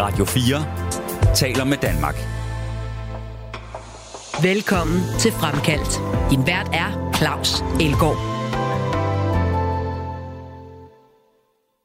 Radio 0.00 0.24
4 0.24 1.34
taler 1.34 1.64
med 1.64 1.76
Danmark. 1.76 2.14
Velkommen 4.42 5.00
til 5.20 5.32
Fremkaldt. 5.32 5.92
Din 6.30 6.46
vært 6.46 6.68
er 6.72 7.12
Claus 7.16 7.60
Elgaard. 7.80 8.18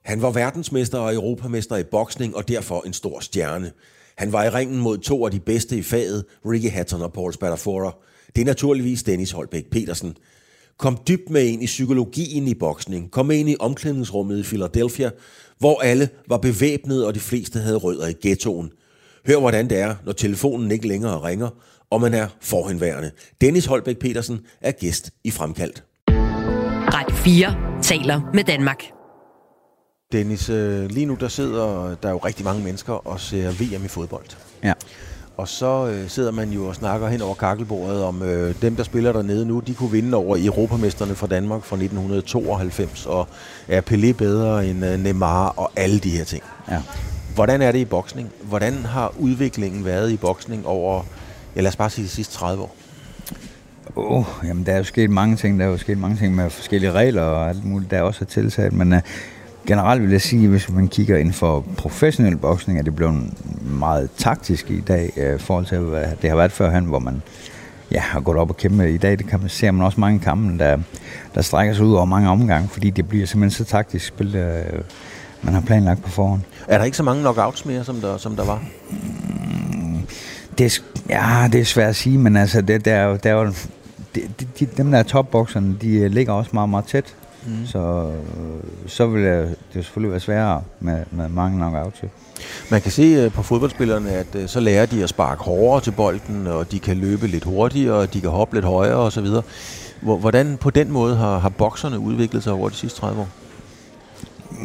Han 0.05 0.21
var 0.21 0.31
verdensmester 0.31 0.99
og 0.99 1.13
europamester 1.13 1.76
i 1.76 1.83
boksning 1.83 2.35
og 2.35 2.47
derfor 2.47 2.83
en 2.85 2.94
stor 2.94 3.19
stjerne. 3.19 3.71
Han 4.17 4.31
var 4.31 4.43
i 4.43 4.49
ringen 4.49 4.79
mod 4.79 4.97
to 4.97 5.25
af 5.25 5.31
de 5.31 5.39
bedste 5.39 5.77
i 5.77 5.81
faget, 5.81 6.25
Ricky 6.45 6.69
Hatton 6.69 7.01
og 7.01 7.13
Paul 7.13 7.33
Spadafora. 7.33 7.95
Det 8.35 8.41
er 8.41 8.45
naturligvis 8.45 9.03
Dennis 9.03 9.31
Holbæk 9.31 9.65
Petersen. 9.71 10.17
Kom 10.77 10.97
dybt 11.07 11.29
med 11.29 11.45
ind 11.45 11.63
i 11.63 11.65
psykologien 11.65 12.47
i 12.47 12.53
boksning. 12.53 13.11
Kom 13.11 13.25
med 13.25 13.37
ind 13.37 13.49
i 13.49 13.55
omklædningsrummet 13.59 14.39
i 14.39 14.43
Philadelphia, 14.43 15.09
hvor 15.63 15.81
alle 15.81 16.09
var 16.30 16.38
bevæbnet, 16.38 17.05
og 17.05 17.16
de 17.16 17.20
fleste 17.20 17.59
havde 17.59 17.77
rødder 17.77 18.08
i 18.08 18.13
ghettoen. 18.21 18.71
Hør, 19.27 19.40
hvordan 19.40 19.70
det 19.70 19.80
er, 19.80 19.95
når 20.05 20.12
telefonen 20.12 20.71
ikke 20.71 20.88
længere 20.88 21.23
ringer, 21.23 21.49
og 21.90 22.02
man 22.02 22.13
er 22.13 22.27
forhenværende. 22.41 23.12
Dennis 23.41 23.66
Holbæk 23.66 23.98
Petersen 23.99 24.40
er 24.62 24.71
gæst 24.71 25.12
i 25.23 25.31
Fremkaldt. 25.31 25.84
Radio 26.94 27.16
4 27.16 27.81
taler 27.81 28.21
med 28.34 28.44
Danmark. 28.44 28.84
Dennis, 30.12 30.49
øh, 30.49 30.85
lige 30.85 31.05
nu 31.05 31.18
der 31.20 31.27
sidder 31.27 31.95
der 31.95 32.07
er 32.07 32.12
jo 32.12 32.18
rigtig 32.18 32.45
mange 32.45 32.63
mennesker 32.63 32.93
og 32.93 33.20
ser 33.20 33.52
VM 33.52 33.85
i 33.85 33.88
fodbold. 33.88 34.26
Ja. 34.63 34.73
Og 35.38 35.48
så 35.48 35.88
øh, 35.88 36.10
sidder 36.10 36.32
man 36.32 36.50
jo 36.50 36.66
og 36.66 36.76
snakker 36.76 37.08
hen 37.08 37.22
over 37.22 37.36
kakkelbordet 37.36 38.04
om 38.04 38.22
øh, 38.22 38.55
dem, 38.62 38.76
der 38.76 38.84
spiller 38.84 39.12
dernede 39.12 39.46
nu, 39.46 39.60
de 39.60 39.74
kunne 39.74 39.91
vinde 39.91 40.18
over 40.18 40.38
Europamesterne 40.40 41.16
fra 41.16 41.28
Danmark 41.28 41.64
fra 41.64 41.76
1992, 41.76 43.05
og 43.05 43.28
er 43.68 43.82
Pelé 43.82 44.12
bedre 44.12 44.68
end 44.68 44.86
øh, 44.86 45.00
Neymar 45.00 45.48
og 45.48 45.72
alle 45.76 46.00
de 46.00 46.10
her 46.10 46.24
ting. 46.24 46.44
Ja. 46.72 46.82
Hvordan 47.36 47.62
er 47.62 47.72
det 47.72 47.80
i 47.80 47.86
boksning? 47.86 48.30
Hvordan 48.41 48.74
har 48.74 49.14
udviklingen 49.20 49.85
været 49.85 50.12
i 50.12 50.18
boksning 50.18 50.68
over, 50.68 51.04
ja 51.55 51.62
lad 51.62 51.68
os 51.68 51.76
bare 51.76 51.90
sige 51.90 52.05
de 52.05 52.10
sidste 52.10 52.34
30 52.34 52.63
år? 52.63 52.76
Oh, 53.96 54.26
jamen, 54.44 54.66
der 54.66 54.72
er 54.72 54.77
jo 54.77 54.84
sket 54.84 55.10
mange 55.10 55.35
ting. 55.35 55.60
Der 55.60 55.66
er 55.66 55.70
jo 55.70 55.77
sket 55.77 55.98
mange 55.98 56.18
ting 56.18 56.35
med 56.35 56.50
forskellige 56.50 56.91
regler 56.91 57.22
og 57.22 57.50
alt 57.50 57.66
muligt, 57.66 57.91
der 57.91 58.02
også 58.02 58.24
er 58.24 58.26
tilsat. 58.26 58.74
Men 58.74 58.94
uh, 58.94 59.00
generelt 59.68 60.02
vil 60.02 60.12
jeg 60.12 60.22
sige, 60.22 60.48
hvis 60.48 60.70
man 60.70 60.88
kigger 60.88 61.18
ind 61.18 61.34
for 61.34 61.66
professionel 61.78 62.38
boksning, 62.38 62.80
er 62.80 62.84
det 62.84 62.96
blevet 62.96 63.34
meget 63.62 64.09
taktisk 64.17 64.72
i 64.72 64.80
dag, 64.80 65.11
uh, 65.17 65.36
i 65.36 65.38
forhold 65.38 65.66
til, 65.66 65.78
hvad 65.78 66.06
det 66.22 66.30
har 66.30 66.38
været 66.38 66.52
førhen, 66.52 66.86
hvor 66.86 67.00
man 67.00 67.22
ja, 67.91 68.00
har 68.00 68.19
gået 68.19 68.38
op 68.38 68.50
og 68.50 68.58
kæmpe. 68.58 68.94
I 68.94 68.97
dag 68.97 69.17
det 69.17 69.28
kan 69.28 69.39
man, 69.39 69.50
ser 69.50 69.72
man 69.72 69.86
også 69.86 70.00
mange 70.00 70.19
kampe, 70.19 70.59
der, 70.59 70.78
der 71.36 71.41
strækker 71.41 71.73
sig 71.73 71.86
ud 71.86 71.94
over 71.94 72.06
mange 72.06 72.30
omgange, 72.30 72.69
fordi 72.69 72.89
det 72.89 73.08
bliver 73.08 73.25
simpelthen 73.25 73.66
så 73.66 73.72
taktisk 73.72 74.06
spil, 74.06 74.28
uh, 74.28 74.80
man 75.41 75.53
har 75.53 75.61
planlagt 75.61 76.03
på 76.03 76.09
forhånd. 76.09 76.41
Er 76.67 76.78
der 76.78 76.86
ikke 76.86 76.97
så 76.97 77.03
mange 77.03 77.22
knockouts 77.22 77.66
mere, 77.66 77.84
som 77.84 77.95
der, 77.95 78.17
som 78.17 78.36
der 78.36 78.45
var? 78.45 78.64
Det 80.58 80.84
ja, 81.09 81.50
det 81.52 81.61
er 81.61 81.66
svært 81.66 81.89
at 81.89 81.95
sige, 81.95 82.17
men 82.17 82.38
altså, 82.38 82.61
det, 82.61 82.86
der, 82.86 82.95
er 82.95 83.17
der 83.17 83.30
er 83.30 83.34
jo, 83.34 83.53
de, 84.16 84.22
de, 84.59 84.66
dem 84.66 84.91
der 84.91 85.00
er 85.00 85.03
topbokserne, 85.03 85.78
de 85.81 85.95
øh, 85.95 86.11
ligger 86.11 86.34
også 86.34 86.52
meget, 86.53 86.69
meget 86.69 86.86
tæt. 86.86 87.16
Mm. 87.45 87.66
Så, 87.66 88.11
øh, 88.11 88.89
så 88.89 89.08
vil 89.08 89.23
det 89.23 89.55
jo 89.75 89.83
selvfølgelig 89.83 90.11
være 90.11 90.19
sværere 90.19 90.61
med, 90.80 91.03
med 91.11 91.30
mange 91.30 91.58
knockouts. 91.58 92.02
Man 92.72 92.81
kan 92.81 92.91
se 92.91 93.30
på 93.30 93.44
fodboldspillerne, 93.44 94.11
at 94.11 94.38
så 94.45 94.59
lærer 94.59 94.85
de 94.85 95.03
at 95.03 95.09
sparke 95.09 95.44
hårdere 95.44 95.81
til 95.81 95.91
bolden, 95.91 96.47
og 96.47 96.72
de 96.72 96.80
kan 96.80 96.97
løbe 96.97 97.27
lidt 97.27 97.44
hurtigere, 97.44 97.95
og 97.95 98.13
de 98.13 98.22
kan 98.22 98.30
hoppe 98.30 98.55
lidt 98.55 98.66
højere 98.66 98.95
osv. 98.95 99.27
Hvordan 100.02 100.58
på 100.58 100.69
den 100.69 100.91
måde 100.91 101.16
har, 101.16 101.39
har 101.39 101.50
bokserne 101.50 102.00
udviklet 102.00 102.44
sig 102.44 102.53
over 102.53 102.69
de 102.69 102.75
sidste 102.75 103.00
30 103.00 103.22
år? 103.22 103.27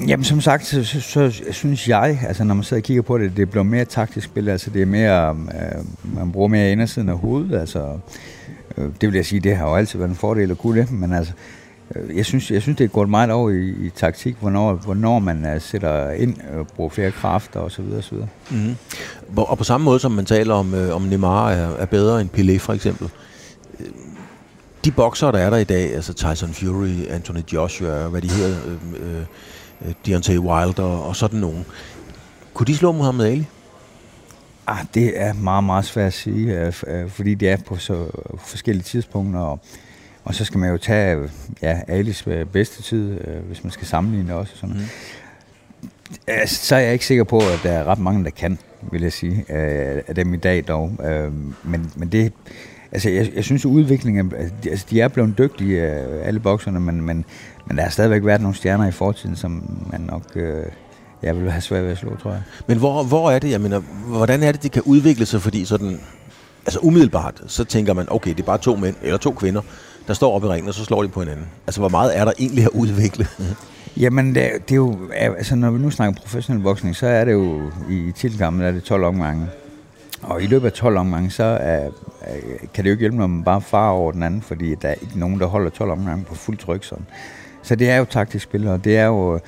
Jamen 0.08 0.24
som 0.24 0.40
sagt, 0.40 0.66
så, 0.66 0.84
så, 0.84 1.00
så 1.00 1.42
synes 1.50 1.88
jeg, 1.88 2.18
altså 2.26 2.44
når 2.44 2.54
man 2.54 2.64
sidder 2.64 2.80
og 2.80 2.84
kigger 2.84 3.02
på 3.02 3.18
det, 3.18 3.36
det 3.36 3.50
bliver 3.50 3.62
mere 3.62 3.84
taktisk 3.84 4.26
spil, 4.26 4.48
altså 4.48 4.70
det 4.70 4.82
er 4.82 4.86
mere, 4.86 5.30
øh, 5.30 6.14
man 6.16 6.32
bruger 6.32 6.48
mere 6.48 6.72
indersiden 6.72 7.08
af 7.08 7.18
hovedet, 7.18 7.60
altså 7.60 7.98
øh, 8.76 8.84
det 9.00 9.08
vil 9.08 9.14
jeg 9.14 9.26
sige, 9.26 9.40
det 9.40 9.56
har 9.56 9.68
jo 9.68 9.74
altid 9.74 9.98
været 9.98 10.10
en 10.10 10.16
fordel 10.16 10.50
at 10.50 10.58
kunne 10.58 10.80
det, 10.80 10.90
men 10.92 11.12
altså 11.12 11.32
øh, 11.32 11.57
jeg 12.14 12.26
synes, 12.26 12.50
jeg 12.50 12.62
synes 12.62 12.78
det 12.78 12.84
er 12.84 12.88
gået 12.88 13.08
meget 13.08 13.30
over 13.30 13.50
i, 13.50 13.68
i 13.68 13.90
taktik, 13.96 14.36
hvornår, 14.40 14.72
hvornår 14.72 15.18
man 15.18 15.54
uh, 15.54 15.60
sætter 15.60 16.10
ind 16.10 16.40
og 16.58 16.66
bruger 16.66 16.90
flere 16.90 17.10
kræfter 17.10 17.60
osv. 17.60 17.84
osv. 17.98 18.16
Mm-hmm. 18.50 18.76
Og 19.36 19.58
på 19.58 19.64
samme 19.64 19.84
måde 19.84 20.00
som 20.00 20.12
man 20.12 20.24
taler 20.24 20.54
om, 20.54 20.74
øh, 20.74 20.94
om 20.94 21.02
Neymar 21.02 21.50
er, 21.50 21.76
er 21.76 21.86
bedre 21.86 22.20
end 22.20 22.30
Pelé 22.36 22.58
for 22.58 22.72
eksempel, 22.72 23.10
de 24.84 24.90
bokser, 24.90 25.30
der 25.30 25.38
er 25.38 25.50
der 25.50 25.56
i 25.56 25.64
dag, 25.64 25.94
altså 25.94 26.12
Tyson 26.12 26.54
Fury, 26.54 27.06
Anthony 27.10 27.40
Joshua, 27.52 28.08
hvad 28.08 28.22
de 28.22 28.30
hedder, 28.30 28.58
øh, 28.66 29.20
øh, 29.86 29.94
Deontay 30.06 30.38
Wilder 30.38 30.82
og 30.82 31.16
sådan 31.16 31.40
nogen. 31.40 31.66
Kunne 32.54 32.66
de 32.66 32.76
slå 32.76 32.92
Muhammad 32.92 33.26
Ali? 33.26 33.46
Ah, 34.66 34.84
det 34.94 35.20
er 35.20 35.32
meget, 35.32 35.64
meget 35.64 35.84
svært 35.84 36.06
at 36.06 36.12
sige, 36.12 36.72
fordi 37.08 37.34
det 37.34 37.48
er 37.48 37.56
på 37.66 37.76
så 37.76 38.06
forskellige 38.38 38.84
tidspunkter, 38.84 39.40
og, 39.40 39.60
og 40.28 40.34
så 40.34 40.44
skal 40.44 40.58
man 40.58 40.70
jo 40.70 40.76
tage 40.76 41.30
ja, 41.62 41.80
Alis 41.88 42.24
bedste 42.52 42.82
tid, 42.82 43.18
hvis 43.46 43.64
man 43.64 43.70
skal 43.70 43.86
sammenligne 43.86 44.34
også. 44.34 44.52
Sådan. 44.56 44.76
Mm. 44.76 46.46
Så 46.46 46.76
er 46.76 46.80
jeg 46.80 46.92
ikke 46.92 47.06
sikker 47.06 47.24
på, 47.24 47.38
at 47.38 47.60
der 47.62 47.70
er 47.70 47.84
ret 47.84 47.98
mange, 47.98 48.24
der 48.24 48.30
kan, 48.30 48.58
vil 48.92 49.02
jeg 49.02 49.12
sige, 49.12 49.44
af 50.08 50.14
dem 50.14 50.34
i 50.34 50.36
dag 50.36 50.64
dog. 50.68 50.92
Men, 51.62 51.92
men 51.96 52.08
det, 52.08 52.32
altså 52.92 53.10
jeg, 53.10 53.30
jeg 53.34 53.44
synes, 53.44 53.64
at 53.64 53.68
udviklingen, 53.68 54.32
altså 54.66 54.86
de 54.90 55.00
er 55.00 55.08
blevet 55.08 55.38
dygtige, 55.38 55.82
alle 56.24 56.40
bokserne, 56.40 56.80
men, 56.80 57.00
men, 57.00 57.24
men 57.66 57.76
der 57.76 57.82
har 57.82 57.90
stadigvæk 57.90 58.24
været 58.24 58.40
nogle 58.40 58.56
stjerner 58.56 58.88
i 58.88 58.92
fortiden, 58.92 59.36
som 59.36 59.80
man 59.92 60.00
nok 60.00 60.22
øh, 60.36 60.64
jeg 61.22 61.36
vil 61.36 61.50
have 61.50 61.60
svært 61.60 61.84
ved 61.84 61.90
at 61.90 61.98
slå, 61.98 62.16
tror 62.16 62.30
jeg. 62.30 62.42
Men 62.66 62.78
hvor, 62.78 63.02
hvor 63.02 63.30
er 63.30 63.38
det, 63.38 63.50
jeg 63.50 63.60
mener, 63.60 63.80
hvordan 64.06 64.42
er 64.42 64.52
det, 64.52 64.62
det 64.62 64.72
kan 64.72 64.82
udvikle 64.82 65.26
sig, 65.26 65.42
fordi 65.42 65.64
sådan, 65.64 66.00
altså 66.66 66.78
umiddelbart, 66.82 67.42
så 67.46 67.64
tænker 67.64 67.94
man, 67.94 68.06
okay, 68.10 68.30
det 68.30 68.40
er 68.40 68.44
bare 68.44 68.58
to 68.58 68.76
mænd, 68.76 68.96
eller 69.02 69.18
to 69.18 69.32
kvinder, 69.32 69.60
der 70.08 70.14
står 70.14 70.34
op 70.34 70.44
i 70.44 70.46
ringen, 70.46 70.68
og 70.68 70.74
så 70.74 70.84
slår 70.84 71.02
de 71.02 71.08
på 71.08 71.20
hinanden. 71.20 71.46
Altså, 71.66 71.80
hvor 71.80 71.88
meget 71.88 72.18
er 72.18 72.24
der 72.24 72.32
egentlig 72.38 72.64
at 72.64 72.70
udvikle? 72.74 73.26
Mhm. 73.38 73.46
Jamen, 73.96 74.34
det, 74.34 74.50
det 74.68 74.72
er 74.72 74.76
jo, 74.76 74.96
altså 75.14 75.56
når 75.56 75.70
vi 75.70 75.78
nu 75.78 75.90
snakker 75.90 76.20
professionel 76.20 76.62
boksning, 76.62 76.96
så 76.96 77.06
er 77.06 77.24
det 77.24 77.32
jo, 77.32 77.70
i 77.90 78.12
titelkampen 78.12 78.62
er 78.62 78.70
det 78.70 78.82
12 78.82 79.04
omgange. 79.04 79.46
Og 80.22 80.42
i 80.42 80.46
løbet 80.46 80.66
af 80.66 80.72
12 80.72 80.96
omgange, 80.96 81.30
så 81.30 81.44
er, 81.44 81.90
kan 82.74 82.84
det 82.84 82.90
jo 82.90 82.92
ikke 82.92 83.00
hjælpe, 83.00 83.16
når 83.16 83.26
man 83.26 83.44
bare 83.44 83.60
farer 83.60 83.90
over 83.90 84.12
den 84.12 84.22
anden, 84.22 84.42
fordi 84.42 84.74
der 84.74 84.88
er 84.88 84.94
ikke 84.94 85.18
nogen, 85.18 85.40
der 85.40 85.46
holder 85.46 85.70
12 85.70 85.90
omgange 85.90 86.24
på 86.24 86.34
fuld 86.34 86.58
tryk 86.58 86.84
sådan. 86.84 87.06
Så 87.62 87.74
det 87.74 87.90
er 87.90 87.96
jo 87.96 88.04
taktisk 88.04 88.44
spil, 88.44 88.68
og 88.68 88.84
det 88.84 88.96
er 88.96 89.06
jo... 89.06 89.40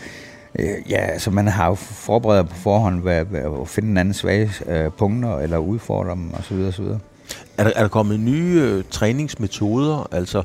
Øh, 0.58 0.90
ja, 0.90 0.96
altså 0.96 1.30
man 1.30 1.48
har 1.48 1.68
jo 1.68 1.74
forberedt 1.74 2.48
på 2.48 2.54
forhånd 2.54 3.00
hvad, 3.00 3.24
hvad, 3.24 3.40
at 3.60 3.68
finde 3.68 3.90
en 3.90 3.96
anden 3.96 4.14
svage 4.14 4.50
øh, 4.66 4.90
punkter, 4.90 5.38
eller 5.38 5.58
udfordre 5.58 6.10
dem, 6.10 6.34
osv. 6.34 6.54
osv. 6.68 6.84
Er 7.60 7.64
der, 7.64 7.72
er 7.76 7.80
der 7.80 7.88
kommet 7.88 8.20
nye 8.20 8.60
øh, 8.62 8.84
træningsmetoder, 8.90 10.08
altså 10.12 10.42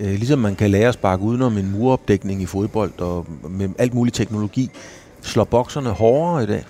øh, 0.00 0.06
ligesom 0.06 0.38
man 0.38 0.54
kan 0.56 0.70
lære 0.70 0.88
at 0.88 0.94
sparke 0.94 1.22
udenom 1.22 1.58
en 1.58 1.70
muropdækning 1.72 2.42
i 2.42 2.46
fodbold, 2.46 3.00
og 3.00 3.26
med 3.50 3.68
alt 3.78 3.94
mulig 3.94 4.12
teknologi, 4.12 4.70
slår 5.22 5.44
bokserne 5.44 5.90
hårdere 5.90 6.42
i 6.42 6.46
dag? 6.46 6.64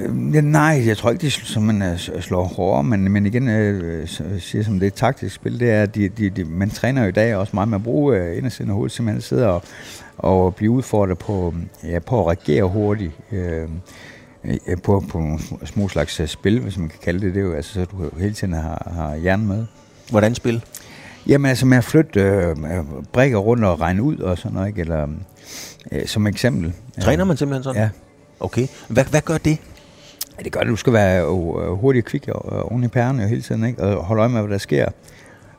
Øh, 0.00 0.34
ja, 0.34 0.40
nej, 0.40 0.82
jeg 0.86 0.96
tror 0.96 1.10
ikke, 1.10 1.22
de 1.22 1.30
som 1.30 1.62
man 1.62 1.82
øh, 1.82 1.98
slår 1.98 2.44
hårdere, 2.44 2.84
men, 2.84 3.12
men 3.12 3.26
igen, 3.26 3.48
øh, 3.48 4.08
siger 4.38 4.64
som 4.64 4.74
det 4.74 4.82
er 4.82 4.86
et 4.86 4.94
taktisk 4.94 5.34
spil, 5.34 5.60
det 5.60 5.70
er, 5.70 5.82
at 5.82 5.94
de, 5.94 6.08
de, 6.08 6.30
de, 6.30 6.44
man 6.44 6.70
træner 6.70 7.02
jo 7.02 7.08
i 7.08 7.12
dag 7.12 7.36
også 7.36 7.50
meget 7.54 7.68
med 7.68 7.78
at 7.78 7.84
bruge 7.84 8.16
øh, 8.16 8.36
indersiden 8.36 8.70
af 8.70 8.74
hovedet, 8.74 8.92
simpelthen 8.92 9.22
sidder 9.22 9.46
og, 9.46 9.62
og 10.18 10.54
blive 10.54 10.70
udfordret 10.70 11.18
på, 11.18 11.54
ja, 11.84 11.98
på 11.98 12.20
at 12.20 12.26
reagere 12.26 12.64
hurtigt. 12.64 13.12
Øh, 13.32 13.68
på, 14.82 15.04
på 15.08 15.18
nogle 15.18 15.38
små 15.64 15.88
slags 15.88 16.30
spil, 16.30 16.60
hvis 16.60 16.78
man 16.78 16.88
kan 16.88 16.98
kalde 17.02 17.26
det 17.26 17.34
det, 17.34 17.40
jo, 17.40 17.52
altså, 17.52 17.74
så 17.74 17.84
du 17.84 18.10
hele 18.18 18.34
tiden 18.34 18.54
har, 18.54 18.92
har 18.94 19.16
hjernen 19.16 19.46
med. 19.48 19.66
Hvordan 20.10 20.34
spil? 20.34 20.64
Jamen 21.26 21.48
altså 21.48 21.66
med 21.66 21.78
at 21.78 21.84
flytte 21.84 22.20
øh, 22.20 22.56
brikker 23.12 23.38
rundt 23.38 23.64
og 23.64 23.80
regne 23.80 24.02
ud 24.02 24.18
og 24.18 24.38
sådan 24.38 24.52
noget, 24.52 24.68
ikke? 24.68 24.80
eller 24.80 25.06
øh, 25.92 26.06
som 26.06 26.26
eksempel. 26.26 26.72
Træner 27.00 27.24
man 27.24 27.36
simpelthen 27.36 27.64
sådan? 27.64 27.82
Ja. 27.82 27.88
Okay. 28.40 28.66
Hvad, 28.88 29.04
hvad 29.04 29.20
gør 29.20 29.38
det? 29.38 29.58
Ja, 30.38 30.42
det 30.42 30.52
gør 30.52 30.60
det. 30.60 30.68
Du 30.68 30.76
skal 30.76 30.92
være 30.92 31.24
hurtig 31.74 32.02
og 32.02 32.04
kvik 32.04 32.28
oven 32.52 32.84
i 32.84 32.88
pærene 32.88 33.28
hele 33.28 33.42
tiden, 33.42 33.64
ikke? 33.64 33.82
og 33.82 34.04
holde 34.04 34.20
øje 34.20 34.28
med, 34.28 34.40
hvad 34.40 34.50
der 34.50 34.58
sker. 34.58 34.88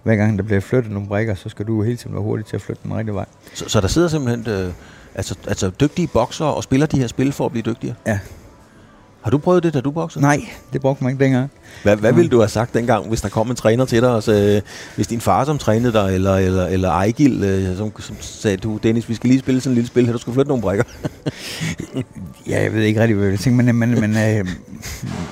Hver 0.04 0.16
gang 0.16 0.38
der 0.38 0.44
bliver 0.44 0.62
flyttet 0.62 0.92
nogle 0.92 1.07
brikker, 1.07 1.36
så 1.36 1.50
skal 1.50 1.68
du 1.68 1.83
hele 1.83 1.98
tiden 1.98 2.13
være 2.13 2.24
hurtig 2.24 2.45
til 2.45 2.56
at 2.56 2.62
flytte 2.62 2.81
den 2.83 2.98
rigtige 2.98 3.16
vej. 3.16 3.25
Så, 3.54 3.69
så 3.69 3.81
der 3.81 3.88
sidder 3.88 4.07
simpelthen 4.07 4.54
øh, 4.54 4.74
altså, 5.16 5.36
altså 5.48 5.69
dygtige 5.69 6.07
bokser 6.07 6.45
og 6.45 6.63
spiller 6.63 6.88
de 6.88 7.00
her 7.00 7.07
spil 7.07 7.31
for 7.31 7.45
at 7.45 7.51
blive 7.51 7.63
dygtigere? 7.63 7.95
Ja. 8.07 8.19
Har 9.21 9.31
du 9.31 9.38
prøvet 9.38 9.63
det, 9.63 9.73
da 9.73 9.81
du 9.81 9.91
boksede? 9.91 10.23
Nej, 10.23 10.38
det 10.73 10.81
brugte 10.81 11.03
man 11.03 11.12
ikke 11.12 11.23
længere. 11.23 11.47
Hvad, 11.83 11.95
hvad 11.95 12.13
ville 12.13 12.29
du 12.29 12.38
have 12.38 12.50
sagt 12.50 12.73
dengang, 12.73 13.07
hvis 13.07 13.21
der 13.21 13.29
kom 13.29 13.50
en 13.50 13.56
træner 13.56 13.85
til 13.85 14.01
dig, 14.01 14.09
og 14.09 14.23
hvis 14.95 15.07
din 15.07 15.21
far, 15.21 15.45
som 15.45 15.57
trænede 15.57 15.94
dig, 15.94 16.15
eller, 16.15 16.35
eller, 16.35 16.68
eller 16.68 16.89
Ejgil, 16.89 17.44
øh, 17.44 17.77
som, 17.77 17.91
som 18.00 18.15
sagde, 18.19 18.57
du 18.57 18.77
Dennis, 18.83 19.09
vi 19.09 19.15
skal 19.15 19.29
lige 19.29 19.39
spille 19.39 19.62
sådan 19.62 19.71
en 19.71 19.75
lille 19.75 19.88
spil 19.88 20.06
her, 20.06 20.13
du 20.13 20.18
skal 20.18 20.33
flytte 20.33 20.50
nogle 20.50 20.62
brækker? 20.62 20.83
ja, 22.50 22.63
jeg 22.63 22.73
ved 22.73 22.81
ikke 22.81 23.01
rigtig, 23.01 23.18
hvad 23.18 23.27
jeg 23.27 23.39
tænker, 23.39 23.63
men, 23.63 23.75
men, 23.75 24.01
men 24.01 24.18
øh, 24.18 24.47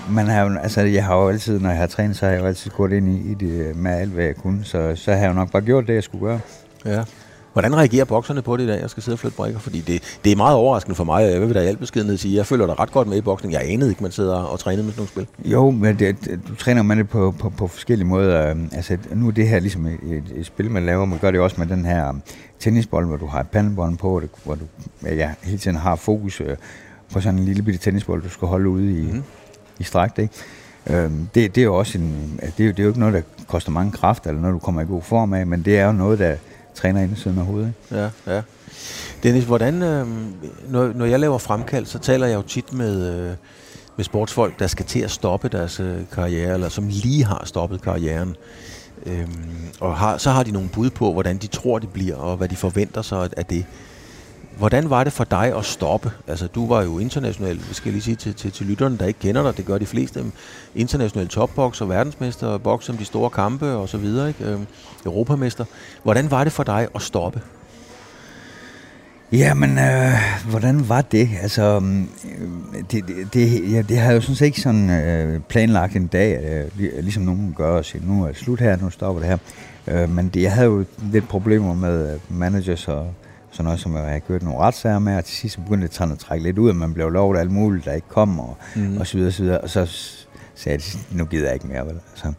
man 0.09 0.27
har 0.27 0.59
altså, 0.59 0.81
jeg 0.81 1.06
har 1.06 1.15
jo 1.15 1.30
altid, 1.30 1.59
når 1.59 1.69
jeg 1.69 1.80
har 1.80 1.88
trænet, 1.88 2.18
så 2.18 2.25
har 2.25 2.31
jeg 2.31 2.41
jo 2.41 2.45
altid 2.45 2.71
gået 2.71 2.91
ind 2.91 3.09
i, 3.09 3.31
i 3.31 3.33
det 3.33 3.75
med 3.75 3.91
alt, 3.91 4.12
hvad 4.12 4.25
jeg 4.25 4.36
kunne, 4.36 4.65
så, 4.65 4.91
så 4.95 5.12
har 5.12 5.19
jeg 5.19 5.27
jo 5.27 5.33
nok 5.33 5.51
bare 5.51 5.62
gjort 5.62 5.88
det, 5.88 5.94
jeg 5.94 6.03
skulle 6.03 6.25
gøre. 6.25 6.39
Ja. 6.86 7.03
Hvordan 7.60 7.78
reagerer 7.78 8.06
bokserne 8.06 8.42
på 8.42 8.58
det 8.58 8.64
i 8.64 8.68
dag, 8.68 8.82
jeg 8.82 8.90
skal 8.90 9.04
sidde 9.04 9.16
og 9.16 9.20
flytte 9.20 9.38
brækker? 9.38 9.60
Fordi 9.60 9.82
det, 9.82 10.20
det 10.24 10.32
er 10.32 10.36
meget 10.36 10.56
overraskende 10.56 10.96
for 10.96 11.04
mig, 11.04 11.32
jeg 11.32 11.42
vil 11.42 11.56
da 11.56 11.62
i 11.62 11.68
al 11.68 11.78
beskedenhed 11.78 12.18
sige, 12.18 12.36
jeg 12.36 12.46
føler 12.46 12.66
dig 12.66 12.80
ret 12.80 12.92
godt 12.92 13.08
med 13.08 13.18
i 13.18 13.22
boksning. 13.22 13.54
Jeg 13.54 13.62
anede 13.66 13.90
ikke, 13.90 14.04
man 14.04 14.12
sidder 14.12 14.36
og 14.36 14.60
træner 14.60 14.84
med 14.84 14.92
sådan 14.94 15.08
nogle 15.16 15.28
spil. 15.28 15.52
Jo, 15.52 15.72
men 15.72 16.00
det, 16.00 16.40
du 16.48 16.56
træner 16.56 16.82
man 16.82 16.98
det 16.98 17.10
på, 17.10 17.34
på, 17.40 17.50
på 17.50 17.68
forskellige 17.68 18.08
måder. 18.08 18.56
Altså, 18.72 18.98
nu 19.14 19.28
er 19.28 19.32
det 19.32 19.48
her 19.48 19.60
ligesom 19.60 19.86
et, 19.86 20.00
et, 20.04 20.24
et 20.36 20.46
spil, 20.46 20.72
man 20.72 20.86
laver. 20.86 21.06
Man 21.06 21.20
gør 21.20 21.32
det 21.32 21.40
også 21.40 21.56
med 21.60 21.68
den 21.68 21.86
her 21.86 22.14
tennisbold, 22.60 23.06
hvor 23.08 23.18
du 23.18 23.26
har 23.26 23.40
et 23.40 23.50
pandelbånd 23.50 23.98
på, 23.98 24.22
hvor 24.44 24.56
du 24.56 24.66
ja, 25.06 25.32
hele 25.44 25.58
tiden 25.58 25.78
har 25.78 25.96
fokus 25.96 26.42
øh, 26.42 26.58
på 27.14 27.22
sådan 27.22 27.40
en 27.40 27.46
lille 27.46 27.64
bitte 27.64 27.80
tennisbold, 27.80 28.22
du 28.22 28.30
skal 28.30 28.48
holde 28.48 28.70
ude 28.70 29.00
i, 29.00 29.12
mm. 29.12 29.24
i 29.80 29.84
stræk. 29.84 30.10
Ikke? 30.18 30.34
Øhm, 30.90 31.28
det, 31.36 31.56
det, 31.56 31.62
er 31.62 31.66
jo 31.66 31.76
også 31.76 31.98
en, 31.98 32.40
det, 32.42 32.66
er, 32.68 32.72
det 32.72 32.80
er 32.80 32.84
jo 32.84 32.90
ikke 32.90 33.00
noget, 33.00 33.14
der 33.14 33.22
koster 33.48 33.72
mange 33.72 33.92
kræfter, 33.92 34.30
eller 34.30 34.42
noget, 34.42 34.54
du 34.54 34.60
kommer 34.60 34.82
i 34.82 34.86
god 34.86 35.02
form 35.02 35.34
af, 35.34 35.48
men 35.48 35.62
det 35.62 35.80
er 35.80 35.86
jo 35.86 35.92
noget, 35.92 36.20
der 36.20 36.36
træner 36.75 37.01
ind 37.01 37.18
i 37.18 37.30
af 37.39 37.45
hovedet. 37.45 37.74
Ja, 37.92 38.10
ja. 38.27 38.42
Dennis, 39.24 39.44
hvordan, 39.44 39.83
øh, 39.83 40.07
når, 40.69 40.94
når 40.95 41.06
jeg 41.06 41.19
laver 41.19 41.38
fremkald, 41.38 41.86
så 41.86 42.00
taler 42.00 42.27
jeg 42.27 42.36
jo 42.36 42.42
tit 42.42 42.74
med, 42.74 43.13
øh, 43.13 43.36
med 43.95 44.06
sportsfolk, 44.06 44.60
der 44.60 44.68
skal 44.68 44.86
til 44.86 45.00
at 45.00 45.12
stoppe 45.12 45.50
deres 45.50 45.80
øh, 45.80 45.98
karriere, 46.12 46.54
eller 46.54 46.69
som 46.69 46.88
lige 46.88 47.25
har 47.25 47.42
stoppet 47.45 47.81
karrieren. 47.81 48.36
Øhm, 49.06 49.30
og 49.80 49.98
har, 49.98 50.18
så 50.18 50.31
har 50.31 50.44
de 50.44 50.51
nogle 50.51 50.69
bud 50.69 50.89
på, 50.89 51.13
hvordan 51.13 51.38
de 51.38 51.48
tror, 51.48 51.80
det 51.80 51.89
bliver, 51.89 52.16
og 52.16 52.38
hvad 52.38 52.48
de 52.48 52.56
forventer 52.56 53.01
sig 53.01 53.30
af 53.38 53.45
det. 53.45 53.65
Hvordan 54.60 54.90
var 54.90 55.04
det 55.04 55.14
for 55.14 55.24
dig 55.24 55.58
at 55.58 55.66
stoppe? 55.66 56.12
Altså, 56.28 56.48
du 56.48 56.68
var 56.68 56.84
jo 56.84 57.00
international, 57.00 57.56
vi 57.70 57.74
skal 57.74 57.92
lige 57.92 58.02
sige 58.02 58.16
til, 58.16 58.34
til, 58.34 58.52
til 58.52 58.66
lytterne, 58.66 58.98
der 58.98 59.06
ikke 59.06 59.20
kender 59.20 59.44
dig, 59.44 59.58
det 59.58 59.66
gør 59.66 59.78
de 59.78 59.86
fleste, 59.86 60.26
international 60.76 61.28
topbokser, 61.28 61.86
verdensmester, 61.86 62.58
bokser 62.58 62.94
om 62.94 62.98
de 62.98 63.06
store 63.06 63.30
kampe 63.30 63.66
og 63.66 63.90
så 63.90 63.98
videre, 63.98 64.28
ikke? 64.28 64.44
Øhm, 64.46 64.68
europamester. 65.06 65.66
Hvordan 66.04 66.32
var 66.32 66.44
det 66.44 66.54
for 66.54 66.64
dig 66.64 66.88
at 66.96 67.02
stoppe? 67.02 67.42
Jamen, 69.32 69.78
øh, 69.78 70.12
hvordan 70.50 70.90
var 70.90 71.02
det? 71.02 71.30
Altså, 71.42 71.82
øh, 72.40 72.82
det, 72.92 73.08
det, 73.08 73.34
det, 73.34 73.72
ja, 73.72 73.82
det 73.82 73.98
har 73.98 74.10
jeg 74.12 74.16
jo 74.16 74.22
sådan 74.22 74.36
set 74.36 74.46
ikke 74.46 74.62
sådan 74.62 74.90
øh, 74.90 75.40
planlagt 75.40 75.96
en 75.96 76.08
dag, 76.08 76.44
øh, 76.44 77.04
ligesom 77.04 77.24
nogen 77.24 77.54
gør 77.58 77.78
og 77.78 77.86
siger, 77.86 78.06
nu 78.06 78.24
er 78.24 78.28
det 78.28 78.38
slut 78.38 78.60
her, 78.60 78.78
nu 78.78 78.90
stopper 78.90 79.22
det 79.22 79.30
her. 79.30 79.38
Øh, 79.88 80.10
men 80.10 80.30
det, 80.30 80.42
jeg 80.42 80.54
havde 80.54 80.68
jo 80.68 80.86
lidt 81.12 81.28
problemer 81.28 81.74
med 81.74 82.14
øh, 82.14 82.20
managers 82.30 82.88
og 82.88 83.14
sådan 83.60 83.66
noget, 83.66 83.80
som 83.80 83.96
jeg 83.96 84.04
havde 84.04 84.20
kørt 84.20 84.44
nogle 84.44 84.60
retssager 84.60 85.00
med, 85.00 85.18
og 85.18 85.26
til 85.26 85.36
sidst 85.36 85.64
begyndte 85.64 85.88
det 85.88 86.12
at 86.12 86.20
trække 86.20 86.44
lidt 86.44 86.58
ud, 86.58 86.70
at 86.70 86.76
man 86.76 86.94
blev 86.94 87.10
lovet 87.10 87.40
alt 87.40 87.52
muligt, 87.52 87.86
der 87.86 87.94
ikke 87.94 88.08
kom, 88.08 88.40
og, 88.40 88.58
mm. 88.76 88.98
og 88.98 89.08
så 89.08 89.18
videre, 89.18 89.30
og 89.30 89.34
så 89.34 89.44
videre. 89.44 89.62
Og 89.62 89.70
så 89.70 89.86
sagde 90.56 90.80
jeg, 90.84 91.18
nu 91.18 91.26
gider 91.26 91.46
jeg 91.46 91.54
ikke 91.54 91.68
mere. 91.68 91.86
Vel? 91.86 92.00
Altså, 92.12 92.34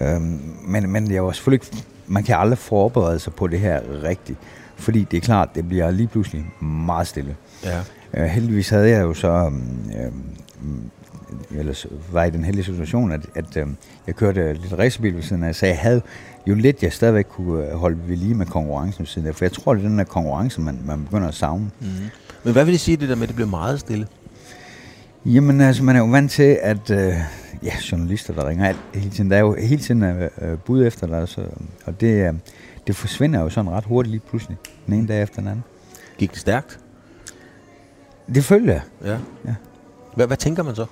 øhm, 0.00 0.40
men, 0.64 0.90
men 0.90 1.10
jeg 1.10 1.24
var 1.24 1.32
selvfølgelig 1.32 1.66
ikke, 1.66 1.84
man 2.06 2.22
kan 2.22 2.36
aldrig 2.38 2.58
forberede 2.58 3.18
sig 3.18 3.34
på 3.34 3.46
det 3.46 3.60
her 3.60 3.80
rigtigt, 4.02 4.38
fordi 4.76 5.04
det 5.10 5.16
er 5.16 5.20
klart, 5.20 5.48
det 5.54 5.68
bliver 5.68 5.90
lige 5.90 6.08
pludselig 6.08 6.46
meget 6.62 7.06
stille. 7.06 7.36
Ja. 7.64 7.80
Øh, 8.14 8.24
heldigvis 8.24 8.68
havde 8.68 8.88
jeg 8.88 9.02
jo 9.02 9.14
så, 9.14 9.52
øh, 9.96 10.12
eller 11.50 11.86
var 12.12 12.24
i 12.24 12.30
den 12.30 12.44
heldige 12.44 12.64
situation, 12.64 13.12
at, 13.12 13.20
at 13.34 13.56
øh, 13.56 13.66
jeg 14.06 14.16
kørte 14.16 14.52
lidt 14.52 14.78
racerbil 14.78 15.14
ved 15.14 15.22
siden 15.22 15.42
af, 15.42 15.54
så 15.54 15.66
jeg 15.66 15.78
havde 15.78 16.02
jo 16.48 16.54
lidt, 16.54 16.82
jeg 16.82 16.92
stadigvæk 16.92 17.24
kunne 17.24 17.66
øh, 17.66 17.74
holde 17.74 17.98
ved 18.06 18.16
lige 18.16 18.34
med 18.34 18.46
konkurrencen 18.46 19.06
siden 19.06 19.28
af, 19.28 19.34
for 19.34 19.44
jeg 19.44 19.52
tror, 19.52 19.74
det 19.74 19.84
er 19.84 19.88
den 19.88 19.98
der 19.98 20.04
konkurrence, 20.04 20.60
man, 20.60 20.80
man 20.84 21.04
begynder 21.04 21.28
at 21.28 21.34
savne. 21.34 21.70
Mm. 21.80 21.86
Men 22.44 22.52
hvad 22.52 22.64
vil 22.64 22.72
det 22.72 22.80
sige, 22.80 22.96
det 22.96 23.08
der 23.08 23.14
med, 23.14 23.22
at 23.22 23.28
det 23.28 23.36
bliver 23.36 23.48
meget 23.48 23.80
stille? 23.80 24.06
Jamen 25.24 25.60
altså, 25.60 25.84
man 25.84 25.96
er 25.96 26.00
jo 26.00 26.06
vant 26.06 26.30
til, 26.30 26.58
at 26.62 26.90
øh, 26.90 27.14
ja, 27.62 27.72
journalister, 27.92 28.34
der 28.34 28.48
ringer 28.48 28.66
alt, 28.66 28.78
hele 28.94 29.10
tiden, 29.10 29.30
der 29.30 29.36
er 29.36 29.40
jo 29.40 29.54
hele 29.54 29.82
tiden 29.82 30.02
øh, 30.02 30.30
øh 30.42 30.58
bud 30.58 30.86
efter 30.86 31.06
dig, 31.06 31.28
så, 31.28 31.40
og 31.84 32.00
det, 32.00 32.28
øh, 32.28 32.34
det 32.86 32.96
forsvinder 32.96 33.40
jo 33.40 33.48
sådan 33.48 33.70
ret 33.70 33.84
hurtigt 33.84 34.10
lige 34.10 34.22
pludselig, 34.28 34.56
den 34.86 34.94
ene 34.94 35.08
dag 35.08 35.22
efter 35.22 35.36
den 35.40 35.48
anden. 35.48 35.64
Gik 36.18 36.30
det 36.30 36.38
stærkt? 36.38 36.80
Det 38.34 38.44
følger 38.44 38.72
jeg. 38.72 38.82
Ja. 39.04 39.18
ja. 39.44 39.54
Hvad, 40.14 40.26
hvad 40.26 40.36
tænker 40.36 40.62
man 40.62 40.74
så? 40.74 40.86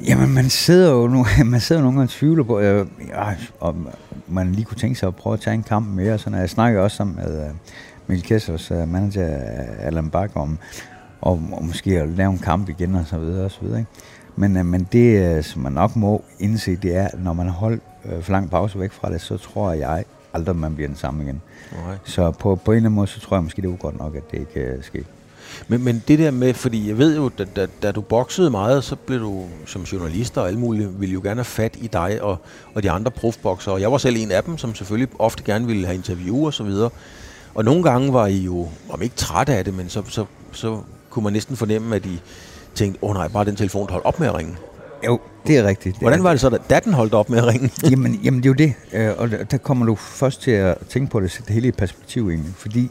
Jamen, 0.00 0.34
man 0.34 0.50
sidder 0.50 0.92
jo 0.92 1.06
nu, 1.06 1.26
man 1.44 1.60
sidder 1.60 1.82
nogle 1.82 1.98
gange 1.98 2.06
og 2.06 2.10
tvivler 2.10 2.44
på, 2.44 2.60
øh, 2.60 2.86
ja, 3.08 3.34
om 3.60 3.88
man 4.28 4.52
lige 4.52 4.64
kunne 4.64 4.78
tænke 4.78 4.98
sig 4.98 5.06
at 5.06 5.16
prøve 5.16 5.34
at 5.34 5.40
tage 5.40 5.54
en 5.54 5.62
kamp 5.62 5.86
mere. 5.88 6.18
Så 6.18 6.30
når 6.30 6.38
jeg 6.38 6.50
snakker 6.50 6.80
også 6.80 6.96
sammen 6.96 7.16
med 7.16 7.44
uh, 7.44 7.56
Mikkel 8.06 8.26
Kessers 8.26 8.70
uh, 8.70 8.88
manager 8.88 9.26
Allan 9.78 10.10
Bak 10.10 10.30
om, 10.34 10.58
om, 11.22 11.54
om 11.54 11.64
måske 11.64 12.00
at 12.00 12.08
lave 12.08 12.30
en 12.30 12.38
kamp 12.38 12.68
igen 12.68 12.94
og 12.94 13.06
så 13.06 13.18
videre 13.18 13.44
og 13.44 13.50
så 13.50 13.58
videre. 13.62 13.78
Ikke? 13.78 13.90
Men, 14.36 14.56
uh, 14.56 14.66
men 14.66 14.88
det, 14.92 15.36
uh, 15.38 15.44
som 15.44 15.62
man 15.62 15.72
nok 15.72 15.96
må 15.96 16.24
indse, 16.38 16.76
det 16.76 16.96
er, 16.96 17.08
at 17.08 17.24
når 17.24 17.32
man 17.32 17.46
har 17.46 17.54
holdt 17.54 17.82
uh, 18.04 18.22
for 18.22 18.32
lang 18.32 18.50
pause 18.50 18.78
væk 18.78 18.92
fra 18.92 19.12
det, 19.12 19.20
så 19.20 19.36
tror 19.36 19.72
jeg 19.72 20.04
aldrig, 20.34 20.56
man 20.56 20.74
bliver 20.74 20.88
den 20.88 20.96
samme 20.96 21.22
igen. 21.22 21.40
Okay. 21.72 21.98
Så 22.04 22.30
på, 22.30 22.54
på 22.54 22.72
en 22.72 22.76
eller 22.76 22.86
anden 22.86 22.96
måde, 22.96 23.06
så 23.06 23.20
tror 23.20 23.36
jeg 23.36 23.44
måske, 23.44 23.62
det 23.62 23.72
er 23.72 23.76
godt 23.76 23.98
nok, 23.98 24.16
at 24.16 24.30
det 24.30 24.38
ikke 24.38 24.74
uh, 24.78 24.84
sker. 24.84 25.02
Men, 25.68 25.84
men 25.84 26.02
det 26.08 26.18
der 26.18 26.30
med, 26.30 26.54
fordi 26.54 26.88
jeg 26.88 26.98
ved 26.98 27.16
jo, 27.16 27.28
da, 27.28 27.44
da, 27.56 27.66
da 27.82 27.92
du 27.92 28.00
boksede 28.00 28.50
meget, 28.50 28.84
så 28.84 28.96
blev 28.96 29.20
du 29.20 29.44
som 29.66 29.82
journalist 29.82 30.38
og 30.38 30.46
alle 30.46 30.58
mulige, 30.58 30.88
ville 30.98 31.12
jo 31.12 31.20
gerne 31.20 31.38
have 31.38 31.44
fat 31.44 31.76
i 31.80 31.86
dig 31.86 32.22
og, 32.22 32.36
og 32.74 32.82
de 32.82 32.90
andre 32.90 33.10
profboksere. 33.10 33.80
Jeg 33.80 33.92
var 33.92 33.98
selv 33.98 34.16
en 34.16 34.30
af 34.30 34.44
dem, 34.44 34.58
som 34.58 34.74
selvfølgelig 34.74 35.08
ofte 35.18 35.42
gerne 35.42 35.66
ville 35.66 35.86
have 35.86 35.94
interview 35.94 36.46
og 36.46 36.54
så 36.54 36.64
videre. 36.64 36.90
Og 37.54 37.64
nogle 37.64 37.82
gange 37.82 38.12
var 38.12 38.26
I 38.26 38.38
jo, 38.38 38.68
om 38.88 39.02
ikke 39.02 39.16
træt 39.16 39.48
af 39.48 39.64
det, 39.64 39.74
men 39.74 39.88
så, 39.88 40.02
så, 40.08 40.24
så 40.52 40.78
kunne 41.10 41.22
man 41.22 41.32
næsten 41.32 41.56
fornemme, 41.56 41.96
at 41.96 42.06
I 42.06 42.20
tænkte, 42.74 43.04
åh 43.04 43.10
oh 43.10 43.16
nej, 43.16 43.28
bare 43.28 43.44
den 43.44 43.56
telefon, 43.56 43.90
holdt 43.90 44.04
op 44.04 44.20
med 44.20 44.28
at 44.28 44.34
ringe. 44.34 44.56
Jo, 45.06 45.20
det 45.46 45.58
er 45.58 45.64
rigtigt. 45.64 45.94
Det 45.94 46.00
Hvordan 46.00 46.18
er 46.18 46.22
var 46.22 46.30
det 46.30 46.40
så, 46.40 46.58
da 46.70 46.80
den 46.84 46.94
holdt 46.94 47.14
op 47.14 47.30
med 47.30 47.38
at 47.38 47.46
ringe? 47.46 47.70
jamen, 47.90 48.20
jamen, 48.24 48.42
det 48.42 48.46
er 48.46 48.50
jo 48.50 48.54
det. 48.54 48.74
Øh, 48.92 49.10
og 49.18 49.50
der 49.50 49.58
kommer 49.58 49.86
du 49.86 49.94
først 49.94 50.42
til 50.42 50.50
at 50.50 50.78
tænke 50.88 51.10
på 51.10 51.20
det, 51.20 51.30
sætte 51.30 51.46
det 51.46 51.54
hele 51.54 51.68
i 51.68 51.72
perspektiv 51.72 52.28
egentlig. 52.28 52.52
Fordi 52.56 52.90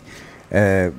Øh, 0.51 0.91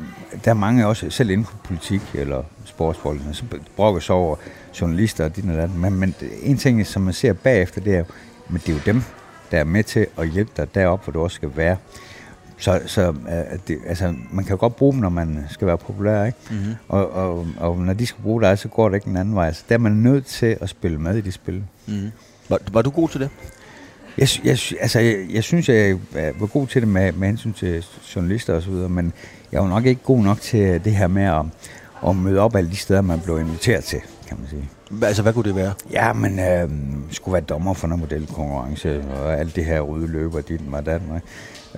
der 0.44 0.50
er 0.50 0.54
mange 0.54 0.86
også, 0.86 1.10
selv 1.10 1.30
inden 1.30 1.46
for 1.46 1.56
politik 1.64 2.00
eller 2.14 2.42
sportsfolkene, 2.64 3.34
så 3.34 3.44
brokker 3.76 4.00
sig 4.00 4.14
over 4.14 4.36
journalister 4.80 5.24
og 5.24 5.36
din 5.36 5.50
og 5.50 5.56
dat. 5.56 5.74
Men, 5.74 5.94
men 5.94 6.14
en 6.42 6.56
ting, 6.56 6.86
som 6.86 7.02
man 7.02 7.14
ser 7.14 7.32
bagefter, 7.32 7.80
det 7.80 7.96
er, 7.96 8.04
men 8.48 8.60
det 8.66 8.68
er 8.68 8.72
jo 8.72 8.80
dem, 8.86 9.02
der 9.50 9.58
er 9.58 9.64
med 9.64 9.84
til 9.84 10.06
at 10.18 10.28
hjælpe 10.28 10.50
dig 10.56 10.74
derop, 10.74 11.04
hvor 11.04 11.12
du 11.12 11.20
også 11.20 11.34
skal 11.34 11.50
være. 11.56 11.76
Så, 12.58 12.80
så 12.86 13.10
uh, 13.10 13.58
det, 13.68 13.78
altså, 13.86 14.14
man 14.30 14.44
kan 14.44 14.50
jo 14.50 14.60
godt 14.60 14.76
bruge 14.76 14.92
dem, 14.92 15.00
når 15.00 15.08
man 15.08 15.46
skal 15.50 15.66
være 15.66 15.78
populær, 15.78 16.24
ikke? 16.24 16.38
Mm-hmm. 16.50 16.74
Og, 16.88 17.10
og, 17.10 17.46
og 17.56 17.78
når 17.78 17.92
de 17.92 18.06
skal 18.06 18.22
bruge 18.22 18.42
dig, 18.42 18.58
så 18.58 18.68
går 18.68 18.88
det 18.88 18.96
ikke 18.96 19.06
en 19.06 19.16
anden 19.16 19.34
vej. 19.34 19.52
Så 19.52 19.64
der 19.68 19.74
er 19.74 19.78
man 19.78 19.92
nødt 19.92 20.26
til 20.26 20.56
at 20.60 20.68
spille 20.68 20.98
med 20.98 21.16
i 21.16 21.20
de 21.20 21.32
spil. 21.32 21.64
Mm-hmm. 21.86 22.10
Var, 22.48 22.58
var 22.72 22.82
du 22.82 22.90
god 22.90 23.08
til 23.08 23.20
det? 23.20 23.30
Jeg, 24.18 24.28
jeg, 24.44 24.58
altså, 24.80 25.00
jeg, 25.00 25.26
jeg 25.30 25.42
synes, 25.42 25.68
jeg 25.68 25.98
var 26.14 26.46
god 26.46 26.66
til 26.66 26.82
det 26.82 26.88
med, 26.88 27.12
med 27.12 27.28
hensyn 27.28 27.52
til 27.52 27.84
journalister 28.16 28.60
videre, 28.60 28.88
men 28.88 29.12
jeg 29.52 29.60
var 29.60 29.68
nok 29.68 29.86
ikke 29.86 30.02
god 30.02 30.22
nok 30.22 30.40
til 30.40 30.84
det 30.84 30.94
her 30.94 31.06
med 31.06 31.22
at, 31.22 31.44
at 32.08 32.16
møde 32.16 32.40
op 32.40 32.56
alle 32.56 32.70
de 32.70 32.76
steder, 32.76 33.00
man 33.00 33.20
blev 33.20 33.40
inviteret 33.40 33.84
til, 33.84 34.00
kan 34.28 34.36
man 34.40 34.48
sige. 34.48 34.68
Altså, 35.02 35.22
hvad 35.22 35.32
kunne 35.32 35.44
det 35.44 35.56
være? 35.56 35.72
Ja, 35.90 36.12
men 36.12 36.38
øh, 36.38 36.68
skulle 37.10 37.32
være 37.32 37.42
dommer 37.42 37.74
for 37.74 37.86
noget 37.86 38.00
modelkonkurrence, 38.00 39.04
og 39.04 39.38
alt 39.38 39.56
det 39.56 39.64
her 39.64 39.80
røde 39.80 40.06
løber, 40.06 40.40
dit 40.40 40.60
og 40.72 40.86
dat. 40.86 41.00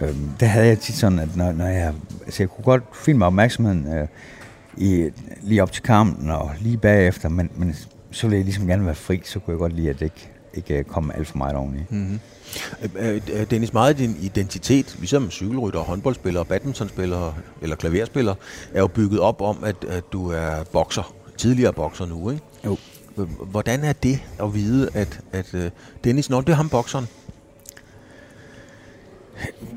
Øh, 0.01 0.15
der 0.41 0.47
havde 0.47 0.67
jeg 0.67 0.79
tit 0.79 0.95
sådan, 0.95 1.19
at 1.19 1.37
når, 1.37 1.53
når 1.53 1.67
jeg, 1.67 1.93
altså 2.25 2.43
jeg 2.43 2.51
kunne 2.51 2.65
godt 2.65 2.83
finde 2.95 3.19
mig 3.19 3.27
opmærksomheden 3.27 3.95
øh, 3.95 4.09
i, 4.77 5.11
lige 5.43 5.63
op 5.63 5.73
til 5.73 5.83
kampen 5.83 6.31
og 6.31 6.51
lige 6.61 6.77
bagefter, 6.77 7.29
men, 7.29 7.51
men 7.57 7.75
så 8.11 8.27
ville 8.27 8.37
jeg 8.37 8.45
ligesom 8.45 8.67
gerne 8.67 8.87
være 8.87 8.95
fri, 8.95 9.21
så 9.25 9.39
kunne 9.39 9.53
jeg 9.53 9.59
godt 9.59 9.73
lide, 9.73 9.91
at 9.91 10.01
det 10.01 10.13
ikke, 10.57 10.79
ikke 10.79 10.91
kom 10.91 11.11
alt 11.15 11.29
for 11.29 11.39
meget 11.39 11.57
oveni. 11.57 11.79
Mm-hmm. 11.91 12.21
Dennis, 13.51 13.73
meget 13.73 13.89
af 13.89 13.97
din 13.97 14.17
identitet, 14.21 14.97
ligesom 14.99 15.31
cykelrytter, 15.31 15.81
håndboldspiller, 15.81 16.45
badmintonspiller 16.45 17.33
eller 17.63 17.77
klaverspiller, 17.77 18.35
er 18.75 18.81
jo 18.81 18.87
bygget 18.87 19.21
op 19.21 19.41
om, 19.41 19.65
at, 19.65 19.85
at 19.89 20.05
du 20.13 20.31
er 20.31 20.65
bokser, 20.73 21.15
tidligere 21.37 21.73
bokser 21.73 22.07
nu, 22.07 22.31
ikke? 22.31 22.43
Jo. 22.65 22.77
Hvordan 23.51 23.85
er 23.85 23.93
det 23.93 24.21
at 24.43 24.55
vide, 24.55 24.89
at, 24.95 25.21
at 25.33 25.55
øh, 25.55 25.71
Dennis, 26.05 26.31
når 26.31 26.41
det 26.41 26.49
er 26.53 26.57
ham 26.57 26.69
bokseren? 26.69 27.07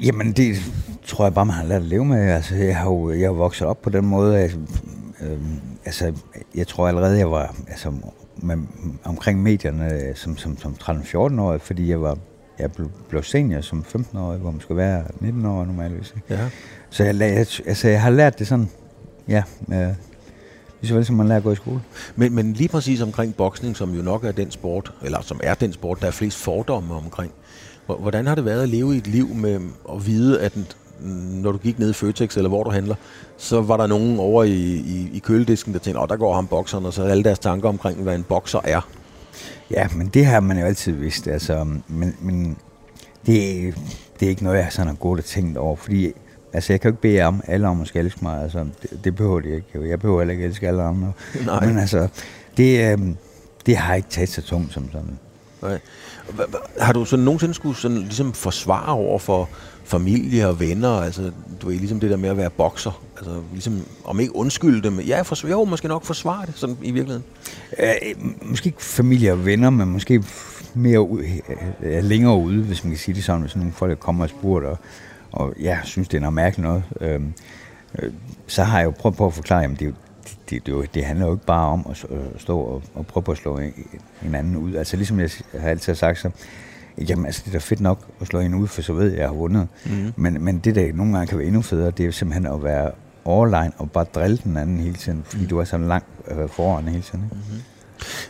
Jamen, 0.01 0.31
det 0.31 0.55
tror 1.05 1.25
jeg 1.25 1.33
bare, 1.33 1.45
man 1.45 1.55
har 1.55 1.63
lært 1.63 1.81
at 1.81 1.87
leve 1.87 2.05
med. 2.05 2.29
Altså, 2.31 2.55
jeg 2.55 2.77
har 2.77 2.89
jo 2.89 3.11
jeg 3.11 3.27
har 3.27 3.33
vokset 3.33 3.67
op 3.67 3.81
på 3.81 3.89
den 3.89 4.05
måde. 4.05 4.39
Altså, 4.39 4.57
øh, 5.21 5.39
altså, 5.85 6.13
jeg 6.55 6.67
tror 6.67 6.87
allerede, 6.87 7.17
jeg 7.17 7.31
var 7.31 7.55
altså, 7.67 7.93
med, 8.37 8.57
omkring 9.03 9.43
medierne 9.43 10.13
som, 10.15 10.37
som, 10.37 10.57
som 10.57 10.75
13-14 10.81 11.41
år, 11.41 11.57
fordi 11.57 11.89
jeg 11.89 12.01
var 12.01 12.17
jeg 12.59 12.71
blev, 12.71 12.91
blev 13.09 13.23
senior 13.23 13.61
som 13.61 13.85
15-årig, 13.95 14.39
hvor 14.39 14.51
man 14.51 14.61
skulle 14.61 14.77
være 14.77 15.03
19 15.19 15.45
år 15.45 15.65
normalvis. 15.65 16.15
Ja. 16.29 16.49
Så 16.89 17.03
jeg, 17.03 17.19
jeg, 17.19 17.47
altså, 17.65 17.87
jeg 17.87 18.01
har 18.01 18.09
lært 18.09 18.39
det 18.39 18.47
sådan, 18.47 18.69
ja, 19.27 19.43
øh, 19.71 19.93
lige 20.81 20.89
så 20.89 20.93
vel 20.93 21.05
som 21.05 21.15
man 21.15 21.27
lærer 21.27 21.37
at 21.37 21.43
gå 21.43 21.51
i 21.51 21.55
skole. 21.55 21.81
Men, 22.15 22.35
men 22.35 22.53
lige 22.53 22.69
præcis 22.69 23.01
omkring 23.01 23.35
boksning, 23.35 23.77
som 23.77 23.93
jo 23.93 24.01
nok 24.01 24.23
er 24.23 24.31
den 24.31 24.51
sport, 24.51 24.93
eller 25.01 25.21
som 25.21 25.39
er 25.43 25.53
den 25.53 25.73
sport, 25.73 26.01
der 26.01 26.07
er 26.07 26.11
flest 26.11 26.37
fordomme 26.37 26.95
omkring. 26.95 27.31
Hvordan 27.85 28.27
har 28.27 28.35
det 28.35 28.45
været 28.45 28.63
at 28.63 28.69
leve 28.69 28.95
i 28.95 28.97
et 28.97 29.07
liv 29.07 29.33
med 29.33 29.61
at 29.93 30.05
vide, 30.05 30.41
at 30.41 30.77
når 31.01 31.51
du 31.51 31.57
gik 31.57 31.79
ned 31.79 31.89
i 31.89 31.93
Føtex, 31.93 32.37
eller 32.37 32.49
hvor 32.49 32.63
du 32.63 32.69
handler, 32.69 32.95
så 33.37 33.61
var 33.61 33.77
der 33.77 33.87
nogen 33.87 34.19
over 34.19 34.43
i, 34.43 34.51
i, 34.75 35.09
i 35.13 35.19
køledisken, 35.19 35.73
der 35.73 35.79
tænkte, 35.79 36.01
åh, 36.01 36.07
der 36.09 36.15
går 36.15 36.33
ham 36.33 36.47
bokseren, 36.47 36.85
og 36.85 36.93
så 36.93 37.03
alle 37.03 37.23
deres 37.23 37.39
tanker 37.39 37.69
omkring, 37.69 38.03
hvad 38.03 38.15
en 38.15 38.23
bokser 38.23 38.59
er. 38.63 38.81
Ja, 39.71 39.87
men 39.95 40.07
det 40.07 40.25
har 40.25 40.39
man 40.39 40.59
jo 40.59 40.65
altid 40.65 40.91
vidst. 40.91 41.27
Altså, 41.27 41.63
men, 41.87 42.15
men 42.21 42.57
det, 43.25 43.75
det 44.19 44.25
er 44.25 44.29
ikke 44.29 44.43
noget, 44.43 44.57
jeg 44.57 44.67
sådan 44.69 44.87
har 44.87 44.95
gået 44.95 45.19
og 45.19 45.25
tænkt 45.25 45.57
over, 45.57 45.75
fordi 45.75 46.13
altså 46.53 46.73
jeg 46.73 46.81
kan 46.81 46.89
jo 46.89 46.93
ikke 46.93 47.01
bede 47.01 47.21
om 47.21 47.41
alle 47.47 47.67
om 47.67 47.81
at 47.81 47.87
skal 47.87 48.05
elske 48.05 48.19
mig, 48.21 48.43
altså 48.43 48.65
det, 48.81 48.99
det 49.03 49.15
behøver 49.15 49.39
de 49.39 49.55
ikke. 49.55 49.89
Jeg 49.89 49.99
behøver 49.99 50.19
heller 50.19 50.31
ikke 50.31 50.45
elske 50.45 50.67
alle 50.67 50.83
andre. 50.83 51.11
Nej. 51.45 51.65
Men 51.65 51.77
altså, 51.77 52.07
det, 52.57 52.91
øh, 52.91 52.97
det 53.65 53.77
har 53.77 53.95
ikke 53.95 54.09
taget 54.09 54.29
så 54.29 54.41
tungt 54.41 54.73
som 54.73 54.91
sådan. 54.91 55.19
Nej. 55.61 55.79
Har 56.79 56.93
du 56.93 57.05
sådan 57.05 57.25
nogensinde 57.25 57.53
skulle 57.53 57.75
sådan 57.75 57.97
ligesom 57.97 58.33
forsvare 58.33 58.93
over 58.93 59.19
for 59.19 59.49
familie 59.87 60.47
og 60.47 60.59
venner, 60.59 60.89
altså 60.89 61.31
du 61.61 61.67
ved, 61.67 61.75
ligesom 61.77 61.99
det 61.99 62.09
der 62.09 62.17
med 62.17 62.29
at 62.29 62.37
være 62.37 62.49
bokser, 62.49 63.01
altså 63.17 63.41
ligesom, 63.51 63.81
om 64.05 64.19
ikke 64.19 64.35
undskylde 64.35 64.83
dem. 64.83 64.93
men 64.93 65.05
ja, 65.05 65.21
for, 65.21 65.47
jo, 65.47 65.63
måske 65.63 65.87
nok 65.87 66.03
forsvare 66.05 66.45
det, 66.45 66.53
sådan 66.55 66.77
i 66.81 66.91
virkeligheden. 66.91 67.23
Æh, 67.79 68.15
måske 68.41 68.67
ikke 68.67 68.81
familie 68.83 69.31
og 69.31 69.45
venner, 69.45 69.69
men 69.69 69.87
måske 69.89 70.23
mere 70.73 71.01
ud, 71.01 71.23
øh, 71.81 72.03
længere 72.03 72.37
ude, 72.37 72.63
hvis 72.63 72.83
man 72.83 72.91
kan 72.91 72.97
sige 72.99 73.15
det 73.15 73.23
sådan, 73.23 73.41
hvis 73.41 73.55
nogle 73.55 73.71
folk 73.71 73.99
kommer 73.99 74.23
og 74.23 74.29
spurgt, 74.29 74.65
og, 74.65 74.77
og 75.31 75.53
ja, 75.59 75.79
synes, 75.83 76.07
det 76.07 76.17
er 76.17 76.21
noget 76.21 76.33
mærkeligt 76.33 76.67
noget. 76.67 76.83
Øh, 77.01 77.21
øh, 77.99 78.11
så 78.47 78.63
har 78.63 78.77
jeg 78.79 78.85
jo 78.85 78.91
prøvet 78.91 79.17
på 79.17 79.25
at 79.27 79.33
forklare, 79.33 79.63
at 79.63 79.69
det, 79.69 79.81
er 79.81 79.85
jo- 79.85 79.93
det, 80.49 80.65
det, 80.65 80.65
det, 80.65 80.93
det 80.95 81.05
handler 81.05 81.25
jo 81.25 81.33
ikke 81.33 81.45
bare 81.45 81.67
om 81.67 81.85
at 81.89 82.05
at 82.09 82.17
øh, 82.17 82.25
stå 82.37 82.59
og, 82.59 82.83
og 82.95 83.07
prøve 83.07 83.23
på 83.23 83.31
at 83.31 83.37
slå 83.37 83.57
en, 83.57 83.73
en 84.25 84.35
anden 84.35 84.55
ud. 84.55 84.75
Altså 84.75 84.97
ligesom 84.97 85.19
jeg 85.19 85.29
har 85.59 85.69
altid 85.69 85.95
sagt, 85.95 86.19
så 86.19 86.29
Jamen 87.09 87.25
altså, 87.25 87.41
det 87.45 87.49
er 87.49 87.51
da 87.51 87.57
fedt 87.57 87.79
nok 87.79 87.99
at 88.21 88.27
slå 88.27 88.39
en 88.39 88.53
ud, 88.53 88.67
for 88.67 88.81
så 88.81 88.93
ved 88.93 89.03
jeg, 89.03 89.13
at 89.13 89.19
jeg 89.19 89.27
har 89.27 89.35
vundet. 89.35 89.67
Mm. 89.85 90.13
Men, 90.15 90.43
men 90.43 90.59
det, 90.59 90.75
der 90.75 90.93
nogle 90.93 91.13
gange 91.13 91.27
kan 91.27 91.37
være 91.37 91.47
endnu 91.47 91.61
federe, 91.61 91.91
det 91.91 91.99
er 91.99 92.05
jo 92.05 92.11
simpelthen 92.11 92.45
at 92.45 92.63
være 92.63 92.91
overline 93.25 93.71
og 93.77 93.91
bare 93.91 94.05
drille 94.15 94.37
den 94.43 94.57
anden 94.57 94.79
hele 94.79 94.95
tiden, 94.95 95.23
fordi 95.25 95.45
du 95.45 95.59
er 95.59 95.63
så 95.63 95.77
langt 95.77 96.07
øh, 96.27 96.49
foran 96.49 96.87
hele 96.87 97.03
tiden. 97.03 97.23
Ikke? 97.23 97.63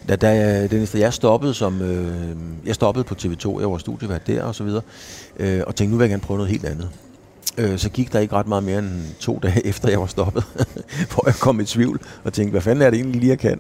Da, 0.08 0.16
da 0.16 0.30
jeg, 0.30 0.72
Dennis, 0.72 0.92
da 0.92 1.00
jeg 1.00 1.14
stoppede 1.14 1.54
som, 1.54 1.82
øh, 1.82 2.36
jeg 2.66 2.76
stoppede 2.76 3.04
på 3.04 3.16
TV2, 3.22 3.60
jeg 3.60 3.72
var 3.72 3.78
studievært 3.78 4.28
der 4.28 4.44
og 4.44 4.56
så 4.56 4.64
videre, 4.64 4.82
øh, 5.40 5.62
og 5.68 5.76
tænkte, 5.76 5.92
nu 5.92 5.98
vil 5.98 6.04
jeg 6.04 6.10
gerne 6.10 6.22
prøve 6.22 6.38
noget 6.38 6.52
helt 6.52 6.66
andet. 6.66 6.90
Øh, 7.58 7.78
så 7.78 7.90
gik 7.90 8.14
der 8.14 8.20
ikke 8.20 8.36
ret 8.36 8.48
meget 8.48 8.64
mere 8.64 8.80
end 8.80 9.02
to 9.20 9.40
dage 9.44 9.66
efter, 9.72 9.90
jeg 9.90 10.00
var 10.00 10.06
stoppet, 10.06 10.44
hvor 11.14 11.24
jeg 11.26 11.36
kom 11.36 11.60
i 11.60 11.66
tvivl 11.66 12.00
og 12.24 12.34
tænkte, 12.34 12.52
hvad 12.52 12.62
fanden 12.62 12.82
er 12.82 12.90
det 12.90 12.98
egentlig 12.98 13.20
lige, 13.22 13.30
jeg 13.30 13.40
kan? 13.40 13.60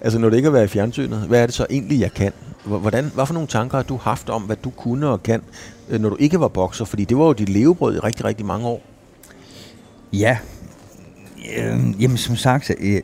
Altså, 0.00 0.18
når 0.18 0.30
det 0.30 0.36
ikke 0.36 0.46
er 0.46 0.52
været 0.52 0.64
i 0.64 0.68
fjernsynet, 0.68 1.18
hvad 1.18 1.42
er 1.42 1.46
det 1.46 1.54
så 1.54 1.66
egentlig, 1.70 2.00
jeg 2.00 2.12
kan? 2.12 2.32
Hvor- 2.66 2.78
Hvordan, 2.78 3.10
hvad 3.14 3.26
for 3.26 3.34
nogle 3.34 3.48
tanker 3.48 3.78
har 3.78 3.82
du 3.82 3.96
haft 3.96 4.28
om, 4.30 4.42
hvad 4.42 4.56
du 4.56 4.70
kunne 4.70 5.08
og 5.08 5.22
kan, 5.22 5.42
øh, 5.88 6.00
når 6.00 6.08
du 6.08 6.16
ikke 6.18 6.40
var 6.40 6.48
bokser? 6.48 6.84
Fordi 6.84 7.04
det 7.04 7.18
var 7.18 7.24
jo 7.24 7.32
dit 7.32 7.48
levebrød 7.48 7.96
i 7.96 7.98
rigtig, 7.98 8.24
rigtig 8.24 8.46
mange 8.46 8.66
år. 8.66 8.82
Ja, 10.12 10.38
øh, 11.58 12.02
jamen 12.02 12.16
som 12.16 12.36
sagt, 12.36 12.70
øh, 12.78 13.00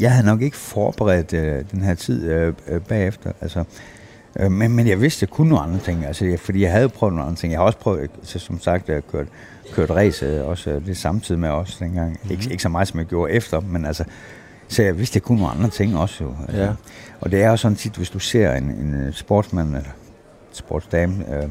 jeg 0.00 0.12
havde 0.12 0.26
nok 0.26 0.42
ikke 0.42 0.56
forberedt 0.56 1.32
øh, 1.32 1.64
den 1.72 1.80
her 1.82 1.94
tid 1.94 2.30
øh, 2.30 2.54
øh, 2.68 2.80
bagefter. 2.80 3.32
Altså, 3.40 3.64
øh, 4.40 4.52
men, 4.52 4.72
men 4.72 4.86
jeg 4.88 5.00
vidste, 5.00 5.18
at 5.18 5.22
jeg 5.22 5.28
kunne 5.36 5.48
nogle 5.48 5.64
andre 5.64 5.78
ting. 5.78 6.04
Altså, 6.06 6.24
jeg, 6.26 6.40
fordi 6.40 6.60
jeg 6.62 6.72
havde 6.72 6.88
prøvet 6.88 7.14
nogle 7.14 7.26
andre 7.28 7.40
ting. 7.40 7.52
Jeg 7.52 7.60
har 7.60 7.64
også 7.66 7.78
prøvet, 7.78 8.10
så, 8.22 8.38
som 8.38 8.60
sagt, 8.60 8.90
at 8.90 9.08
kørt, 9.12 9.26
kørt 9.72 9.90
race 9.90 10.26
øh, 10.26 10.46
også 10.48 10.80
lidt 10.86 10.98
samtidig 10.98 11.38
med 11.40 11.48
os 11.48 11.76
dengang. 11.76 12.10
Mm-hmm. 12.10 12.30
Ikke, 12.30 12.50
ikke 12.50 12.62
så 12.62 12.68
meget, 12.68 12.88
som 12.88 12.98
jeg 12.98 13.06
gjorde 13.06 13.32
efter, 13.32 13.60
men 13.60 13.84
altså, 13.84 14.04
så 14.68 14.82
jeg 14.82 14.98
vidste, 14.98 15.12
at 15.12 15.14
jeg 15.14 15.22
kunne 15.22 15.38
nogle 15.38 15.54
andre 15.54 15.70
ting 15.70 15.96
også. 15.98 16.24
Jo. 16.24 16.34
Altså, 16.48 16.62
Ja. 16.62 16.72
Og 17.24 17.30
det 17.30 17.42
er 17.42 17.50
jo 17.50 17.56
sådan 17.56 17.76
tit, 17.76 17.96
hvis 17.96 18.10
du 18.10 18.18
ser 18.18 18.52
en, 18.52 18.64
en 18.64 18.94
øh, 18.94 19.14
sportsmand 19.14 19.68
eller 19.68 19.90
sportsdame 20.52 21.24
øh, 21.36 21.48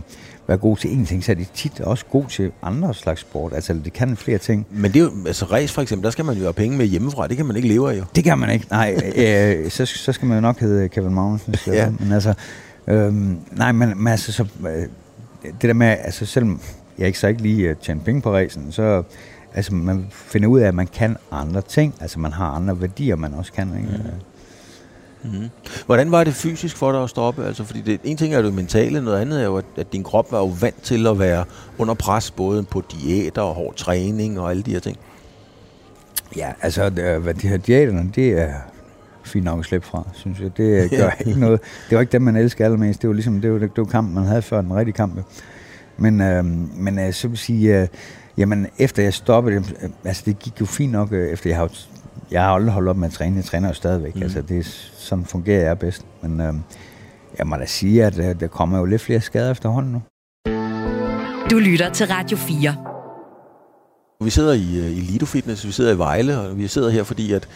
være 0.47 0.57
god 0.57 0.77
til 0.77 0.87
én 0.87 1.05
ting, 1.05 1.23
så 1.23 1.31
er 1.31 1.35
de 1.35 1.45
tit 1.53 1.79
også 1.79 2.05
god 2.05 2.25
til 2.25 2.51
andre 2.61 2.93
slags 2.93 3.21
sport. 3.21 3.53
Altså, 3.53 3.73
det 3.73 3.93
kan 3.93 4.17
flere 4.17 4.37
ting. 4.37 4.67
Men 4.69 4.91
det 4.91 4.99
er 4.99 5.03
jo, 5.03 5.11
altså 5.27 5.45
race 5.45 5.73
for 5.73 5.81
eksempel, 5.81 6.03
der 6.03 6.11
skal 6.11 6.25
man 6.25 6.35
jo 6.35 6.43
have 6.43 6.53
penge 6.53 6.77
med 6.77 6.85
hjemmefra. 6.85 7.27
Det 7.27 7.37
kan 7.37 7.45
man 7.45 7.55
ikke 7.55 7.67
leve 7.67 7.91
af 7.91 7.97
jo. 7.97 8.03
Det 8.15 8.23
kan 8.23 8.37
man 8.37 8.49
ikke. 8.49 8.67
Nej, 8.71 9.13
øh, 9.15 9.69
så, 9.69 9.85
så 9.85 10.13
skal 10.13 10.27
man 10.27 10.37
jo 10.37 10.41
nok 10.41 10.59
hedde 10.59 10.89
Kevin 10.89 11.13
Magnussen. 11.13 11.55
Ja. 11.67 11.89
Men 11.99 12.11
altså, 12.11 12.33
øhm, 12.87 13.37
nej, 13.51 13.71
men, 13.71 14.03
men 14.03 14.07
altså, 14.07 14.31
så, 14.31 14.45
øh, 14.67 14.87
det 15.43 15.61
der 15.61 15.73
med, 15.73 15.87
altså 15.87 16.25
selvom 16.25 16.61
jeg 16.97 17.07
ikke 17.07 17.19
så 17.19 17.27
ikke 17.27 17.41
lige 17.41 17.71
uh, 17.71 17.77
tjene 17.77 17.99
penge 17.99 18.21
på 18.21 18.35
racen, 18.35 18.71
så 18.71 19.03
altså, 19.53 19.73
man 19.73 20.07
finder 20.11 20.47
ud 20.47 20.59
af, 20.59 20.67
at 20.67 20.75
man 20.75 20.87
kan 20.87 21.17
andre 21.31 21.61
ting. 21.61 21.95
Altså, 22.01 22.19
man 22.19 22.31
har 22.31 22.45
andre 22.45 22.81
værdier, 22.81 23.15
man 23.15 23.33
også 23.33 23.53
kan. 23.53 23.69
Ikke? 23.77 23.89
Mm. 23.97 24.09
Hvordan 25.85 26.11
var 26.11 26.23
det 26.23 26.33
fysisk 26.33 26.77
for 26.77 26.91
dig 26.91 27.03
at 27.03 27.09
stoppe? 27.09 27.45
Altså, 27.45 27.63
fordi 27.63 27.81
det, 27.81 27.99
en 28.03 28.17
ting 28.17 28.33
er 28.33 28.41
det 28.41 28.53
mentale, 28.53 29.01
noget 29.01 29.21
andet 29.21 29.41
er 29.41 29.45
jo, 29.45 29.57
at, 29.57 29.65
at 29.77 29.93
din 29.93 30.03
krop 30.03 30.31
var 30.31 30.39
jo 30.39 30.51
vant 30.61 30.83
til 30.83 31.07
at 31.07 31.19
være 31.19 31.45
under 31.77 31.93
pres, 31.93 32.31
både 32.31 32.63
på 32.63 32.83
diæter 32.91 33.41
og 33.41 33.55
hård 33.55 33.75
træning 33.75 34.39
og 34.39 34.49
alle 34.49 34.63
de 34.63 34.71
her 34.71 34.79
ting. 34.79 34.97
Ja, 36.35 36.51
altså, 36.61 36.89
det, 36.89 37.21
hvad 37.21 37.33
de 37.33 37.47
her 37.47 37.57
diæterne, 37.57 38.11
det 38.15 38.29
er 38.29 38.53
fint 39.23 39.45
nok 39.45 39.59
at 39.59 39.65
slippe 39.65 39.87
fra, 39.87 40.07
synes 40.13 40.39
jeg. 40.39 40.57
Det 40.57 40.91
gør 40.91 41.09
ikke 41.25 41.39
noget. 41.39 41.59
Det 41.89 41.95
var 41.95 42.01
ikke 42.01 42.11
dem, 42.11 42.21
man 42.21 42.35
elsker 42.35 42.65
allermest. 42.65 43.01
Det 43.01 43.07
var 43.07 43.13
ligesom, 43.13 43.41
det 43.41 43.51
var, 43.51 43.59
det 43.59 43.77
var 43.77 43.83
kampen, 43.83 44.15
man 44.15 44.23
havde 44.23 44.41
før 44.41 44.61
den 44.61 44.75
rigtige 44.75 44.95
kamp. 44.95 45.19
Men, 45.97 46.21
øh, 46.21 46.45
men 46.75 46.99
øh, 46.99 47.13
så 47.13 47.27
vil 47.27 47.37
sige, 47.37 47.81
øh, 47.81 47.87
jamen 48.37 48.67
efter 48.79 49.03
jeg 49.03 49.13
stoppede, 49.13 49.55
øh, 49.55 49.89
altså 50.03 50.23
det 50.25 50.39
gik 50.39 50.61
jo 50.61 50.65
fint 50.65 50.91
nok, 50.91 51.11
øh, 51.11 51.29
efter 51.29 51.49
jeg 51.49 51.57
har 51.57 51.71
jeg 52.33 52.43
har 52.43 52.49
aldrig 52.49 52.73
holdt 52.73 52.89
op 52.89 52.97
med 52.97 53.07
at 53.07 53.13
træne, 53.13 53.35
jeg 53.35 53.45
træner 53.45 53.67
jo 53.67 53.73
stadigvæk, 53.73 54.15
mm. 54.15 54.21
altså 54.21 54.41
det 54.41 54.59
er 54.59 54.63
sådan 54.97 55.25
fungerer 55.25 55.61
jeg 55.67 55.79
bedst. 55.79 56.05
Men 56.21 56.41
øh, 56.41 56.53
jeg 57.37 57.47
må 57.47 57.55
da 57.55 57.65
sige, 57.65 58.05
at 58.05 58.19
øh, 58.19 58.39
der 58.39 58.47
kommer 58.47 58.79
jo 58.79 58.85
lidt 58.85 59.01
flere 59.01 59.21
skader 59.21 59.51
efterhånden 59.51 59.91
nu. 59.91 60.01
Du 61.49 61.59
lytter 61.59 61.89
til 61.89 62.07
Radio 62.07 62.37
4. 62.37 62.75
Vi 64.23 64.29
sidder 64.29 64.53
i, 64.53 64.79
øh, 64.79 64.97
i 64.97 64.99
Lido 64.99 65.25
Fitness, 65.25 65.67
vi 65.67 65.71
sidder 65.71 65.93
i 65.93 65.97
Vejle, 65.97 66.39
og 66.39 66.57
vi 66.57 66.67
sidder 66.67 66.89
her, 66.89 67.03
fordi 67.03 67.33
at, 67.33 67.47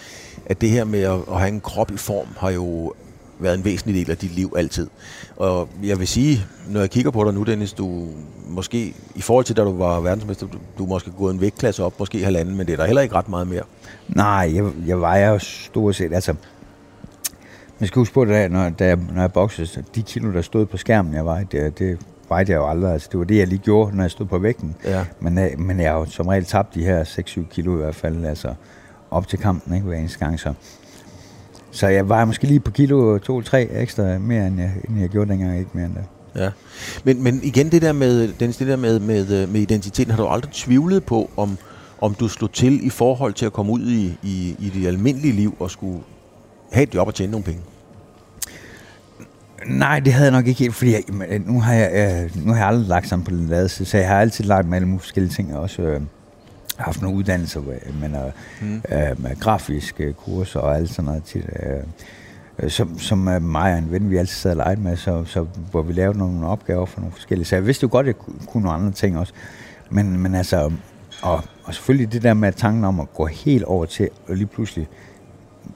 at 0.45 0.61
det 0.61 0.69
her 0.69 0.83
med 0.83 1.01
at, 1.01 1.19
at 1.31 1.39
have 1.39 1.47
en 1.47 1.61
krop 1.61 1.91
i 1.91 1.97
form 1.97 2.27
har 2.37 2.49
jo 2.49 2.93
været 3.39 3.57
en 3.57 3.65
væsentlig 3.65 3.95
del 3.95 4.11
af 4.11 4.17
dit 4.17 4.35
liv 4.35 4.53
altid. 4.57 4.87
Og 5.35 5.69
jeg 5.83 5.99
vil 5.99 6.07
sige, 6.07 6.45
når 6.69 6.79
jeg 6.79 6.89
kigger 6.89 7.11
på 7.11 7.23
dig 7.23 7.33
nu, 7.33 7.43
Dennis, 7.43 7.73
du 7.73 8.07
måske, 8.47 8.93
i 9.15 9.21
forhold 9.21 9.45
til 9.45 9.57
da 9.57 9.61
du 9.61 9.77
var 9.77 9.99
verdensmester, 9.99 10.47
du, 10.47 10.57
du 10.77 10.85
måske 10.85 11.11
gået 11.11 11.33
en 11.33 11.41
vægtklasse 11.41 11.83
op, 11.83 11.99
måske 11.99 12.23
halvanden, 12.23 12.57
men 12.57 12.67
det 12.67 12.73
er 12.73 12.77
der 12.77 12.85
heller 12.85 13.01
ikke 13.01 13.15
ret 13.15 13.29
meget 13.29 13.47
mere. 13.47 13.63
Nej, 14.07 14.51
jeg, 14.55 14.71
jeg 14.87 15.01
vejer 15.01 15.29
jo 15.29 15.39
stort 15.39 15.95
set, 15.95 16.13
altså... 16.13 16.35
Man 17.79 17.87
skal 17.87 17.99
huske 17.99 18.13
på, 18.13 18.21
at 18.21 18.51
når, 18.51 18.69
da 18.69 18.95
når 18.95 19.21
jeg 19.21 19.33
boxede, 19.33 19.67
så 19.67 19.83
de 19.95 20.01
kilo, 20.01 20.33
der 20.33 20.41
stod 20.41 20.65
på 20.65 20.77
skærmen, 20.77 21.13
jeg 21.13 21.25
vejede, 21.25 21.47
det, 21.51 21.79
det 21.79 21.99
vejede 22.29 22.51
jeg 22.51 22.57
jo 22.57 22.69
aldrig. 22.69 22.93
Altså, 22.93 23.09
det 23.11 23.19
var 23.19 23.25
det, 23.25 23.37
jeg 23.37 23.47
lige 23.47 23.59
gjorde, 23.59 23.95
når 23.95 24.03
jeg 24.03 24.11
stod 24.11 24.25
på 24.25 24.37
vægten. 24.37 24.75
Ja. 24.83 25.05
Men, 25.19 25.37
øh, 25.37 25.59
men 25.59 25.79
jeg 25.79 25.91
har 25.91 25.99
jo 25.99 26.05
som 26.05 26.27
regel 26.27 26.45
tabt 26.45 26.75
de 26.75 26.83
her 26.83 27.03
6-7 27.03 27.47
kilo 27.49 27.73
i 27.73 27.77
hvert 27.77 27.95
fald, 27.95 28.25
altså 28.25 28.53
op 29.11 29.27
til 29.27 29.39
kampen, 29.39 29.73
ikke, 29.73 29.87
hver 29.87 29.97
eneste 29.97 30.19
gang. 30.19 30.39
Så, 30.39 30.53
så 31.77 31.87
jeg 31.87 32.09
var 32.09 32.25
måske 32.25 32.47
lige 32.47 32.59
på 32.59 32.71
kilo 32.71 33.17
2-3 33.17 33.55
ekstra 33.55 34.17
mere, 34.17 34.47
end 34.47 34.59
jeg, 34.59 34.71
end 34.89 34.99
jeg 34.99 35.09
gjorde 35.09 35.31
dengang, 35.31 35.59
ikke 35.59 35.71
mere 35.73 35.85
end 35.85 35.95
det. 35.95 36.03
Ja. 36.41 36.49
Men, 37.03 37.23
men 37.23 37.39
igen 37.43 37.71
det 37.71 37.81
der 37.81 37.93
med, 37.93 38.33
Dennis, 38.39 38.57
det 38.57 38.67
der 38.67 38.75
med, 38.75 38.99
med, 38.99 39.41
øh, 39.41 39.49
med 39.49 39.61
identiteten, 39.61 40.11
har 40.11 40.23
du 40.23 40.27
aldrig 40.29 40.51
tvivlet 40.51 41.03
på, 41.03 41.29
om, 41.37 41.57
om 42.01 42.13
du 42.13 42.27
slog 42.27 42.51
til 42.51 42.85
i 42.85 42.89
forhold 42.89 43.33
til 43.33 43.45
at 43.45 43.53
komme 43.53 43.71
ud 43.71 43.81
i, 43.81 44.17
i, 44.23 44.55
i 44.59 44.69
det 44.69 44.87
almindelige 44.87 45.33
liv 45.33 45.55
og 45.59 45.71
skulle 45.71 45.99
have 46.71 46.83
et 46.83 46.95
job 46.95 47.07
og 47.07 47.15
tjene 47.15 47.31
nogle 47.31 47.43
penge? 47.43 47.61
Nej, 49.67 49.99
det 49.99 50.13
havde 50.13 50.25
jeg 50.25 50.31
nok 50.31 50.47
ikke 50.47 50.59
helt, 50.59 50.75
fordi 50.75 50.91
jeg, 50.91 51.03
men, 51.07 51.41
nu, 51.41 51.61
har 51.61 51.73
jeg, 51.73 51.91
øh, 51.93 52.45
nu 52.45 52.51
har 52.51 52.59
jeg 52.59 52.67
aldrig 52.67 52.87
lagt 52.87 53.07
sammen 53.07 53.25
på 53.25 53.31
den 53.31 53.47
lade, 53.47 53.69
så 53.69 53.97
jeg 53.97 54.07
har 54.07 54.19
altid 54.19 54.45
lagt 54.45 54.67
med 54.67 54.75
alle 54.75 54.87
mulige 54.87 55.01
forskellige 55.01 55.33
ting, 55.33 55.55
og 55.55 55.61
også 55.61 55.81
øh, 55.81 56.01
haft 56.77 57.01
nogle 57.01 57.17
uddannelser, 57.17 57.61
øh, 57.61 58.01
men, 58.01 58.15
mm. 58.61 58.75
øh, 58.75 59.23
med 59.23 59.39
grafiske 59.39 60.13
kurser 60.13 60.59
og 60.59 60.75
alt 60.75 60.89
sådan 60.89 61.05
noget 61.05 61.23
til, 61.23 61.49
øh, 62.59 62.69
som, 62.69 62.99
som 62.99 63.27
øh, 63.27 63.41
mig 63.41 63.73
og 63.73 63.79
en 63.79 63.91
ven, 63.91 64.09
vi 64.09 64.17
altid 64.17 64.35
sad 64.35 64.51
og 64.51 64.57
legede 64.57 64.81
med, 64.81 64.97
så, 64.97 65.25
så, 65.25 65.45
hvor 65.71 65.81
vi 65.81 65.93
lavede 65.93 66.17
nogle 66.17 66.47
opgaver 66.47 66.85
for 66.85 66.99
nogle 66.99 67.13
forskellige. 67.13 67.45
Så 67.45 67.55
jeg 67.55 67.65
vidste 67.65 67.83
jo 67.83 67.89
godt, 67.91 68.07
at 68.07 68.15
jeg 68.15 68.35
kunne, 68.47 68.63
nogle 68.63 68.77
andre 68.77 68.91
ting 68.91 69.19
også. 69.19 69.33
Men, 69.89 70.19
men 70.19 70.35
altså, 70.35 70.71
og, 71.21 71.43
og 71.63 71.73
selvfølgelig 71.73 72.11
det 72.11 72.23
der 72.23 72.33
med 72.33 72.53
tanken 72.53 72.83
om 72.83 72.99
at 72.99 73.13
gå 73.13 73.25
helt 73.25 73.63
over 73.63 73.85
til, 73.85 74.09
og 74.27 74.35
lige 74.35 74.47
pludselig, 74.47 74.87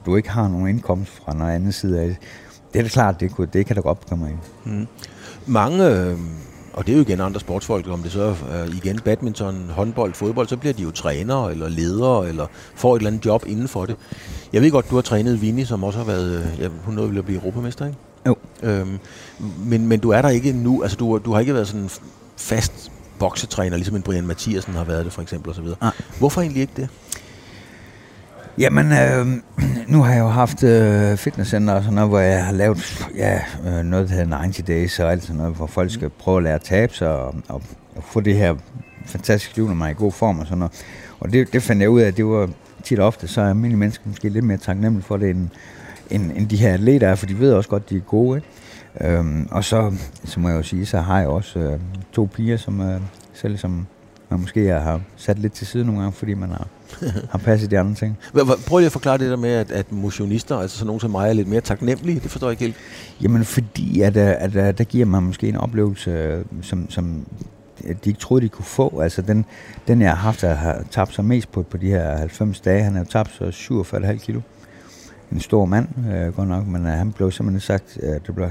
du 0.05 0.15
ikke 0.15 0.29
har 0.29 0.47
nogen 0.47 0.67
indkomst 0.67 1.11
fra 1.11 1.33
noget 1.33 1.51
andet 1.51 1.73
side 1.73 2.01
af 2.01 2.07
det, 2.07 2.17
det 2.73 2.79
er 2.79 2.83
da 2.83 2.89
klart, 2.89 3.19
det, 3.19 3.31
kunne, 3.31 3.47
det 3.53 3.65
kan 3.65 3.75
da 3.75 3.81
godt 3.81 4.07
komme 4.09 4.29
ind. 4.29 4.39
Mange, 5.45 5.89
øh, 5.89 6.17
og 6.73 6.87
det 6.87 6.91
er 6.91 6.95
jo 6.95 7.01
igen 7.01 7.21
andre 7.21 7.39
sportsfolk, 7.39 7.87
om 7.87 8.03
det 8.03 8.11
så 8.11 8.21
er 8.21 8.63
øh, 8.63 8.75
igen 8.75 8.99
badminton, 8.99 9.69
håndbold, 9.69 10.13
fodbold, 10.13 10.47
så 10.47 10.57
bliver 10.57 10.73
de 10.73 10.83
jo 10.83 10.91
trænere 10.91 11.51
eller 11.51 11.69
ledere, 11.69 12.29
eller 12.29 12.47
får 12.75 12.95
et 12.95 12.99
eller 12.99 13.09
andet 13.09 13.25
job 13.25 13.43
inden 13.47 13.67
for 13.67 13.85
det. 13.85 13.95
Jeg 14.53 14.61
ved 14.61 14.71
godt, 14.71 14.89
du 14.89 14.95
har 14.95 15.01
trænet 15.01 15.41
Vinnie, 15.41 15.65
som 15.65 15.83
også 15.83 15.99
har 15.99 16.05
været, 16.05 16.37
øh, 16.37 16.59
ja, 16.59 16.67
hun 16.85 16.95
nåede 16.95 17.17
at 17.17 17.25
blive 17.25 17.39
europamester, 17.39 17.85
ikke? 17.85 17.97
Jo. 18.27 18.35
Øhm, 18.63 18.99
men, 19.65 19.87
men 19.87 19.99
du 19.99 20.09
er 20.09 20.21
der 20.21 20.29
ikke 20.29 20.53
nu, 20.53 20.83
altså 20.83 20.97
du, 20.97 21.17
du 21.25 21.33
har 21.33 21.39
ikke 21.39 21.53
været 21.53 21.67
sådan 21.67 21.89
fast 22.37 22.91
boksetræner, 23.19 23.77
ligesom 23.77 23.95
en 23.95 24.01
Brian 24.01 24.27
Mathiasen 24.27 24.73
har 24.73 24.83
været 24.83 25.05
det 25.05 25.13
for 25.13 25.21
eksempel 25.21 25.51
osv. 25.51 25.65
Hvorfor 26.19 26.41
egentlig 26.41 26.61
ikke 26.61 26.73
det? 26.75 26.89
Jamen, 28.57 28.91
øh, 28.91 29.27
nu 29.87 30.01
har 30.01 30.13
jeg 30.13 30.19
jo 30.19 30.27
haft 30.27 30.63
øh, 30.63 31.17
fitnesscenter 31.17 31.73
og 31.73 31.83
sådan 31.83 31.95
noget, 31.95 32.09
hvor 32.09 32.19
jeg 32.19 32.45
har 32.45 32.53
lavet 32.53 33.07
ja, 33.15 33.39
øh, 33.67 33.83
noget, 33.83 34.09
der 34.09 34.15
hedder 34.15 34.37
90 34.37 34.67
Days 34.67 34.99
og 34.99 35.11
alt 35.11 35.23
sådan 35.23 35.35
noget, 35.35 35.55
hvor 35.55 35.67
folk 35.67 35.91
skal 35.91 36.09
prøve 36.09 36.37
at 36.37 36.43
lære 36.43 36.55
at 36.55 36.61
tabe 36.61 36.93
sig 36.93 37.09
og, 37.09 37.35
og, 37.47 37.61
og 37.95 38.03
få 38.03 38.19
det 38.19 38.35
her 38.35 38.55
fantastiske 39.05 39.55
liv, 39.55 39.67
når 39.67 39.75
man 39.75 39.87
er 39.87 39.91
i 39.91 39.95
god 39.97 40.11
form 40.11 40.39
og 40.39 40.45
sådan 40.45 40.57
noget. 40.57 40.83
Og 41.19 41.33
det, 41.33 41.53
det 41.53 41.63
fandt 41.63 41.81
jeg 41.81 41.89
ud 41.89 42.01
af, 42.01 42.07
at 42.07 42.17
det 42.17 42.25
var 42.25 42.49
tit 42.83 42.99
og 42.99 43.07
ofte, 43.07 43.27
så 43.27 43.41
er 43.41 43.49
almindelige 43.49 43.79
mennesker 43.79 44.03
måske 44.07 44.29
lidt 44.29 44.45
mere 44.45 44.57
taknemmelige 44.57 45.05
for 45.05 45.17
det, 45.17 45.29
end, 45.29 45.49
end, 46.09 46.31
end 46.35 46.49
de 46.49 46.57
her 46.57 46.73
atleter 46.73 47.07
er, 47.07 47.15
for 47.15 47.25
de 47.25 47.39
ved 47.39 47.53
også 47.53 47.69
godt, 47.69 47.83
at 47.83 47.89
de 47.89 47.97
er 47.97 48.01
gode. 48.01 48.37
Ikke? 48.37 49.17
Øhm, 49.17 49.47
og 49.51 49.63
så, 49.63 49.91
så 50.25 50.39
må 50.39 50.49
jeg 50.49 50.57
jo 50.57 50.63
sige, 50.63 50.85
så 50.85 50.97
har 50.97 51.19
jeg 51.19 51.27
også 51.27 51.59
øh, 51.59 51.79
to 52.11 52.29
piger, 52.33 52.57
som 52.57 52.81
øh, 52.81 53.01
selv 53.33 53.57
som 53.57 53.87
man 54.29 54.39
måske 54.39 54.67
har 54.67 55.01
sat 55.15 55.39
lidt 55.39 55.53
til 55.53 55.67
side 55.67 55.85
nogle 55.85 56.01
gange, 56.01 56.13
fordi 56.13 56.33
man 56.33 56.49
har, 56.49 56.67
har 57.31 57.37
passet 57.37 57.71
de 57.71 57.79
andre 57.79 57.95
ting. 57.95 58.17
Prøv 58.67 58.77
lige 58.77 58.85
at 58.85 58.91
forklare 58.91 59.17
det 59.17 59.29
der 59.29 59.35
med, 59.35 59.49
at, 59.49 59.71
at 59.71 59.91
motionister, 59.91 60.57
altså 60.57 60.77
sådan 60.77 60.87
nogen 60.87 60.99
som 60.99 61.11
mig, 61.11 61.29
er 61.29 61.33
lidt 61.33 61.47
mere 61.47 61.61
taknemmelige. 61.61 62.19
Det 62.19 62.31
forstår 62.31 62.47
jeg 62.47 62.51
ikke 62.51 62.63
helt. 62.63 62.75
Jamen 63.21 63.45
fordi, 63.45 64.01
at, 64.01 64.17
at, 64.17 64.55
at 64.55 64.77
der 64.77 64.83
giver 64.83 65.05
man 65.05 65.23
måske 65.23 65.49
en 65.49 65.57
oplevelse, 65.57 66.43
som, 66.61 66.89
som 66.89 67.25
de 67.81 68.09
ikke 68.09 68.19
troede, 68.19 68.43
de 68.43 68.49
kunne 68.49 68.65
få. 68.65 68.99
Altså 68.99 69.21
den, 69.21 69.45
den 69.87 70.01
jeg 70.01 70.09
har 70.09 70.15
haft, 70.15 70.41
der 70.41 70.53
har 70.53 70.83
tabt 70.91 71.13
sig 71.13 71.25
mest 71.25 71.51
på, 71.51 71.61
på 71.61 71.77
de 71.77 71.87
her 71.87 72.17
90 72.17 72.59
dage, 72.59 72.83
han 72.83 72.95
har 72.95 73.03
tabt 73.03 73.31
sig 73.37 73.47
47,5 73.47 74.17
kilo. 74.17 74.41
En 75.31 75.39
stor 75.39 75.65
mand, 75.65 75.87
øh, 76.13 76.35
godt 76.35 76.49
nok, 76.49 76.67
men 76.67 76.85
øh, 76.85 76.91
han 76.91 77.11
blev 77.11 77.31
simpelthen 77.31 77.59
sagt, 77.61 77.97
øh, 78.03 78.19
det 78.27 78.35
blev 78.35 78.49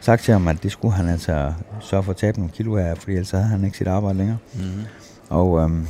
sagt 0.00 0.22
til 0.22 0.32
ham, 0.32 0.48
at 0.48 0.62
det 0.62 0.72
skulle 0.72 0.94
han 0.94 1.08
altså 1.08 1.52
sørge 1.80 2.02
for 2.02 2.10
at 2.10 2.16
tabe 2.16 2.38
nogle 2.38 2.52
kilo 2.52 2.76
af, 2.76 2.98
fordi 2.98 3.12
ellers 3.12 3.30
havde 3.30 3.44
han 3.44 3.64
ikke 3.64 3.78
sit 3.78 3.86
arbejde 3.86 4.18
længere. 4.18 4.38
Mm-hmm. 4.54 4.84
Og 5.28 5.60
øhm, 5.60 5.86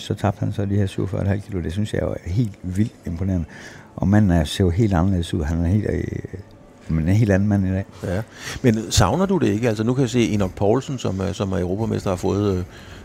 så 0.00 0.14
tabte 0.14 0.40
han 0.40 0.52
så 0.52 0.64
de 0.64 0.76
her 0.76 0.86
47,5 0.86 1.46
kilo. 1.46 1.62
Det 1.62 1.72
synes 1.72 1.94
jeg 1.94 2.00
er 2.00 2.14
helt 2.24 2.58
vildt 2.62 2.92
imponerende. 3.06 3.46
Og 3.96 4.08
manden 4.08 4.30
er, 4.30 4.44
ser 4.44 4.64
jo 4.64 4.70
helt 4.70 4.94
anderledes 4.94 5.34
ud. 5.34 5.42
Han 5.42 5.64
er 5.64 5.68
helt, 5.68 5.86
øh, 5.90 6.04
men 6.88 7.08
en 7.08 7.14
helt 7.14 7.30
anden 7.30 7.48
mand 7.48 7.66
i 7.66 7.70
dag. 7.70 7.84
Ja. 8.04 8.22
Men 8.62 8.90
savner 8.90 9.26
du 9.26 9.38
det 9.38 9.46
ikke? 9.46 9.68
Altså 9.68 9.84
nu 9.84 9.94
kan 9.94 10.02
jeg 10.02 10.10
se 10.10 10.28
Enoch 10.28 10.54
Poulsen, 10.54 10.98
som, 10.98 11.20
øh, 11.20 11.34
som 11.34 11.52
er 11.52 11.58
europamester, 11.60 12.10
har 12.10 12.16
fået 12.16 12.56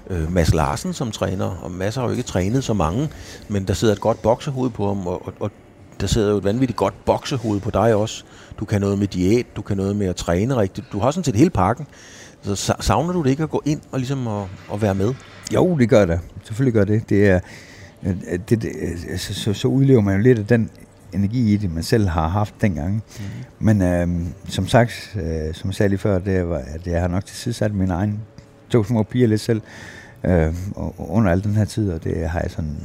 øh, 0.09 0.23
øh, 0.23 0.31
Mads 0.31 0.53
Larsen 0.53 0.93
som 0.93 1.11
træner, 1.11 1.45
og 1.45 1.71
Mads 1.71 1.95
har 1.95 2.03
jo 2.03 2.11
ikke 2.11 2.23
trænet 2.23 2.63
så 2.63 2.73
mange, 2.73 3.09
men 3.47 3.67
der 3.67 3.73
sidder 3.73 3.93
et 3.93 4.01
godt 4.01 4.21
boksehoved 4.21 4.69
på 4.69 4.87
ham, 4.87 5.07
og, 5.07 5.27
og, 5.27 5.33
og 5.39 5.51
der 5.99 6.07
sidder 6.07 6.31
jo 6.31 6.37
et 6.37 6.43
vanvittigt 6.43 6.77
godt 6.77 7.05
boksehoved 7.05 7.59
på 7.59 7.71
dig 7.71 7.95
også. 7.95 8.23
Du 8.59 8.65
kan 8.65 8.81
noget 8.81 8.99
med 8.99 9.07
diæt, 9.07 9.45
du 9.55 9.61
kan 9.61 9.77
noget 9.77 9.95
med 9.95 10.07
at 10.07 10.15
træne 10.15 10.55
rigtigt. 10.55 10.87
Du 10.91 10.99
har 10.99 11.11
sådan 11.11 11.23
set 11.23 11.35
hele 11.35 11.49
pakken. 11.49 11.87
Så 12.41 12.73
savner 12.79 13.13
du 13.13 13.23
det 13.23 13.29
ikke 13.29 13.43
at 13.43 13.49
gå 13.49 13.61
ind 13.65 13.81
og 13.91 13.99
ligesom 13.99 14.27
at, 14.27 14.43
at 14.73 14.81
være 14.81 14.95
med? 14.95 15.13
Jo, 15.53 15.77
det 15.77 15.89
gør 15.89 16.05
det. 16.05 16.19
Selvfølgelig 16.43 16.73
gør 16.73 16.85
det. 16.85 17.09
Det 17.09 17.29
er, 17.29 17.39
det, 18.49 18.61
det, 18.61 18.71
altså, 19.09 19.33
så, 19.33 19.53
så 19.53 19.67
udlever 19.67 20.01
man 20.01 20.15
jo 20.15 20.21
lidt 20.21 20.39
af 20.39 20.45
den 20.45 20.69
energi 21.13 21.53
i 21.53 21.57
det, 21.57 21.73
man 21.73 21.83
selv 21.83 22.07
har 22.07 22.27
haft 22.27 22.53
dengang. 22.61 22.93
Mm-hmm. 22.93 23.65
Men 23.65 23.81
øh, 23.81 24.07
som 24.47 24.67
sagt, 24.67 25.15
øh, 25.15 25.53
som 25.53 25.69
jeg 25.69 25.75
sagde 25.75 25.89
lige 25.89 25.99
før, 25.99 26.19
det 26.19 26.49
var, 26.49 26.57
at 26.57 26.87
jeg 26.87 27.01
har 27.01 27.07
nok 27.07 27.25
til 27.25 27.53
sat 27.53 27.73
min 27.73 27.91
egen 27.91 28.19
to 28.69 28.83
små 28.83 29.03
piger 29.03 29.27
lidt 29.27 29.41
selv 29.41 29.61
øh, 30.23 30.53
under 30.97 31.31
al 31.31 31.43
den 31.43 31.55
her 31.55 31.65
tid, 31.65 31.91
og 31.91 32.03
det 32.03 32.29
har 32.29 32.39
jeg 32.39 32.51
sådan 32.51 32.77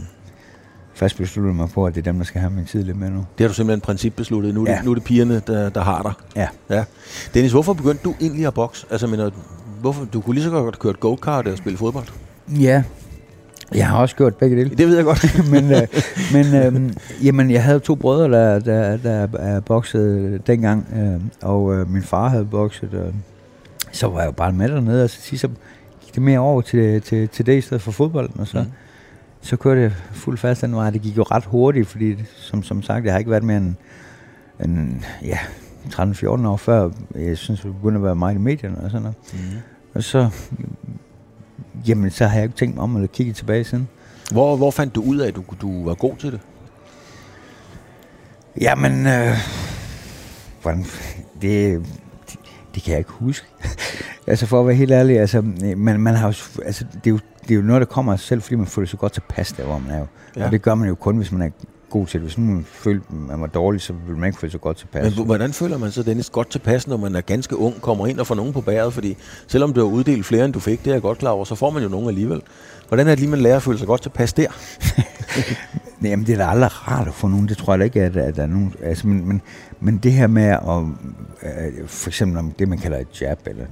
fast 0.95 1.17
besluttet 1.17 1.57
mig 1.57 1.69
på, 1.69 1.87
at 1.87 1.95
det 1.95 2.00
er 2.00 2.12
dem, 2.12 2.17
der 2.17 2.25
skal 2.25 2.40
have 2.40 2.52
min 2.52 2.64
tid 2.64 2.83
lidt 2.83 2.97
med 2.97 3.11
nu. 3.11 3.19
Det 3.38 3.45
har 3.45 3.49
du 3.49 3.55
simpelthen 3.55 3.81
principbesluttet. 3.81 4.55
Nu 4.55 4.67
ja. 4.67 4.76
det, 4.76 4.85
nu 4.85 4.90
er 4.90 4.95
det 4.95 5.05
pigerne, 5.05 5.43
der, 5.47 5.69
der 5.69 5.83
har 5.83 6.02
dig. 6.02 6.12
Ja. 6.37 6.76
ja. 6.76 6.85
Dennis, 7.35 7.52
hvorfor 7.52 7.73
begyndte 7.73 8.02
du 8.05 8.14
egentlig 8.21 8.47
at 8.47 8.55
bokse? 8.55 8.87
Altså, 8.90 9.07
mener, 9.07 9.31
hvorfor, 9.81 10.05
du 10.05 10.21
kunne 10.21 10.35
lige 10.35 10.45
så 10.45 10.50
godt 10.50 10.79
køre 10.79 10.93
go-kart 10.93 11.47
og 11.47 11.59
spille 11.59 11.79
fodbold. 11.79 12.07
Ja, 12.59 12.83
jeg 13.75 13.88
har 13.88 13.99
også 13.99 14.16
gjort 14.16 14.35
begge 14.35 14.57
dele. 14.57 14.71
Det 14.71 14.88
ved 14.88 14.97
jeg 14.97 15.04
godt. 15.04 15.38
men 15.52 15.73
øh, 15.73 15.88
men 16.33 16.54
øh, 16.54 16.92
jamen, 17.25 17.50
jeg 17.50 17.64
havde 17.64 17.80
to 17.80 17.95
brødre, 17.95 18.30
der, 18.30 18.59
der, 18.59 18.97
der, 18.97 19.26
der 19.26 19.61
boxede 19.61 20.38
dengang, 20.47 20.87
øh, 20.97 21.49
og 21.49 21.75
øh, 21.75 21.90
min 21.90 22.02
far 22.02 22.28
havde 22.28 22.45
bokset. 22.45 22.95
Øh, 22.95 23.14
så 23.92 24.09
var 24.09 24.19
jeg 24.19 24.26
jo 24.26 24.33
bare 24.33 24.52
med 24.52 24.69
dernede, 24.69 25.04
og 25.04 25.11
så, 25.11 25.38
så 25.38 25.49
gik 26.00 26.14
det 26.14 26.23
mere 26.23 26.38
over 26.38 26.61
til, 26.61 27.02
til, 27.02 27.28
til 27.28 27.47
det 27.47 27.59
i 27.59 27.61
stedet 27.61 27.83
for 27.83 27.92
fodbolden, 27.92 28.40
og 28.40 28.47
så, 28.47 28.61
mm. 28.61 28.66
så 29.40 29.57
kørte 29.57 29.80
jeg 29.80 29.92
fuld 30.12 30.38
fast 30.38 30.62
den 30.62 30.75
vej. 30.75 30.90
Det 30.90 31.02
gik 31.02 31.16
jo 31.16 31.23
ret 31.23 31.45
hurtigt, 31.45 31.88
fordi 31.88 32.16
som, 32.37 32.62
som 32.62 32.83
sagt, 32.83 33.04
jeg 33.04 33.12
har 33.12 33.19
ikke 33.19 33.30
været 33.30 33.42
mere 33.42 33.57
end, 33.57 33.75
end 34.64 35.02
ja, 35.25 35.38
13-14 35.88 36.26
år 36.26 36.57
før, 36.57 36.90
jeg 37.14 37.38
synes, 37.38 37.61
det 37.61 37.75
begyndte 37.75 37.99
at 37.99 38.04
være 38.04 38.16
meget 38.16 38.35
i 38.35 38.38
medierne 38.38 38.78
og 38.78 38.90
sådan 38.90 39.02
noget. 39.02 39.16
Mm. 39.33 39.59
Og 39.95 40.02
så 40.02 40.30
Jamen, 41.89 42.11
så 42.11 42.27
har 42.27 42.35
jeg 42.37 42.45
ikke 42.45 42.57
tænkt 42.57 42.75
mig 42.75 42.83
om 42.83 42.97
at 42.97 43.12
kigge 43.12 43.33
tilbage 43.33 43.65
siden. 43.65 43.89
Hvor, 44.33 44.57
hvor 44.57 44.71
fandt 44.71 44.95
du 44.95 45.03
ud 45.03 45.19
af, 45.19 45.29
at 45.29 45.37
du, 45.37 45.45
du 45.61 45.85
var 45.85 45.95
god 45.95 46.17
til 46.17 46.33
det? 46.33 46.41
Jamen, 48.61 49.07
øh, 49.07 49.37
hvordan, 50.62 50.85
det, 51.43 51.83
det, 52.28 52.39
det 52.75 52.83
kan 52.83 52.91
jeg 52.91 52.99
ikke 52.99 53.11
huske. 53.11 53.47
altså 54.26 54.47
for 54.47 54.61
at 54.61 54.67
være 54.67 54.76
helt 54.76 54.93
ærlig, 54.93 55.21
altså, 55.21 55.43
man, 55.76 56.00
man 56.00 56.15
har 56.15 56.26
jo, 56.26 56.63
altså, 56.65 56.85
det, 56.85 57.06
er 57.06 57.11
jo, 57.11 57.19
det 57.43 57.50
er 57.50 57.54
jo 57.54 57.63
noget, 57.63 57.80
der 57.80 57.87
kommer 57.87 58.13
af 58.13 58.19
sig 58.19 58.28
selv, 58.28 58.43
fordi 58.43 58.54
man 58.54 58.67
føler 58.67 58.89
sig 58.89 58.99
godt 58.99 59.13
tilpas 59.13 59.52
der, 59.52 59.65
hvor 59.65 59.78
man 59.78 59.91
er 59.91 59.99
jo. 59.99 60.06
Ja. 60.37 60.45
Og 60.45 60.52
det 60.52 60.63
gør 60.63 60.75
man 60.75 60.89
jo 60.89 60.95
kun, 60.95 61.17
hvis 61.17 61.33
man 61.33 61.43
er 61.43 61.50
god 61.91 62.07
til 62.07 62.21
det. 62.21 62.29
Hvis 62.29 62.39
man 62.39 62.67
føler, 62.69 63.00
man 63.11 63.41
var 63.41 63.47
dårlig, 63.47 63.81
så 63.81 63.93
vil 64.07 64.17
man 64.17 64.26
ikke 64.26 64.39
føle 64.39 64.50
sig 64.50 64.61
godt 64.61 64.76
tilpas. 64.76 65.17
Men 65.17 65.26
hvordan 65.26 65.53
føler 65.53 65.79
man 65.79 65.91
så, 65.91 66.03
Dennis, 66.03 66.31
godt 66.31 66.50
tilpas, 66.50 66.87
når 66.87 66.97
man 66.97 67.15
er 67.15 67.21
ganske 67.21 67.57
ung, 67.57 67.81
kommer 67.81 68.07
ind 68.07 68.21
og 68.21 68.26
får 68.26 68.35
nogen 68.35 68.53
på 68.53 68.61
bæret? 68.61 68.93
Fordi 68.93 69.17
selvom 69.47 69.73
du 69.73 69.81
har 69.81 69.87
uddelt 69.87 70.26
flere, 70.26 70.45
end 70.45 70.53
du 70.53 70.61
fik, 70.61 70.85
det 70.85 70.91
er 70.91 70.95
jeg 70.95 71.03
godt 71.03 71.19
klar 71.19 71.31
over, 71.31 71.45
så 71.45 71.55
får 71.55 71.71
man 71.71 71.83
jo 71.83 71.89
nogen 71.89 72.09
alligevel. 72.09 72.43
Hvordan 72.89 73.07
er 73.07 73.11
det 73.11 73.19
lige, 73.19 73.31
man 73.31 73.41
lærer 73.41 73.57
at 73.57 73.63
føle 73.63 73.79
sig 73.79 73.87
godt 73.87 74.03
tilpas 74.03 74.33
der? 74.33 74.47
Jamen, 76.03 76.26
det 76.26 76.33
er 76.33 76.37
da 76.37 76.45
aldrig 76.45 76.89
rart 76.89 77.09
at 77.09 77.15
få 77.15 77.29
nogen. 77.29 77.49
Det 77.49 77.57
tror 77.57 77.75
jeg 77.75 77.85
ikke, 77.85 78.03
at, 78.03 78.17
at 78.17 78.37
der 78.37 78.43
er 78.43 78.47
nogen... 78.47 78.75
Altså, 78.83 79.07
men, 79.07 79.29
men, 79.29 79.43
men 79.81 79.99
det 79.99 80.13
her 80.13 80.26
med 80.26 80.43
at... 80.43 80.59
Øh, 81.43 81.89
for 81.89 82.11
eksempel 82.11 82.39
om 82.39 82.50
det, 82.50 82.69
man 82.69 82.79
kalder 82.79 82.99
et 82.99 83.23
jab, 83.23 83.39
eller... 83.47 83.65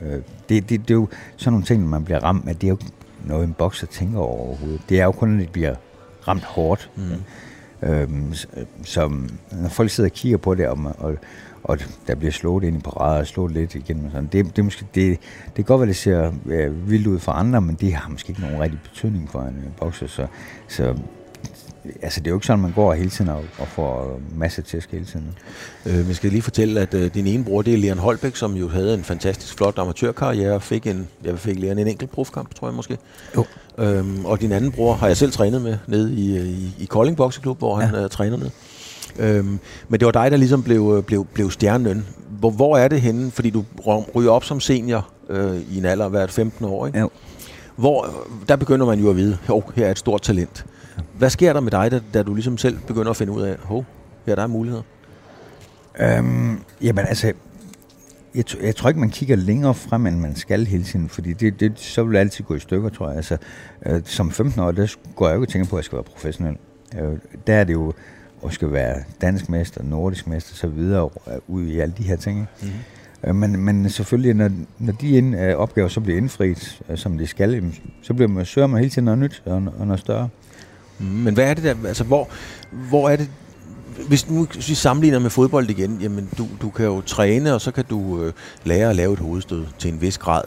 Øh, 0.00 0.12
det, 0.48 0.70
det, 0.70 0.70
det, 0.70 0.90
er 0.90 0.94
jo 0.94 1.08
sådan 1.36 1.52
nogle 1.52 1.64
ting, 1.64 1.82
når 1.82 1.88
man 1.88 2.04
bliver 2.04 2.24
ramt, 2.24 2.48
at 2.48 2.60
det 2.60 2.66
er 2.66 2.70
jo 2.70 2.78
noget, 3.26 3.44
en 3.44 3.52
bokser 3.52 3.86
tænker 3.86 4.18
over 4.18 4.38
overhovedet. 4.46 4.80
Det 4.88 5.00
er 5.00 5.04
jo 5.04 5.12
kun, 5.12 5.34
at 5.34 5.40
det 5.40 5.52
bliver 5.52 5.74
ramt 6.28 6.44
hårdt. 6.44 6.90
Mm. 6.96 7.22
Øhm, 7.82 8.34
som, 8.84 9.28
når 9.52 9.68
folk 9.68 9.90
sidder 9.90 10.10
og 10.10 10.14
kigger 10.14 10.38
på 10.38 10.54
det, 10.54 10.68
og, 10.68 10.78
og, 10.98 11.16
og 11.64 11.78
der 12.06 12.14
bliver 12.14 12.32
slået 12.32 12.64
ind 12.64 12.76
i 12.76 12.80
parader 12.80 13.20
og 13.20 13.26
slået 13.26 13.52
lidt 13.52 13.74
igen, 13.74 14.04
og 14.04 14.10
sådan, 14.10 14.28
det, 14.32 14.56
det, 14.56 14.64
måske, 14.64 14.86
det, 14.94 15.18
det 15.46 15.54
kan 15.54 15.64
godt 15.64 15.80
være, 15.80 15.88
det 15.88 15.96
ser 15.96 16.32
ja, 16.48 16.68
vildt 16.68 17.06
ud 17.06 17.18
for 17.18 17.32
andre, 17.32 17.60
men 17.60 17.74
det 17.74 17.94
har 17.94 18.10
måske 18.10 18.30
ikke 18.30 18.40
nogen 18.40 18.60
rigtig 18.60 18.80
betydning 18.82 19.30
for 19.30 19.40
en 19.40 19.64
bokser, 19.80 20.06
så, 20.06 20.26
så 20.68 20.94
altså 22.02 22.20
det 22.20 22.26
er 22.26 22.30
jo 22.30 22.36
ikke 22.36 22.46
sådan, 22.46 22.62
man 22.62 22.72
går 22.72 22.94
hele 22.94 23.10
tiden 23.10 23.30
og, 23.30 23.44
og 23.58 23.68
får 23.68 24.20
masse 24.36 24.62
tæsk 24.62 24.90
hele 24.90 25.04
tiden. 25.04 25.26
Øh, 25.86 26.08
vi 26.08 26.14
skal 26.14 26.30
lige 26.30 26.42
fortælle, 26.42 26.80
at 26.80 26.94
øh, 26.94 27.14
din 27.14 27.26
ene 27.26 27.44
bror, 27.44 27.62
det 27.62 27.74
er 27.74 27.78
Leon 27.78 27.98
Holbæk, 27.98 28.36
som 28.36 28.54
jo 28.54 28.68
havde 28.68 28.94
en 28.94 29.04
fantastisk 29.04 29.56
flot 29.56 29.78
amatørkarriere, 29.78 30.54
og 30.54 30.62
fik 30.62 30.86
en, 30.86 31.08
jeg 31.24 31.38
fik 31.38 31.58
Leon 31.58 31.78
en 31.78 31.88
enkelt 31.88 32.10
profkamp, 32.10 32.54
tror 32.54 32.68
jeg 32.68 32.74
måske. 32.74 32.98
Jo. 33.36 33.44
Øhm, 33.78 34.24
og 34.24 34.40
din 34.40 34.52
anden 34.52 34.72
bror 34.72 34.94
har 34.94 35.06
jeg 35.06 35.16
selv 35.16 35.32
trænet 35.32 35.62
med 35.62 35.78
nede 35.86 36.14
i, 36.14 36.36
øh, 36.38 36.46
i, 36.46 36.74
i 36.78 36.84
Kolding 36.84 37.16
Bokseklub, 37.16 37.58
hvor 37.58 37.80
ja. 37.80 37.86
han 37.86 37.94
øh, 37.94 38.10
træner 38.10 38.36
ned. 38.36 38.50
Øhm, 39.18 39.58
men 39.88 40.00
det 40.00 40.06
var 40.06 40.12
dig, 40.12 40.30
der 40.30 40.36
ligesom 40.36 40.62
blev, 40.62 40.94
øh, 40.96 41.02
blev, 41.02 41.24
blev 41.24 41.50
stjernen. 41.50 42.06
Hvor, 42.28 42.50
hvor 42.50 42.76
er 42.76 42.88
det 42.88 43.00
henne? 43.00 43.30
Fordi 43.30 43.50
du 43.50 43.64
ryger 44.14 44.30
op 44.30 44.44
som 44.44 44.60
senior 44.60 45.08
øh, 45.30 45.60
i 45.70 45.78
en 45.78 45.84
alder 45.84 46.04
af 46.04 46.10
hvert 46.10 46.30
15 46.30 46.64
år, 46.64 46.86
ikke? 46.86 46.98
Jo. 46.98 47.10
Hvor, 47.76 48.14
der 48.48 48.56
begynder 48.56 48.86
man 48.86 49.00
jo 49.00 49.10
at 49.10 49.16
vide, 49.16 49.38
at 49.48 49.62
her 49.74 49.86
er 49.86 49.90
et 49.90 49.98
stort 49.98 50.22
talent. 50.22 50.64
Hvad 51.18 51.30
sker 51.30 51.52
der 51.52 51.60
med 51.60 51.70
dig, 51.70 51.90
da, 51.90 52.00
da 52.14 52.22
du 52.22 52.34
ligesom 52.34 52.58
selv 52.58 52.78
begynder 52.86 53.10
at 53.10 53.16
finde 53.16 53.32
ud 53.32 53.42
af, 53.42 53.56
hov, 53.58 53.84
her 54.26 54.34
der 54.34 54.42
er 54.42 54.46
muligheder? 54.46 54.82
Øhm, 56.00 56.58
jamen 56.82 57.06
altså, 57.06 57.32
jeg, 58.34 58.44
jeg 58.62 58.76
tror 58.76 58.88
ikke, 58.88 59.00
man 59.00 59.10
kigger 59.10 59.36
længere 59.36 59.74
frem, 59.74 60.06
end 60.06 60.18
man 60.18 60.36
skal 60.36 60.66
hele 60.66 60.84
tiden, 60.84 61.08
fordi 61.08 61.32
det, 61.32 61.60
det, 61.60 61.80
så 61.80 62.04
vil 62.04 62.14
det 62.14 62.20
altid 62.20 62.44
gå 62.44 62.54
i 62.54 62.60
stykker, 62.60 62.88
tror 62.88 63.08
jeg. 63.08 63.16
Altså, 63.16 63.36
øh, 63.86 64.02
som 64.04 64.30
15 64.30 64.60
år, 64.60 64.70
der 64.70 64.96
går 65.16 65.28
jeg 65.28 65.36
jo 65.36 65.42
ikke 65.42 65.52
tænke 65.52 65.70
på, 65.70 65.76
at 65.76 65.80
jeg 65.80 65.84
skal 65.84 65.96
være 65.96 66.04
professionel. 66.04 66.56
Øh, 66.98 67.18
der 67.46 67.54
er 67.54 67.64
det 67.64 67.72
jo, 67.72 67.92
at 68.46 68.52
skal 68.52 68.72
være 68.72 69.02
dansk 69.20 69.48
mester, 69.48 69.82
nordisk 69.82 70.26
mester, 70.26 70.54
så 70.54 70.66
videre, 70.66 71.10
øh, 71.28 71.38
ud 71.48 71.66
i 71.66 71.78
alle 71.78 71.94
de 71.98 72.02
her 72.02 72.16
ting. 72.16 72.38
Mm-hmm. 72.38 72.74
Øh, 73.24 73.34
men, 73.34 73.64
men 73.64 73.90
selvfølgelig, 73.90 74.34
når, 74.34 74.50
når 74.78 74.92
de 74.92 75.10
ind, 75.10 75.36
øh, 75.40 75.56
opgaver 75.56 75.88
så 75.88 76.00
bliver 76.00 76.18
indfriet, 76.18 76.82
øh, 76.88 76.98
som 76.98 77.18
de 77.18 77.26
skal, 77.26 77.72
så 78.02 78.14
bliver 78.14 78.28
man, 78.28 78.44
søger 78.44 78.66
man 78.66 78.78
hele 78.78 78.90
tiden 78.90 79.04
noget 79.04 79.18
nyt 79.18 79.42
og, 79.46 79.54
og 79.78 79.86
noget 79.86 80.00
større. 80.00 80.28
Men 80.98 81.34
hvad 81.34 81.44
er 81.44 81.54
det 81.54 81.64
der, 81.64 81.74
altså 81.88 82.04
hvor, 82.04 82.28
hvor 82.70 83.08
er 83.08 83.16
det, 83.16 83.28
hvis 84.08 84.30
nu 84.30 84.46
hvis 84.54 84.68
vi 84.68 84.74
sammenligner 84.74 85.18
med 85.18 85.30
fodbold 85.30 85.70
igen, 85.70 85.98
jamen 86.00 86.28
du, 86.38 86.46
du 86.62 86.70
kan 86.70 86.86
jo 86.86 87.00
træne, 87.00 87.54
og 87.54 87.60
så 87.60 87.70
kan 87.70 87.84
du 87.90 88.22
øh, 88.22 88.32
lære 88.64 88.90
at 88.90 88.96
lave 88.96 89.12
et 89.12 89.18
hovedstød 89.18 89.64
til 89.78 89.92
en 89.92 90.00
vis 90.00 90.18
grad. 90.18 90.42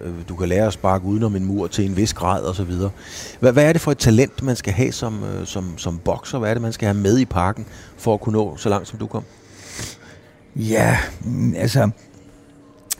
Øh, 0.00 0.12
du 0.28 0.36
kan 0.36 0.48
lære 0.48 0.66
at 0.66 0.72
sparke 0.72 1.04
udenom 1.04 1.36
en 1.36 1.44
mur 1.44 1.66
til 1.66 1.84
en 1.84 1.96
vis 1.96 2.14
grad 2.14 2.42
og 2.42 2.54
så 2.54 2.64
videre. 2.64 2.90
Hvad, 3.40 3.52
hvad 3.52 3.64
er 3.64 3.72
det 3.72 3.80
for 3.80 3.92
et 3.92 3.98
talent, 3.98 4.42
man 4.42 4.56
skal 4.56 4.72
have 4.72 4.92
som, 4.92 5.24
øh, 5.24 5.46
som, 5.46 5.78
som 5.78 5.98
bokser? 5.98 6.38
Hvad 6.38 6.50
er 6.50 6.54
det, 6.54 6.62
man 6.62 6.72
skal 6.72 6.86
have 6.86 6.98
med 6.98 7.18
i 7.18 7.24
parken 7.24 7.66
for 7.96 8.14
at 8.14 8.20
kunne 8.20 8.32
nå 8.32 8.56
så 8.56 8.68
langt, 8.68 8.88
som 8.88 8.98
du 8.98 9.06
kom? 9.06 9.22
Ja, 10.56 10.98
mm, 11.24 11.54
altså 11.56 11.90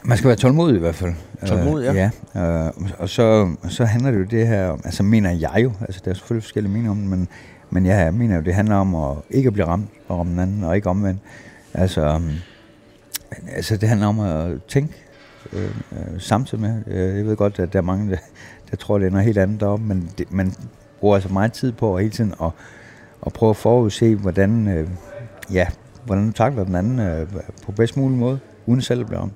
man 0.03 0.17
skal 0.17 0.27
være 0.27 0.37
tålmodig 0.37 0.75
i 0.75 0.79
hvert 0.79 0.95
fald. 0.95 1.13
Tålmodig, 1.47 1.85
ja. 1.85 1.91
Uh, 1.91 1.97
ja. 2.35 2.67
Uh, 2.67 2.91
og 2.97 3.09
så, 3.09 3.55
så 3.69 3.85
handler 3.85 4.11
det 4.11 4.19
jo 4.19 4.23
det 4.23 4.47
her, 4.47 4.71
altså 4.71 5.03
mener 5.03 5.31
jeg 5.31 5.59
jo, 5.63 5.71
altså 5.81 6.01
der 6.05 6.11
er 6.11 6.15
selvfølgelig 6.15 6.43
forskellige 6.43 6.71
meninger 6.71 6.91
om 6.91 6.97
men, 6.97 7.27
men 7.69 7.85
jeg 7.85 8.13
mener 8.13 8.35
jo, 8.35 8.41
det 8.41 8.53
handler 8.53 8.75
om 8.75 8.95
at 8.95 9.17
ikke 9.29 9.47
at 9.47 9.53
blive 9.53 9.67
ramt 9.67 9.89
og 10.07 10.19
om 10.19 10.27
den 10.27 10.39
anden, 10.39 10.63
og 10.63 10.75
ikke 10.75 10.89
omvendt. 10.89 11.21
Altså, 11.73 12.15
um, 12.15 12.31
altså 13.55 13.77
det 13.77 13.89
handler 13.89 14.07
om 14.07 14.19
at 14.19 14.63
tænke 14.67 14.93
uh, 15.53 15.59
uh, 15.91 16.19
samtidig 16.19 16.61
med. 16.61 16.95
Jeg 17.15 17.25
ved 17.25 17.35
godt, 17.35 17.59
at 17.59 17.73
der 17.73 17.79
er 17.79 17.83
mange, 17.83 18.11
der, 18.11 18.17
der 18.71 18.77
tror, 18.77 18.97
det 18.97 19.07
er 19.07 19.11
noget 19.11 19.25
helt 19.25 19.37
andet 19.37 19.59
deroppe, 19.59 19.85
men 19.85 20.09
det, 20.17 20.33
man 20.33 20.53
bruger 20.99 21.15
altså 21.15 21.33
meget 21.33 21.53
tid 21.53 21.71
på 21.71 21.95
at 21.95 22.01
hele 22.01 22.13
tiden 22.13 22.33
at, 22.43 22.51
at 23.25 23.33
prøve 23.33 23.49
at 23.49 23.57
forudse, 23.57 24.15
hvordan, 24.15 24.79
uh, 24.79 24.89
ja, 25.53 25.67
hvordan 26.05 26.27
du 26.27 26.31
takler 26.31 26.63
den 26.63 26.75
anden 26.75 27.21
uh, 27.21 27.27
på 27.65 27.71
bedst 27.71 27.97
mulig 27.97 28.17
måde, 28.17 28.39
uden 28.65 28.81
selv 28.81 28.99
at 28.99 29.07
blive 29.07 29.19
ramt. 29.19 29.33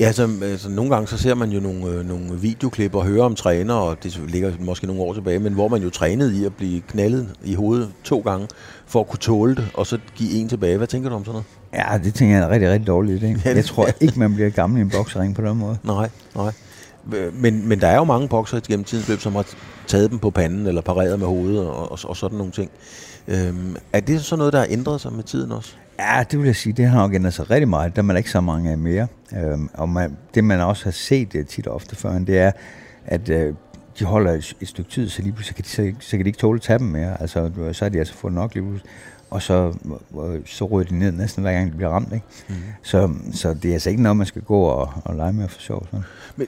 Ja, 0.00 0.06
altså, 0.06 0.28
altså 0.42 0.68
nogle 0.68 0.90
gange 0.90 1.08
så 1.08 1.18
ser 1.18 1.34
man 1.34 1.50
jo 1.50 1.60
nogle, 1.60 1.86
øh, 1.86 2.08
nogle 2.08 2.40
videoklip 2.40 2.94
og 2.94 3.04
hører 3.04 3.24
om 3.24 3.34
træner, 3.34 3.74
og 3.74 4.02
det 4.02 4.20
ligger 4.28 4.52
måske 4.60 4.86
nogle 4.86 5.02
år 5.02 5.14
tilbage, 5.14 5.38
men 5.38 5.52
hvor 5.52 5.68
man 5.68 5.82
jo 5.82 5.90
trænede 5.90 6.40
i 6.40 6.44
at 6.44 6.54
blive 6.54 6.80
knaldet 6.80 7.28
i 7.44 7.54
hovedet 7.54 7.90
to 8.04 8.18
gange, 8.20 8.48
for 8.86 9.00
at 9.00 9.08
kunne 9.08 9.18
tåle 9.18 9.54
det, 9.54 9.68
og 9.74 9.86
så 9.86 9.98
give 10.14 10.32
en 10.32 10.48
tilbage. 10.48 10.76
Hvad 10.76 10.86
tænker 10.86 11.08
du 11.08 11.14
om 11.14 11.24
sådan 11.24 11.32
noget? 11.32 11.92
Ja, 11.92 11.98
det 12.04 12.14
tænker 12.14 12.36
jeg 12.36 12.44
er 12.44 12.50
rigtig, 12.50 12.70
rigtig 12.70 12.86
dårligt. 12.86 13.22
Ikke? 13.22 13.40
Jeg 13.56 13.64
tror 13.64 13.88
ikke, 14.00 14.18
man 14.18 14.34
bliver 14.34 14.50
gammel 14.50 14.78
i 14.78 14.82
en 14.82 14.90
boksering 14.90 15.34
på 15.34 15.42
den 15.42 15.58
måde. 15.58 15.78
Nej, 15.82 16.10
nej. 16.34 16.52
Men, 17.32 17.68
men 17.68 17.80
der 17.80 17.86
er 17.86 17.96
jo 17.96 18.04
mange 18.04 18.28
bokser 18.28 18.60
gennem 18.68 18.84
tidens 18.84 19.08
løb, 19.08 19.20
som 19.20 19.34
har 19.34 19.46
taget 19.86 20.10
dem 20.10 20.18
på 20.18 20.30
panden, 20.30 20.66
eller 20.66 20.80
pareret 20.80 21.18
med 21.18 21.26
hovedet, 21.26 21.60
og, 21.60 21.92
og, 21.92 21.98
og 22.04 22.16
sådan 22.16 22.38
nogle 22.38 22.52
ting. 22.52 22.70
Øhm, 23.28 23.76
er 23.92 24.00
det 24.00 24.24
så 24.24 24.36
noget, 24.36 24.52
der 24.52 24.58
har 24.58 24.66
ændret 24.70 25.00
sig 25.00 25.12
med 25.12 25.24
tiden 25.24 25.52
også? 25.52 25.74
Ja, 25.98 26.24
det 26.30 26.38
vil 26.38 26.46
jeg 26.46 26.56
sige, 26.56 26.72
det 26.72 26.86
har 26.86 26.98
nok 26.98 27.14
ændret 27.14 27.34
sig 27.34 27.50
rigtig 27.50 27.68
meget. 27.68 27.96
Der 27.96 28.02
er 28.02 28.06
man 28.06 28.16
ikke 28.16 28.30
så 28.30 28.40
mange 28.40 28.70
af 28.70 28.78
mere. 28.78 29.06
Øhm, 29.36 29.70
og 29.74 29.88
man, 29.88 30.16
det 30.34 30.44
man 30.44 30.60
også 30.60 30.84
har 30.84 30.90
set 30.90 31.34
øh, 31.34 31.46
tit 31.46 31.66
og 31.66 31.74
ofte 31.74 31.96
før, 31.96 32.18
det 32.18 32.38
er, 32.38 32.52
at 33.06 33.28
øh, 33.28 33.54
de 33.98 34.04
holder 34.04 34.32
et, 34.32 34.56
et 34.60 34.68
stykke 34.68 34.90
tid, 34.90 35.08
så 35.08 35.22
lige 35.22 35.32
pludselig 35.32 35.56
kan 35.56 35.64
de, 35.64 35.68
så, 35.68 36.06
så 36.08 36.16
kan 36.16 36.24
de 36.24 36.28
ikke 36.28 36.38
tåle 36.38 36.56
at 36.56 36.62
tage 36.62 36.78
dem 36.78 36.86
mere. 36.86 37.20
Altså, 37.20 37.50
så 37.72 37.84
har 37.84 37.88
de 37.88 37.98
altså 37.98 38.14
fået 38.14 38.32
nok 38.32 38.54
lige 38.54 38.64
pludselig. 38.64 38.92
Og 39.30 39.42
så, 39.42 39.72
øh, 40.24 40.40
så 40.46 40.64
ryger 40.64 40.88
de 40.88 40.98
ned 40.98 41.12
næsten 41.12 41.42
hver 41.42 41.52
gang, 41.52 41.72
de 41.72 41.76
bliver 41.76 41.90
ramt. 41.90 42.12
Ikke? 42.12 42.26
Mm. 42.48 42.54
Så, 42.82 43.10
så 43.32 43.54
det 43.54 43.68
er 43.68 43.72
altså 43.72 43.90
ikke 43.90 44.02
noget, 44.02 44.16
man 44.16 44.26
skal 44.26 44.42
gå 44.42 44.60
og, 44.60 44.92
og 45.04 45.14
lege 45.14 45.32
med 45.32 45.48
for 45.48 45.60
sjov. 45.60 45.86
Sådan. 45.86 46.04
Men 46.36 46.46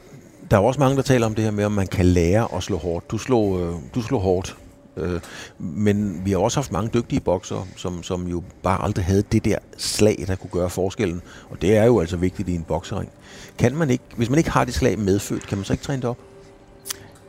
der 0.51 0.57
er 0.57 0.61
også 0.61 0.81
mange, 0.81 0.97
der 0.97 1.03
taler 1.03 1.27
om 1.27 1.35
det 1.35 1.45
her 1.45 1.51
med, 1.51 1.64
om 1.64 1.73
man 1.73 1.87
kan 1.87 2.07
lære 2.07 2.49
at 2.57 2.62
slå 2.62 2.77
hårdt. 2.79 3.11
Du 3.11 3.19
slog, 3.19 3.61
øh, 3.61 3.73
du 3.95 4.03
slog 4.03 4.21
hårdt. 4.21 4.57
Øh, 4.99 5.21
men 5.59 6.23
vi 6.25 6.31
har 6.31 6.39
også 6.39 6.61
haft 6.61 6.73
mange 6.73 6.91
dygtige 6.95 7.21
bokser, 7.21 7.67
som, 7.77 8.03
som 8.03 8.27
jo 8.27 8.43
bare 8.63 8.85
aldrig 8.85 9.05
havde 9.05 9.23
det 9.33 9.45
der 9.45 9.59
slag, 9.77 10.25
der 10.27 10.37
kunne 10.37 10.51
gøre 10.51 10.71
forskellen. 10.71 11.23
Og 11.51 11.63
det 11.63 11.77
er 11.77 11.85
jo 11.85 12.01
altså 12.01 12.17
vigtigt 12.17 12.49
i 12.49 12.55
en 12.55 12.65
boksering. 12.69 13.11
Kan 13.59 13.75
man 13.75 13.91
ikke, 13.91 14.05
hvis 14.17 14.31
man 14.31 14.39
ikke 14.39 14.51
har 14.51 14.65
det 14.65 14.75
slag 14.75 14.99
medfødt, 14.99 15.47
kan 15.47 15.59
man 15.59 15.65
så 15.65 15.73
ikke 15.73 15.85
træne 15.85 16.03
det 16.03 16.11
op? 16.11 16.19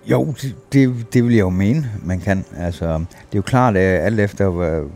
Jo, 0.05 0.33
det, 0.73 1.05
det, 1.13 1.23
vil 1.23 1.33
jeg 1.33 1.41
jo 1.41 1.49
mene, 1.49 1.91
man 2.03 2.19
kan. 2.19 2.45
Altså, 2.57 2.87
det 2.97 3.03
er 3.31 3.35
jo 3.35 3.41
klart, 3.41 3.77
at 3.77 4.05
alt 4.05 4.19
efter, 4.19 4.49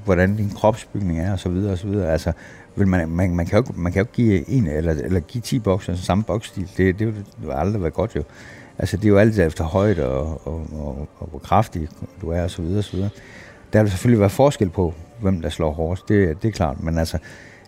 hvordan 0.06 0.36
din 0.36 0.50
kropsbygning 0.50 1.20
er, 1.20 1.32
og 1.32 1.40
så 1.40 1.50
videre, 1.50 1.72
og 1.72 1.78
så 1.78 1.88
videre. 1.88 2.12
Altså, 2.12 2.32
vil 2.76 2.88
man, 2.88 3.10
man, 3.10 3.36
man, 3.36 3.46
kan 3.46 3.64
jo, 3.64 3.74
man 3.76 3.92
kan 3.92 4.00
jo 4.00 4.04
ikke 4.04 4.14
give 4.14 4.50
en 4.50 4.68
eller, 4.68 4.92
eller 4.92 5.20
give 5.20 5.42
10 5.42 5.60
bokser 5.60 5.96
samme 5.96 6.24
boksstil. 6.24 6.70
Det, 6.78 7.00
det, 7.00 7.00
det 7.00 7.26
vil 7.42 7.52
aldrig 7.52 7.82
være 7.82 7.92
godt 7.92 8.16
jo. 8.16 8.24
Altså, 8.78 8.98
det 8.98 9.06
er 9.06 9.10
jo 9.10 9.18
alt 9.18 9.40
efter 9.40 9.64
højde 9.64 10.10
og, 10.10 10.48
og, 10.48 10.68
og, 10.74 11.08
og 11.18 11.28
hvor 11.30 11.40
kraftig 11.40 11.88
du 12.22 12.30
er, 12.30 12.44
og 12.44 12.52
så 12.52 12.62
videre, 12.62 12.78
og 12.78 12.84
så 12.84 12.92
videre. 12.96 13.10
Der 13.74 13.82
vil 13.82 13.92
selvfølgelig 13.92 14.20
være 14.20 14.30
forskel 14.30 14.70
på, 14.70 14.94
hvem 15.22 15.42
der 15.42 15.50
slår 15.50 15.72
hårdest. 15.72 16.10
Det, 16.10 16.42
det 16.42 16.48
er 16.48 16.52
klart. 16.52 16.84
Men 16.84 16.98
altså, 16.98 17.18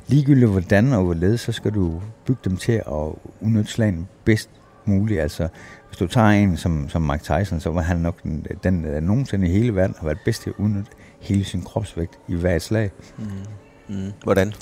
ligegyldigt 0.07 0.49
hvordan 0.49 0.93
og 0.93 1.03
hvorledes, 1.03 1.41
så 1.41 1.51
skal 1.51 1.71
du 1.71 2.01
bygge 2.25 2.41
dem 2.45 2.57
til 2.57 2.71
at 2.71 3.31
udnytte 3.41 3.71
slagen 3.71 4.07
bedst 4.25 4.49
muligt. 4.85 5.21
Altså, 5.21 5.47
hvis 5.87 5.97
du 5.97 6.07
tager 6.07 6.27
en 6.27 6.57
som, 6.57 6.89
som 6.89 7.01
Mike 7.01 7.23
Tyson, 7.23 7.59
så 7.59 7.69
var 7.69 7.81
han 7.81 7.97
nok 7.97 8.23
den, 8.23 8.45
den 8.63 8.83
der 8.83 8.99
nogensinde 8.99 9.47
i 9.47 9.51
hele 9.51 9.75
verden 9.75 9.95
har 9.99 10.05
været 10.05 10.19
bedst 10.25 10.41
til 10.41 10.49
at 10.49 10.55
udnytte 10.57 10.91
hele 11.19 11.43
sin 11.43 11.61
kropsvægt 11.61 12.19
i 12.27 12.35
hvert 12.35 12.61
slag. 12.61 12.91
Mm. 13.17 13.25
mm. 13.87 14.11
Hvordan? 14.23 14.53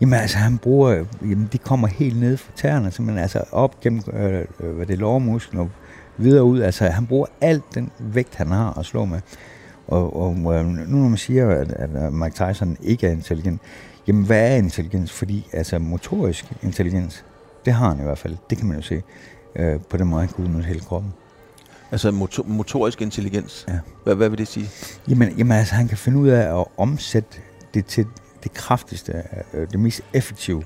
Jamen 0.00 0.14
altså, 0.14 0.38
han 0.38 0.58
bruger, 0.58 1.04
jamen 1.22 1.48
de 1.52 1.58
kommer 1.58 1.88
helt 1.88 2.20
ned 2.20 2.36
fra 2.36 2.52
tæerne, 2.56 2.90
simpelthen 2.90 3.22
altså 3.22 3.44
op 3.52 3.80
gennem, 3.80 4.02
øh, 4.12 4.44
øh, 4.60 4.76
hvad 4.76 4.86
det 4.86 4.94
er, 4.94 4.98
lårmusklen 4.98 5.60
og 5.60 5.70
videre 6.16 6.44
ud. 6.44 6.60
Altså, 6.60 6.84
han 6.84 7.06
bruger 7.06 7.26
alt 7.40 7.64
den 7.74 7.90
vægt, 7.98 8.34
han 8.34 8.46
har 8.46 8.78
at 8.78 8.86
slå 8.86 9.04
med. 9.04 9.20
Og, 9.86 10.16
og 10.16 10.54
øh, 10.54 10.66
nu 10.66 10.98
når 10.98 11.08
man 11.08 11.18
siger, 11.18 11.48
at, 11.48 11.72
at 11.72 12.12
Mike 12.12 12.34
Tyson 12.34 12.76
ikke 12.82 13.06
er 13.06 13.10
intelligent, 13.10 13.60
jamen 14.06 14.24
hvad 14.24 14.52
er 14.52 14.56
intelligens? 14.56 15.12
Fordi 15.12 15.48
altså 15.52 15.78
motorisk 15.78 16.52
intelligens, 16.62 17.24
det 17.64 17.72
har 17.72 17.88
han 17.88 18.00
i 18.00 18.02
hvert 18.02 18.18
fald. 18.18 18.36
Det 18.50 18.58
kan 18.58 18.66
man 18.66 18.76
jo 18.76 18.82
se 18.82 19.02
øh, 19.56 19.80
på 19.90 19.96
den 19.96 20.06
måde, 20.06 20.20
han 20.20 20.34
kan 20.34 20.44
udnytte 20.44 20.68
hele 20.68 20.80
kroppen. 20.80 21.12
Altså 21.92 22.10
motor, 22.10 22.44
motorisk 22.46 23.02
intelligens. 23.02 23.64
Ja. 23.68 23.78
Hvad, 24.04 24.14
hvad 24.14 24.28
vil 24.28 24.38
det 24.38 24.48
sige? 24.48 24.68
Jamen, 25.08 25.32
jamen 25.38 25.52
altså, 25.52 25.74
han 25.74 25.88
kan 25.88 25.98
finde 25.98 26.18
ud 26.18 26.28
af 26.28 26.60
at 26.60 26.64
omsætte 26.76 27.38
det 27.74 27.86
til 27.86 28.06
det 28.42 28.54
kraftigste, 28.54 29.22
øh, 29.54 29.66
det 29.70 29.80
mest 29.80 30.02
effektive, 30.12 30.62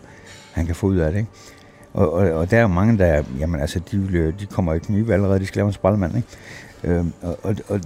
han 0.52 0.66
kan 0.66 0.74
få 0.74 0.86
ud 0.86 0.96
af 0.96 1.12
det. 1.12 1.18
Ikke? 1.18 1.30
Og, 1.92 2.12
og, 2.12 2.30
og 2.30 2.50
der 2.50 2.56
er 2.56 2.60
jo 2.60 2.68
mange, 2.68 2.98
der, 2.98 3.22
jamen 3.38 3.60
altså, 3.60 3.80
de, 3.90 3.98
vil, 3.98 4.34
de 4.40 4.46
kommer 4.46 4.74
i 4.74 4.78
knive 4.78 5.14
allerede, 5.14 5.40
de 5.40 5.46
skal 5.46 5.58
lave 5.58 5.66
en 5.66 5.72
sprællemand, 5.72 6.16
ikke? 6.16 6.28
Øhm, 6.84 7.12
og, 7.22 7.38
og, 7.42 7.56
og, 7.68 7.80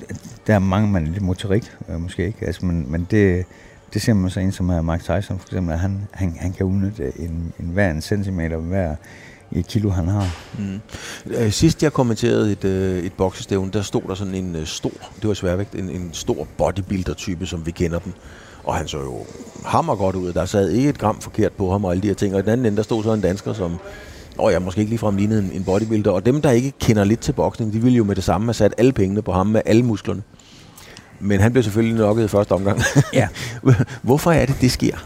der 0.47 0.55
er 0.55 0.59
mange, 0.59 0.89
man 0.89 1.07
er 1.07 1.11
lidt 1.11 1.23
motorik, 1.23 1.73
øh, 1.89 2.01
måske 2.01 2.27
ikke, 2.27 2.47
altså, 2.47 2.67
men, 2.67 2.93
men 2.93 3.07
det, 3.11 3.45
det 3.95 4.03
ser 4.03 4.15
man 4.15 4.31
så 4.31 4.41
en 4.41 4.53
som 4.53 4.71
er 4.71 4.81
Mark 4.83 5.01
Tyson, 5.01 5.39
for 5.39 5.49
eksempel, 5.49 5.73
at 5.73 5.79
han, 5.79 6.09
han, 6.13 6.37
han 6.41 6.53
kan 6.53 6.67
udnytte 6.67 7.13
en, 7.17 7.53
en 7.61 7.67
hver 7.67 7.91
en 7.91 8.01
centimeter, 8.01 8.57
hver 8.57 8.95
et 9.53 9.67
kilo, 9.67 9.91
han 9.91 10.09
har. 10.09 10.37
Mm. 10.59 10.81
Øh, 11.27 11.53
sidst 11.53 11.83
jeg 11.83 11.93
kommenterede 11.93 12.53
et, 12.53 12.65
øh, 12.65 12.99
et 12.99 13.13
boksestævne, 13.13 13.71
der 13.73 13.83
stod 13.83 14.03
der 14.09 14.15
sådan 14.15 14.35
en 14.35 14.57
øh, 14.57 14.67
stor, 14.67 14.93
det 15.21 15.29
var 15.29 15.35
sværvægt, 15.35 15.75
en, 15.75 15.91
en 15.91 16.11
stor 16.13 16.47
bodybuilder-type, 16.57 17.47
som 17.47 17.67
vi 17.67 17.71
kender 17.71 17.99
den 17.99 18.15
og 18.65 18.75
han 18.75 18.89
så 18.89 18.99
jo 18.99 19.27
hammer 19.65 19.95
godt 19.95 20.17
ud. 20.17 20.33
Der 20.33 20.45
sad 20.45 20.71
ikke 20.71 20.89
et 20.89 20.99
gram 20.99 21.21
forkert 21.21 21.53
på 21.53 21.73
ham 21.73 21.85
og 21.85 21.91
alle 21.91 22.03
de 22.03 22.07
her 22.07 22.15
ting. 22.15 22.35
Og 22.35 22.41
i 22.41 22.43
den 22.43 22.51
anden 22.51 22.67
ende, 22.67 22.77
der 22.77 22.83
stod 22.83 23.03
så 23.03 23.13
en 23.13 23.21
dansker, 23.21 23.53
som 23.53 23.79
og 24.39 24.53
jeg 24.53 24.63
måske 24.63 24.81
ikke 24.81 24.91
ligefrem 24.91 25.17
lignede 25.17 25.43
en, 25.43 25.51
en 25.53 25.65
bodybuilder. 25.65 26.11
Og 26.11 26.27
dem, 26.27 26.43
der 26.43 26.51
ikke 26.51 26.73
kender 26.81 27.05
lidt 27.05 27.21
til 27.21 27.33
boksning, 27.33 27.73
de 27.73 27.83
ville 27.83 27.97
jo 27.97 28.05
med 28.05 28.17
det 28.17 28.25
samme 28.25 28.47
have 28.47 28.55
sat 28.55 28.75
alle 28.79 28.93
pengene 28.93 29.23
på 29.23 29.33
ham 29.33 29.47
med 29.47 29.63
alle 29.67 29.83
musklerne. 29.83 30.23
Men 31.21 31.41
han 31.41 31.53
blev 31.53 31.63
selvfølgelig 31.63 31.99
nokket 31.99 32.25
i 32.25 32.29
første 32.29 32.53
omgang. 32.53 32.81
Ja. 33.13 33.29
Hvorfor 34.03 34.33
er 34.33 34.47
det, 34.47 34.57
det 34.61 34.71
sker? 34.71 34.97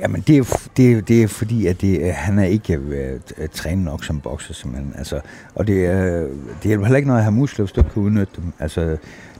Jamen, 0.00 0.20
det 0.26 0.38
er, 0.38 0.68
det 0.76 0.92
er, 0.92 1.00
det 1.00 1.22
er 1.22 1.28
fordi, 1.28 1.66
at 1.66 1.80
det, 1.80 2.12
han 2.12 2.38
er 2.38 2.44
ikke 2.44 2.74
øh, 2.74 3.20
trænet 3.52 3.84
nok 3.84 4.04
som 4.04 4.20
bokser, 4.20 4.54
simpelthen. 4.54 4.94
Altså, 4.98 5.20
og 5.54 5.66
det, 5.66 5.86
er, 5.86 6.20
det 6.22 6.64
hjælper 6.64 6.86
heller 6.86 6.96
ikke 6.96 7.08
noget 7.08 7.20
at 7.20 7.24
have 7.24 7.32
muskler, 7.32 7.64
hvis 7.64 7.72
du 7.72 7.80
ikke 7.80 7.90
kan 7.90 8.02
udnytte 8.02 8.32
dem. 8.36 8.52
Altså, 8.58 8.96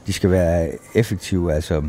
de 0.07 0.13
skal 0.13 0.31
være 0.31 0.71
effektive. 0.95 1.53
Altså, 1.53 1.81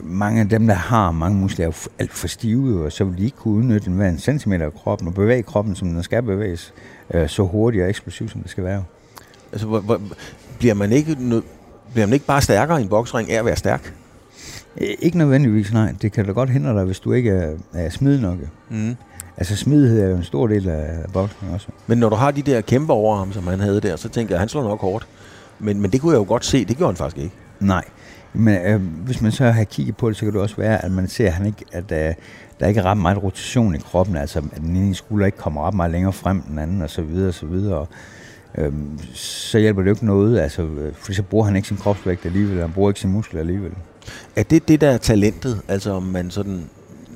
mange 0.00 0.40
af 0.40 0.48
dem, 0.48 0.66
der 0.66 0.74
har 0.74 1.10
mange 1.10 1.38
muskler, 1.38 1.66
er 1.66 1.88
alt 1.98 2.12
for 2.12 2.28
stive, 2.28 2.84
og 2.84 2.92
så 2.92 3.04
vil 3.04 3.18
de 3.18 3.24
ikke 3.24 3.36
kunne 3.36 3.54
udnytte 3.54 3.90
en 3.90 3.96
hver 3.96 4.08
en 4.08 4.18
centimeter 4.18 4.66
af 4.66 4.74
kroppen, 4.74 5.08
og 5.08 5.14
bevæge 5.14 5.42
kroppen, 5.42 5.74
som 5.74 5.88
den 5.88 6.02
skal 6.02 6.22
bevæges, 6.22 6.74
øh, 7.14 7.28
så 7.28 7.42
hurtigt 7.42 7.82
og 7.82 7.88
eksplosivt, 7.88 8.30
som 8.30 8.40
det 8.40 8.50
skal 8.50 8.64
være. 8.64 8.84
Altså, 9.52 9.66
hvor, 9.66 9.80
hvor, 9.80 10.00
bliver, 10.58 10.74
man 10.74 10.92
ikke, 10.92 11.16
nød, 11.18 11.42
bliver 11.92 12.06
man 12.06 12.14
ikke 12.14 12.26
bare 12.26 12.42
stærkere 12.42 12.80
i 12.80 12.82
en 12.82 12.88
boksring 12.88 13.30
af 13.30 13.38
at 13.38 13.44
være 13.44 13.56
stærk? 13.56 13.94
Ikke 14.76 15.18
nødvendigvis, 15.18 15.72
nej. 15.72 15.94
Det 16.02 16.12
kan 16.12 16.26
da 16.26 16.32
godt 16.32 16.50
hindre 16.50 16.74
dig, 16.74 16.84
hvis 16.84 17.00
du 17.00 17.12
ikke 17.12 17.30
er, 17.30 17.56
er 17.74 17.90
smidig 17.90 18.20
nok. 18.20 18.38
Mm. 18.68 18.96
Altså, 19.36 19.56
smidighed 19.56 20.02
er 20.02 20.08
jo 20.08 20.16
en 20.16 20.24
stor 20.24 20.46
del 20.46 20.68
af 20.68 21.04
boksning 21.12 21.54
også. 21.54 21.68
Men 21.86 21.98
når 21.98 22.08
du 22.08 22.16
har 22.16 22.30
de 22.30 22.42
der 22.42 22.60
kæmpe 22.60 22.92
over 22.92 23.16
ham, 23.16 23.32
som 23.32 23.46
han 23.46 23.60
havde 23.60 23.80
der, 23.80 23.96
så 23.96 24.08
tænker 24.08 24.34
jeg, 24.34 24.36
at 24.36 24.40
han 24.40 24.48
slår 24.48 24.62
nok 24.62 24.80
hårdt. 24.80 25.06
Men, 25.58 25.80
men 25.80 25.92
det 25.92 26.00
kunne 26.00 26.12
jeg 26.12 26.18
jo 26.18 26.24
godt 26.28 26.44
se, 26.44 26.64
det 26.64 26.76
gjorde 26.76 26.92
han 26.92 26.96
faktisk 26.96 27.22
ikke. 27.22 27.34
Nej. 27.60 27.84
Men 28.34 28.66
øh, 28.66 28.80
hvis 29.04 29.20
man 29.20 29.32
så 29.32 29.44
har 29.44 29.64
kigget 29.64 29.96
på 29.96 30.08
det, 30.08 30.16
så 30.16 30.24
kan 30.24 30.32
det 30.32 30.40
også 30.40 30.56
være, 30.56 30.84
at 30.84 30.90
man 30.90 31.08
ser, 31.08 31.26
at, 31.26 31.32
han 31.32 31.46
ikke, 31.46 31.64
at 31.72 31.92
øh, 31.92 32.14
der 32.60 32.66
ikke 32.66 32.80
er 32.80 32.84
ret 32.84 32.98
meget 32.98 33.22
rotation 33.22 33.74
i 33.74 33.78
kroppen. 33.78 34.16
Altså, 34.16 34.38
at 34.38 34.60
den 34.60 34.76
ene 34.76 34.94
skulder 34.94 35.26
ikke 35.26 35.38
kommer 35.38 35.66
ret 35.66 35.74
meget 35.74 35.92
længere 35.92 36.12
frem 36.12 36.36
end 36.36 36.44
den 36.48 36.58
anden, 36.58 36.82
og 36.82 36.90
så 36.90 37.02
videre, 37.02 37.28
og 37.28 37.34
så 37.34 37.46
videre. 37.46 37.78
Og, 37.78 37.88
øh, 38.58 38.72
så 39.14 39.58
hjælper 39.58 39.82
det 39.82 39.88
jo 39.88 39.94
ikke 39.94 40.06
noget, 40.06 40.40
altså, 40.40 40.62
øh, 40.62 40.92
for 40.94 41.12
så 41.12 41.22
bruger 41.22 41.44
han 41.44 41.56
ikke 41.56 41.68
sin 41.68 41.76
kropsvægt 41.76 42.26
alligevel, 42.26 42.60
han 42.60 42.72
bruger 42.72 42.90
ikke 42.90 43.00
sin 43.00 43.12
muskler 43.12 43.40
alligevel. 43.40 43.72
Er 44.36 44.42
det 44.42 44.68
det, 44.68 44.80
der 44.80 44.90
er 44.90 44.98
talentet? 44.98 45.60
Altså 45.68 45.90
om 45.92 46.02
man 46.02 46.30
sådan, 46.30 46.64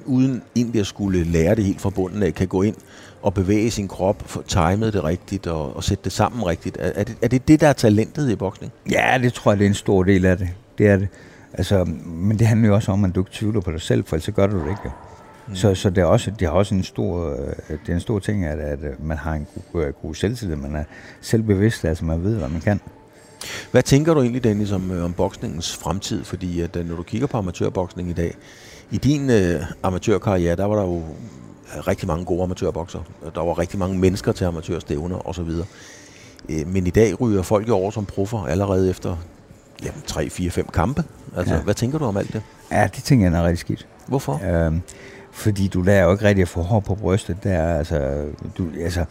uden 0.07 0.43
egentlig 0.57 0.81
at 0.81 0.87
skulle 0.87 1.25
lære 1.25 1.55
det 1.55 1.65
helt 1.65 1.81
fra 1.81 1.91
bunden 1.91 2.23
af, 2.23 2.35
kan 2.35 2.49
gå 2.49 2.63
ind 2.63 2.77
og 3.23 3.35
bevæge 3.35 3.71
sin 3.71 3.89
krop, 3.89 4.23
få 4.27 4.43
timet 4.43 4.93
det 4.93 5.05
rigtigt 5.05 5.47
og, 5.47 5.77
og 5.77 5.85
sætte 5.85 6.05
det 6.05 6.13
sammen 6.13 6.47
rigtigt. 6.47 6.77
Er, 6.81 6.93
er, 6.95 7.05
det, 7.05 7.17
er 7.23 7.29
det 7.29 7.49
det, 7.49 7.61
der 7.61 7.69
er 7.69 7.73
talentet 7.73 8.31
i 8.31 8.37
boksning? 8.37 8.73
Ja, 8.91 9.19
det 9.23 9.33
tror 9.33 9.53
jeg, 9.53 9.59
det 9.59 9.65
er 9.65 9.69
en 9.69 9.75
stor 9.75 10.03
del 10.03 10.25
af 10.25 10.39
det. 10.39 10.49
Det 10.79 10.87
er 10.89 10.97
det. 10.97 11.09
Altså, 11.53 11.85
men 12.05 12.39
det 12.39 12.47
handler 12.47 12.69
jo 12.69 12.75
også 12.75 12.93
om, 12.93 13.05
at 13.05 13.15
du 13.15 13.21
ikke 13.21 13.33
tvivler 13.33 13.61
på 13.61 13.71
dig 13.71 13.81
selv, 13.81 14.05
for 14.05 14.17
ellers 14.17 14.25
så 14.25 14.33
gør 14.33 14.47
du 14.47 14.59
det 14.59 14.69
ikke. 14.69 14.95
Mm. 15.49 15.55
Så, 15.55 15.75
så 15.75 15.91
det 15.91 15.99
er 15.99 16.05
også, 16.05 16.31
det 16.31 16.47
er 16.47 16.51
også 16.51 16.75
en 16.75 16.83
stor, 16.83 17.31
øh, 17.31 17.39
det 17.69 17.89
er 17.89 17.95
en 17.95 18.01
stor 18.01 18.19
ting, 18.19 18.45
at, 18.45 18.59
at 18.59 18.79
man 19.03 19.17
har 19.17 19.33
en 19.33 19.47
god, 19.73 19.83
øh, 19.83 19.93
god 20.03 20.15
selvtillid, 20.15 20.57
man 20.57 20.77
er 20.77 20.85
selvbevidst, 21.21 21.85
altså 21.85 22.05
man 22.05 22.25
ved, 22.25 22.37
hvad 22.37 22.49
man 22.49 22.61
kan. 22.61 22.81
Hvad 23.71 23.83
tænker 23.83 24.15
du 24.15 24.21
egentlig, 24.21 24.45
Dennis, 24.45 24.73
om, 24.73 24.91
øh, 24.91 25.05
om 25.05 25.13
boksningens 25.13 25.77
fremtid? 25.77 26.25
Fordi 26.25 26.61
at, 26.61 26.77
øh, 26.77 26.89
når 26.89 26.97
du 26.97 27.03
kigger 27.03 27.27
på 27.27 27.37
amatørboksning 27.37 28.11
i 28.11 28.13
dag, 28.13 28.35
i 28.91 28.99
din 28.99 29.31
øh, 29.31 29.63
amatørkarriere, 29.83 30.57
der 30.57 30.65
var 30.65 30.77
der 30.77 30.83
jo 30.83 31.03
rigtig 31.87 32.09
mange 32.09 32.25
gode 32.25 32.43
amatørbokser. 32.43 33.01
Der 33.35 33.41
var 33.41 33.59
rigtig 33.59 33.79
mange 33.79 33.99
mennesker 33.99 34.33
til 34.33 34.45
amatørstævner 34.45 35.29
osv. 35.29 35.51
Øh, 36.49 36.67
men 36.67 36.87
i 36.87 36.91
dag 36.91 37.21
ryger 37.21 37.43
folk 37.43 37.69
jo 37.69 37.75
over 37.75 37.91
som 37.91 38.05
proffer 38.05 38.39
allerede 38.39 38.91
efter 38.91 39.17
jamen, 39.85 40.03
3, 40.07 40.31
4, 40.31 40.51
5 40.51 40.67
kampe. 40.73 41.05
Altså, 41.37 41.55
ja. 41.55 41.61
Hvad 41.61 41.75
tænker 41.75 41.99
du 41.99 42.05
om 42.05 42.17
alt 42.17 42.33
det? 42.33 42.43
Ja, 42.71 42.89
det 42.97 43.05
tænker 43.05 43.31
jeg 43.31 43.39
er 43.39 43.43
rigtig 43.45 43.59
skidt. 43.59 43.87
Hvorfor? 44.07 44.41
Øhm, 44.45 44.81
fordi 45.33 45.69
du 45.69 45.83
lærer 45.83 46.05
jo 46.05 46.13
ikke 46.13 46.25
rigtig 46.25 46.43
at 46.43 46.49
få 46.49 46.63
hår 46.63 46.81
på 46.81 46.95
brystet. 46.95 47.37
Der, 47.45 47.51
er, 47.51 47.79
altså, 47.79 48.25
du, 48.59 48.67
altså, 48.81 49.05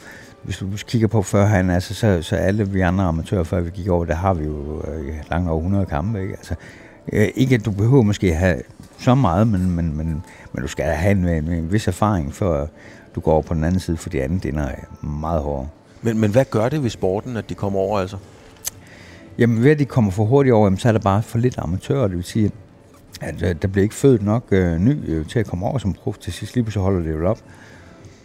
hvis 0.43 0.57
du 0.57 0.67
kigger 0.87 1.07
på 1.07 1.21
førhen, 1.21 1.69
altså, 1.69 1.93
så, 1.93 2.21
så 2.21 2.35
alle 2.35 2.69
vi 2.69 2.81
andre 2.81 3.03
amatører, 3.03 3.43
før 3.43 3.61
vi 3.61 3.69
gik 3.69 3.87
over, 3.87 4.05
der 4.05 4.15
har 4.15 4.33
vi 4.33 4.45
jo 4.45 4.81
øh, 4.87 5.15
langt 5.29 5.49
over 5.49 5.59
100 5.59 5.85
kampe. 5.85 6.21
Ikke? 6.21 6.33
Altså, 6.33 6.55
Øh, 7.11 7.27
ikke 7.35 7.55
at 7.55 7.65
du 7.65 7.71
behøver 7.71 8.03
måske 8.03 8.33
have 8.33 8.61
så 8.99 9.15
meget, 9.15 9.47
men, 9.47 9.71
men, 9.71 9.97
men, 9.97 10.23
men 10.53 10.61
du 10.61 10.67
skal 10.67 10.85
have 10.85 11.11
en, 11.11 11.27
en, 11.27 11.51
en 11.51 11.71
vis 11.71 11.87
erfaring, 11.87 12.33
før 12.33 12.67
du 13.15 13.19
går 13.19 13.31
over 13.33 13.41
på 13.41 13.53
den 13.53 13.63
anden 13.63 13.79
side, 13.79 13.97
for 13.97 14.09
de 14.09 14.23
andre 14.23 14.49
ender 14.49 14.63
er 14.63 15.05
meget 15.05 15.41
hårdere. 15.41 15.67
Men, 16.01 16.19
men 16.19 16.31
hvad 16.31 16.45
gør 16.45 16.69
det 16.69 16.83
ved 16.83 16.89
sporten, 16.89 17.37
at 17.37 17.49
de 17.49 17.55
kommer 17.55 17.79
over 17.79 17.99
altså? 17.99 18.17
Jamen 19.37 19.63
ved 19.63 19.71
at 19.71 19.79
de 19.79 19.85
kommer 19.85 20.11
for 20.11 20.25
hurtigt 20.25 20.53
over, 20.53 20.65
jamen, 20.65 20.79
så 20.79 20.87
er 20.87 20.91
der 20.91 20.99
bare 20.99 21.23
for 21.23 21.37
lidt 21.37 21.55
amatører, 21.57 22.07
det 22.07 22.17
vil 22.17 22.23
sige, 22.23 22.51
at 23.21 23.43
øh, 23.43 23.55
der 23.61 23.67
bliver 23.67 23.83
ikke 23.83 23.95
født 23.95 24.23
nok 24.23 24.43
øh, 24.51 24.79
ny 24.79 25.09
øh, 25.09 25.27
til 25.27 25.39
at 25.39 25.47
komme 25.47 25.65
over 25.65 25.77
som 25.77 25.93
prof. 25.93 26.17
Til 26.17 26.33
sidst 26.33 26.55
lige 26.55 26.71
så 26.71 26.79
holder 26.79 27.03
det 27.03 27.11
jo 27.11 27.29
op. 27.29 27.39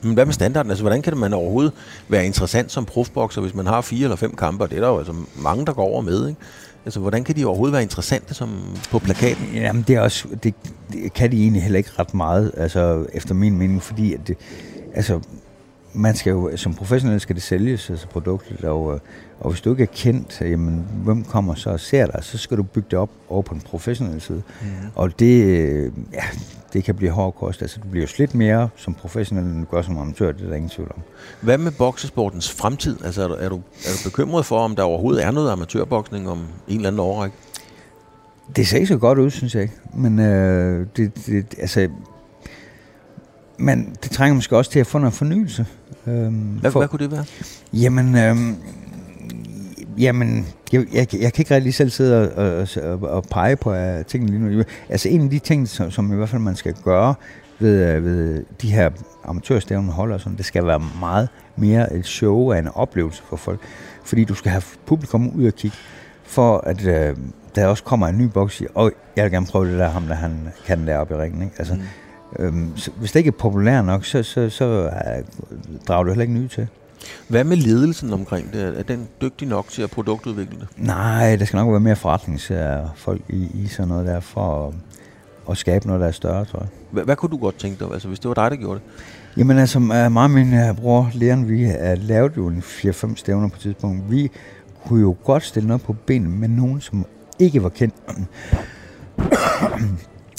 Men 0.02 0.14
hvad 0.14 0.24
med 0.24 0.32
standarden? 0.32 0.70
Altså, 0.70 0.82
hvordan 0.82 1.02
kan 1.02 1.16
man 1.16 1.32
overhovedet 1.32 1.72
være 2.08 2.26
interessant 2.26 2.72
som 2.72 2.84
profbokser, 2.84 3.40
hvis 3.40 3.54
man 3.54 3.66
har 3.66 3.80
fire 3.80 4.04
eller 4.04 4.16
fem 4.16 4.36
kampe? 4.36 4.64
Og 4.64 4.70
det 4.70 4.76
er 4.76 4.80
der 4.80 4.88
jo 4.88 4.98
altså 4.98 5.14
mange, 5.36 5.66
der 5.66 5.72
går 5.72 5.84
over 5.84 6.00
med, 6.00 6.28
ikke? 6.28 6.40
Altså, 6.84 7.00
hvordan 7.00 7.24
kan 7.24 7.36
de 7.36 7.44
overhovedet 7.44 7.72
være 7.72 7.82
interessante 7.82 8.34
som 8.34 8.48
på 8.90 8.98
plakaten? 8.98 9.46
Jamen, 9.54 9.84
det, 9.88 9.96
er 9.96 10.00
også, 10.00 10.28
det, 10.42 10.54
det 10.92 11.12
kan 11.12 11.32
de 11.32 11.42
egentlig 11.42 11.62
heller 11.62 11.78
ikke 11.78 11.90
ret 11.98 12.14
meget, 12.14 12.52
altså, 12.56 13.06
efter 13.12 13.34
min 13.34 13.58
mening, 13.58 13.82
fordi 13.82 14.14
at 14.14 14.20
det, 14.28 14.36
altså, 14.94 15.20
man 15.98 16.16
skal 16.16 16.30
jo, 16.30 16.56
som 16.56 16.74
professionel 16.74 17.20
skal 17.20 17.34
det 17.34 17.42
sælges, 17.42 17.90
altså 17.90 18.06
produktet, 18.06 18.64
og, 18.64 18.94
øh, 18.94 19.00
og 19.40 19.50
hvis 19.50 19.60
du 19.60 19.70
ikke 19.70 19.82
er 19.82 19.86
kendt, 19.94 20.40
jamen, 20.40 20.86
hvem 21.04 21.24
kommer 21.24 21.54
så 21.54 21.70
og 21.70 21.80
ser 21.80 22.06
dig, 22.06 22.24
så 22.24 22.38
skal 22.38 22.56
du 22.56 22.62
bygge 22.62 22.86
det 22.90 22.98
op 22.98 23.10
over 23.28 23.42
på 23.42 23.54
en 23.54 23.60
professionel 23.60 24.20
side. 24.20 24.42
Mm. 24.60 24.66
Og 24.94 25.18
det, 25.18 25.44
øh, 25.44 25.92
ja, 26.12 26.22
det 26.72 26.84
kan 26.84 26.94
blive 26.94 27.10
hård 27.10 27.34
kost. 27.34 27.62
Altså, 27.62 27.80
du 27.82 27.88
bliver 27.88 28.06
slidt 28.06 28.34
mere 28.34 28.68
som 28.76 28.94
professionel, 28.94 29.44
end 29.44 29.60
du 29.60 29.70
gør 29.70 29.82
som 29.82 29.98
amatør, 29.98 30.32
det 30.32 30.44
er 30.44 30.48
der 30.48 30.54
ingen 30.54 30.70
tvivl 30.70 30.92
om. 30.96 31.02
Hvad 31.40 31.58
med 31.58 31.72
boksesportens 31.72 32.52
fremtid? 32.52 32.96
Altså, 33.04 33.22
er 33.22 33.28
du, 33.28 33.34
er, 33.34 33.48
du, 33.48 33.56
er 33.56 33.92
du 34.04 34.10
bekymret 34.10 34.46
for, 34.46 34.58
om 34.58 34.76
der 34.76 34.82
overhovedet 34.82 35.24
er 35.24 35.30
noget 35.30 35.50
amatørboksning 35.50 36.28
om 36.28 36.38
en 36.68 36.76
eller 36.76 36.88
anden 36.88 37.00
årrække? 37.00 37.36
Det 38.56 38.66
ser 38.66 38.76
ikke 38.76 38.86
så 38.86 38.98
godt 38.98 39.18
ud, 39.18 39.30
synes 39.30 39.54
jeg 39.54 39.62
ikke. 39.62 39.74
Men 39.94 40.18
øh, 40.18 40.86
det, 40.96 41.26
det, 41.26 41.54
altså, 41.58 41.88
men 43.58 43.96
det 44.02 44.10
trænger 44.10 44.34
måske 44.34 44.56
også 44.56 44.70
til 44.70 44.80
at 44.80 44.86
få 44.86 44.98
noget 44.98 45.14
fornyelse. 45.14 45.66
Øhm, 46.06 46.32
hvad, 46.34 46.70
for, 46.70 46.80
hvad 46.80 46.88
kunne 46.88 46.98
det 46.98 47.12
være? 47.12 47.24
Jamen, 47.72 48.16
øhm, 48.16 48.56
jamen 49.98 50.46
jeg, 50.72 50.86
jeg, 50.92 51.06
jeg 51.14 51.32
kan 51.32 51.42
ikke 51.42 51.54
rigtig 51.54 51.74
selv 51.74 51.90
sidde 51.90 52.32
og, 52.34 52.66
og, 52.82 53.02
og 53.02 53.24
pege 53.30 53.56
på 53.56 53.70
uh, 53.70 54.04
tingene 54.06 54.38
lige 54.38 54.56
nu. 54.56 54.64
Altså 54.88 55.08
en 55.08 55.20
af 55.20 55.30
de 55.30 55.38
ting, 55.38 55.68
som, 55.68 55.90
som 55.90 56.12
i 56.12 56.16
hvert 56.16 56.28
fald 56.28 56.42
man 56.42 56.56
skal 56.56 56.74
gøre 56.84 57.14
ved, 57.58 57.96
uh, 57.96 58.04
ved 58.04 58.44
de 58.62 58.72
her 58.72 58.90
amatørstævner 59.24 59.92
holder 59.92 60.14
og 60.14 60.20
sådan, 60.20 60.36
det 60.36 60.44
skal 60.44 60.66
være 60.66 60.82
meget 61.00 61.28
mere 61.56 61.92
et 61.92 62.06
show 62.06 62.50
og 62.50 62.58
en 62.58 62.68
oplevelse 62.74 63.22
for 63.28 63.36
folk. 63.36 63.60
Fordi 64.04 64.24
du 64.24 64.34
skal 64.34 64.50
have 64.50 64.62
publikum 64.86 65.28
ud 65.28 65.46
og 65.46 65.54
kigge, 65.54 65.76
for 66.24 66.58
at 66.58 66.80
uh, 66.80 67.18
der 67.54 67.66
også 67.66 67.84
kommer 67.84 68.06
en 68.06 68.18
ny 68.18 68.24
boks 68.24 68.62
og 68.74 68.92
jeg 69.16 69.24
vil 69.24 69.32
gerne 69.32 69.46
prøve 69.46 69.70
det 69.70 69.78
der, 69.78 69.88
ham 69.88 70.06
der 70.06 70.14
han 70.14 70.48
kan 70.66 70.86
deroppe 70.86 71.14
i 71.14 71.18
ringen. 71.18 71.42
Ikke? 71.42 71.54
Altså, 71.58 71.74
mm 71.74 71.82
Øhm, 72.38 72.76
så 72.76 72.90
hvis 72.98 73.12
det 73.12 73.20
ikke 73.20 73.28
er 73.28 73.38
populær 73.38 73.82
nok, 73.82 74.04
så, 74.04 74.22
så, 74.22 74.50
så 74.50 74.84
uh, 74.84 74.92
drager 75.88 76.02
du 76.02 76.10
heller 76.10 76.22
ikke 76.22 76.34
nye 76.34 76.48
til. 76.48 76.68
Hvad 77.28 77.44
med 77.44 77.56
ledelsen 77.56 78.12
omkring 78.12 78.52
det? 78.52 78.78
Er 78.78 78.82
den 78.82 79.08
dygtig 79.20 79.48
nok 79.48 79.68
til 79.68 79.82
at 79.82 79.90
produktudvikle 79.90 80.58
det? 80.60 80.68
Nej, 80.76 81.36
der 81.36 81.44
skal 81.44 81.56
nok 81.56 81.70
være 81.70 81.80
mere 81.80 81.96
forretningsfolk 81.96 83.22
i, 83.28 83.48
i 83.54 83.66
sådan 83.66 83.88
noget 83.88 84.06
der, 84.06 84.20
for 84.20 84.68
at, 84.68 84.74
at 85.50 85.56
skabe 85.56 85.86
noget, 85.86 86.00
der 86.00 86.06
er 86.06 86.12
større, 86.12 86.44
tror 86.44 86.58
jeg. 86.58 86.68
Hvad, 86.90 87.04
hvad 87.04 87.16
kunne 87.16 87.30
du 87.30 87.36
godt 87.36 87.58
tænke 87.58 87.84
dig, 87.84 87.92
altså, 87.92 88.08
hvis 88.08 88.20
det 88.20 88.28
var 88.28 88.34
dig, 88.34 88.50
der 88.50 88.56
gjorde 88.56 88.80
det? 88.80 88.82
Jamen 89.36 89.58
altså, 89.58 89.78
mig 89.78 90.08
og 90.16 90.30
min 90.30 90.70
uh, 90.70 90.76
bror 90.76 91.10
Leon, 91.14 91.48
vi 91.48 91.64
har 91.64 91.94
lavet 91.94 92.32
jo 92.36 92.46
en 92.46 92.62
4-5 92.66 93.16
stævner 93.16 93.48
på 93.48 93.54
et 93.54 93.60
tidspunkt. 93.60 94.10
Vi 94.10 94.30
kunne 94.86 95.00
jo 95.00 95.16
godt 95.24 95.44
stille 95.44 95.66
noget 95.66 95.82
på 95.82 95.92
benene 95.92 96.30
med 96.30 96.48
nogen, 96.48 96.80
som 96.80 97.06
ikke 97.38 97.62
var 97.62 97.68
kendt. 97.68 97.94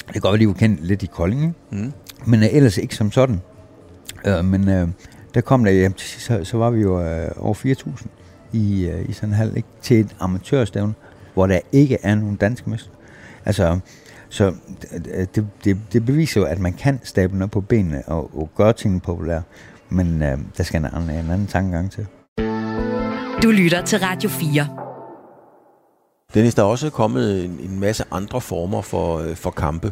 Det 0.10 0.14
kan 0.14 0.22
godt 0.22 0.32
være, 0.32 0.42
de 0.42 0.48
var 0.48 0.54
kendt 0.54 0.86
lidt 0.86 1.04
i 1.04 1.06
Kolding, 1.06 1.56
mm. 1.72 1.94
men 2.26 2.40
uh, 2.40 2.56
ellers 2.56 2.78
ikke 2.78 2.96
som 2.96 3.12
sådan. 3.12 3.42
Uh, 4.28 4.46
men 4.46 4.62
uh, 4.62 4.90
der 5.34 5.42
kom 5.42 5.64
der 5.64 5.72
hjem 5.72 5.94
til 5.94 6.10
sidst, 6.10 6.26
så, 6.26 6.44
så 6.44 6.58
var 6.58 6.70
vi 6.70 6.82
jo 6.82 6.98
uh, 6.98 7.28
over 7.38 7.54
4.000 7.54 8.08
i, 8.52 8.90
uh, 8.94 9.10
i 9.10 9.14
sådan 9.14 9.30
en 9.30 9.36
halv, 9.36 9.58
ikke? 9.58 9.68
til 9.82 10.00
et 10.00 10.16
amatørstævne, 10.20 10.94
hvor 11.34 11.48
der 11.48 11.60
ikke 11.72 11.98
er 12.04 12.16
nogen 12.16 12.36
danske 12.36 12.70
mester. 12.70 12.92
Altså, 13.46 13.80
så 14.30 14.54
det, 15.36 15.46
det, 15.64 15.78
det 15.94 16.06
beviser 16.06 16.42
jo, 16.42 16.48
at 16.48 16.60
man 16.60 16.74
kan 16.74 17.00
stable 17.04 17.38
noget 17.38 17.52
på 17.52 17.62
benene 17.62 18.04
og, 18.08 18.38
og 18.38 18.50
gøre 18.56 18.74
tingene 18.74 19.02
populære, 19.02 19.42
men 19.90 20.22
uh, 20.22 20.40
der 20.58 20.64
skal 20.64 20.80
en 20.80 20.86
anden, 20.86 21.10
en 21.10 21.32
anden 21.32 21.48
tankegang 21.48 21.92
til. 21.92 22.08
Du 23.44 23.52
lytter 23.52 23.82
til 23.86 24.00
Radio 24.00 24.30
4. 24.30 24.89
Dennis, 26.34 26.56
der 26.56 26.64
er 26.64 26.68
også 26.68 26.90
kommet 26.90 27.46
en, 27.46 27.60
en 27.64 27.80
masse 27.80 28.04
andre 28.12 28.42
former 28.42 28.82
for, 28.82 29.18
øh, 29.18 29.36
for 29.36 29.52
kampe. 29.52 29.92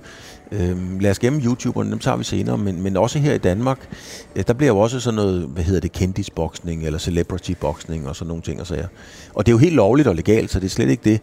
Øhm, 0.52 1.00
lad 1.00 1.12
os 1.12 1.20
gemme 1.20 1.42
YouTuberne, 1.42 1.92
dem 1.92 2.00
tager 2.00 2.18
vi 2.18 2.24
senere, 2.24 2.58
men, 2.58 2.82
men 2.82 2.98
også 2.98 3.20
her 3.20 3.34
i 3.34 3.38
Danmark, 3.38 3.90
øh, 4.36 4.44
der 4.48 4.54
bliver 4.54 4.74
jo 4.74 4.80
også 4.80 5.00
sådan 5.00 5.16
noget, 5.16 5.48
hvad 5.48 5.64
hedder 5.64 5.80
det, 5.80 5.92
kendisboksning 5.92 6.86
eller 6.86 7.00
celebrity-boksning 7.00 8.08
og 8.08 8.16
sådan 8.16 8.28
nogle 8.28 8.44
ting 8.44 8.62
og 8.62 8.68
sager. 8.68 8.88
Og 9.34 9.46
det 9.46 9.52
er 9.52 9.54
jo 9.54 9.58
helt 9.58 9.76
lovligt 9.76 10.08
og 10.08 10.16
legalt, 10.16 10.52
så 10.52 10.60
det 10.60 10.66
er 10.66 10.70
slet 10.70 10.90
ikke 10.90 11.10
det. 11.10 11.22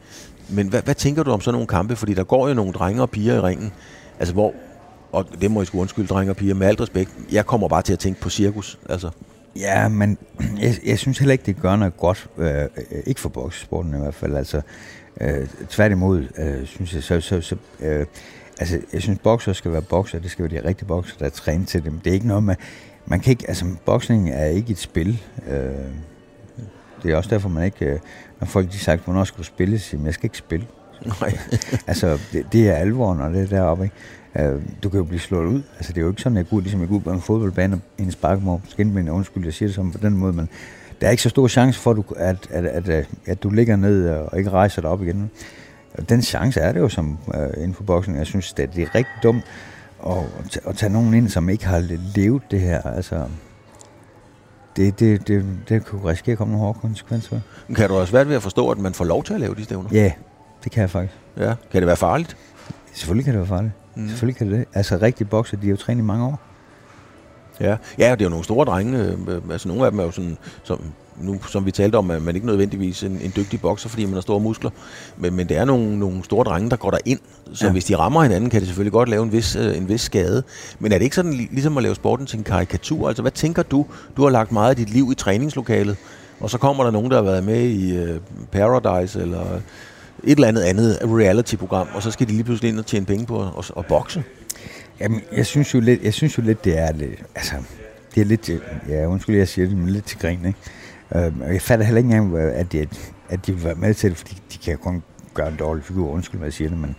Men 0.48 0.68
hvad, 0.68 0.82
hvad 0.82 0.94
tænker 0.94 1.22
du 1.22 1.30
om 1.30 1.40
sådan 1.40 1.54
nogle 1.54 1.66
kampe? 1.66 1.96
Fordi 1.96 2.14
der 2.14 2.24
går 2.24 2.48
jo 2.48 2.54
nogle 2.54 2.72
drenge 2.72 3.02
og 3.02 3.10
piger 3.10 3.34
i 3.34 3.40
ringen, 3.40 3.72
altså 4.18 4.34
hvor, 4.34 4.52
og 5.12 5.26
det 5.40 5.50
må 5.50 5.60
jeg 5.60 5.66
sgu 5.66 5.80
undskylde, 5.80 6.08
drenge 6.08 6.32
og 6.32 6.36
piger, 6.36 6.54
med 6.54 6.66
alt 6.66 6.80
respekt, 6.80 7.10
jeg 7.32 7.46
kommer 7.46 7.68
bare 7.68 7.82
til 7.82 7.92
at 7.92 7.98
tænke 7.98 8.20
på 8.20 8.30
cirkus, 8.30 8.78
altså. 8.88 9.10
Ja, 9.56 9.88
men 9.88 10.18
jeg, 10.60 10.74
jeg 10.86 10.98
synes 10.98 11.18
heller 11.18 11.32
ikke, 11.32 11.46
det 11.46 11.60
gør 11.60 11.76
noget 11.76 11.96
godt, 11.96 12.28
øh, 12.38 12.62
øh 12.62 12.68
ikke 13.06 13.20
for 13.20 13.28
boksesporten 13.28 13.94
i 13.94 13.98
hvert 13.98 14.14
fald, 14.14 14.36
altså 14.36 14.62
Øh, 15.20 15.46
tværtimod, 15.68 16.26
øh, 16.38 16.66
synes 16.66 16.94
jeg, 16.94 17.02
så, 17.02 17.20
så, 17.20 17.40
så 17.40 17.56
øh, 17.80 18.06
altså, 18.58 18.80
jeg 18.92 19.02
synes, 19.02 19.18
bokser 19.18 19.52
skal 19.52 19.72
være 19.72 19.82
bokser, 19.82 20.18
det 20.18 20.30
skal 20.30 20.50
være 20.50 20.62
de 20.62 20.68
rigtige 20.68 20.88
bokser, 20.88 21.16
der 21.18 21.26
er 21.26 21.30
trænet 21.30 21.68
til 21.68 21.84
dem. 21.84 21.98
Det 21.98 22.10
er 22.10 22.14
ikke 22.14 22.26
noget 22.26 22.42
med, 22.42 22.54
man 23.06 23.20
kan 23.20 23.30
ikke, 23.30 23.44
altså, 23.48 23.66
boksning 23.84 24.30
er 24.30 24.44
ikke 24.44 24.72
et 24.72 24.78
spil. 24.78 25.22
Øh, 25.48 25.70
det 27.02 27.12
er 27.12 27.16
også 27.16 27.30
derfor, 27.30 27.48
man 27.48 27.64
ikke, 27.64 27.86
øh, 27.86 27.98
når 28.40 28.46
folk 28.46 28.72
de 28.72 28.78
sagt, 28.78 29.04
hvornår 29.04 29.24
skal 29.24 29.38
du 29.38 29.44
spille, 29.44 29.78
siger 29.78 30.04
jeg 30.04 30.14
skal 30.14 30.24
ikke 30.24 30.38
spille. 30.38 30.66
Nej. 31.20 31.38
altså, 31.86 32.18
det, 32.32 32.46
det, 32.52 32.68
er 32.68 32.74
alvoren, 32.74 33.20
og 33.20 33.30
det 33.30 33.42
er 33.42 33.46
deroppe, 33.46 33.84
ikke? 33.84 33.96
Uh, 34.40 34.62
du 34.82 34.88
kan 34.88 34.98
jo 34.98 35.04
blive 35.04 35.20
slået 35.20 35.46
ud. 35.46 35.62
Altså, 35.76 35.92
det 35.92 35.98
er 35.98 36.02
jo 36.02 36.08
ikke 36.08 36.22
sådan, 36.22 36.36
at 36.36 36.44
jeg 36.44 36.50
går, 36.50 36.60
ligesom 36.60 36.80
jeg 36.80 36.88
går 36.88 36.96
ud 36.96 37.00
på 37.00 37.10
en 37.10 37.20
fodboldbane 37.20 37.74
og 37.74 37.80
en 37.98 38.10
sparkmål. 38.10 38.60
Skinben, 38.68 39.08
undskyld, 39.08 39.44
jeg 39.44 39.54
siger 39.54 39.68
det 39.68 39.74
sådan 39.74 39.92
på 39.92 39.98
den 39.98 40.16
måde, 40.16 40.32
men 40.32 40.48
der 41.00 41.06
er 41.06 41.10
ikke 41.10 41.22
så 41.22 41.28
stor 41.28 41.48
chance 41.48 41.80
for, 41.80 42.04
at, 42.16 42.36
at, 42.50 42.64
at, 42.64 42.88
at, 42.88 43.08
at 43.26 43.42
du 43.42 43.50
ligger 43.50 43.76
ned 43.76 44.08
og 44.10 44.38
ikke 44.38 44.50
rejser 44.50 44.82
dig 44.82 44.90
op 44.90 45.02
igen. 45.02 45.30
Og 45.98 46.08
den 46.08 46.22
chance 46.22 46.60
er 46.60 46.72
det 46.72 46.80
jo 46.80 46.88
som 46.88 47.18
uh, 47.26 47.34
inden 47.56 47.74
for 47.74 47.82
boksen. 47.82 48.16
Jeg 48.16 48.26
synes, 48.26 48.52
det, 48.52 48.74
det 48.74 48.82
er 48.82 48.94
rigtig 48.94 49.14
dumt 49.22 49.42
at, 50.06 50.60
at 50.66 50.76
tage 50.76 50.92
nogen 50.92 51.14
ind, 51.14 51.28
som 51.28 51.48
ikke 51.48 51.66
har 51.66 51.78
levet 52.16 52.42
det 52.50 52.60
her. 52.60 52.82
Altså, 52.82 53.24
det, 54.76 55.00
det, 55.00 55.28
det, 55.28 55.44
det 55.68 55.84
kunne 55.84 56.04
risikere 56.04 56.32
at 56.32 56.38
komme 56.38 56.52
nogle 56.52 56.66
hårde 56.66 56.78
konsekvenser. 56.78 57.40
Kan 57.76 57.88
du 57.88 57.94
også 57.94 58.10
svært 58.10 58.28
ved 58.28 58.36
at 58.36 58.42
forstå, 58.42 58.70
at 58.70 58.78
man 58.78 58.94
får 58.94 59.04
lov 59.04 59.24
til 59.24 59.34
at 59.34 59.40
lave 59.40 59.54
de 59.54 59.64
stævner? 59.64 59.88
Ja, 59.92 60.12
det 60.64 60.72
kan 60.72 60.80
jeg 60.80 60.90
faktisk. 60.90 61.14
Ja. 61.36 61.54
Kan 61.72 61.80
det 61.80 61.86
være 61.86 61.96
farligt? 61.96 62.36
Selvfølgelig 62.92 63.24
kan 63.24 63.34
det 63.34 63.40
være 63.40 63.48
farligt. 63.48 63.72
Mm. 63.96 64.08
Selvfølgelig 64.08 64.36
kan 64.36 64.50
det 64.50 64.58
det. 64.58 64.64
Altså 64.74 64.98
rigtige 65.02 65.28
bokser, 65.28 65.56
de 65.56 65.66
har 65.66 65.70
jo 65.70 65.76
trænet 65.76 66.02
i 66.02 66.04
mange 66.04 66.24
år. 66.24 66.40
Ja, 67.60 67.76
ja 67.98 68.10
det 68.10 68.20
er 68.20 68.24
jo 68.24 68.28
nogle 68.28 68.44
store 68.44 68.64
drenge. 68.64 68.98
Øh, 68.98 69.42
altså 69.50 69.68
nogle 69.68 69.84
af 69.84 69.90
dem 69.90 70.00
er 70.00 70.04
jo 70.04 70.10
sådan, 70.10 70.38
som, 70.62 70.80
nu, 71.20 71.42
som 71.42 71.66
vi 71.66 71.70
talte 71.70 71.96
om, 71.96 72.10
at 72.10 72.22
man 72.22 72.34
ikke 72.34 72.46
nødvendigvis 72.46 73.02
en, 73.02 73.20
en 73.22 73.32
dygtig 73.36 73.60
bokser, 73.60 73.88
fordi 73.88 74.04
man 74.04 74.14
har 74.14 74.20
store 74.20 74.40
muskler. 74.40 74.70
Men, 75.16 75.34
men 75.34 75.48
det 75.48 75.56
er 75.56 75.64
nogle, 75.64 75.98
nogle 75.98 76.24
store 76.24 76.44
drenge, 76.44 76.70
der 76.70 76.76
går 76.76 76.90
der 76.90 76.98
ind. 77.04 77.18
Så 77.52 77.66
ja. 77.66 77.72
hvis 77.72 77.84
de 77.84 77.96
rammer 77.96 78.22
hinanden, 78.22 78.50
kan 78.50 78.60
det 78.60 78.68
selvfølgelig 78.68 78.92
godt 78.92 79.08
lave 79.08 79.22
en 79.22 79.32
vis, 79.32 79.56
øh, 79.56 79.76
en 79.76 79.88
vis 79.88 80.00
skade. 80.00 80.42
Men 80.78 80.92
er 80.92 80.98
det 80.98 81.04
ikke 81.04 81.16
sådan 81.16 81.32
ligesom 81.32 81.76
at 81.76 81.82
lave 81.82 81.94
sporten 81.94 82.26
til 82.26 82.38
en 82.38 82.44
karikatur? 82.44 83.08
Altså 83.08 83.22
hvad 83.22 83.32
tænker 83.32 83.62
du? 83.62 83.86
Du 84.16 84.22
har 84.22 84.30
lagt 84.30 84.52
meget 84.52 84.70
af 84.70 84.76
dit 84.76 84.90
liv 84.90 85.08
i 85.12 85.14
træningslokalet, 85.14 85.96
og 86.40 86.50
så 86.50 86.58
kommer 86.58 86.84
der 86.84 86.90
nogen, 86.90 87.10
der 87.10 87.16
har 87.16 87.24
været 87.24 87.44
med 87.44 87.62
i 87.62 88.02
uh, 88.02 88.16
Paradise 88.52 89.20
eller 89.20 89.60
et 90.26 90.32
eller 90.32 90.48
andet 90.48 90.62
andet 90.62 90.98
reality-program, 91.02 91.88
og 91.94 92.02
så 92.02 92.10
skal 92.10 92.26
de 92.26 92.32
lige 92.32 92.44
pludselig 92.44 92.68
ind 92.68 92.78
og 92.78 92.86
tjene 92.86 93.06
penge 93.06 93.26
på 93.26 93.42
at, 93.58 93.70
at, 93.76 93.86
bokse. 93.86 94.24
Jamen, 95.00 95.20
jeg 95.32 95.46
synes 95.46 95.74
jo 95.74 95.80
lidt, 95.80 96.02
jeg 96.02 96.14
synes 96.14 96.38
jo 96.38 96.42
lidt 96.42 96.64
det 96.64 96.78
er 96.78 96.92
lidt, 96.92 97.22
altså, 97.34 97.54
det 98.14 98.20
er 98.20 98.24
lidt, 98.24 98.50
ja, 98.88 99.06
undskyld, 99.06 99.36
jeg 99.36 99.48
siger 99.48 99.68
det, 99.68 99.76
men 99.76 99.88
lidt 99.88 100.04
til 100.04 100.18
grin, 100.18 100.46
ikke? 100.46 100.58
Uh, 101.10 101.52
jeg 101.52 101.62
fatter 101.62 101.84
heller 101.84 101.98
ikke 101.98 102.14
engang, 102.14 102.38
at 102.38 102.72
de, 102.72 102.86
at 103.28 103.46
de 103.46 103.52
vil 103.52 103.64
være 103.64 103.74
med 103.74 103.94
til 103.94 104.10
det, 104.10 104.18
fordi 104.18 104.42
de 104.52 104.58
kan 104.58 104.78
kun 104.78 105.02
gøre 105.34 105.48
en 105.48 105.56
dårlig 105.56 105.84
figur, 105.84 106.10
undskyld, 106.10 106.38
hvad 106.38 106.46
jeg 106.46 106.52
siger 106.52 106.68
det, 106.68 106.78
men 106.78 106.96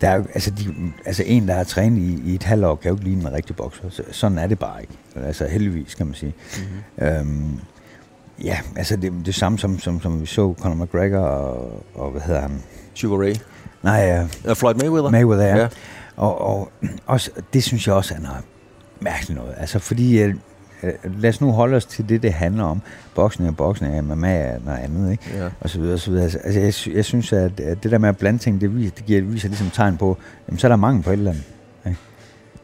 der 0.00 0.08
er 0.08 0.16
jo, 0.16 0.24
altså, 0.34 0.50
de, 0.50 0.74
altså 1.04 1.22
en, 1.26 1.48
der 1.48 1.54
har 1.54 1.64
trænet 1.64 1.98
i, 1.98 2.22
i 2.30 2.34
et 2.34 2.42
halvt 2.42 2.64
år, 2.64 2.74
kan 2.76 2.88
jo 2.88 2.94
ikke 2.94 3.04
ligne 3.04 3.20
en 3.20 3.32
rigtig 3.32 3.56
bokser. 3.56 3.90
Så, 3.90 4.02
sådan 4.10 4.38
er 4.38 4.46
det 4.46 4.58
bare 4.58 4.80
ikke. 4.80 4.94
Altså 5.16 5.46
heldigvis, 5.46 5.94
kan 5.94 6.06
man 6.06 6.14
sige. 6.14 6.34
Mm-hmm. 6.56 7.06
Øhm, 7.06 7.60
ja, 8.44 8.58
altså 8.76 8.96
det, 8.96 9.12
det 9.26 9.34
samme 9.34 9.58
som, 9.58 9.78
som, 9.78 10.00
som 10.00 10.20
vi 10.20 10.26
så 10.26 10.54
Conor 10.60 10.84
McGregor 10.84 11.18
og, 11.18 11.84
og 11.94 12.10
hvad 12.10 12.20
hedder 12.20 12.40
han? 12.40 12.62
Sugar 12.94 13.18
Ray. 13.26 13.34
Nej, 13.82 14.18
uh, 14.18 14.50
uh, 14.50 14.56
Floyd 14.56 14.74
Mayweather. 14.74 15.10
Mayweather, 15.10 15.46
ja. 15.46 15.56
ja. 15.56 15.68
Og, 16.16 16.40
og 16.40 16.72
også, 17.06 17.30
det 17.52 17.62
synes 17.64 17.86
jeg 17.86 17.94
også 17.94 18.14
er 18.14 18.18
noget 18.20 18.38
mærkeligt 19.00 19.40
noget. 19.40 19.54
Altså 19.58 19.78
fordi, 19.78 20.24
uh, 20.24 20.34
øh, 20.82 20.92
lad 21.20 21.30
os 21.30 21.40
nu 21.40 21.52
holde 21.52 21.76
os 21.76 21.84
til 21.86 22.08
det, 22.08 22.22
det 22.22 22.32
handler 22.32 22.64
om. 22.64 22.82
Boksning 23.14 23.50
og 23.50 23.56
boksning, 23.56 23.96
er 23.98 24.02
MMA 24.02 24.34
er 24.36 24.58
noget 24.64 24.78
andet, 24.78 25.10
ikke? 25.10 25.24
Ja. 25.34 25.48
Og 25.60 25.70
så 25.70 25.78
videre, 25.80 25.94
og 25.94 26.00
så 26.00 26.10
videre. 26.10 26.24
Altså, 26.24 26.38
altså, 26.38 26.60
jeg, 26.90 26.96
jeg 26.96 27.04
synes, 27.04 27.32
at, 27.32 27.60
at 27.60 27.82
det 27.82 27.90
der 27.90 27.98
med 27.98 28.08
at 28.08 28.16
blande 28.16 28.38
ting, 28.38 28.60
det 28.60 28.76
viser, 28.76 28.94
det 28.94 29.04
giver, 29.04 29.22
viser 29.22 29.48
ligesom 29.48 29.70
tegn 29.70 29.96
på, 29.96 30.16
jamen, 30.48 30.58
så 30.58 30.66
er 30.66 30.68
der 30.68 30.76
mangel 30.76 31.02
på 31.02 31.10
et 31.10 31.16
eller 31.16 31.30
andet. 31.30 31.44
Ikke? 31.86 31.98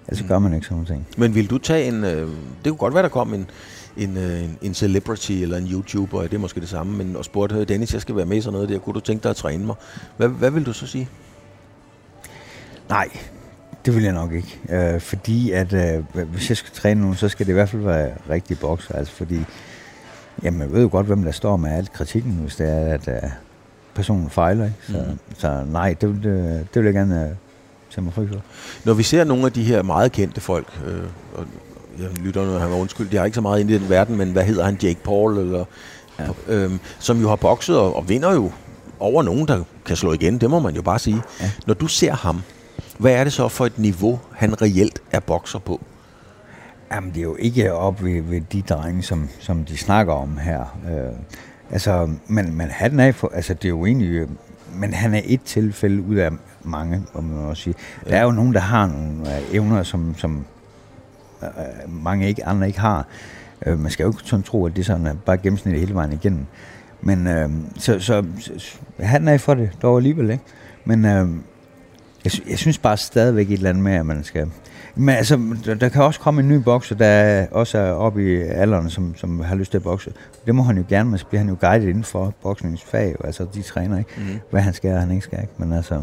Altså 0.09 0.25
Mm. 0.25 0.29
gør 0.29 0.39
man 0.39 0.55
ikke 0.55 0.67
sådan 0.67 0.75
nogle 0.75 0.87
ting. 0.87 1.07
Men 1.17 1.35
vil 1.35 1.51
du 1.51 1.59
tage 1.59 1.89
en... 1.89 2.05
Øh, 2.05 2.29
det 2.29 2.29
kunne 2.65 2.77
godt 2.77 2.95
være, 2.95 3.03
der 3.03 3.09
kom 3.09 3.35
en, 3.35 3.51
en, 3.97 4.17
øh, 4.17 4.45
en, 4.45 4.59
en 4.63 4.75
celebrity 4.75 5.33
eller 5.33 5.57
en 5.57 5.67
YouTuber, 5.73 6.23
det 6.23 6.35
er 6.35 6.39
måske 6.39 6.61
det 6.61 6.69
samme, 6.69 6.97
men 6.97 7.17
og 7.17 7.25
spurgte, 7.25 7.55
"Hey, 7.55 7.65
Dennis, 7.69 7.93
jeg 7.93 8.01
skal 8.01 8.17
være 8.17 8.27
med 8.27 8.37
i 8.37 8.41
sådan 8.41 8.53
noget 8.53 8.69
der, 8.69 8.79
kunne 8.79 8.95
du 8.95 9.01
tænke 9.01 9.23
dig 9.23 9.31
at 9.31 9.37
træne 9.37 9.67
mig? 9.67 9.75
Hvad, 10.17 10.29
hvad 10.29 10.51
vil 10.51 10.67
du 10.67 10.73
så 10.73 10.87
sige? 10.87 11.09
Nej, 12.89 13.09
det 13.87 13.95
vil 13.95 14.03
jeg 14.03 14.13
nok 14.13 14.33
ikke. 14.33 14.61
Øh, 14.71 15.01
fordi 15.01 15.51
at 15.51 15.73
øh, 15.73 16.05
hvis 16.25 16.49
jeg 16.49 16.57
skal 16.57 16.73
træne 16.75 17.01
nogen, 17.01 17.17
så 17.17 17.29
skal 17.29 17.47
det 17.47 17.53
i 17.53 17.55
hvert 17.55 17.69
fald 17.69 17.83
være 17.83 18.11
rigtig 18.31 18.59
bokser. 18.59 18.95
Altså 18.95 19.13
fordi, 19.13 19.41
jamen 20.43 20.61
jeg 20.61 20.73
ved 20.73 20.83
jo 20.83 20.89
godt, 20.93 21.07
hvem 21.07 21.23
der 21.23 21.31
står 21.33 21.57
med 21.57 21.71
al 21.71 21.89
kritikken, 21.93 22.33
hvis 22.33 22.57
det 22.57 22.69
er, 22.69 22.95
at 22.95 23.09
øh, 23.09 23.31
personen 23.95 24.31
fejler. 24.31 24.65
Ikke? 24.65 24.77
Så, 24.87 25.05
mm. 25.11 25.19
så 25.39 25.65
nej, 25.73 25.95
det 26.01 26.09
vil, 26.09 26.27
øh, 26.27 26.43
det 26.45 26.75
vil 26.75 26.85
jeg 26.85 26.95
gerne 26.95 27.23
øh, 27.25 27.31
tage 27.91 28.05
mig 28.05 28.13
fri 28.13 28.27
for. 28.29 28.37
Når 28.85 28.95
vi 28.95 29.03
ser 29.03 29.25
nogle 29.25 29.47
af 29.47 29.53
de 29.53 29.63
her 29.63 29.83
meget 29.83 30.13
kendte 30.13 30.41
folk, 30.41 30.81
øh, 30.87 31.03
og 31.35 31.47
jeg 31.99 32.09
lytter 32.19 32.45
nu, 32.45 32.53
han 32.53 32.71
var 32.71 32.77
undskyld, 32.77 33.09
jeg 33.13 33.21
er 33.21 33.25
ikke 33.25 33.35
så 33.35 33.41
meget 33.41 33.61
inde 33.61 33.75
i 33.75 33.79
den 33.79 33.89
verden, 33.89 34.17
men 34.17 34.33
hvad 34.33 34.45
hedder 34.45 34.65
han, 34.65 34.79
Jake 34.83 35.01
Paul, 35.05 35.39
eller, 35.39 35.65
ja. 36.19 36.25
Ja. 36.49 36.55
øh, 36.55 36.73
som 36.99 37.21
jo 37.21 37.29
har 37.29 37.37
bokset 37.37 37.79
og, 37.79 37.97
og 37.97 38.09
vinder 38.09 38.33
jo 38.33 38.53
over 39.01 39.23
nogen, 39.23 39.49
der 39.49 39.65
kan 39.87 39.97
slå 39.97 40.13
igen, 40.13 40.39
det 40.39 40.51
må 40.51 40.59
man 40.59 40.75
jo 40.75 40.83
bare 40.83 40.99
sige. 40.99 41.23
Ja. 41.41 41.51
Når 41.67 41.75
du 41.75 41.87
ser 41.87 42.13
ham, 42.13 42.43
hvad 42.99 43.13
er 43.13 43.25
det 43.25 43.33
så 43.33 43.49
for 43.49 43.67
et 43.67 43.79
niveau, 43.79 44.21
han 44.33 44.63
reelt 44.63 45.03
er 45.13 45.21
bokser 45.21 45.59
på? 45.59 45.81
Jamen, 46.93 47.11
det 47.11 47.19
er 47.19 47.23
jo 47.23 47.37
ikke 47.39 47.73
op 47.73 48.05
ved, 48.05 48.23
ved 48.23 48.41
de 48.41 48.63
drenge, 48.63 49.03
som, 49.03 49.29
som 49.41 49.65
de 49.65 49.77
snakker 49.77 50.13
om 50.13 50.39
her. 50.39 50.79
Øh, 50.91 51.17
altså, 51.71 52.11
men, 52.27 52.55
men 52.55 52.69
han 52.71 53.01
er, 53.01 53.13
for, 53.13 53.31
altså, 53.35 53.55
det 53.55 53.65
er 53.65 53.69
jo 53.69 53.87
egentlig, 53.87 54.27
men 54.75 54.95
han 54.95 55.15
er 55.15 55.21
et 55.25 55.43
tilfælde 55.43 56.03
ud 56.03 56.17
af 56.17 56.31
mange, 56.63 57.03
om 57.15 57.25
man 57.25 57.45
må 57.45 57.55
sige. 57.55 57.75
Der 58.09 58.17
er 58.17 58.23
jo 58.23 58.31
nogen, 58.31 58.55
der 58.55 58.61
har 58.61 58.87
nogle 58.87 59.37
øh, 59.37 59.55
evner, 59.55 59.83
som, 59.83 60.15
som 60.19 60.45
mange 61.89 62.29
ikke, 62.29 62.47
andre 62.47 62.67
ikke 62.67 62.81
har. 62.81 63.07
Øh, 63.67 63.79
man 63.79 63.91
skal 63.91 64.05
jo 64.05 64.11
ikke 64.11 64.23
sådan 64.25 64.43
tro, 64.43 64.67
at 64.67 64.77
det 64.77 64.81
er 64.81 64.85
sådan, 64.85 65.07
at 65.07 65.23
bare 65.23 65.37
gennemsnit 65.37 65.81
hele 65.81 65.95
vejen 65.95 66.13
igennem. 66.13 66.47
Men 67.03 67.27
øh, 67.27 67.51
så, 67.77 68.01
så, 68.01 68.25
så 68.59 68.79
han 68.99 69.29
er 69.29 69.39
for 69.39 69.55
det 69.55 69.71
dog 69.83 69.97
alligevel, 69.97 70.31
ikke? 70.31 70.45
Men 70.85 71.05
øh, 71.05 71.29
jeg, 72.25 72.33
jeg 72.51 72.59
synes 72.59 72.79
bare 72.79 72.97
stadigvæk 72.97 73.51
et 73.51 73.53
eller 73.53 73.71
andet 73.71 73.85
med, 73.85 73.93
at 73.93 74.07
man 74.07 74.25
skal... 74.25 74.47
Men 74.95 75.09
altså, 75.09 75.57
der, 75.65 75.75
der 75.75 75.89
kan 75.89 76.03
også 76.03 76.21
komme 76.21 76.41
en 76.41 76.49
ny 76.49 76.55
bokser, 76.55 76.95
der 76.95 77.47
også 77.51 77.79
er 77.79 77.93
oppe 77.93 78.33
i 78.33 78.41
alderen, 78.41 78.91
som, 78.91 79.15
som 79.17 79.41
har 79.41 79.57
lyst 79.57 79.71
til 79.71 79.79
at 79.79 79.83
bokse. 79.83 80.13
Det 80.47 80.55
må 80.55 80.63
han 80.63 80.77
jo 80.77 80.85
gerne, 80.89 81.11
men 81.11 81.19
så 81.19 81.27
bliver 81.27 81.39
han 81.39 81.49
jo 81.49 81.57
guidet 81.61 81.89
inden 81.89 82.05
for 82.05 82.35
boksningsfag, 82.43 83.13
jo. 83.19 83.27
altså 83.27 83.47
de 83.55 83.63
træner 83.63 83.99
ikke, 83.99 84.11
mm. 84.17 84.41
hvad 84.51 84.61
han 84.61 84.75
skal 84.75 84.95
og 84.95 85.01
han 85.01 85.11
ikke 85.11 85.25
skal. 85.25 85.39
Ikke? 85.41 85.53
Men 85.59 85.73
altså, 85.73 86.03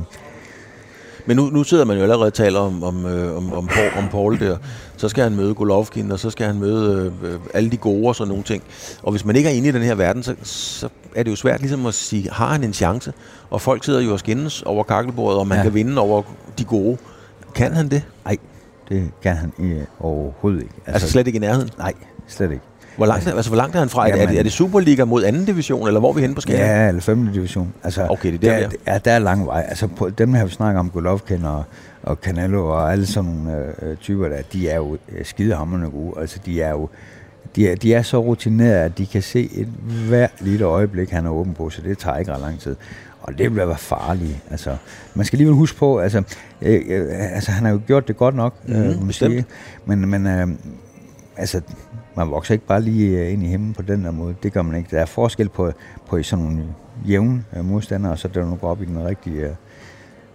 Men 1.28 1.38
nu, 1.38 1.46
nu 1.46 1.64
sidder 1.64 1.86
man 1.86 1.98
jo 1.98 2.04
allerede 2.04 2.28
og 2.28 2.34
taler 2.34 2.60
om, 2.60 2.84
om, 2.84 3.06
øh, 3.06 3.38
om, 3.38 3.54
om, 3.54 3.68
Paul, 3.68 3.90
om 3.98 4.10
Paul 4.10 4.40
der. 4.40 4.58
Så 4.98 5.10
skal 5.10 5.24
han 5.24 5.36
møde 5.36 5.54
Golovkin, 5.54 6.12
og 6.12 6.20
så 6.20 6.30
skal 6.30 6.46
han 6.48 6.60
møde 6.60 7.14
øh, 7.24 7.40
alle 7.54 7.72
de 7.72 7.78
gode 7.78 8.08
og 8.08 8.16
sådan 8.16 8.30
nogle 8.30 8.44
ting. 8.44 8.64
Og 9.04 9.12
hvis 9.12 9.26
man 9.26 9.36
ikke 9.36 9.50
er 9.50 9.54
inde 9.54 9.70
i 9.70 9.72
den 9.72 9.82
her 9.82 9.96
verden, 9.96 10.24
så, 10.24 10.36
så 10.44 10.90
er 11.16 11.24
det 11.24 11.32
jo 11.32 11.36
svært 11.36 11.60
ligesom 11.60 11.86
at 11.86 11.94
sige, 11.94 12.30
har 12.32 12.48
han 12.48 12.64
en 12.64 12.74
chance? 12.74 13.14
Og 13.50 13.62
folk 13.62 13.84
sidder 13.84 14.02
jo 14.02 14.14
og 14.14 14.20
skændes 14.20 14.62
over 14.62 14.84
kakkelbordet, 14.84 15.40
og 15.40 15.48
man 15.48 15.58
ja. 15.58 15.64
Kan 15.64 15.74
vinde 15.74 16.02
over 16.02 16.24
de 16.58 16.64
gode. 16.64 16.98
Kan 17.56 17.74
han 17.74 17.90
det? 17.90 18.04
nej, 18.26 18.38
det 18.90 19.12
kan 19.24 19.36
han 19.36 19.54
øh, 19.60 19.82
overhovedet 20.00 20.62
ikke. 20.62 20.74
Altså, 20.78 20.92
altså 20.92 21.10
slet 21.10 21.28
ikke 21.28 21.38
i 21.38 21.40
nærheden? 21.40 21.70
Nej, 21.78 21.94
slet 22.28 22.52
ikke. 22.52 22.64
Hvor 22.98 23.06
langt, 23.06 23.28
altså, 23.28 23.50
hvor 23.50 23.58
langt 23.58 23.76
er 23.76 23.80
han 23.80 23.90
fra? 23.90 24.06
Det, 24.06 24.14
er, 24.14 24.18
Jamen- 24.18 24.30
det, 24.30 24.40
er 24.40 24.44
det 24.44 24.52
Superliga 24.52 25.06
mod 25.06 25.24
anden 25.24 25.46
division, 25.46 25.88
eller 25.88 26.00
hvor 26.00 26.10
er 26.10 26.14
vi 26.14 26.22
henne 26.22 26.36
på 26.36 26.42
skalaen? 26.42 26.66
Ja, 26.66 26.88
eller 26.88 27.02
5. 27.02 27.28
division. 27.34 27.74
Altså, 27.84 28.08
Okay, 28.10 28.32
det 28.34 28.44
er 28.44 28.60
der, 28.60 28.70
der, 28.70 28.94
ja, 28.94 28.98
der 28.98 29.12
er 29.12 29.20
lang 29.20 29.46
vej. 29.46 29.66
Altså, 29.70 29.88
på, 29.88 30.10
dem 30.10 30.34
her, 30.34 30.46
vi 30.46 30.52
snakker 30.52 30.80
om, 30.80 30.90
Golovkin 30.90 31.46
og, 31.46 31.64
og 32.04 32.18
Canelo 32.22 32.68
og 32.68 32.92
alle 32.92 33.06
sådan 33.06 33.32
nogle 33.32 33.74
øh, 33.82 33.98
typer 33.98 34.28
der, 34.28 34.42
de 34.54 34.70
er 34.70 34.76
jo 34.76 34.98
øh, 35.12 35.26
skidehammerende 35.26 35.90
gode. 35.90 36.22
Altså, 36.22 36.40
de 36.46 36.62
er 36.62 36.70
jo 36.70 36.90
de 37.56 37.70
er, 37.70 37.76
de 37.76 37.94
er 37.94 38.02
så 38.02 38.18
rutinerede, 38.20 38.84
at 38.84 38.98
de 38.98 39.06
kan 39.06 39.22
se 39.22 39.50
et 39.54 39.68
hvert 40.08 40.32
lille 40.40 40.66
øjeblik, 40.66 41.10
han 41.10 41.26
er 41.26 41.30
åben 41.30 41.54
på, 41.54 41.70
så 41.70 41.82
det 41.82 41.98
tager 41.98 42.18
ikke 42.18 42.34
ret 42.34 42.42
lang 42.42 42.60
tid. 42.60 42.76
Og 43.22 43.38
det 43.38 43.56
vil 43.56 43.68
være 43.68 43.78
farligt. 43.78 44.38
Altså, 44.52 44.78
man 45.14 45.26
skal 45.26 45.38
alligevel 45.38 45.56
huske 45.56 45.78
på, 45.78 46.00
altså, 46.00 46.24
øh, 46.62 46.82
øh, 46.88 47.06
altså 47.10 47.52
han 47.52 47.66
har 47.66 47.72
jo 47.72 47.82
gjort 47.88 48.08
det 48.08 48.18
godt 48.18 48.36
nok, 48.36 48.54
øh, 48.68 48.76
må 48.76 48.94
man 48.94 49.08
bestemt. 49.08 49.46
Men, 49.86 50.10
men 50.10 50.28
øh, 50.28 50.48
altså, 51.38 51.62
man 52.18 52.32
vokser 52.32 52.54
ikke 52.54 52.66
bare 52.66 52.82
lige 52.82 53.20
øh, 53.20 53.34
ind 53.34 53.44
i 53.44 53.48
himlen 53.48 53.74
på 53.74 53.82
den 53.82 54.06
der 54.06 54.12
måde. 54.12 54.36
Det 54.44 54.54
gør 54.54 54.62
man 54.62 54.78
ikke. 54.78 54.96
Der 54.96 55.02
er 55.02 55.06
forskel 55.06 55.50
på, 55.50 55.72
på 56.08 56.24
sådan 56.24 56.46
nogle 56.46 56.64
jævne 57.08 57.44
øh, 57.58 57.66
modstandere, 57.66 58.12
og 58.12 58.20
så 58.20 58.28
der 58.28 58.46
nu 58.46 58.56
går 58.56 58.70
op 58.70 58.82
i 58.82 58.86
den 58.86 59.06
rigtige 59.06 59.42
øh, 59.42 59.50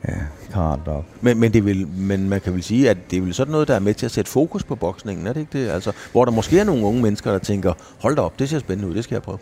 øh, 0.08 0.14
karat 0.52 0.80
deroppe. 0.84 1.10
Men, 1.20 1.40
men, 1.40 1.52
det 1.52 1.64
vil, 1.64 1.88
men 1.88 2.28
man 2.28 2.40
kan 2.40 2.52
vel 2.54 2.62
sige, 2.62 2.90
at 2.90 2.96
det 3.10 3.16
er 3.16 3.20
vel 3.22 3.34
sådan 3.34 3.52
noget, 3.52 3.68
der 3.68 3.74
er 3.74 3.78
med 3.78 3.94
til 3.94 4.06
at 4.06 4.12
sætte 4.12 4.30
fokus 4.30 4.64
på 4.64 4.74
boksningen, 4.76 5.26
er 5.26 5.32
det 5.32 5.40
ikke 5.40 5.58
det? 5.58 5.68
Altså, 5.68 5.92
hvor 6.12 6.24
der 6.24 6.32
måske 6.32 6.58
er 6.58 6.64
nogle 6.64 6.86
unge 6.86 7.02
mennesker, 7.02 7.30
der 7.30 7.38
tænker, 7.38 7.72
hold 7.98 8.16
da 8.16 8.22
op, 8.22 8.38
det 8.38 8.48
ser 8.48 8.58
spændende 8.58 8.90
ud, 8.90 8.94
det 8.94 9.04
skal 9.04 9.14
jeg 9.14 9.22
prøve. 9.22 9.38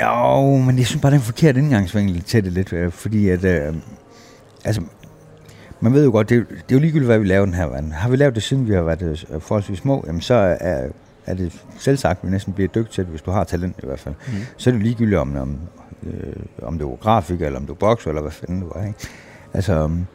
Jo, 0.00 0.56
men 0.56 0.78
jeg 0.78 0.86
synes 0.86 1.02
bare, 1.02 1.10
det 1.10 1.16
er 1.16 1.20
en 1.20 1.24
forkert 1.24 1.56
indgangsvinkel 1.56 2.22
til 2.22 2.44
det 2.44 2.52
lidt, 2.52 2.94
fordi 2.94 3.28
at, 3.28 3.44
øh, 3.44 3.74
altså, 4.64 4.82
man 5.80 5.92
ved 5.92 6.04
jo 6.04 6.10
godt, 6.10 6.28
det 6.28 6.36
er, 6.36 6.40
det 6.40 6.56
er 6.56 6.74
jo 6.74 6.78
ligegyldigt, 6.78 7.08
hvad 7.08 7.18
vi 7.18 7.26
laver 7.26 7.44
den 7.44 7.54
her 7.54 7.66
verden. 7.66 7.92
Har 7.92 8.08
vi 8.08 8.16
lavet 8.16 8.34
det, 8.34 8.42
siden 8.42 8.68
vi 8.68 8.74
har 8.74 8.82
været 8.82 9.26
forholdsvis 9.40 9.78
små, 9.78 10.04
jamen 10.06 10.20
så 10.20 10.34
er, 10.60 10.88
er 11.26 11.34
det 11.34 11.64
selv 11.78 11.96
sagt, 11.96 12.18
at 12.18 12.26
vi 12.26 12.30
næsten 12.30 12.52
bliver 12.52 12.68
dygtige 12.68 12.92
til 12.92 13.04
hvis 13.04 13.22
du 13.22 13.30
har 13.30 13.44
talent 13.44 13.76
i 13.82 13.86
hvert 13.86 13.98
fald. 13.98 14.14
Mm. 14.26 14.32
Så 14.56 14.70
er 14.70 14.74
det 14.74 14.82
ligegyldigt, 14.82 15.18
om, 15.18 15.36
om, 15.36 15.58
øh, 16.06 16.36
om 16.62 16.78
du 16.78 16.92
er 16.92 16.96
grafiker, 16.96 17.46
eller 17.46 17.58
om 17.58 17.66
du 17.66 17.72
er 17.72 17.76
bokser, 17.76 18.10
eller 18.10 18.22
hvad 18.22 18.32
fanden 18.32 18.60
du 18.60 18.68
er. 18.68 18.86
Ikke? 18.86 18.98
Altså, 19.54 19.84
um, 19.84 20.06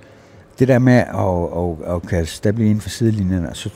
det 0.60 0.68
der 0.68 0.80
med 0.80 0.94
at, 0.94 1.86
at, 1.88 1.96
at 1.96 2.02
kan 2.02 2.26
stable 2.26 2.66
inden 2.66 2.82
for 2.82 2.90
sidelinjen, 2.90 3.48
så, 3.54 3.70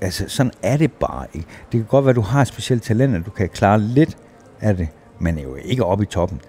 altså, 0.00 0.24
sådan 0.28 0.52
er 0.62 0.76
det 0.76 0.92
bare 0.92 1.26
ikke. 1.34 1.46
Det 1.72 1.80
kan 1.80 1.84
godt 1.84 2.04
være, 2.04 2.10
at 2.10 2.16
du 2.16 2.20
har 2.20 2.40
et 2.40 2.48
specielt 2.48 2.82
talent, 2.82 3.16
at 3.16 3.26
du 3.26 3.30
kan 3.30 3.48
klare 3.48 3.80
lidt 3.80 4.16
af 4.60 4.76
det, 4.76 4.88
men 5.18 5.38
jo 5.38 5.54
ikke 5.54 5.84
oppe 5.84 6.04
i 6.04 6.06
toppen. 6.06 6.40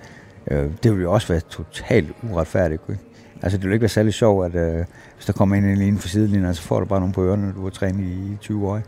Øh, 0.51 0.71
det 0.83 0.93
vil 0.93 1.01
jo 1.01 1.13
også 1.13 1.27
være 1.27 1.39
totalt 1.39 2.11
uretfærdigt. 2.31 2.81
Ikke? 2.89 3.01
Altså, 3.43 3.57
det 3.57 3.65
vil 3.65 3.73
ikke 3.73 3.81
være 3.81 3.89
særlig 3.89 4.13
sjovt, 4.13 4.45
at 4.45 4.55
øh, 4.55 4.85
hvis 5.15 5.25
der 5.25 5.33
kommer 5.33 5.55
en 5.55 5.63
eller 5.65 5.85
anden 5.85 5.99
for 5.99 6.07
sidelinjen, 6.07 6.45
altså, 6.45 6.61
så 6.61 6.67
får 6.67 6.79
du 6.79 6.85
bare 6.85 6.99
nogle 6.99 7.13
på 7.13 7.23
ørerne, 7.23 7.45
når 7.45 7.51
du 7.53 7.63
har 7.63 7.69
trænet 7.69 8.03
i 8.03 8.37
20 8.41 8.67
år. 8.67 8.81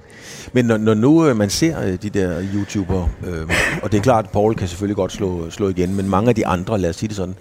Men 0.54 0.65
når, 0.65 0.78
når 0.78 0.94
nu 0.94 1.28
øh, 1.28 1.38
man 1.38 1.50
ser 1.50 1.82
øh, 1.82 1.94
de 1.94 2.10
der 2.10 2.44
YouTubere, 2.54 3.10
øh, 3.28 3.50
og 3.84 3.91
det 3.91 3.98
er 3.98 4.02
klart, 4.02 4.26
at 4.26 4.32
Paul 4.32 4.56
kan 4.56 4.68
selvfølgelig 4.68 4.96
godt 4.96 5.12
slå, 5.12 5.50
slå 5.50 5.70
igen, 5.70 5.96
men 5.96 6.10
mange 6.10 6.30
af 6.30 6.36
de 6.36 6.48
andre, 6.48 6.78
lad 6.78 6.89
os 6.89 6.96
sige 6.96 7.08
det 7.08 7.15
sådan, 7.15 7.36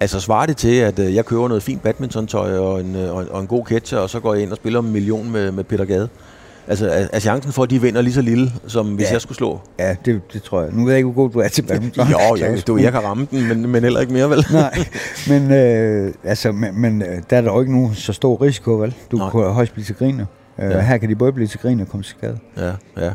altså 0.00 0.20
svarer 0.20 0.46
det 0.46 0.56
til, 0.56 0.74
at 0.74 0.98
øh, 0.98 1.14
jeg 1.14 1.24
køber 1.24 1.48
noget 1.48 1.62
fint 1.62 1.82
badmintontøj 1.82 2.58
og 2.58 2.80
en, 2.80 2.96
øh, 2.96 3.14
og, 3.14 3.22
en, 3.22 3.28
og 3.28 3.40
en 3.40 3.46
god 3.46 3.66
catcher, 3.66 3.98
og 3.98 4.10
så 4.10 4.20
går 4.20 4.34
jeg 4.34 4.42
ind 4.42 4.50
og 4.50 4.56
spiller 4.56 4.80
en 4.80 4.92
million 4.92 5.30
med, 5.30 5.52
med 5.52 5.64
Peter 5.64 5.84
Gade? 5.84 6.08
Altså, 6.68 6.88
er, 6.90 7.06
er 7.12 7.18
chancen 7.18 7.52
for, 7.52 7.62
at 7.62 7.70
de 7.70 7.80
vinder 7.80 8.02
lige 8.02 8.14
så 8.14 8.20
lille, 8.20 8.52
som 8.66 8.86
hvis 8.94 9.06
Ja. 9.06 9.12
jeg 9.12 9.20
skulle 9.20 9.36
slå? 9.36 9.60
Ja, 9.78 9.96
det, 10.04 10.20
det 10.32 10.42
tror 10.42 10.62
jeg. 10.62 10.72
Nu 10.72 10.84
ved 10.84 10.92
jeg 10.92 10.98
ikke, 10.98 11.10
hvor 11.10 11.22
god 11.22 11.30
du 11.30 11.38
er 11.38 11.48
til 11.48 11.62
badminton. 11.62 12.08
Jo, 12.08 12.18
jo, 12.40 12.56
du, 12.66 12.76
jeg 12.76 12.92
kan 12.92 13.04
ramme 13.04 13.28
den, 13.30 13.48
men, 13.48 13.68
men 13.68 13.82
heller 13.82 14.00
ikke 14.00 14.12
mere, 14.12 14.30
vel? 14.30 14.46
Nej, 14.52 14.78
men, 15.28 15.52
øh, 15.52 16.14
altså, 16.24 16.52
men, 16.52 16.80
men 16.80 17.02
øh, 17.02 17.22
der 17.30 17.36
er 17.36 17.40
der 17.40 17.52
jo 17.52 17.60
ikke 17.60 17.72
nogen 17.72 17.94
så 17.94 18.12
stor 18.12 18.42
risiko, 18.42 18.70
vel? 18.80 18.94
Du 19.10 19.16
Nej. 19.16 19.30
kan 19.30 19.40
højst 19.40 19.72
blive 19.72 19.84
til 19.84 19.94
griner. 19.94 20.26
Øh, 20.58 20.70
Ja. 20.70 20.80
Her 20.80 20.98
kan 20.98 21.08
de 21.08 21.16
både 21.16 21.32
blive 21.32 21.46
til 21.48 21.60
grin 21.60 21.80
og 21.80 21.88
komme 21.88 22.04
til 22.04 22.14
skade. 22.18 22.38
Ja, 22.56 22.72
ja. 23.06 23.12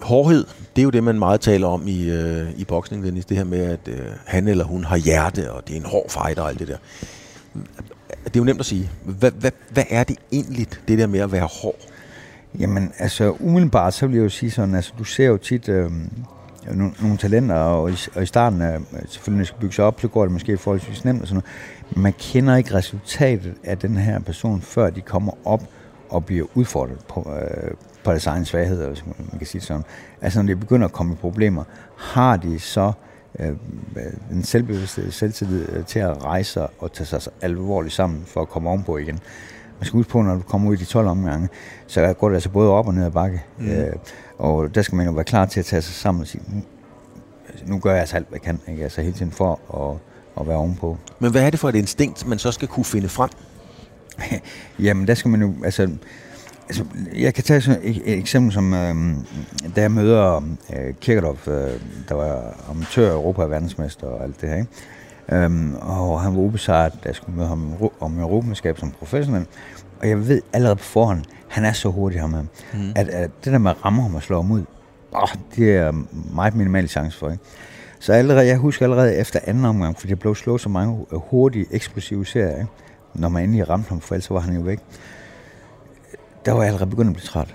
Hårdhed, 0.00 0.44
det 0.76 0.82
er 0.82 0.84
jo 0.84 0.90
det, 0.90 1.04
man 1.04 1.18
meget 1.18 1.40
taler 1.40 1.66
om 1.66 1.88
i, 1.88 2.10
øh, 2.10 2.46
i 2.56 2.64
boksning, 2.64 3.04
Dennis. 3.04 3.24
Det 3.24 3.36
her 3.36 3.44
med, 3.44 3.60
at 3.64 3.80
øh, 3.88 3.98
han 4.24 4.48
eller 4.48 4.64
hun 4.64 4.84
har 4.84 4.96
hjerte, 4.96 5.52
og 5.52 5.68
det 5.68 5.72
er 5.76 5.80
en 5.80 5.86
hård 5.86 6.10
fighter 6.10 6.42
og 6.42 6.48
alt 6.48 6.58
det 6.58 6.68
der. 6.68 6.76
Det 8.24 8.36
er 8.36 8.40
jo 8.40 8.44
nemt 8.44 8.60
at 8.60 8.66
sige. 8.66 8.90
Hvad, 9.04 9.30
hvad, 9.30 9.50
hvad 9.70 9.84
er 9.90 10.04
det 10.04 10.16
egentlig, 10.32 10.66
det 10.88 10.98
der 10.98 11.06
med 11.06 11.20
at 11.20 11.32
være 11.32 11.48
hård? 11.62 11.74
Jamen, 12.58 12.92
altså 12.98 13.36
umiddelbart, 13.40 13.94
så 13.94 14.06
vil 14.06 14.16
jeg 14.16 14.24
jo 14.24 14.28
sige 14.28 14.50
sådan, 14.50 14.74
altså 14.74 14.92
du 14.98 15.04
ser 15.04 15.26
jo 15.26 15.36
tit 15.36 15.68
øh, 15.68 15.90
nogle, 16.74 16.92
nogle 17.00 17.16
talenter, 17.16 17.54
og 17.54 17.90
i, 17.90 17.96
og 18.14 18.22
i 18.22 18.26
starten, 18.26 18.62
øh, 18.62 18.80
selvfølgelig 19.08 19.36
når 19.36 19.38
det 19.38 19.46
skal 19.46 19.60
bygge 19.60 19.74
sig 19.74 19.84
op, 19.84 20.00
så 20.00 20.08
går 20.08 20.22
det 20.22 20.32
måske 20.32 20.58
forholdsvis 20.58 21.04
nemt 21.04 21.22
og 21.22 21.28
sådan 21.28 21.42
noget. 21.42 21.94
Men 21.94 22.02
man 22.02 22.12
kender 22.18 22.56
ikke 22.56 22.74
resultatet 22.74 23.54
af 23.64 23.78
den 23.78 23.96
her 23.96 24.18
person, 24.18 24.60
før 24.60 24.90
de 24.90 25.00
kommer 25.00 25.32
op 25.44 25.62
og 26.08 26.24
bliver 26.24 26.46
udfordret 26.54 26.98
på, 27.08 27.32
øh, 27.40 27.70
på 28.04 28.10
deres 28.10 28.26
egen 28.26 28.44
svagheder, 28.44 28.88
hvis 28.88 29.04
man 29.06 29.38
kan 29.38 29.46
sige 29.46 29.60
det 29.60 29.66
sådan. 29.68 29.84
Altså 30.20 30.42
når 30.42 30.46
de 30.46 30.56
begynder 30.56 30.86
at 30.86 30.92
komme 30.92 31.12
i 31.12 31.16
problemer, 31.16 31.64
har 31.96 32.36
de 32.36 32.58
så 32.58 32.92
øh, 33.38 33.48
øh 33.48 33.54
en 34.32 34.42
selvbevidsthed, 34.42 35.10
selvtillid 35.10 35.68
øh, 35.68 35.84
til 35.84 35.98
at 35.98 36.24
rejse 36.24 36.52
sig 36.52 36.68
og 36.78 36.92
tage 36.92 37.06
sig 37.06 37.32
alvorligt 37.42 37.94
sammen 37.94 38.24
for 38.26 38.40
at 38.40 38.48
komme 38.48 38.68
ovenpå 38.68 38.96
igen. 38.96 39.20
Man 39.78 39.86
skal 39.86 39.96
huske 39.96 40.10
på, 40.10 40.22
når 40.22 40.34
du 40.34 40.40
kommer 40.40 40.70
ud 40.70 40.74
i 40.74 40.78
de 40.78 40.84
12 40.84 41.06
omgange, 41.06 41.48
så 41.86 42.12
går 42.12 42.28
det 42.28 42.36
altså 42.36 42.48
både 42.48 42.70
op 42.70 42.86
og 42.86 42.94
ned 42.94 43.04
ad 43.04 43.10
bakke. 43.10 43.42
Mm. 43.58 43.70
Øh, 43.70 43.92
og 44.38 44.74
der 44.74 44.82
skal 44.82 44.96
man 44.96 45.06
jo 45.06 45.12
være 45.12 45.24
klar 45.24 45.46
til 45.46 45.60
at 45.60 45.66
tage 45.66 45.82
sig 45.82 45.94
sammen 45.94 46.20
og 46.20 46.26
sige, 46.26 46.42
nu, 47.66 47.78
gør 47.78 47.90
jeg 47.90 48.00
altså 48.00 48.16
alt, 48.16 48.28
hvad 48.28 48.38
jeg 48.38 48.42
kan. 48.42 48.60
Ikke? 48.68 48.82
Altså 48.82 49.02
hele 49.02 49.14
tiden 49.14 49.32
for 49.32 49.60
at, 49.74 49.98
at 50.40 50.48
være 50.48 50.56
ovenpå. 50.56 50.96
Men 51.18 51.30
hvad 51.30 51.42
er 51.42 51.50
det 51.50 51.60
for 51.60 51.68
et 51.68 51.74
instinkt, 51.74 52.26
man 52.28 52.38
så 52.38 52.52
skal 52.52 52.68
kunne 52.68 52.84
finde 52.84 53.08
frem? 53.08 53.30
Jamen, 54.86 55.06
der 55.06 55.14
skal 55.14 55.30
man 55.30 55.42
jo, 55.42 55.54
altså, 55.64 55.88
Altså, 56.68 56.84
jeg 57.14 57.34
kan 57.34 57.44
tage 57.44 57.60
sådan 57.60 57.80
et, 57.82 58.02
et 58.04 58.18
eksempel 58.18 58.52
som, 58.52 58.74
øh, 58.74 59.14
da 59.76 59.80
jeg 59.80 59.90
møder 59.90 60.36
øh, 60.76 60.94
Kirkedorf, 61.00 61.48
øh, 61.48 61.70
der 62.08 62.14
var 62.14 62.64
amatør, 62.70 63.12
Europa 63.12 63.42
verdensmester 63.42 64.06
og 64.06 64.24
alt 64.24 64.40
det 64.40 64.48
her, 64.48 64.56
ikke? 64.56 64.68
Øhm, 65.32 65.74
og 65.74 66.20
han 66.20 66.34
var 66.34 66.40
ubesejret, 66.40 66.92
da 66.92 67.08
jeg 67.08 67.14
skulle 67.14 67.36
møde 67.36 67.48
ham 67.48 67.90
om 68.00 68.18
europamesterskab 68.20 68.78
som 68.78 68.90
professionel. 68.90 69.46
Og 70.00 70.08
jeg 70.08 70.28
ved 70.28 70.42
allerede 70.52 70.76
på 70.76 70.84
forhånd, 70.84 71.24
han 71.48 71.64
er 71.64 71.72
så 71.72 71.88
hurtig 71.88 72.20
ham, 72.20 72.30
mm. 72.30 72.92
at, 72.96 73.08
at 73.08 73.30
det 73.44 73.52
der 73.52 73.58
med 73.58 73.70
at 73.70 73.84
ramme 73.84 74.02
ham 74.02 74.14
og 74.14 74.22
slå 74.22 74.42
ham 74.42 74.50
ud, 74.50 74.64
åh, 75.14 75.28
det 75.56 75.76
er 75.76 75.92
meget 76.34 76.54
minimal 76.54 76.88
chance 76.88 77.18
for. 77.18 77.30
Ikke? 77.30 77.44
Så 77.98 78.12
allerede, 78.12 78.46
jeg 78.46 78.56
husker 78.56 78.86
allerede 78.86 79.16
efter 79.16 79.40
anden 79.44 79.64
omgang, 79.64 79.98
fordi 79.98 80.10
jeg 80.10 80.18
blev 80.18 80.34
slået 80.34 80.60
så 80.60 80.68
mange 80.68 81.06
hurtige, 81.12 81.66
eksplosive 81.70 82.26
serier, 82.26 82.56
ikke? 82.56 82.70
når 83.14 83.28
man 83.28 83.44
endelig 83.44 83.68
ramte 83.68 83.88
ham, 83.88 84.00
for 84.00 84.14
ellers 84.14 84.30
var 84.30 84.40
han 84.40 84.54
jo 84.54 84.60
væk. 84.60 84.78
Der 86.46 86.52
var 86.52 86.58
jeg 86.58 86.66
allerede 86.66 86.90
begyndt 86.90 87.08
at 87.08 87.14
blive 87.14 87.26
træt. 87.26 87.54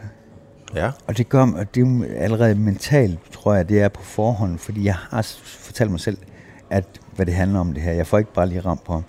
Ja. 0.75 0.91
Og 1.07 1.17
det 1.17 1.29
gør 1.29 1.41
og 1.41 1.75
det 1.75 1.81
er 1.81 2.23
allerede 2.23 2.55
mentalt, 2.55 3.19
tror 3.31 3.53
jeg, 3.53 3.69
det 3.69 3.81
er 3.81 3.89
på 3.89 4.03
forhånd, 4.03 4.57
fordi 4.57 4.85
jeg 4.85 4.95
har 4.95 5.21
fortalt 5.43 5.91
mig 5.91 5.99
selv, 5.99 6.17
at 6.69 6.85
hvad 7.21 7.25
det 7.25 7.33
handler 7.33 7.59
om 7.59 7.73
det 7.73 7.83
her. 7.83 7.91
Jeg 7.91 8.07
får 8.07 8.17
ikke 8.17 8.33
bare 8.33 8.47
lige 8.47 8.61
ramt 8.61 8.83
på 8.83 8.93
ham. 8.93 9.03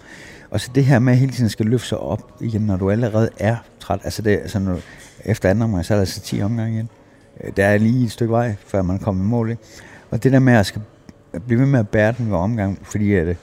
Og 0.50 0.60
så 0.60 0.70
det 0.74 0.84
her 0.84 0.98
med 0.98 1.12
at 1.12 1.18
hele 1.18 1.32
tiden 1.32 1.50
skal 1.50 1.66
løfte 1.66 1.88
sig 1.88 1.98
op 1.98 2.32
igen, 2.40 2.62
når 2.62 2.76
du 2.76 2.90
allerede 2.90 3.30
er 3.38 3.56
træt. 3.80 4.00
Altså, 4.04 4.22
det, 4.22 4.30
altså 4.30 4.58
når, 4.58 4.78
efter 5.24 5.50
anden 5.50 5.62
omgang, 5.62 5.84
så 5.84 5.94
er 5.94 5.96
der 5.96 6.00
altså 6.00 6.20
10 6.20 6.42
omgange 6.42 6.74
igen. 6.74 6.88
Øh, 7.44 7.52
der 7.56 7.66
er 7.66 7.78
lige 7.78 8.04
et 8.04 8.12
stykke 8.12 8.32
vej, 8.32 8.54
før 8.66 8.82
man 8.82 8.98
kommer 8.98 9.24
i 9.24 9.26
mål. 9.26 9.50
Ikke? 9.50 9.62
Og 10.10 10.22
det 10.22 10.32
der 10.32 10.38
med 10.38 10.52
at 10.52 10.66
skal 10.66 10.82
blive 11.46 11.60
ved 11.60 11.66
med 11.66 11.80
at 11.80 11.88
bære 11.88 12.14
den 12.18 12.30
ved 12.30 12.36
omgang, 12.36 12.78
fordi 12.82 13.14
at, 13.14 13.26
øh, 13.26 13.34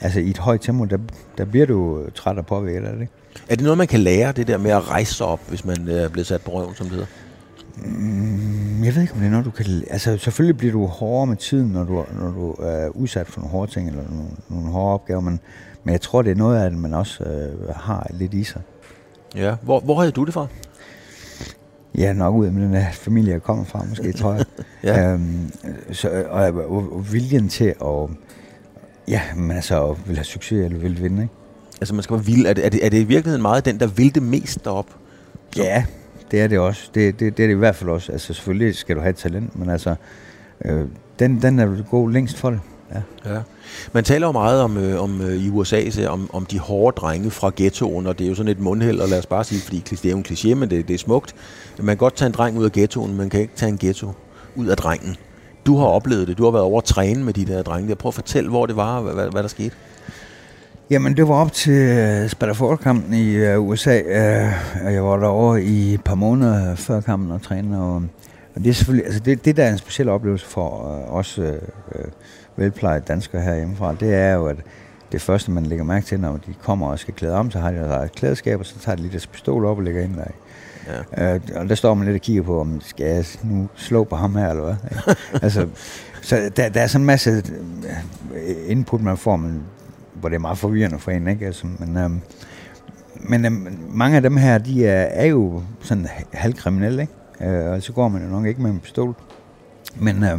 altså, 0.00 0.20
i 0.20 0.30
et 0.30 0.38
højt 0.38 0.60
tempo, 0.60 0.84
der, 0.84 0.98
der 1.38 1.44
bliver 1.44 1.66
du 1.66 2.02
øh, 2.02 2.12
træt 2.12 2.38
og 2.38 2.46
påvirket 2.46 2.86
af 2.86 2.92
det. 2.92 3.00
Ikke? 3.00 3.12
Er 3.48 3.54
det 3.54 3.62
noget, 3.62 3.78
man 3.78 3.86
kan 3.86 4.00
lære, 4.00 4.32
det 4.32 4.46
der 4.46 4.58
med 4.58 4.70
at 4.70 4.88
rejse 4.88 5.14
sig 5.14 5.26
op, 5.26 5.40
hvis 5.48 5.64
man 5.64 5.88
er 5.88 6.08
blevet 6.08 6.26
sat 6.26 6.42
på 6.42 6.50
røven, 6.50 6.74
som 6.74 6.86
det 6.86 6.92
hedder? 6.92 7.06
Mm, 7.84 8.84
jeg 8.84 8.94
ved 8.94 9.02
ikke, 9.02 9.14
om 9.14 9.18
det 9.18 9.26
er 9.26 9.30
noget, 9.30 9.46
du 9.46 9.50
kan... 9.50 9.66
Altså, 9.90 10.18
selvfølgelig 10.18 10.56
bliver 10.56 10.72
du 10.72 10.86
hårdere 10.86 11.26
med 11.26 11.36
tiden, 11.36 11.68
når 11.68 11.84
du, 11.84 12.04
når 12.20 12.30
du 12.30 12.50
er 12.52 12.88
udsat 12.88 13.26
for 13.26 13.40
nogle 13.40 13.50
hårde 13.50 13.72
ting, 13.72 13.88
eller 13.88 14.02
nogle, 14.10 14.28
nogle 14.48 14.68
hårde 14.68 14.94
opgaver, 14.94 15.20
men, 15.20 15.40
men 15.84 15.92
jeg 15.92 16.00
tror, 16.00 16.22
det 16.22 16.30
er 16.30 16.34
noget 16.34 16.58
af 16.58 16.70
det, 16.70 16.78
man 16.78 16.94
også 16.94 17.24
øh, 17.24 17.74
har 17.74 18.06
lidt 18.10 18.34
i 18.34 18.44
sig. 18.44 18.62
Ja. 19.34 19.54
Hvor, 19.62 19.80
hvor 19.80 19.98
havde 20.00 20.12
du 20.12 20.24
det 20.24 20.34
fra? 20.34 20.46
Ja, 21.98 22.12
nok 22.12 22.34
ud 22.34 22.46
af 22.46 22.52
den 22.52 22.72
der 22.72 22.92
familie, 22.92 23.32
jeg 23.32 23.42
kommer 23.42 23.64
fra, 23.64 23.84
måske, 23.88 24.12
tror 24.12 24.32
jeg. 24.32 24.44
ja. 24.84 25.12
øhm, 25.12 25.52
så, 25.92 26.24
og, 26.28 26.42
og, 26.42 26.92
og, 26.92 27.12
viljen 27.12 27.48
til 27.48 27.64
at, 27.64 28.10
ja, 29.08 29.20
men 29.36 29.50
altså, 29.50 29.96
vil 30.06 30.16
have 30.16 30.24
succes 30.24 30.64
eller 30.64 30.78
vil 30.78 31.02
vinde, 31.02 31.22
ikke? 31.22 31.34
Altså, 31.80 31.94
man 31.94 32.02
skal 32.02 32.14
være 32.16 32.24
vild. 32.24 32.46
Er 32.46 32.52
det, 32.52 32.66
er, 32.66 32.68
det, 32.68 32.86
er 32.86 32.90
det 32.90 32.98
i 32.98 33.04
virkeligheden 33.04 33.42
meget 33.42 33.64
den, 33.64 33.80
der 33.80 33.86
vil 33.86 34.14
det 34.14 34.22
mest 34.22 34.64
derop? 34.64 34.86
Ja, 35.56 35.84
det 36.30 36.40
er 36.40 36.46
det 36.46 36.58
også. 36.58 36.90
Det, 36.94 37.20
det, 37.20 37.36
det 37.36 37.42
er 37.42 37.46
det 37.46 37.54
i 37.54 37.58
hvert 37.58 37.76
fald 37.76 37.90
også. 37.90 38.12
Altså, 38.12 38.34
selvfølgelig 38.34 38.74
skal 38.74 38.96
du 38.96 39.00
have 39.00 39.10
et 39.10 39.16
talent, 39.16 39.58
men 39.58 39.70
altså, 39.70 39.94
øh, 40.64 40.84
den, 41.18 41.42
den 41.42 41.58
er 41.58 41.82
god 41.90 42.10
længst 42.10 42.38
for 42.38 42.50
det. 42.50 42.60
Ja. 42.94 43.30
ja. 43.34 43.40
Man 43.92 44.04
taler 44.04 44.26
jo 44.26 44.32
meget 44.32 44.62
om, 44.62 44.76
øh, 44.76 45.02
om 45.02 45.20
øh, 45.20 45.36
i 45.36 45.50
USA 45.50 45.90
så, 45.90 46.08
om, 46.08 46.30
om 46.32 46.46
de 46.46 46.58
hårde 46.58 46.94
drenge 46.94 47.30
fra 47.30 47.50
ghettoen, 47.56 48.06
og 48.06 48.18
det 48.18 48.24
er 48.24 48.28
jo 48.28 48.34
sådan 48.34 48.52
et 48.52 48.60
mundheld, 48.60 49.00
og 49.00 49.08
lad 49.08 49.18
os 49.18 49.26
bare 49.26 49.44
sige, 49.44 49.60
fordi 49.60 49.78
det 49.90 50.04
er 50.04 50.10
jo 50.10 50.16
en 50.16 50.26
kliché, 50.28 50.54
men 50.54 50.70
det, 50.70 50.88
det 50.88 50.94
er 50.94 50.98
smukt. 50.98 51.34
Man 51.78 51.86
kan 51.86 51.96
godt 51.96 52.16
tage 52.16 52.26
en 52.26 52.32
dreng 52.32 52.58
ud 52.58 52.64
af 52.64 52.72
ghettoen, 52.72 53.08
men 53.08 53.18
man 53.18 53.30
kan 53.30 53.40
ikke 53.40 53.52
tage 53.56 53.70
en 53.70 53.78
ghetto 53.78 54.12
ud 54.56 54.66
af 54.66 54.76
drengen. 54.76 55.16
Du 55.66 55.76
har 55.76 55.86
oplevet 55.86 56.28
det, 56.28 56.38
du 56.38 56.44
har 56.44 56.50
været 56.50 56.64
over 56.64 56.78
at 56.78 56.84
træne 56.84 57.24
med 57.24 57.32
de 57.32 57.46
der 57.46 57.62
drenge. 57.62 57.96
Prøv 57.96 58.08
at 58.08 58.14
fortælle, 58.14 58.50
hvor 58.50 58.66
det 58.66 58.76
var, 58.76 58.96
og 58.96 59.14
hvad, 59.14 59.30
hvad 59.30 59.42
der 59.42 59.48
skete. 59.48 59.74
Jamen, 60.90 61.16
det 61.16 61.28
var 61.28 61.34
op 61.34 61.52
til 61.52 62.22
uh, 62.22 62.30
Spadafort-kampen 62.30 63.14
i 63.14 63.56
uh, 63.56 63.68
USA, 63.68 64.00
uh, 64.00 64.84
og 64.84 64.94
jeg 64.94 65.04
var 65.04 65.16
derovre 65.16 65.62
i 65.62 65.94
et 65.94 66.04
par 66.04 66.14
måneder 66.14 66.74
før 66.74 67.00
kampen 67.00 67.30
og 67.30 67.42
træne, 67.42 67.82
og, 67.82 67.94
og 68.54 68.64
det 68.64 68.66
er 68.66 68.72
selvfølgelig, 68.72 69.06
altså 69.06 69.20
det, 69.20 69.44
det 69.44 69.56
der 69.56 69.64
er 69.64 69.72
en 69.72 69.78
speciel 69.78 70.08
oplevelse 70.08 70.46
for 70.46 70.68
uh, 70.68 71.14
os 71.14 71.38
uh, 71.38 71.44
velplejede 72.56 73.04
danskere 73.08 73.42
herhjemmefra, 73.42 73.94
det 74.00 74.14
er 74.14 74.34
jo, 74.34 74.46
at 74.46 74.56
det 75.12 75.20
første, 75.20 75.50
man 75.50 75.66
lægger 75.66 75.84
mærke 75.84 76.06
til, 76.06 76.20
når 76.20 76.36
de 76.36 76.54
kommer 76.62 76.90
og 76.90 76.98
skal 76.98 77.14
klæde 77.14 77.34
om, 77.34 77.50
så 77.50 77.58
har 77.58 77.70
de 77.70 78.04
et 78.04 78.12
klædeskab, 78.12 78.60
og 78.60 78.66
så 78.66 78.78
tager 78.78 78.96
de 78.96 79.02
lidt 79.02 79.12
deres 79.12 79.26
pistol 79.26 79.64
op 79.64 79.76
og 79.76 79.82
lægger 79.82 80.02
ind 80.02 80.16
der. 80.16 80.24
Ja. 81.16 81.34
Uh, 81.34 81.40
og 81.54 81.68
der 81.68 81.74
står 81.74 81.94
man 81.94 82.06
lidt 82.06 82.14
og 82.14 82.20
kigger 82.20 82.42
på, 82.42 82.60
om 82.60 82.80
skal 82.80 83.06
jeg 83.06 83.24
nu 83.42 83.68
slå 83.76 84.04
på 84.04 84.16
ham 84.16 84.36
her, 84.36 84.50
eller 84.50 84.64
hvad? 84.64 85.14
altså, 85.42 85.66
så 86.22 86.50
der, 86.56 86.68
der 86.68 86.80
er 86.80 86.86
sådan 86.86 87.02
en 87.02 87.06
masse 87.06 87.42
input, 88.66 89.00
man 89.00 89.16
får, 89.16 89.36
men 89.36 89.62
hvor 90.20 90.28
det 90.28 90.36
er 90.36 90.40
meget 90.40 90.58
forvirrende 90.58 90.98
for 90.98 91.10
en, 91.10 91.28
ikke? 91.28 91.46
Altså, 91.46 91.66
men, 91.78 91.96
øhm, 91.96 92.20
men 93.20 93.44
øhm, 93.44 93.78
mange 93.90 94.16
af 94.16 94.22
dem 94.22 94.36
her, 94.36 94.58
de 94.58 94.86
er, 94.86 95.02
er 95.02 95.26
jo 95.26 95.62
sådan 95.80 96.06
halvkriminelle, 96.32 97.02
ikke? 97.02 97.50
Øh, 97.50 97.72
og 97.72 97.82
så 97.82 97.92
går 97.92 98.08
man 98.08 98.22
jo 98.22 98.28
nok 98.28 98.46
ikke 98.46 98.62
med 98.62 98.70
en 98.70 98.80
pistol. 98.80 99.14
Men 99.96 100.24
øh, 100.24 100.38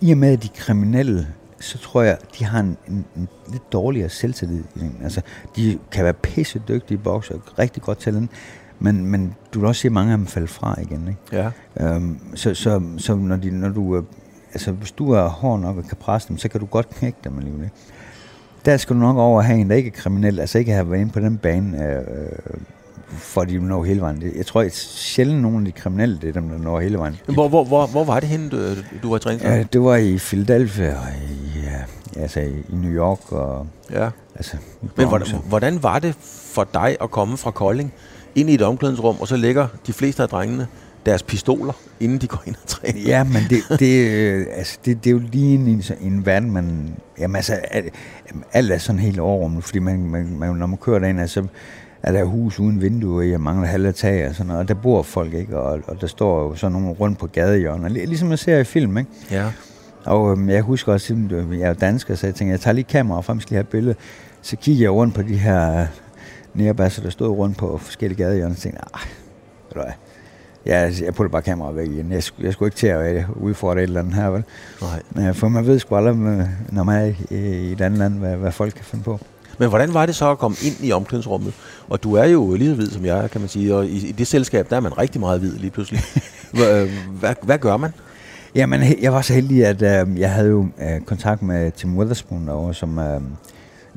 i 0.00 0.12
og 0.12 0.18
med, 0.18 0.32
at 0.32 0.42
de 0.42 0.48
er 0.54 0.58
kriminelle, 0.58 1.26
så 1.60 1.78
tror 1.78 2.02
jeg, 2.02 2.18
de 2.38 2.44
har 2.44 2.60
en, 2.60 2.76
en, 2.88 3.04
en 3.16 3.28
lidt 3.48 3.72
dårligere 3.72 4.08
selvtillid. 4.08 4.64
Altså, 5.02 5.20
de 5.56 5.78
kan 5.92 6.04
være 6.04 6.12
pisse 6.12 6.62
dygtige 6.68 6.98
bokser, 6.98 7.58
rigtig 7.58 7.82
godt 7.82 7.98
talent, 7.98 8.30
men, 8.78 9.06
men 9.06 9.34
du 9.54 9.58
vil 9.58 9.68
også 9.68 9.80
se 9.80 9.90
mange 9.90 10.12
af 10.12 10.18
dem 10.18 10.26
falde 10.26 10.48
fra 10.48 10.80
igen. 10.80 11.08
Ikke? 11.08 11.52
Ja. 11.76 11.86
Øhm, 11.86 12.18
så, 12.34 12.54
så, 12.54 12.82
så 12.98 13.14
når, 13.14 13.36
de, 13.36 13.50
når 13.50 13.68
du, 13.68 14.04
altså, 14.52 14.72
hvis 14.72 14.92
du 14.92 15.10
er 15.10 15.28
hård 15.28 15.60
nok 15.60 15.76
og 15.76 15.84
kan 15.84 15.96
presse 16.00 16.28
dem, 16.28 16.38
så 16.38 16.48
kan 16.48 16.60
du 16.60 16.66
godt 16.66 16.90
knække 16.90 17.18
dem 17.24 17.38
alligevel. 17.38 17.64
Ikke? 17.64 17.76
Der 18.64 18.76
skal 18.76 18.96
du 18.96 19.00
nok 19.00 19.16
over 19.16 19.38
at 19.40 19.46
have 19.46 19.60
en, 19.60 19.70
der 19.70 19.76
ikke 19.76 19.86
er 19.86 20.00
kriminel, 20.00 20.40
altså 20.40 20.58
ikke 20.58 20.72
have 20.72 20.90
været 20.90 21.00
inde 21.00 21.12
på 21.12 21.20
den 21.20 21.38
bane, 21.38 21.88
øh, 21.88 22.02
for 23.08 23.44
de 23.44 23.58
når 23.58 23.84
hele 23.84 24.00
vejen. 24.00 24.32
Jeg 24.36 24.46
tror, 24.46 24.60
at 24.60 24.74
sjældent 24.74 25.42
nogen 25.42 25.58
af 25.58 25.64
de 25.64 25.80
kriminelle, 25.80 26.18
det 26.20 26.28
er 26.28 26.32
dem, 26.32 26.48
der 26.48 26.58
når 26.58 26.80
hele 26.80 26.98
vejen. 26.98 27.16
Hvor, 27.26 27.48
hvor, 27.48 27.64
hvor, 27.64 27.86
hvor 27.86 28.04
var 28.04 28.20
det 28.20 28.28
henne, 28.28 28.48
du, 28.50 28.56
du 29.02 29.10
var 29.10 29.18
trænet? 29.18 29.42
Ja, 29.42 29.64
det 29.72 29.82
var 29.82 29.96
i 29.96 30.18
Philadelphia, 30.18 30.88
og 30.88 31.08
i, 31.30 31.60
ja, 31.64 32.20
altså 32.22 32.40
i 32.40 32.64
New 32.68 32.92
York. 32.92 33.32
Og, 33.32 33.66
ja. 33.90 34.08
Altså, 34.34 34.56
Men 34.96 35.08
hvordan, 35.08 35.26
hvordan 35.48 35.82
var 35.82 35.98
det 35.98 36.14
for 36.54 36.68
dig 36.74 36.96
at 37.00 37.10
komme 37.10 37.36
fra 37.36 37.50
Kolding 37.50 37.92
ind 38.34 38.50
i 38.50 38.54
et 38.54 38.62
omklædningsrum, 38.62 39.16
og 39.20 39.28
så 39.28 39.36
ligger 39.36 39.66
de 39.86 39.92
fleste 39.92 40.22
af 40.22 40.28
drengene 40.28 40.66
deres 41.06 41.22
pistoler, 41.22 41.72
inden 42.00 42.18
de 42.18 42.26
går 42.26 42.42
ind 42.46 42.54
og 42.62 42.68
træner. 42.68 43.00
Ja, 43.06 43.24
men 43.24 43.42
det, 43.50 43.78
det, 43.78 44.10
øh, 44.10 44.46
altså, 44.52 44.78
det, 44.84 45.04
det 45.04 45.10
er 45.10 45.14
jo 45.14 45.22
lige 45.32 45.54
en, 45.54 45.82
en 46.00 46.26
verden, 46.26 46.50
man... 46.50 46.94
Jamen 47.18 47.36
altså, 47.36 47.58
alt 48.52 48.72
er 48.72 48.78
sådan 48.78 48.98
helt 48.98 49.20
overrummet, 49.20 49.64
fordi 49.64 49.78
man, 49.78 50.04
man, 50.04 50.36
man, 50.38 50.56
når 50.56 50.66
man 50.66 50.78
kører 50.78 50.98
derind, 50.98 51.20
altså, 51.20 51.46
er 52.02 52.12
der 52.12 52.24
hus 52.24 52.60
uden 52.60 52.82
vinduer 52.82 53.22
i, 53.22 53.32
og 53.32 53.40
mangler 53.40 53.66
halve 53.66 53.92
tag 53.92 54.28
og 54.28 54.34
sådan 54.34 54.46
noget, 54.46 54.60
og 54.60 54.68
der 54.68 54.74
bor 54.74 55.02
folk 55.02 55.34
ikke, 55.34 55.58
og, 55.58 55.80
og 55.86 56.00
der 56.00 56.06
står 56.06 56.42
jo 56.42 56.54
sådan 56.54 56.72
nogle 56.72 56.90
rundt 56.90 57.18
på 57.18 57.26
gadehjørner, 57.26 57.88
ligesom 57.88 58.28
man 58.28 58.38
ser 58.38 58.58
i 58.58 58.64
film, 58.64 58.98
ikke? 58.98 59.10
Ja. 59.30 59.50
Og 60.04 60.32
øhm, 60.32 60.48
jeg 60.48 60.62
husker 60.62 60.92
også, 60.92 61.14
at 61.30 61.58
jeg 61.58 61.68
er 61.68 61.72
dansker, 61.72 62.14
så 62.14 62.26
jeg 62.26 62.34
tænkte, 62.34 62.52
jeg 62.52 62.60
tager 62.60 62.74
lige 62.74 62.84
kamera 62.84 63.20
frem, 63.20 63.40
skal 63.40 63.54
lige 63.54 63.56
have 63.56 63.70
billede. 63.70 63.94
Så 64.42 64.56
kigger 64.56 64.84
jeg 64.84 64.92
rundt 64.92 65.14
på 65.14 65.22
de 65.22 65.36
her 65.36 65.86
nærbasser, 66.54 67.02
der 67.02 67.10
stod 67.10 67.28
rundt 67.28 67.58
på 67.58 67.78
forskellige 67.78 68.24
gadehjørner, 68.24 68.54
og 68.54 68.60
tænkte, 68.60 68.82
ved 69.68 69.74
du 69.74 69.80
hvad, 69.80 69.92
Ja, 70.66 70.90
jeg 71.04 71.14
putter 71.14 71.30
bare 71.30 71.42
kameraet 71.42 71.76
væk 71.76 71.88
igen. 71.88 72.12
Jeg, 72.12 72.22
jeg 72.40 72.52
skulle 72.52 72.66
ikke 72.66 72.76
til 72.76 72.86
at 72.86 73.16
øh, 73.16 73.42
udfordre 73.42 73.78
et 73.78 73.82
eller 73.82 74.00
andet 74.00 74.14
her, 74.14 74.30
vel? 74.30 74.44
Nej. 75.14 75.32
For 75.32 75.48
man 75.48 75.66
ved 75.66 75.78
sgu 75.78 75.96
aldrig, 75.96 76.16
når 76.72 76.82
man 76.84 76.96
er 76.96 77.14
i, 77.30 77.72
et 77.72 77.80
andet 77.80 77.98
land, 77.98 78.18
hvad, 78.18 78.36
hvad 78.36 78.52
folk 78.52 78.74
kan 78.74 78.84
finde 78.84 79.04
på. 79.04 79.20
Men 79.58 79.68
hvordan 79.68 79.94
var 79.94 80.06
det 80.06 80.14
så 80.14 80.30
at 80.30 80.38
komme 80.38 80.56
ind 80.62 80.74
i 80.82 80.92
omklædningsrummet? 80.92 81.54
Og 81.88 82.02
du 82.02 82.14
er 82.14 82.24
jo 82.24 82.54
lige 82.54 82.70
så 82.70 82.74
hvid 82.74 82.90
som 82.90 83.04
jeg, 83.04 83.30
kan 83.30 83.40
man 83.40 83.48
sige, 83.48 83.74
og 83.74 83.86
i, 83.86 84.08
i 84.08 84.12
det 84.12 84.26
selskab, 84.26 84.70
der 84.70 84.76
er 84.76 84.80
man 84.80 84.98
rigtig 84.98 85.20
meget 85.20 85.40
hvid 85.40 85.52
lige 85.52 85.70
pludselig. 85.70 86.00
hvad, 86.56 86.88
hvad, 87.20 87.34
hvad 87.42 87.58
gør 87.58 87.76
man? 87.76 87.90
Jamen, 88.54 89.02
jeg 89.02 89.12
var 89.12 89.22
så 89.22 89.32
heldig, 89.34 89.66
at 89.66 89.82
øh, 89.82 90.20
jeg 90.20 90.32
havde 90.32 90.48
jo 90.48 90.66
øh, 90.80 91.00
kontakt 91.00 91.42
med 91.42 91.72
Tim 91.72 91.98
Witherspoon 91.98 92.46
derovre, 92.46 92.74
som 92.74 92.98
øh, 92.98 93.20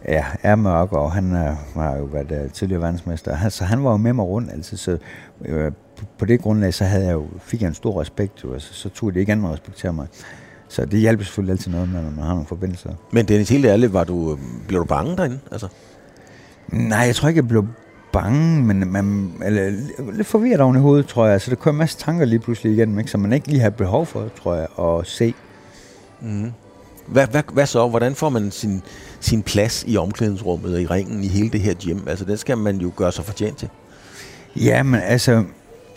ja, 0.08 0.26
er 0.44 0.56
mørk, 0.56 0.94
og 0.94 1.12
han 1.12 1.32
øh, 1.32 1.56
har 1.74 1.98
jo 1.98 2.04
været 2.04 2.44
øh, 2.44 2.52
tidligere 2.52 2.82
verdensmester. 2.82 3.36
Han, 3.36 3.52
så 3.52 3.64
han 3.64 3.84
var 3.84 3.92
jo 3.92 3.98
med 3.98 4.14
mig 4.14 4.26
rundt 4.26 4.52
altid, 4.52 4.78
så 4.78 4.98
øh, 5.46 5.72
på 6.18 6.26
det 6.26 6.42
grundlag, 6.42 6.74
så 6.74 6.86
havde 6.86 7.06
jeg 7.06 7.14
jo, 7.14 7.28
fik 7.40 7.62
jeg 7.62 7.68
en 7.68 7.74
stor 7.74 8.02
respekt, 8.02 8.44
jo, 8.44 8.54
altså, 8.54 8.74
så 8.74 8.90
tog 8.90 9.14
det 9.14 9.20
ikke 9.20 9.32
andet 9.32 9.46
at 9.46 9.52
respektere 9.52 9.94
mig. 9.94 10.08
Så 10.68 10.86
det 10.86 11.00
hjælper 11.00 11.24
selvfølgelig 11.24 11.52
altid 11.52 11.72
noget, 11.72 11.90
når 11.90 12.02
man 12.02 12.24
har 12.24 12.30
nogle 12.34 12.46
forbindelser. 12.46 12.90
Men 13.12 13.28
Dennis, 13.28 13.50
helt 13.50 13.66
ærligt, 13.66 13.94
var 13.94 14.04
du, 14.04 14.38
blev 14.68 14.80
du 14.80 14.86
bange 14.86 15.18
derinde? 15.18 15.40
Altså? 15.52 15.68
Nej, 16.68 17.00
jeg 17.00 17.16
tror 17.16 17.28
ikke, 17.28 17.40
jeg 17.40 17.48
blev 17.48 17.68
bange, 18.14 18.64
men 18.64 18.92
man, 18.92 19.34
eller, 19.46 19.72
lidt 20.14 20.28
forvirret 20.28 20.62
oven 20.62 20.76
i 20.76 20.80
hovedet, 20.80 21.08
tror 21.08 21.28
jeg. 21.28 21.42
Så 21.42 21.50
der 21.50 21.56
kom 21.56 21.76
en 21.76 21.80
masse 21.80 21.98
tanker 21.98 22.26
lige 22.26 22.40
pludselig 22.40 22.74
igen, 22.74 23.00
ikke, 23.00 23.12
som 23.12 23.20
man 23.22 23.34
ikke 23.34 23.48
lige 23.48 23.60
har 23.60 23.70
behov 23.70 24.06
for, 24.06 24.30
tror 24.44 24.56
jeg, 24.56 24.68
at 24.80 25.08
se. 25.08 25.34
Mm. 26.22 26.52
Hvad, 27.08 27.28
hvad, 27.28 27.44
hvad 27.54 27.66
så? 27.66 27.88
Hvordan 27.88 28.16
får 28.16 28.30
man 28.30 28.52
sin, 28.52 28.82
sin 29.20 29.44
plads 29.44 29.84
i 29.88 29.98
omklædningsrummet 29.98 30.74
og 30.74 30.82
i 30.82 30.86
ringen 30.86 31.24
i 31.24 31.28
hele 31.28 31.50
det 31.50 31.62
her 31.62 31.74
gym? 31.74 32.08
Altså, 32.08 32.26
den 32.26 32.38
skal 32.38 32.58
man 32.58 32.78
jo 32.78 32.92
gøre 32.96 33.12
sig 33.12 33.26
fortjent 33.26 33.58
til. 33.58 33.70
Ja, 34.56 34.84
men 34.84 35.02
altså, 35.04 35.44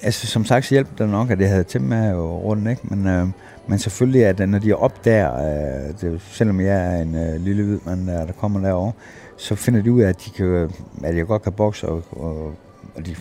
altså 0.03 0.27
som 0.27 0.45
sagt 0.45 0.65
så 0.65 0.75
hjælper 0.75 0.97
det 0.99 1.09
nok, 1.09 1.31
at 1.31 1.41
jeg 1.41 1.49
havde 1.49 1.65
til 1.65 1.83
med 1.83 2.15
rundt, 2.17 2.71
ikke? 2.71 2.83
Men, 2.85 3.07
øh, 3.07 3.27
men 3.67 3.79
selvfølgelig, 3.79 4.27
at 4.27 4.49
når 4.49 4.59
de 4.59 4.75
opdager, 4.75 5.35
øh, 5.35 5.95
det, 6.01 6.21
selvom 6.23 6.61
jeg 6.61 6.97
er 6.97 7.03
en 7.03 7.15
øh, 7.15 7.41
lille 7.41 7.63
hvid 7.63 7.79
mand, 7.85 8.07
der, 8.07 8.27
der 8.27 8.33
kommer 8.33 8.61
derovre, 8.61 8.93
så 9.37 9.55
finder 9.55 9.83
de 9.83 9.93
ud 9.93 10.01
af, 10.01 10.09
at, 10.09 10.25
de 10.25 10.31
kan, 10.31 10.71
at 11.05 11.17
jeg 11.17 11.27
godt 11.27 11.43
kan 11.43 11.53
bokse, 11.53 11.89
og, 11.89 12.03
og 12.11 12.55
og 12.99 13.07
de 13.07 13.17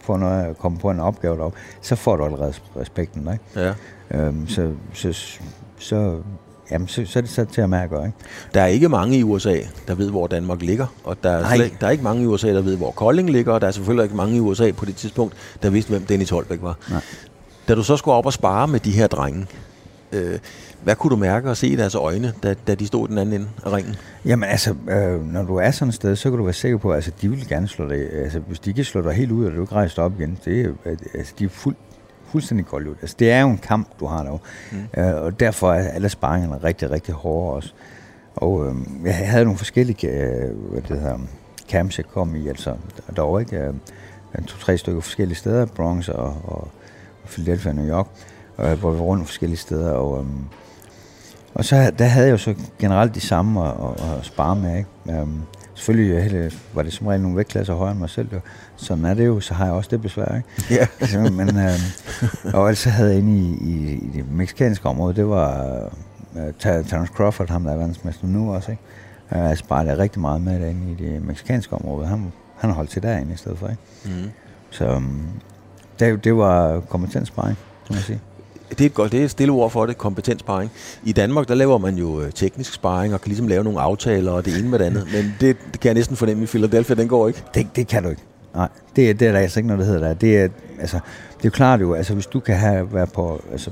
får 0.00 0.16
noget 0.16 0.44
at 0.44 0.58
komme 0.58 0.78
på 0.78 0.90
en 0.90 1.00
opgave 1.00 1.36
deroppe, 1.36 1.58
så 1.80 1.96
får 1.96 2.16
du 2.16 2.24
allerede 2.24 2.54
respekten. 2.76 3.32
Ikke? 3.32 3.44
Ja. 3.56 3.74
Øhm, 4.10 4.48
så, 4.48 4.72
så, 4.92 5.12
så, 5.78 6.22
jamen, 6.70 6.88
så, 6.88 7.06
så 7.06 7.18
er 7.18 7.20
det 7.20 7.30
så 7.30 7.44
til 7.44 7.60
at 7.60 7.70
mærke. 7.70 7.96
Ikke? 7.96 8.12
Der 8.54 8.60
er 8.62 8.66
ikke 8.66 8.88
mange 8.88 9.18
i 9.18 9.22
USA, 9.22 9.56
der 9.88 9.94
ved, 9.94 10.10
hvor 10.10 10.26
Danmark 10.26 10.62
ligger, 10.62 10.86
og 11.04 11.16
der 11.22 11.30
er, 11.30 11.54
slet, 11.54 11.72
der 11.80 11.86
er 11.86 11.90
ikke 11.90 12.04
mange 12.04 12.22
i 12.22 12.26
USA, 12.26 12.48
der 12.48 12.62
ved, 12.62 12.76
hvor 12.76 12.90
Kolding 12.90 13.30
ligger, 13.30 13.52
og 13.52 13.60
der 13.60 13.66
er 13.66 13.70
selvfølgelig 13.70 14.04
ikke 14.04 14.16
mange 14.16 14.36
i 14.36 14.40
USA 14.40 14.70
på 14.70 14.84
det 14.84 14.96
tidspunkt, 14.96 15.34
der 15.62 15.70
vidste, 15.70 15.90
hvem 15.90 16.06
Dennis 16.06 16.30
Holbæk 16.30 16.58
var. 16.62 16.76
Nej. 16.90 17.00
Da 17.68 17.74
du 17.74 17.82
så 17.82 17.96
skulle 17.96 18.14
op 18.14 18.26
og 18.26 18.32
spare 18.32 18.68
med 18.68 18.80
de 18.80 18.90
her 18.90 19.06
drenge, 19.06 19.46
øh, 20.12 20.38
hvad 20.82 20.96
kunne 20.96 21.10
du 21.10 21.16
mærke 21.16 21.50
og 21.50 21.56
se 21.56 21.68
i 21.68 21.76
deres 21.76 21.94
øjne, 21.94 22.32
da, 22.42 22.54
da 22.66 22.74
de 22.74 22.86
stod 22.86 23.08
den 23.08 23.18
anden 23.18 23.34
ende 23.34 23.48
af 23.64 23.72
ringen? 23.72 23.96
Jamen 24.24 24.48
altså, 24.48 24.74
øh, 24.90 25.32
når 25.32 25.42
du 25.42 25.56
er 25.56 25.70
sådan 25.70 25.88
et 25.88 25.94
sted, 25.94 26.16
så 26.16 26.30
kan 26.30 26.38
du 26.38 26.44
være 26.44 26.52
sikker 26.52 26.78
på, 26.78 26.90
at 26.90 26.96
altså, 26.96 27.10
de 27.22 27.28
vil 27.28 27.48
gerne 27.48 27.68
slå 27.68 27.88
dig. 27.88 28.12
Altså, 28.12 28.38
hvis 28.38 28.58
de 28.58 28.70
ikke 28.70 28.84
slår 28.84 29.02
dig 29.02 29.12
helt 29.12 29.30
ud, 29.30 29.46
og 29.46 29.52
du 29.52 29.60
ikke 29.60 29.74
rejser 29.74 30.02
op 30.02 30.20
igen, 30.20 30.38
det 30.44 30.60
er, 30.60 30.90
altså, 31.14 31.34
de 31.38 31.44
er 31.44 31.48
fuld, 31.48 31.76
fuldstændig 32.30 32.66
koldt 32.66 32.88
ud. 32.88 32.94
Altså, 33.00 33.16
det 33.18 33.30
er 33.30 33.40
jo 33.40 33.50
en 33.50 33.58
kamp, 33.58 33.88
du 34.00 34.06
har 34.06 34.22
derovre. 34.22 34.42
Mm. 34.72 35.02
Øh, 35.02 35.22
og 35.22 35.40
derfor 35.40 35.72
er 35.72 35.88
alle 35.88 36.08
sparringerne 36.08 36.64
rigtig, 36.64 36.90
rigtig 36.90 37.14
hårde 37.14 37.56
også. 37.56 37.72
Og 38.36 38.66
øh, 38.66 38.74
jeg 39.04 39.16
havde 39.16 39.44
nogle 39.44 39.58
forskellige 39.58 40.08
øh, 40.08 40.56
hvad 40.70 40.82
det 40.82 41.00
hedder, 41.00 41.18
camps, 41.70 41.98
jeg 41.98 42.06
kom 42.06 42.36
i, 42.36 42.48
altså 42.48 42.74
derovre, 43.16 43.40
ikke? 43.40 43.56
Øh, 43.58 43.74
to-tre 44.46 44.78
stykker 44.78 45.00
forskellige 45.00 45.36
steder, 45.36 45.66
Bronx 45.66 46.08
og, 46.08 46.36
og, 46.44 46.68
og 47.22 47.28
Philadelphia 47.28 47.70
og 47.70 47.76
New 47.76 47.88
York, 47.88 48.06
øh, 48.58 48.72
hvor 48.72 48.90
vi 48.90 48.98
var 48.98 49.04
rundt 49.04 49.26
forskellige 49.26 49.58
steder, 49.58 49.92
og, 49.92 50.18
øh, 50.18 50.26
og 51.54 51.64
så 51.64 51.92
der 51.98 52.04
havde 52.04 52.26
jeg 52.26 52.32
jo 52.32 52.38
så 52.38 52.54
generelt 52.78 53.14
de 53.14 53.20
samme 53.20 53.68
at, 53.68 53.74
at, 53.84 54.18
at 54.18 54.24
spare 54.24 54.56
med, 54.56 54.78
ikke? 54.78 55.22
Um, 55.22 55.42
selvfølgelig 55.80 56.52
var 56.74 56.82
det 56.82 56.92
som 56.92 57.06
regel 57.06 57.22
nogle 57.22 57.36
vægtklasser 57.36 57.74
højere 57.74 57.92
end 57.92 58.00
mig 58.00 58.10
selv, 58.10 58.28
jo. 58.32 58.40
sådan 58.76 59.04
er 59.04 59.14
det 59.14 59.26
jo, 59.26 59.40
så 59.40 59.54
har 59.54 59.64
jeg 59.64 59.74
også 59.74 59.88
det 59.90 60.02
besvær, 60.02 60.36
ikke? 60.36 60.74
Ja. 60.74 60.86
Altså, 61.00 61.18
men, 61.18 61.48
um, 61.48 62.54
og 62.54 62.66
ellers 62.66 62.78
så 62.78 62.90
havde 62.90 63.10
jeg 63.10 63.18
inde 63.18 63.38
i, 63.38 63.58
i, 63.60 63.92
i 63.92 64.10
det 64.14 64.32
mexikanske 64.32 64.88
område, 64.88 65.14
det 65.14 65.28
var 65.28 65.82
uh, 66.34 66.40
Terence 66.58 67.12
Crawford, 67.12 67.50
ham 67.50 67.64
der 67.64 67.72
er 67.72 67.76
verdensmester 67.76 68.26
nu 68.26 68.54
også, 68.54 68.70
ikke? 68.70 68.82
Uh, 69.30 69.38
jeg 69.38 69.58
sparede 69.58 69.98
rigtig 69.98 70.20
meget 70.20 70.40
med 70.40 70.60
derinde 70.60 70.92
i 70.92 70.94
det 70.94 71.22
mexikanske 71.22 71.74
område, 71.74 72.06
han, 72.06 72.32
han 72.58 72.70
holdt 72.70 72.90
til 72.90 73.02
derinde 73.02 73.32
i 73.32 73.36
stedet 73.36 73.58
for, 73.58 73.68
ikke? 73.68 73.82
Mm. 74.04 74.30
Så 74.70 74.96
um, 74.96 75.28
det, 76.00 76.24
det 76.24 76.36
var 76.36 76.80
kompetenssparing, 76.80 77.58
kan 77.86 77.94
man 77.94 78.02
sige. 78.02 78.20
Det 78.70 78.80
er 78.80 78.86
et 78.86 78.94
godt, 78.94 79.12
det 79.12 79.20
er 79.20 79.24
et 79.24 79.30
stille 79.30 79.52
ord 79.52 79.70
for 79.70 79.86
det, 79.86 79.98
kompetenssparing. 79.98 80.70
I 81.04 81.12
Danmark, 81.12 81.48
der 81.48 81.54
laver 81.54 81.78
man 81.78 81.94
jo 81.96 82.20
øh, 82.20 82.32
teknisk 82.32 82.72
sparring 82.74 83.14
og 83.14 83.20
kan 83.20 83.28
ligesom 83.28 83.48
lave 83.48 83.64
nogle 83.64 83.80
aftaler 83.80 84.32
og 84.32 84.44
det 84.44 84.58
ene 84.58 84.68
med 84.68 84.78
det 84.78 84.84
andet. 84.84 85.06
Men 85.12 85.34
det, 85.40 85.56
det 85.72 85.80
kan 85.80 85.88
jeg 85.88 85.94
næsten 85.94 86.16
fornemme 86.16 86.42
i 86.42 86.46
Philadelphia, 86.46 86.96
den 86.96 87.08
går 87.08 87.28
ikke. 87.28 87.42
Det, 87.54 87.66
det 87.76 87.86
kan 87.88 88.02
du 88.02 88.08
ikke. 88.08 88.22
Nej, 88.54 88.68
det, 88.96 89.10
er- 89.10 89.14
det 89.14 89.28
er 89.28 89.32
der 89.32 89.38
altså 89.38 89.60
ikke 89.60 89.66
noget, 89.68 89.80
der 89.80 89.86
hedder 89.86 90.06
der. 90.08 90.14
Det 90.14 90.38
er, 90.38 90.48
altså, 90.80 90.96
det 91.36 91.44
er 91.44 91.44
jo 91.44 91.50
klart 91.50 91.80
jo, 91.80 91.94
altså 91.94 92.14
hvis 92.14 92.26
du 92.26 92.40
kan 92.40 92.56
have, 92.56 92.94
være, 92.94 93.06
på, 93.06 93.42
altså, 93.52 93.70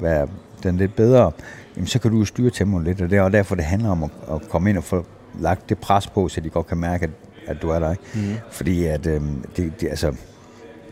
være 0.00 0.28
den 0.62 0.76
lidt 0.76 0.96
bedre, 0.96 1.30
jamen, 1.76 1.86
så 1.86 1.98
kan 1.98 2.10
du 2.10 2.18
jo 2.18 2.24
styre 2.24 2.50
tempoet 2.50 2.84
lidt, 2.84 3.00
og 3.00 3.10
det 3.10 3.18
er 3.18 3.28
derfor, 3.28 3.54
det 3.54 3.64
handler 3.64 3.90
om 3.90 4.02
at, 4.04 4.10
at 4.32 4.48
komme 4.48 4.70
ind 4.70 4.78
og 4.78 4.84
få 4.84 5.04
lagt 5.40 5.68
det 5.68 5.78
pres 5.78 6.06
på, 6.06 6.28
så 6.28 6.40
de 6.40 6.48
godt 6.48 6.66
kan 6.66 6.78
mærke, 6.78 7.04
at, 7.04 7.10
at 7.56 7.62
du 7.62 7.68
er 7.68 7.78
der. 7.78 7.90
Ikke? 7.90 8.02
Mm. 8.14 8.20
Fordi 8.50 8.84
at, 8.84 9.06
øhm, 9.06 9.44
det, 9.56 9.80
det, 9.80 9.88
altså, 9.88 10.12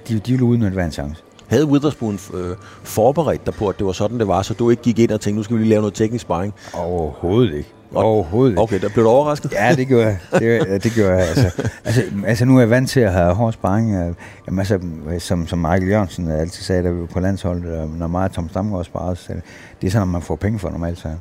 de, 0.09 0.19
de 0.19 0.33
vil 0.33 0.43
udnytte 0.43 0.75
hver 0.75 0.85
en 0.85 0.93
chance. 0.93 1.23
Havde 1.53 1.67
Witherspoon 1.67 2.19
øh, 2.35 2.57
forberedt 2.83 3.47
dig 3.47 3.55
på, 3.55 3.69
at 3.69 3.79
det 3.79 3.87
var 3.87 3.93
sådan, 3.93 4.19
det 4.19 4.29
var, 4.29 4.43
så 4.43 4.55
du 4.55 4.71
ikke 4.71 4.83
gik 4.83 4.99
ind 4.99 5.11
og 5.11 5.21
tænkte, 5.21 5.37
nu 5.37 5.43
skal 5.43 5.57
vi 5.57 5.61
lige 5.63 5.71
lave 5.71 5.81
noget 5.81 5.95
teknisk 5.95 6.23
sparring? 6.23 6.55
Overhovedet 6.75 7.55
ikke. 7.55 7.69
Overhovedet 7.95 8.51
ikke. 8.53 8.63
Okay, 8.63 8.81
der 8.81 8.89
blev 8.89 9.05
du 9.05 9.11
overrasket? 9.11 9.53
Ja, 9.53 9.75
det 9.75 9.89
gjorde 9.89 10.07
jeg. 10.07 10.19
Det, 10.41 10.85
det 10.85 10.93
gjorde 10.93 11.11
jeg. 11.13 11.21
Altså, 11.29 11.51
altså, 11.85 12.03
altså, 12.27 12.45
nu 12.45 12.57
er 12.57 12.61
jeg 12.61 12.71
vant 12.71 12.91
til 12.91 13.01
at 13.01 13.13
have 13.13 13.35
hård 13.35 13.53
sparring. 13.53 13.95
øh, 13.95 14.15
Jamen, 14.47 14.59
altså, 14.59 14.79
som, 15.19 15.47
som 15.47 15.59
Michael 15.59 15.89
Jørgensen 15.89 16.31
altid 16.31 16.63
sagde, 16.63 16.83
da 16.83 16.91
vi 16.91 17.01
var 17.01 17.07
på 17.07 17.21
landsholdet, 17.21 17.83
øh, 17.83 17.99
når 17.99 18.07
mig 18.07 18.25
og 18.25 18.33
Tom 18.33 18.49
Stamgaard 18.49 18.85
sparede, 18.85 19.17
så 19.17 19.25
han, 19.29 19.43
det 19.81 19.87
er 19.87 19.91
sådan, 19.91 20.03
at 20.09 20.13
man 20.13 20.23
får 20.23 20.37
penge 20.37 20.59
for 20.59 20.71
normalt, 20.71 21.03
han. 21.03 21.21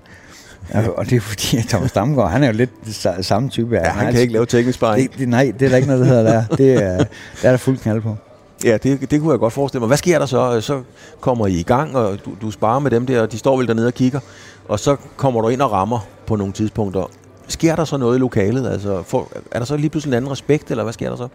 Ja, 0.73 0.87
og 0.89 1.05
det 1.09 1.15
er 1.15 1.19
fordi, 1.21 1.57
at 1.57 1.63
Tom 1.65 1.87
Stamgaard, 1.87 2.31
han 2.31 2.43
er 2.43 2.47
jo 2.47 2.53
lidt 2.53 2.69
sa- 2.87 3.21
samme 3.21 3.49
type. 3.49 3.75
Ja, 3.75 3.83
han 3.89 4.11
kan 4.13 4.21
ikke 4.21 4.33
lave 4.33 4.45
teknisk 4.45 4.77
sparring. 4.77 5.11
det, 5.11 5.19
det, 5.19 5.29
Nej, 5.29 5.51
det 5.59 5.65
er 5.65 5.69
der 5.69 5.75
ikke 5.75 5.87
noget, 5.87 6.01
der 6.05 6.07
hedder 6.15 6.23
der. 6.47 6.55
Det 6.55 6.73
er, 6.83 6.97
der 6.97 7.03
er 7.43 7.49
der 7.49 7.57
fuld 7.57 7.77
knald 7.77 8.01
på. 8.01 8.15
Ja, 8.63 8.77
det, 8.77 9.11
det 9.11 9.19
kunne 9.19 9.31
jeg 9.31 9.39
godt 9.39 9.53
forestille 9.53 9.79
mig. 9.79 9.87
Hvad 9.87 9.97
sker 9.97 10.19
der 10.19 10.25
så? 10.25 10.61
Så 10.61 10.81
kommer 11.19 11.47
I 11.47 11.53
i 11.53 11.63
gang, 11.63 11.95
og 11.95 12.25
du, 12.25 12.31
du 12.41 12.51
sparer 12.51 12.79
med 12.79 12.91
dem 12.91 13.05
der, 13.05 13.21
og 13.21 13.31
de 13.31 13.37
står 13.37 13.57
vel 13.57 13.67
dernede 13.67 13.87
og 13.87 13.93
kigger, 13.93 14.19
og 14.67 14.79
så 14.79 14.95
kommer 15.17 15.41
du 15.41 15.47
ind 15.47 15.61
og 15.61 15.71
rammer 15.71 15.99
på 16.27 16.35
nogle 16.35 16.53
tidspunkter. 16.53 17.11
Sker 17.47 17.75
der 17.75 17.85
så 17.85 17.97
noget 17.97 18.15
i 18.15 18.19
lokalet? 18.19 18.69
Altså, 18.69 19.03
for, 19.03 19.31
er 19.51 19.59
der 19.59 19.65
så 19.65 19.77
lige 19.77 19.89
pludselig 19.89 20.11
en 20.11 20.17
anden 20.17 20.31
respekt, 20.31 20.71
eller 20.71 20.83
hvad 20.83 20.93
sker 20.93 21.09
der 21.09 21.15
så? 21.15 21.27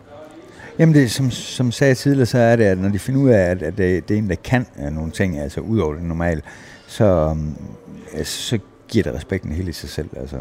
Jamen, 0.79 0.95
det, 0.95 1.11
som, 1.11 1.31
som 1.31 1.73
sagde 1.73 1.95
tidligere, 1.95 2.27
så 2.27 2.39
er 2.39 2.57
det, 2.57 2.65
at 2.65 2.79
når 2.79 2.89
de 2.89 2.99
finder 2.99 3.21
ud 3.21 3.29
af, 3.29 3.51
at, 3.51 3.63
at 3.63 3.79
det, 3.79 4.09
det 4.09 4.15
er 4.15 4.19
en, 4.19 4.31
der 4.31 4.37
kan 4.45 4.67
øh, 4.79 4.93
nogle 4.93 5.11
ting, 5.11 5.39
altså 5.39 5.61
ud 5.61 5.79
over 5.79 5.95
det 5.95 6.03
normale, 6.03 6.43
så, 6.87 7.37
øh, 8.19 8.25
så 8.25 8.59
giver 8.89 9.05
det 9.05 9.15
respekten 9.15 9.53
helt 9.53 9.69
i 9.69 9.73
sig 9.73 9.89
selv. 9.89 10.09
Altså. 10.17 10.37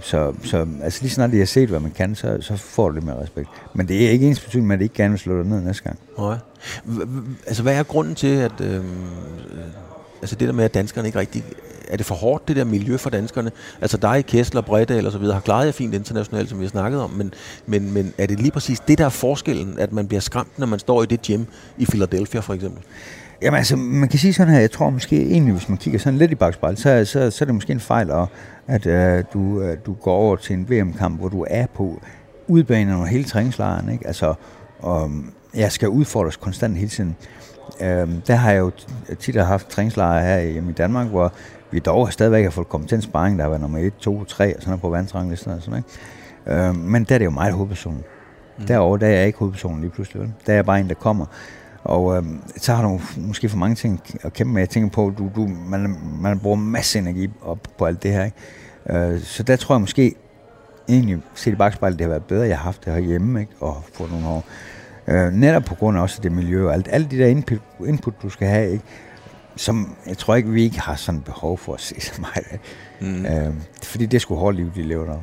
Så, 0.00 0.34
så 0.44 0.66
altså 0.82 1.02
lige 1.02 1.10
snart 1.10 1.32
de 1.32 1.38
har 1.38 1.44
set, 1.44 1.68
hvad 1.68 1.80
man 1.80 1.90
kan, 1.90 2.14
så, 2.14 2.38
så 2.40 2.56
får 2.56 2.88
du 2.88 2.94
lidt 2.94 3.04
mere 3.04 3.22
respekt. 3.22 3.48
Men 3.74 3.88
det 3.88 4.06
er 4.06 4.10
ikke 4.10 4.26
ens 4.26 4.40
betydning 4.40 4.66
med, 4.66 4.76
at 4.76 4.80
de 4.80 4.84
ikke 4.84 4.94
gerne 4.94 5.10
vil 5.10 5.18
slå 5.18 5.38
dig 5.38 5.46
ned 5.46 5.60
næste 5.60 5.82
gang. 5.82 5.98
Nej. 6.18 6.36
Altså, 7.46 7.62
hvad 7.62 7.74
er 7.74 7.82
grunden 7.82 8.14
til, 8.14 8.36
at... 8.36 8.60
Øh, 8.60 8.84
altså 10.22 10.36
det 10.36 10.48
der 10.48 10.54
med, 10.54 10.64
at 10.64 10.74
danskerne 10.74 11.08
ikke 11.08 11.18
rigtig... 11.18 11.44
Er 11.88 11.96
det 11.96 12.06
for 12.06 12.14
hårdt, 12.14 12.48
det 12.48 12.56
der 12.56 12.64
miljø 12.64 12.96
for 12.96 13.10
danskerne? 13.10 13.50
Altså 13.80 13.96
dig, 13.96 14.26
Kessler, 14.26 14.60
Brette 14.60 14.96
eller 14.96 15.10
så 15.10 15.18
videre, 15.18 15.34
har 15.34 15.40
klaret 15.40 15.66
jer 15.66 15.72
fint 15.72 15.94
internationalt, 15.94 16.48
som 16.48 16.58
vi 16.58 16.64
har 16.64 16.70
snakket 16.70 17.00
om, 17.00 17.10
men, 17.10 17.34
men, 17.66 17.92
men 17.92 18.14
er 18.18 18.26
det 18.26 18.40
lige 18.40 18.50
præcis 18.50 18.80
det, 18.80 18.98
der 18.98 19.04
er 19.04 19.08
forskellen, 19.08 19.78
at 19.78 19.92
man 19.92 20.06
bliver 20.06 20.20
skræmt, 20.20 20.58
når 20.58 20.66
man 20.66 20.78
står 20.78 21.02
i 21.02 21.06
det 21.06 21.22
gym 21.22 21.44
i 21.78 21.86
Philadelphia 21.86 22.40
for 22.40 22.54
eksempel? 22.54 22.82
Jamen 23.42 23.58
altså, 23.58 23.76
man 23.76 24.08
kan 24.08 24.18
sige 24.18 24.32
sådan 24.34 24.52
her, 24.52 24.60
jeg 24.60 24.70
tror 24.70 24.90
måske 24.90 25.22
egentlig, 25.22 25.54
hvis 25.54 25.68
man 25.68 25.78
kigger 25.78 25.98
sådan 26.00 26.18
lidt 26.18 26.30
i 26.30 26.34
bagspejlet, 26.34 26.78
så, 26.78 27.04
så, 27.04 27.30
så 27.30 27.44
er 27.44 27.46
det 27.46 27.54
måske 27.54 27.72
en 27.72 27.80
fejl, 27.80 28.10
at, 28.10 28.26
at 28.70 28.86
øh, 28.86 29.24
du, 29.32 29.62
øh, 29.62 29.76
du 29.86 29.94
går 29.94 30.14
over 30.14 30.36
til 30.36 30.56
en 30.56 30.70
VM-kamp, 30.70 31.18
hvor 31.18 31.28
du 31.28 31.46
er 31.50 31.66
på 31.66 32.02
udbanen 32.48 32.94
over 32.94 33.06
hele 33.06 33.24
træningslejren, 33.24 33.92
ikke? 33.92 34.06
Altså, 34.06 34.34
og 34.78 35.10
jeg 35.54 35.72
skal 35.72 35.88
udfordres 35.88 36.36
konstant 36.36 36.76
hele 36.76 36.88
tiden. 36.88 37.16
Øhm, 37.80 38.20
der 38.20 38.34
har 38.34 38.52
jeg 38.52 38.60
jo 38.60 38.70
tit 39.18 39.36
haft 39.36 39.68
træningslejre 39.68 40.26
her 40.26 40.40
hjemme 40.40 40.70
i 40.70 40.74
Danmark, 40.74 41.08
hvor 41.08 41.32
vi 41.70 41.78
dog 41.78 42.12
stadigvæk 42.12 42.44
har 42.44 42.50
fået 42.50 42.68
kompetent 42.68 43.04
sparring, 43.04 43.38
der 43.38 43.44
har 43.44 43.48
været 43.48 43.60
nummer 43.60 43.78
1, 43.78 43.96
2, 43.98 44.24
3 44.24 44.56
og 44.56 44.62
sådan 44.62 44.70
noget 44.70 44.80
på 44.80 44.88
vandranglisten 44.88 45.52
og 45.52 45.62
sådan 45.62 45.82
noget. 46.46 46.68
Øhm, 46.68 46.78
men 46.78 47.04
der 47.04 47.14
er 47.14 47.18
det 47.18 47.24
jo 47.24 47.30
meget 47.30 47.54
hovedpersonen. 47.54 48.02
Mm. 48.58 48.66
Derovre, 48.66 48.98
der 48.98 49.06
er 49.06 49.10
jeg 49.10 49.26
ikke 49.26 49.38
hovedpersonen 49.38 49.80
lige 49.80 49.90
pludselig. 49.90 50.22
Vel? 50.22 50.32
Der 50.46 50.52
er 50.52 50.56
jeg 50.56 50.64
bare 50.64 50.80
en, 50.80 50.88
der 50.88 50.94
kommer. 50.94 51.26
Og 51.84 52.16
øhm, 52.16 52.42
så 52.56 52.74
har 52.74 52.82
du 52.82 53.00
måske 53.16 53.48
for 53.48 53.56
mange 53.56 53.74
ting 53.74 54.00
at 54.22 54.32
kæmpe 54.32 54.52
med. 54.52 54.62
Jeg 54.62 54.68
tænker 54.68 54.90
på, 54.90 55.12
du, 55.18 55.30
du, 55.36 55.50
man, 55.66 55.96
man 56.20 56.38
bruger 56.38 56.56
masse 56.56 56.98
energi 56.98 57.30
op 57.42 57.58
på 57.78 57.84
alt 57.84 58.02
det 58.02 58.12
her. 58.12 58.24
Ikke? 58.24 59.10
Øh, 59.12 59.20
så 59.20 59.42
der 59.42 59.56
tror 59.56 59.74
jeg 59.74 59.80
måske, 59.80 60.14
egentlig 60.88 61.18
set 61.34 61.52
i 61.52 61.54
bagspejlet, 61.54 61.98
det 61.98 62.04
har 62.04 62.08
været 62.08 62.24
bedre, 62.24 62.48
jeg 62.48 62.56
har 62.58 62.64
haft 62.64 62.84
det 62.84 62.92
herhjemme, 62.92 63.40
ikke? 63.40 63.52
og 63.60 63.82
få 63.94 64.06
nogle 64.06 64.28
år. 64.28 64.44
Øh, 65.06 65.32
netop 65.32 65.64
på 65.64 65.74
grund 65.74 65.98
af 65.98 66.02
også 66.02 66.20
det 66.22 66.32
miljø 66.32 66.66
og 66.66 66.74
alt, 66.74 66.88
alt 66.90 67.10
de 67.10 67.18
der 67.18 67.26
input, 67.26 67.58
input, 67.86 68.14
du 68.22 68.28
skal 68.28 68.48
have, 68.48 68.72
ikke? 68.72 68.84
som 69.56 69.96
jeg 70.06 70.18
tror 70.18 70.34
ikke, 70.34 70.48
vi 70.48 70.62
ikke 70.62 70.80
har 70.80 70.94
sådan 70.94 71.20
behov 71.20 71.58
for 71.58 71.74
at 71.74 71.80
se 71.80 72.00
så 72.00 72.20
meget 72.20 72.44
af. 72.50 72.60
Mm. 73.00 73.26
Øh, 73.26 73.54
fordi 73.82 74.06
det 74.06 74.20
sgu 74.20 74.34
hårdt 74.34 74.56
liv, 74.56 74.70
de 74.74 74.82
lever 74.82 75.04
der. 75.06 75.18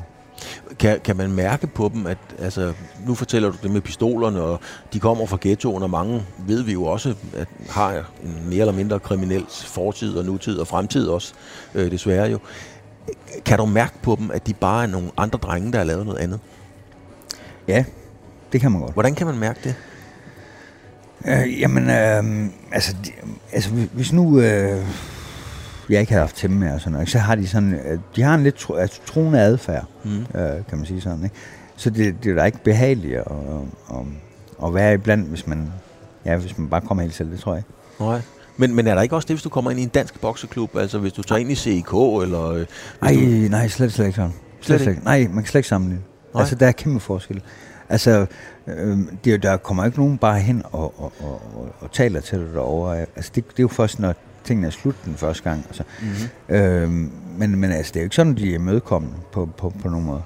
Kan, 0.78 1.00
kan 1.04 1.16
man 1.16 1.30
mærke 1.32 1.66
på 1.66 1.90
dem, 1.94 2.06
at 2.06 2.18
altså, 2.38 2.72
nu 3.06 3.14
fortæller 3.14 3.50
du 3.50 3.56
det 3.62 3.70
med 3.70 3.80
pistolerne, 3.80 4.40
og 4.42 4.60
de 4.92 5.00
kommer 5.00 5.26
fra 5.26 5.38
ghettoen, 5.40 5.82
og 5.82 5.90
mange 5.90 6.22
ved 6.46 6.62
vi 6.62 6.72
jo 6.72 6.84
også, 6.84 7.14
at 7.36 7.48
har 7.70 7.92
en 8.24 8.42
mere 8.48 8.60
eller 8.60 8.72
mindre 8.72 8.98
kriminel 9.00 9.44
fortid 9.50 10.16
og 10.16 10.24
nutid 10.24 10.58
og 10.58 10.66
fremtid 10.66 11.06
også, 11.08 11.34
øh, 11.74 11.90
desværre 11.90 12.30
jo. 12.30 12.38
Kan 13.44 13.58
du 13.58 13.66
mærke 13.66 13.94
på 14.02 14.16
dem, 14.18 14.30
at 14.30 14.46
de 14.46 14.54
bare 14.54 14.82
er 14.82 14.86
nogle 14.86 15.10
andre 15.16 15.38
drenge, 15.38 15.72
der 15.72 15.78
har 15.78 15.84
lavet 15.84 16.06
noget 16.06 16.18
andet? 16.18 16.40
Ja, 17.68 17.84
det 18.52 18.60
kan 18.60 18.72
man 18.72 18.80
godt. 18.80 18.92
Hvordan 18.92 19.14
kan 19.14 19.26
man 19.26 19.38
mærke 19.38 19.60
det? 19.64 19.74
Øh, 21.26 21.60
jamen, 21.60 21.90
øh, 21.90 22.50
altså, 22.72 22.96
de, 23.04 23.10
altså, 23.52 23.70
hvis- 23.70 23.88
hvis 23.92 24.12
nu 24.12 24.40
øh, 24.40 24.84
jeg 25.90 26.00
ikke 26.00 26.12
havde 26.12 26.22
haft 26.22 26.42
dem 26.42 26.50
med 26.50 26.72
og 26.72 26.80
sådan 26.80 26.92
noget, 26.92 27.08
så 27.08 27.18
har 27.18 27.34
de 27.34 27.48
sådan, 27.48 27.74
øh, 27.74 27.98
de 28.16 28.22
har 28.22 28.34
en 28.34 28.42
lidt 28.42 28.54
tro, 28.54 28.74
altså, 28.74 29.00
troende 29.06 29.40
adfærd, 29.40 29.84
mm. 30.04 30.10
øh, 30.10 30.50
kan 30.68 30.78
man 30.78 30.86
sige 30.86 31.00
sådan, 31.00 31.24
ikke? 31.24 31.36
Så 31.76 31.90
det, 31.90 32.24
det 32.24 32.30
er 32.30 32.34
da 32.34 32.44
ikke 32.44 32.64
behageligt 32.64 33.18
at, 33.18 33.26
at, 33.90 33.96
at 34.64 34.74
være 34.74 34.94
iblandt, 34.94 35.28
hvis 35.28 35.46
man, 35.46 35.72
ja, 36.24 36.36
hvis 36.36 36.58
man 36.58 36.68
bare 36.68 36.80
kommer 36.80 37.02
helt 37.02 37.14
selv, 37.14 37.30
det 37.30 37.40
tror 37.40 37.52
jeg 37.52 37.58
ikke. 37.58 38.04
Nej. 38.04 38.20
Men, 38.56 38.74
men 38.74 38.86
er 38.86 38.94
der 38.94 39.02
ikke 39.02 39.16
også 39.16 39.26
det, 39.26 39.36
hvis 39.36 39.42
du 39.42 39.48
kommer 39.48 39.70
ind 39.70 39.80
i 39.80 39.82
en 39.82 39.88
dansk 39.88 40.20
bokseklub? 40.20 40.76
Altså 40.76 40.98
hvis 40.98 41.12
du 41.12 41.22
tager 41.22 41.38
ind 41.38 41.50
i 41.50 41.54
CIK, 41.54 41.92
eller... 41.92 42.50
Øh, 42.50 42.56
hvis 42.58 42.68
Ej, 43.02 43.14
du, 43.14 43.50
nej, 43.50 43.68
slet, 43.68 43.92
slet 43.92 44.06
ikke 44.06 44.16
sådan. 44.16 44.32
Slet 44.60 44.80
Slet, 44.80 44.90
ikke? 44.90 45.04
Nej, 45.04 45.18
man 45.18 45.44
kan 45.44 45.46
slet 45.46 45.58
ikke 45.58 45.68
sammenligne. 45.68 46.04
Nej. 46.34 46.40
Altså, 46.40 46.54
der 46.54 46.66
er 46.66 46.72
kæmpe 46.72 47.00
forskel. 47.00 47.42
Altså, 47.88 48.26
øh, 48.66 48.98
det, 49.24 49.34
er 49.34 49.38
der 49.38 49.56
kommer 49.56 49.84
ikke 49.84 49.98
nogen 49.98 50.18
bare 50.18 50.40
hen 50.40 50.62
og, 50.64 51.00
og, 51.02 51.12
og, 51.20 51.42
og, 51.54 51.68
og 51.80 51.92
taler 51.92 52.20
til 52.20 52.38
dig 52.38 52.54
derovre. 52.54 52.98
Altså, 52.98 53.30
det, 53.34 53.44
det 53.48 53.58
er 53.58 53.62
jo 53.62 53.68
først, 53.68 54.00
når 54.00 54.14
tingene 54.48 54.66
er 54.66 54.70
slut 54.70 54.94
den 55.04 55.14
første 55.14 55.42
gang. 55.42 55.64
Altså. 55.68 55.82
Mm-hmm. 56.00 56.56
Øh, 56.56 56.90
men, 57.38 57.56
men 57.56 57.72
altså, 57.72 57.90
det 57.94 58.00
er 58.00 58.02
jo 58.02 58.06
ikke 58.06 58.16
sådan, 58.16 58.34
de 58.34 58.54
er 58.54 58.58
mødekommende 58.58 59.16
på, 59.32 59.48
på, 59.56 59.72
på 59.82 59.88
nogen 59.88 60.06
måde. 60.06 60.22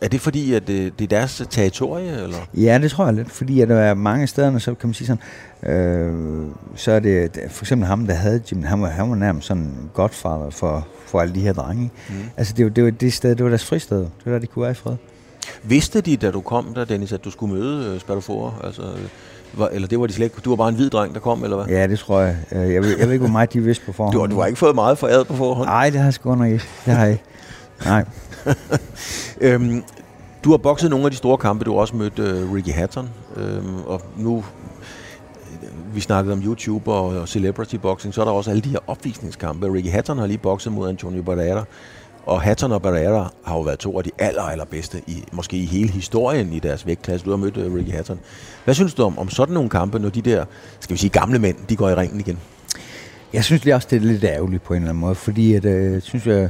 Er 0.00 0.08
det 0.08 0.20
fordi, 0.20 0.54
at 0.54 0.66
det, 0.66 0.98
det 0.98 1.04
er 1.04 1.08
deres 1.08 1.42
territorie? 1.50 2.22
Eller? 2.22 2.36
Ja, 2.54 2.78
det 2.82 2.90
tror 2.90 3.04
jeg 3.04 3.14
lidt, 3.14 3.30
fordi 3.30 3.60
at 3.60 3.68
der 3.68 3.76
er 3.76 3.94
mange 3.94 4.26
steder, 4.26 4.58
så 4.58 4.74
kan 4.74 4.88
man 4.88 4.94
sige 4.94 5.06
sådan, 5.06 5.74
øh, 5.74 6.46
så 6.76 6.92
er 6.92 7.00
det 7.00 7.38
for 7.48 7.64
eksempel 7.64 7.86
ham, 7.86 8.06
der 8.06 8.14
havde 8.14 8.42
Jim, 8.52 8.62
han 8.62 8.82
var, 8.82 8.88
han 8.88 9.10
var 9.10 9.16
nærmest 9.16 9.46
sådan 9.46 9.74
godfather 9.94 10.50
for, 10.50 10.86
for 11.06 11.20
alle 11.20 11.34
de 11.34 11.40
her 11.40 11.52
drenge. 11.52 11.90
Mm. 12.08 12.14
Altså 12.36 12.54
det 12.56 12.64
var, 12.64 12.70
det 12.70 12.84
var 12.84 12.90
det 12.90 13.12
sted, 13.12 13.36
det 13.36 13.44
var 13.44 13.48
deres 13.48 13.64
fristed, 13.64 13.98
det 13.98 14.10
var 14.24 14.32
der, 14.32 14.38
de 14.38 14.46
kunne 14.46 14.62
være 14.62 14.70
i 14.70 14.74
fred. 14.74 14.96
Vidste 15.62 16.00
de, 16.00 16.16
da 16.16 16.30
du 16.30 16.40
kom 16.40 16.74
der, 16.74 16.84
Dennis, 16.84 17.12
at 17.12 17.24
du 17.24 17.30
skulle 17.30 17.54
møde 17.54 17.94
øh, 17.94 18.00
Spatafor? 18.00 18.60
Altså, 18.64 18.82
var, 19.58 19.68
eller 19.68 19.88
det 19.88 20.00
var 20.00 20.06
de 20.06 20.12
slet 20.12 20.24
ikke. 20.24 20.36
Du 20.44 20.50
var 20.50 20.56
bare 20.56 20.68
en 20.68 20.74
hvid 20.74 20.90
dreng, 20.90 21.14
der 21.14 21.20
kom, 21.20 21.44
eller 21.44 21.56
hvad? 21.56 21.76
Ja, 21.76 21.86
det 21.86 21.98
tror 21.98 22.20
jeg. 22.20 22.36
Øh, 22.52 22.74
jeg 22.74 22.82
ved, 22.82 22.98
jeg 22.98 23.06
ved 23.06 23.12
ikke, 23.12 23.24
hvor 23.24 23.32
meget 23.32 23.52
de 23.52 23.60
vidste 23.60 23.86
på 23.86 23.92
forhånd. 23.92 24.14
Du, 24.30 24.34
du 24.34 24.40
har 24.40 24.46
ikke 24.46 24.58
fået 24.58 24.74
meget 24.74 24.98
foræret 24.98 25.26
på 25.26 25.34
forhånd? 25.34 25.68
Nej, 25.68 25.90
det 25.90 25.98
har 25.98 26.06
jeg 26.06 26.14
sgu 26.14 26.34
nok 26.34 26.46
ikke. 26.46 26.64
Det 26.84 26.94
har 26.94 27.04
jeg 27.04 27.12
ikke. 27.12 27.24
Nej. 27.84 28.04
øhm, 29.52 29.84
du 30.44 30.50
har 30.50 30.56
bokset 30.56 30.90
nogle 30.90 31.04
af 31.04 31.10
de 31.10 31.16
store 31.16 31.38
kampe. 31.38 31.64
Du 31.64 31.72
har 31.72 31.80
også 31.80 31.96
mødt 31.96 32.18
uh, 32.18 32.54
Ricky 32.54 32.72
Hatton. 32.72 33.08
Øhm, 33.36 33.76
og 33.86 34.00
nu, 34.16 34.44
vi 35.94 36.00
snakkede 36.00 36.32
om 36.32 36.42
YouTube 36.44 36.92
og, 36.92 37.06
og 37.06 37.28
celebrity 37.28 37.76
boxing, 37.76 38.14
så 38.14 38.20
er 38.20 38.24
der 38.24 38.32
også 38.32 38.50
alle 38.50 38.62
de 38.62 38.68
her 38.68 38.78
opvisningskampe. 38.86 39.72
Ricky 39.72 39.90
Hatton 39.90 40.18
har 40.18 40.26
lige 40.26 40.38
bokset 40.38 40.72
mod 40.72 40.88
Antonio 40.88 41.22
Barrera. 41.22 41.64
Og 42.26 42.42
Hatton 42.42 42.72
og 42.72 42.82
Barrera 42.82 43.32
har 43.44 43.54
jo 43.54 43.60
været 43.60 43.78
to 43.78 43.98
af 43.98 44.04
de 44.04 44.10
aller, 44.18 44.42
allerbedste, 44.42 45.02
i, 45.06 45.24
måske 45.32 45.56
i 45.56 45.64
hele 45.64 45.90
historien 45.90 46.52
i 46.52 46.58
deres 46.58 46.86
vægtklasse. 46.86 47.24
Du 47.24 47.30
har 47.30 47.36
mødt 47.36 47.56
øh, 47.56 47.74
Ricky 47.74 47.90
Hatton. 47.90 48.20
Hvad 48.64 48.74
synes 48.74 48.94
du 48.94 49.02
om, 49.02 49.18
om 49.18 49.28
sådan 49.28 49.54
nogle 49.54 49.70
kampe, 49.70 49.98
når 49.98 50.08
de 50.08 50.22
der, 50.22 50.44
skal 50.80 50.94
vi 50.94 50.98
sige, 50.98 51.10
gamle 51.10 51.38
mænd, 51.38 51.56
de 51.68 51.76
går 51.76 51.88
i 51.88 51.94
ringen 51.94 52.20
igen? 52.20 52.38
Jeg 53.32 53.44
synes 53.44 53.64
lige 53.64 53.74
også, 53.74 53.88
det 53.90 53.96
er 53.96 54.00
lidt 54.00 54.24
ærgerligt 54.24 54.62
på 54.62 54.74
en 54.74 54.76
eller 54.76 54.90
anden 54.90 55.00
måde, 55.00 55.14
fordi 55.14 55.54
at, 55.54 55.64
øh, 55.64 56.02
synes 56.02 56.26
jeg, 56.26 56.48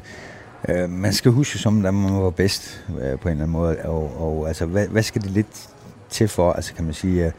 øh, 0.68 0.90
man 0.90 1.12
skal 1.12 1.30
huske, 1.32 1.58
som 1.58 1.82
da 1.82 1.90
man 1.90 2.22
var 2.22 2.30
bedst 2.30 2.84
øh, 2.88 2.96
på 2.96 3.02
en 3.02 3.10
eller 3.10 3.28
anden 3.28 3.50
måde, 3.50 3.76
og, 3.84 4.20
og 4.20 4.48
altså, 4.48 4.66
hvad, 4.66 4.88
hvad 4.88 5.02
skal 5.02 5.22
det 5.22 5.30
lidt 5.30 5.68
til 6.10 6.28
for, 6.28 6.52
altså 6.52 6.74
kan 6.74 6.84
man 6.84 6.94
sige, 6.94 7.26
øh, 7.26 7.32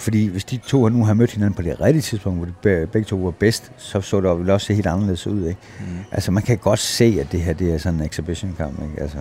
fordi 0.00 0.26
hvis 0.26 0.44
de 0.44 0.56
to 0.56 0.88
nu 0.88 1.04
har 1.04 1.14
mødt 1.14 1.32
hinanden 1.32 1.54
på 1.54 1.62
det 1.62 1.80
rigtige 1.80 2.02
tidspunkt, 2.02 2.38
hvor 2.38 2.46
de 2.46 2.86
begge 2.86 3.04
to 3.04 3.16
var 3.16 3.30
bedst, 3.30 3.72
så 3.76 4.00
så 4.00 4.20
det 4.20 4.38
vel 4.38 4.50
også 4.50 4.66
se 4.66 4.74
helt 4.74 4.86
anderledes 4.86 5.26
ud. 5.26 5.46
Ikke? 5.46 5.60
Mm. 5.80 5.86
Altså 6.12 6.30
man 6.30 6.42
kan 6.42 6.58
godt 6.58 6.78
se, 6.78 7.16
at 7.20 7.32
det 7.32 7.40
her 7.40 7.52
det 7.52 7.74
er 7.74 7.78
sådan 7.78 8.00
en 8.00 8.06
exhibition 8.06 8.54
kamp. 8.58 8.82
Ikke? 8.82 9.02
Altså, 9.02 9.18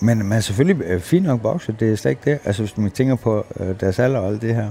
men 0.00 0.18
man 0.18 0.32
er 0.32 0.40
selvfølgelig 0.40 0.86
øh, 0.86 1.00
fint 1.00 1.26
nok 1.26 1.40
bokser, 1.40 1.72
det 1.72 1.92
er 1.92 1.96
slet 1.96 2.10
ikke 2.10 2.30
det. 2.30 2.38
Altså 2.44 2.62
hvis 2.62 2.78
man 2.78 2.90
tænker 2.90 3.16
på 3.16 3.46
øh, 3.60 3.80
deres 3.80 3.98
alder 3.98 4.18
og 4.18 4.28
alt 4.28 4.42
det 4.42 4.54
her. 4.54 4.70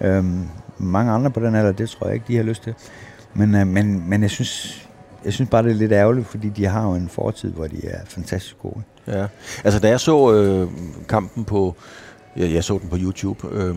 Øhm, 0.00 0.48
mange 0.78 1.12
andre 1.12 1.30
på 1.30 1.40
den 1.40 1.54
alder, 1.54 1.72
det 1.72 1.90
tror 1.90 2.06
jeg 2.06 2.14
ikke, 2.14 2.26
de 2.28 2.36
har 2.36 2.42
lyst 2.42 2.62
til. 2.62 2.74
Men, 3.34 3.54
øh, 3.54 3.66
men, 3.66 4.08
men 4.08 4.22
jeg 4.22 4.30
synes, 4.30 4.84
jeg 5.24 5.32
synes 5.32 5.50
bare, 5.50 5.62
det 5.62 5.70
er 5.70 5.74
lidt 5.74 5.92
ærgerligt, 5.92 6.26
fordi 6.26 6.48
de 6.48 6.66
har 6.66 6.84
jo 6.84 6.94
en 6.94 7.08
fortid, 7.08 7.52
hvor 7.52 7.66
de 7.66 7.86
er 7.86 7.98
fantastisk 8.06 8.58
gode. 8.58 8.82
Ja, 9.06 9.26
altså 9.64 9.80
da 9.80 9.88
jeg 9.88 10.00
så 10.00 10.34
øh, 10.34 10.68
kampen 11.08 11.44
på, 11.44 11.74
jeg, 12.36 12.52
jeg 12.52 12.64
så 12.64 12.78
den 12.78 12.88
på 12.88 12.96
YouTube, 13.00 13.48
øh, 13.52 13.76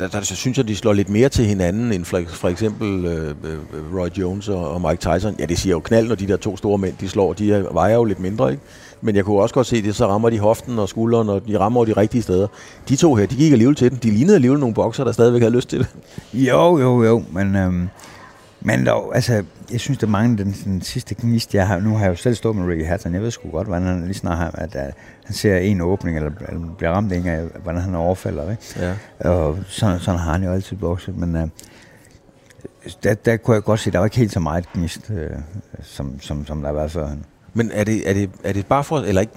der, 0.00 0.08
der 0.08 0.20
så 0.20 0.36
synes 0.36 0.58
jeg, 0.58 0.68
de 0.68 0.76
slår 0.76 0.92
lidt 0.92 1.08
mere 1.08 1.28
til 1.28 1.44
hinanden, 1.44 1.92
end 1.92 2.04
for, 2.04 2.20
for 2.28 2.48
eksempel 2.48 3.04
øh, 3.04 3.28
øh, 3.28 3.98
Roy 3.98 4.08
Jones 4.08 4.48
og, 4.48 4.70
og 4.70 4.80
Mike 4.80 4.96
Tyson. 4.96 5.34
Ja, 5.38 5.46
det 5.46 5.58
siger 5.58 5.72
jo 5.72 5.80
knald, 5.80 6.08
når 6.08 6.14
de 6.14 6.28
der 6.28 6.36
to 6.36 6.56
store 6.56 6.78
mænd, 6.78 6.94
de 7.00 7.08
slår. 7.08 7.32
De 7.32 7.66
vejer 7.72 7.94
jo 7.94 8.04
lidt 8.04 8.20
mindre, 8.20 8.50
ikke? 8.50 8.62
Men 9.00 9.16
jeg 9.16 9.24
kunne 9.24 9.40
også 9.40 9.54
godt 9.54 9.66
se 9.66 9.82
det, 9.82 9.94
så 9.94 10.06
rammer 10.06 10.30
de 10.30 10.38
hoften 10.38 10.78
og 10.78 10.88
skulderen, 10.88 11.28
og 11.28 11.48
de 11.48 11.58
rammer 11.58 11.84
de 11.84 11.92
rigtige 11.92 12.22
steder. 12.22 12.46
De 12.88 12.96
to 12.96 13.14
her, 13.14 13.26
de 13.26 13.36
gik 13.36 13.52
alligevel 13.52 13.76
til 13.76 13.90
den. 13.90 13.98
De 14.02 14.10
lignede 14.10 14.34
alligevel 14.34 14.60
nogle 14.60 14.74
bokser, 14.74 15.04
der 15.04 15.12
stadigvæk 15.12 15.42
havde 15.42 15.54
lyst 15.54 15.68
til 15.68 15.78
det. 15.78 15.88
Jo, 16.34 16.78
jo, 16.78 17.04
jo, 17.04 17.24
men... 17.32 17.56
Øhm 17.56 17.88
men 18.64 18.86
dog, 18.86 19.14
altså, 19.14 19.44
jeg 19.72 19.80
synes, 19.80 19.98
der 19.98 20.06
mangler 20.06 20.44
den, 20.44 20.54
den 20.64 20.82
sidste 20.82 21.14
gnist, 21.14 21.54
jeg 21.54 21.66
har. 21.66 21.80
Nu 21.80 21.94
har 21.96 22.04
jeg 22.04 22.10
jo 22.10 22.16
selv 22.16 22.34
stået 22.34 22.56
med 22.56 22.66
Ricky 22.66 22.86
Hatton. 22.86 23.14
Jeg 23.14 23.22
ved 23.22 23.30
sgu 23.30 23.50
godt, 23.50 23.66
hvordan 23.66 23.86
han 23.86 24.04
lige 24.04 24.14
snart 24.14 24.38
har, 24.38 24.50
at, 24.50 24.74
at 24.74 24.94
han 25.24 25.34
ser 25.34 25.56
en 25.56 25.80
åbning, 25.80 26.16
eller, 26.16 26.30
eller 26.48 26.74
bliver 26.78 26.90
ramt 26.90 27.12
af, 27.12 27.42
hvordan 27.62 27.80
han 27.80 27.94
overfalder. 27.94 28.50
Ikke? 28.50 28.62
Ja. 28.76 28.94
Og 29.30 29.58
sådan, 29.66 30.00
sådan 30.00 30.20
har 30.20 30.32
han 30.32 30.44
jo 30.44 30.52
altid 30.52 30.76
bokset. 30.76 31.16
Men 31.16 31.36
uh, 31.36 31.48
der, 33.02 33.14
der 33.14 33.36
kunne 33.36 33.54
jeg 33.54 33.62
godt 33.62 33.80
se, 33.80 33.88
at 33.88 33.92
der 33.92 33.98
var 33.98 34.06
ikke 34.06 34.16
helt 34.16 34.32
så 34.32 34.40
meget 34.40 34.72
gnist, 34.72 35.10
uh, 35.10 35.16
som, 35.82 36.20
som, 36.20 36.46
som 36.46 36.62
der 36.62 36.72
været 36.72 36.90
før. 36.90 37.08
Men 37.54 37.70
er 37.74 37.84
det, 37.84 38.10
er, 38.10 38.14
det, 38.14 38.30
er 38.44 38.52
det 38.52 38.66
bare 38.66 38.84
for, 38.84 38.98
eller 38.98 39.20
ikke, 39.20 39.34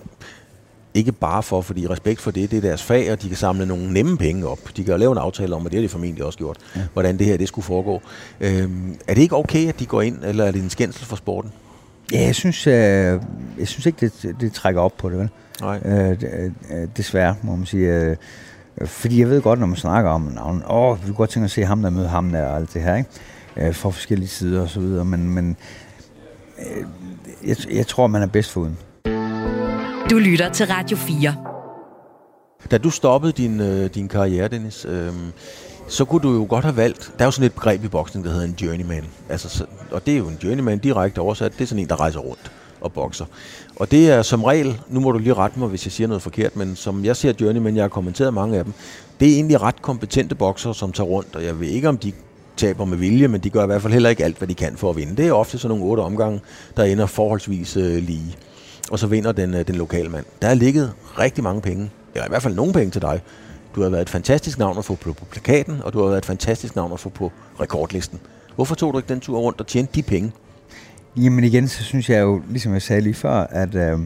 ikke 0.95 1.11
bare 1.11 1.43
for, 1.43 1.61
fordi 1.61 1.87
respekt 1.87 2.21
for 2.21 2.31
det, 2.31 2.51
det 2.51 2.57
er 2.57 2.61
deres 2.61 2.83
fag, 2.83 3.11
og 3.11 3.21
de 3.21 3.27
kan 3.27 3.37
samle 3.37 3.65
nogle 3.65 3.93
nemme 3.93 4.17
penge 4.17 4.47
op. 4.47 4.59
De 4.77 4.83
kan 4.83 4.91
jo 4.91 4.97
lave 4.97 5.11
en 5.11 5.17
aftale 5.17 5.55
om, 5.55 5.65
og 5.65 5.71
det 5.71 5.77
har 5.79 5.81
de 5.81 5.89
formentlig 5.89 6.25
også 6.25 6.37
gjort, 6.37 6.57
ja. 6.75 6.81
hvordan 6.93 7.19
det 7.19 7.27
her 7.27 7.37
det 7.37 7.47
skulle 7.47 7.65
foregå. 7.65 8.01
Øhm, 8.41 8.95
er 9.07 9.13
det 9.13 9.21
ikke 9.21 9.35
okay, 9.35 9.67
at 9.67 9.79
de 9.79 9.85
går 9.85 10.01
ind, 10.01 10.23
eller 10.23 10.45
er 10.45 10.51
det 10.51 10.63
en 10.63 10.69
skændsel 10.69 11.05
for 11.05 11.15
sporten? 11.15 11.51
Ja, 12.11 12.21
jeg 12.21 12.35
synes, 12.35 12.67
øh, 12.67 12.73
jeg 13.59 13.67
synes 13.67 13.85
ikke, 13.85 14.11
det, 14.21 14.35
det 14.41 14.53
trækker 14.53 14.81
op 14.81 14.97
på 14.97 15.09
det, 15.09 15.17
vel? 15.17 15.29
Nej. 15.61 15.79
Øh, 15.85 16.11
øh, 16.11 16.87
desværre, 16.97 17.35
må 17.41 17.55
man 17.55 17.65
sige. 17.65 17.93
Øh, 17.93 18.15
fordi 18.85 19.19
jeg 19.19 19.29
ved 19.29 19.41
godt, 19.41 19.59
når 19.59 19.67
man 19.67 19.75
snakker 19.75 20.11
om 20.11 20.21
navn, 20.21 20.63
åh, 20.69 21.01
vi 21.01 21.05
kunne 21.05 21.15
godt 21.15 21.29
tænke 21.29 21.45
at 21.45 21.51
se 21.51 21.65
ham 21.65 21.81
der 21.81 21.89
møde 21.89 22.07
ham 22.07 22.31
der 22.31 22.45
og 22.45 22.55
alt 22.55 22.73
det 22.73 22.81
her, 22.81 22.95
ikke? 22.95 23.09
Øh, 23.57 23.75
fra 23.75 23.89
forskellige 23.89 24.27
sider 24.27 24.61
og 24.61 24.69
så 24.69 24.79
videre, 24.79 25.05
men, 25.05 25.29
men 25.29 25.57
øh, 26.59 26.85
jeg, 27.45 27.57
jeg 27.71 27.87
tror, 27.87 28.07
man 28.07 28.21
er 28.21 28.27
bedst 28.27 28.51
for 28.51 28.61
uden. 28.61 28.77
Du 30.09 30.17
lytter 30.17 30.49
til 30.49 30.65
Radio 30.65 30.97
4. 30.97 31.35
Da 32.71 32.77
du 32.77 32.89
stoppede 32.89 33.31
din, 33.31 33.59
øh, 33.59 33.89
din 33.95 34.07
karriere, 34.07 34.47
Dennis, 34.47 34.85
øh, 34.89 35.11
så 35.87 36.05
kunne 36.05 36.21
du 36.21 36.33
jo 36.33 36.45
godt 36.49 36.65
have 36.65 36.77
valgt... 36.77 37.13
Der 37.17 37.23
er 37.23 37.27
jo 37.27 37.31
sådan 37.31 37.45
et 37.45 37.53
begreb 37.53 37.83
i 37.83 37.87
boksning, 37.87 38.25
der 38.25 38.31
hedder 38.31 38.45
en 38.45 38.55
journeyman. 38.61 39.03
Altså, 39.29 39.49
så, 39.49 39.65
og 39.91 40.05
det 40.05 40.13
er 40.13 40.17
jo 40.17 40.27
en 40.27 40.37
journeyman 40.43 40.79
direkte 40.79 41.19
oversat. 41.19 41.53
Det 41.53 41.61
er 41.61 41.65
sådan 41.65 41.83
en, 41.83 41.89
der 41.89 41.99
rejser 41.99 42.19
rundt 42.19 42.51
og 42.81 42.93
bokser. 42.93 43.25
Og 43.75 43.91
det 43.91 44.09
er 44.09 44.21
som 44.21 44.43
regel, 44.43 44.81
nu 44.89 44.99
må 44.99 45.11
du 45.11 45.17
lige 45.17 45.33
rette 45.33 45.59
mig, 45.59 45.67
hvis 45.67 45.85
jeg 45.85 45.91
siger 45.91 46.07
noget 46.07 46.21
forkert, 46.21 46.55
men 46.55 46.75
som 46.75 47.05
jeg 47.05 47.15
ser 47.15 47.33
journeyman, 47.41 47.75
jeg 47.75 47.83
har 47.83 47.89
kommenteret 47.89 48.33
mange 48.33 48.57
af 48.57 48.63
dem, 48.63 48.73
det 49.19 49.29
er 49.29 49.33
egentlig 49.33 49.61
ret 49.61 49.81
kompetente 49.81 50.35
bokser, 50.35 50.73
som 50.73 50.91
tager 50.91 51.07
rundt, 51.07 51.35
og 51.35 51.43
jeg 51.43 51.59
ved 51.59 51.67
ikke, 51.67 51.89
om 51.89 51.97
de 51.97 52.11
taber 52.57 52.85
med 52.85 52.97
vilje, 52.97 53.27
men 53.27 53.41
de 53.41 53.49
gør 53.49 53.63
i 53.63 53.65
hvert 53.65 53.81
fald 53.81 53.93
heller 53.93 54.09
ikke 54.09 54.23
alt, 54.23 54.37
hvad 54.37 54.47
de 54.47 54.53
kan 54.53 54.77
for 54.77 54.89
at 54.89 54.95
vinde. 54.95 55.17
Det 55.17 55.27
er 55.27 55.33
ofte 55.33 55.57
sådan 55.57 55.77
nogle 55.77 55.91
otte 55.91 56.01
omgange, 56.01 56.41
der 56.77 56.83
ender 56.83 57.05
forholdsvis 57.05 57.77
øh, 57.77 58.03
lige 58.03 58.35
og 58.91 58.99
så 58.99 59.07
vinder 59.07 59.31
den, 59.31 59.53
øh, 59.53 59.67
den 59.67 59.75
lokale 59.75 60.09
mand. 60.09 60.25
Der 60.41 60.47
er 60.47 60.53
ligget 60.53 60.93
rigtig 61.19 61.43
mange 61.43 61.61
penge, 61.61 61.91
eller 62.13 62.25
i 62.25 62.29
hvert 62.29 62.41
fald 62.41 62.55
nogle 62.55 62.73
penge 62.73 62.91
til 62.91 63.01
dig. 63.01 63.21
Du 63.75 63.81
har 63.81 63.89
været 63.89 64.01
et 64.01 64.09
fantastisk 64.09 64.59
navn 64.59 64.77
at 64.77 64.85
få 64.85 64.95
på, 64.95 65.13
plakaten, 65.31 65.81
og 65.83 65.93
du 65.93 65.99
har 65.99 66.05
været 66.05 66.17
et 66.17 66.25
fantastisk 66.25 66.75
navn 66.75 66.93
at 66.93 66.99
få 66.99 67.09
på 67.09 67.31
rekordlisten. 67.59 68.19
Hvorfor 68.55 68.75
tog 68.75 68.93
du 68.93 68.99
ikke 68.99 69.09
den 69.09 69.19
tur 69.19 69.39
rundt 69.39 69.59
og 69.59 69.67
tjente 69.67 69.93
de 69.95 70.03
penge? 70.03 70.31
Jamen 71.17 71.43
igen, 71.43 71.67
så 71.67 71.83
synes 71.83 72.09
jeg 72.09 72.21
jo, 72.21 72.41
ligesom 72.49 72.73
jeg 72.73 72.81
sagde 72.81 73.01
lige 73.01 73.13
før, 73.13 73.33
at, 73.33 73.75
øh, 73.75 73.99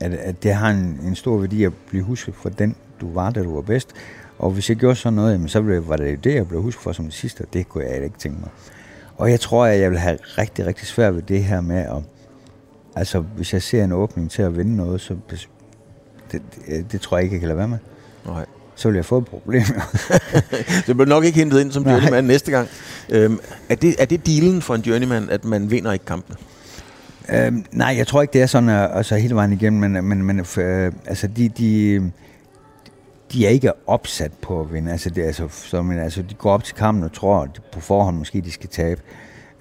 at, 0.00 0.12
at 0.12 0.42
det 0.42 0.54
har 0.54 0.70
en, 0.70 1.00
en 1.04 1.14
stor 1.14 1.38
værdi 1.38 1.64
at 1.64 1.72
blive 1.88 2.02
husket 2.02 2.34
for 2.34 2.48
den, 2.48 2.76
du 3.00 3.12
var, 3.12 3.30
da 3.30 3.42
du 3.42 3.54
var 3.54 3.60
bedst. 3.60 3.88
Og 4.38 4.50
hvis 4.50 4.68
jeg 4.68 4.76
gjorde 4.76 4.96
sådan 4.96 5.16
noget, 5.16 5.32
jamen, 5.32 5.48
så 5.48 5.60
var 5.60 5.96
det 5.96 6.24
det, 6.24 6.34
jeg 6.34 6.48
blev 6.48 6.62
husket 6.62 6.82
for 6.82 6.92
som 6.92 7.04
det 7.04 7.14
sidste, 7.14 7.40
og 7.40 7.46
det 7.52 7.68
kunne 7.68 7.84
jeg 7.84 8.04
ikke 8.04 8.18
tænke 8.18 8.40
mig. 8.40 8.50
Og 9.16 9.30
jeg 9.30 9.40
tror, 9.40 9.66
at 9.66 9.80
jeg 9.80 9.90
vil 9.90 9.98
have 9.98 10.18
rigtig, 10.38 10.66
rigtig 10.66 10.86
svært 10.86 11.14
ved 11.14 11.22
det 11.22 11.44
her 11.44 11.60
med 11.60 11.76
at, 11.76 12.02
Altså, 12.96 13.20
hvis 13.20 13.52
jeg 13.52 13.62
ser 13.62 13.84
en 13.84 13.92
åbning 13.92 14.30
til 14.30 14.42
at 14.42 14.56
vinde 14.56 14.76
noget, 14.76 15.00
så 15.00 15.16
det, 15.30 15.48
det, 16.32 16.42
det 16.92 17.00
tror 17.00 17.16
jeg 17.16 17.24
ikke, 17.24 17.34
jeg 17.34 17.40
kan 17.40 17.48
lade 17.48 17.58
være 17.58 17.68
med. 17.68 17.78
Nej. 18.26 18.46
Så 18.74 18.88
vil 18.88 18.94
jeg 18.94 19.04
få 19.04 19.18
et 19.18 19.26
problem. 19.26 19.62
det 20.86 20.96
bliver 20.96 21.04
nok 21.04 21.24
ikke 21.24 21.38
hentet 21.38 21.60
ind 21.60 21.72
som 21.72 21.88
journeyman 21.88 22.24
næste 22.24 22.50
gang. 22.50 22.68
Øhm, 23.08 23.38
er, 23.68 23.74
det, 23.74 23.94
er 23.98 24.04
det 24.04 24.26
dealen 24.26 24.62
for 24.62 24.74
en 24.74 24.80
journeyman, 24.80 25.30
at 25.30 25.44
man 25.44 25.70
vinder 25.70 25.92
ikke 25.92 26.04
kampen? 26.04 26.36
Øhm, 27.32 27.64
nej, 27.72 27.94
jeg 27.96 28.06
tror 28.06 28.22
ikke, 28.22 28.32
det 28.32 28.42
er 28.42 28.46
sådan 28.46 28.68
altså, 28.68 29.16
hele 29.16 29.34
vejen 29.34 29.52
igennem, 29.52 29.90
men, 29.90 30.04
men, 30.04 30.22
men 30.22 30.40
øh, 30.58 30.92
altså, 31.06 31.26
de, 31.26 31.48
de, 31.48 32.12
de 33.32 33.46
er 33.46 33.50
ikke 33.50 33.72
opsat 33.86 34.32
på 34.32 34.60
at 34.60 34.72
vinde. 34.72 34.92
Altså, 34.92 35.10
det, 35.10 35.22
altså, 35.22 35.48
så, 35.50 35.82
men, 35.82 35.98
altså, 35.98 36.22
de 36.22 36.34
går 36.34 36.52
op 36.52 36.64
til 36.64 36.74
kampen 36.74 37.04
og 37.04 37.12
tror 37.12 37.42
at 37.42 37.60
på 37.72 37.80
forhånd 37.80 38.16
måske, 38.16 38.40
de 38.40 38.52
skal 38.52 38.68
tabe. 38.68 39.00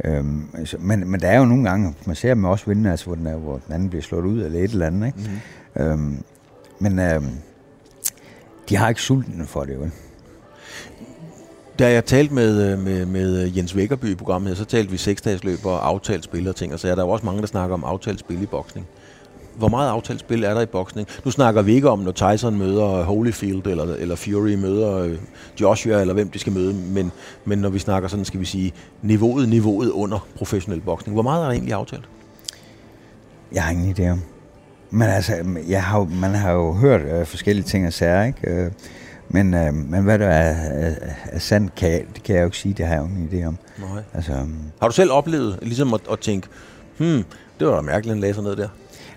Øhm, 0.04 0.50
altså, 0.58 0.78
men, 0.80 1.12
men 1.12 1.20
der 1.20 1.28
er 1.28 1.38
jo 1.38 1.46
nogle 1.46 1.70
gange, 1.70 1.96
man 2.06 2.16
ser 2.16 2.34
dem 2.34 2.46
også 2.46 2.66
vinde, 2.66 2.92
altså, 2.92 3.06
hvor, 3.06 3.16
den 3.16 3.28
er, 3.28 3.36
hvor 3.36 3.58
den 3.58 3.74
anden 3.74 3.90
bliver 3.90 4.02
slået 4.02 4.26
ud, 4.26 4.44
eller 4.44 4.60
et 4.60 4.72
eller 4.72 4.88
andet. 4.88 5.08
Ikke? 5.08 5.20
Mm-hmm. 5.76 5.84
Øhm, 5.84 6.24
men 6.80 7.00
øhm, 7.00 7.30
de 8.70 8.76
har 8.76 8.90
ikke 8.90 9.02
sulten 9.02 9.48
for 9.48 9.64
det, 9.64 9.80
vel? 9.80 9.92
Da 11.80 11.92
jeg 11.92 12.06
talte 12.06 12.34
med, 12.34 12.72
øh, 12.72 12.80
med, 12.80 13.06
med 13.06 13.52
Jens 13.56 13.76
Vækkerby 13.76 14.06
i 14.06 14.16
programmet, 14.16 14.58
så 14.58 14.66
talte 14.66 14.92
vi 14.92 14.98
seksdagsløb 14.98 15.66
og 15.66 15.88
aftalt 15.88 16.24
spil 16.24 16.48
og 16.48 16.56
ting, 16.56 16.74
og 16.74 16.80
så 16.80 16.88
er 16.88 16.96
der 16.96 17.04
jo 17.04 17.10
også 17.10 17.26
mange, 17.26 17.42
der 17.42 17.48
snakker 17.48 17.74
om 17.74 17.84
aftalt 17.84 18.20
spil 18.20 18.42
i 18.42 18.46
boksning 18.46 18.88
hvor 19.58 19.68
meget 19.68 19.90
aftalt 19.90 20.20
spil 20.20 20.44
er 20.44 20.54
der 20.54 20.62
i 20.62 20.66
boksning? 20.66 21.08
Nu 21.26 21.32
snakker 21.32 21.62
vi 21.62 21.74
ikke 21.74 21.90
om, 21.90 22.00
når 22.00 22.12
Tyson 22.12 22.58
møder 22.58 23.04
Holyfield, 23.04 23.68
eller, 23.68 23.84
eller 23.84 24.16
Fury 24.16 24.54
møder 24.54 24.98
øh, 24.98 25.18
Joshua, 25.62 26.02
eller 26.02 26.14
hvem 26.14 26.30
de 26.30 26.40
skal 26.40 26.54
møde, 26.54 26.74
men, 26.74 27.12
men 27.46 27.60
når 27.60 27.70
vi 27.70 27.80
snakker 27.80 28.10
sådan, 28.10 28.26
skal 28.26 28.40
vi 28.40 28.46
sige, 28.46 28.74
niveauet, 29.02 29.50
niveauet 29.50 29.90
under 29.90 30.28
professionel 30.36 30.82
boksning. 30.82 31.14
Hvor 31.14 31.24
meget 31.24 31.42
er 31.42 31.46
der 31.46 31.52
egentlig 31.52 31.74
aftalt? 31.74 32.10
Jeg 33.52 33.64
har 33.64 33.72
ingen 33.72 33.96
idé 33.98 34.12
om. 34.12 34.22
Men 34.90 35.08
altså, 35.10 35.34
jeg 35.68 35.84
har, 35.84 36.04
man 36.04 36.36
har 36.36 36.52
jo 36.52 36.74
hørt 36.74 37.02
øh, 37.02 37.26
forskellige 37.26 37.66
ting 37.66 37.88
og 37.88 37.94
sager, 37.94 38.24
ikke? 38.24 38.50
Øh, 38.52 38.72
men, 39.30 39.54
øh, 39.54 39.74
men 39.74 40.04
hvad 40.04 40.20
der 40.20 40.28
er, 40.28 40.72
er, 40.72 40.96
er 41.26 41.40
sandt, 41.40 41.76
kan 41.76 41.92
jeg, 41.92 42.04
det 42.16 42.24
kan 42.24 42.36
jeg 42.36 42.42
jo 42.42 42.46
ikke 42.46 42.58
sige, 42.58 42.74
det 42.74 42.86
har 42.86 42.94
jeg 42.94 43.02
jo 43.02 43.08
ingen 43.08 43.30
idé 43.32 43.48
om. 43.48 43.58
Nej. 43.80 44.04
Altså, 44.14 44.32
har 44.82 44.88
du 44.88 44.94
selv 44.94 45.12
oplevet 45.12 45.60
ligesom 45.62 45.94
at, 45.94 46.02
at 46.12 46.20
tænke, 46.20 46.48
hmm, 46.98 47.24
det 47.60 47.68
var 47.68 47.76
da 47.76 47.82
mærkeligt, 47.82 48.16
at 48.16 48.22
læse 48.22 48.42
ned 48.42 48.56
der? 48.56 48.68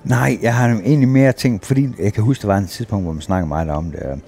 Nej, 0.08 0.38
jeg 0.42 0.54
har 0.54 0.68
egentlig 0.68 1.08
mere 1.08 1.32
tænkt, 1.32 1.66
fordi 1.66 1.88
jeg 1.98 2.12
kan 2.12 2.24
huske, 2.24 2.42
der 2.42 2.48
var 2.48 2.58
en 2.58 2.66
tidspunkt, 2.66 3.04
hvor 3.04 3.12
man 3.12 3.22
snakkede 3.22 3.48
meget 3.48 3.70
om 3.70 3.90
det, 3.90 4.20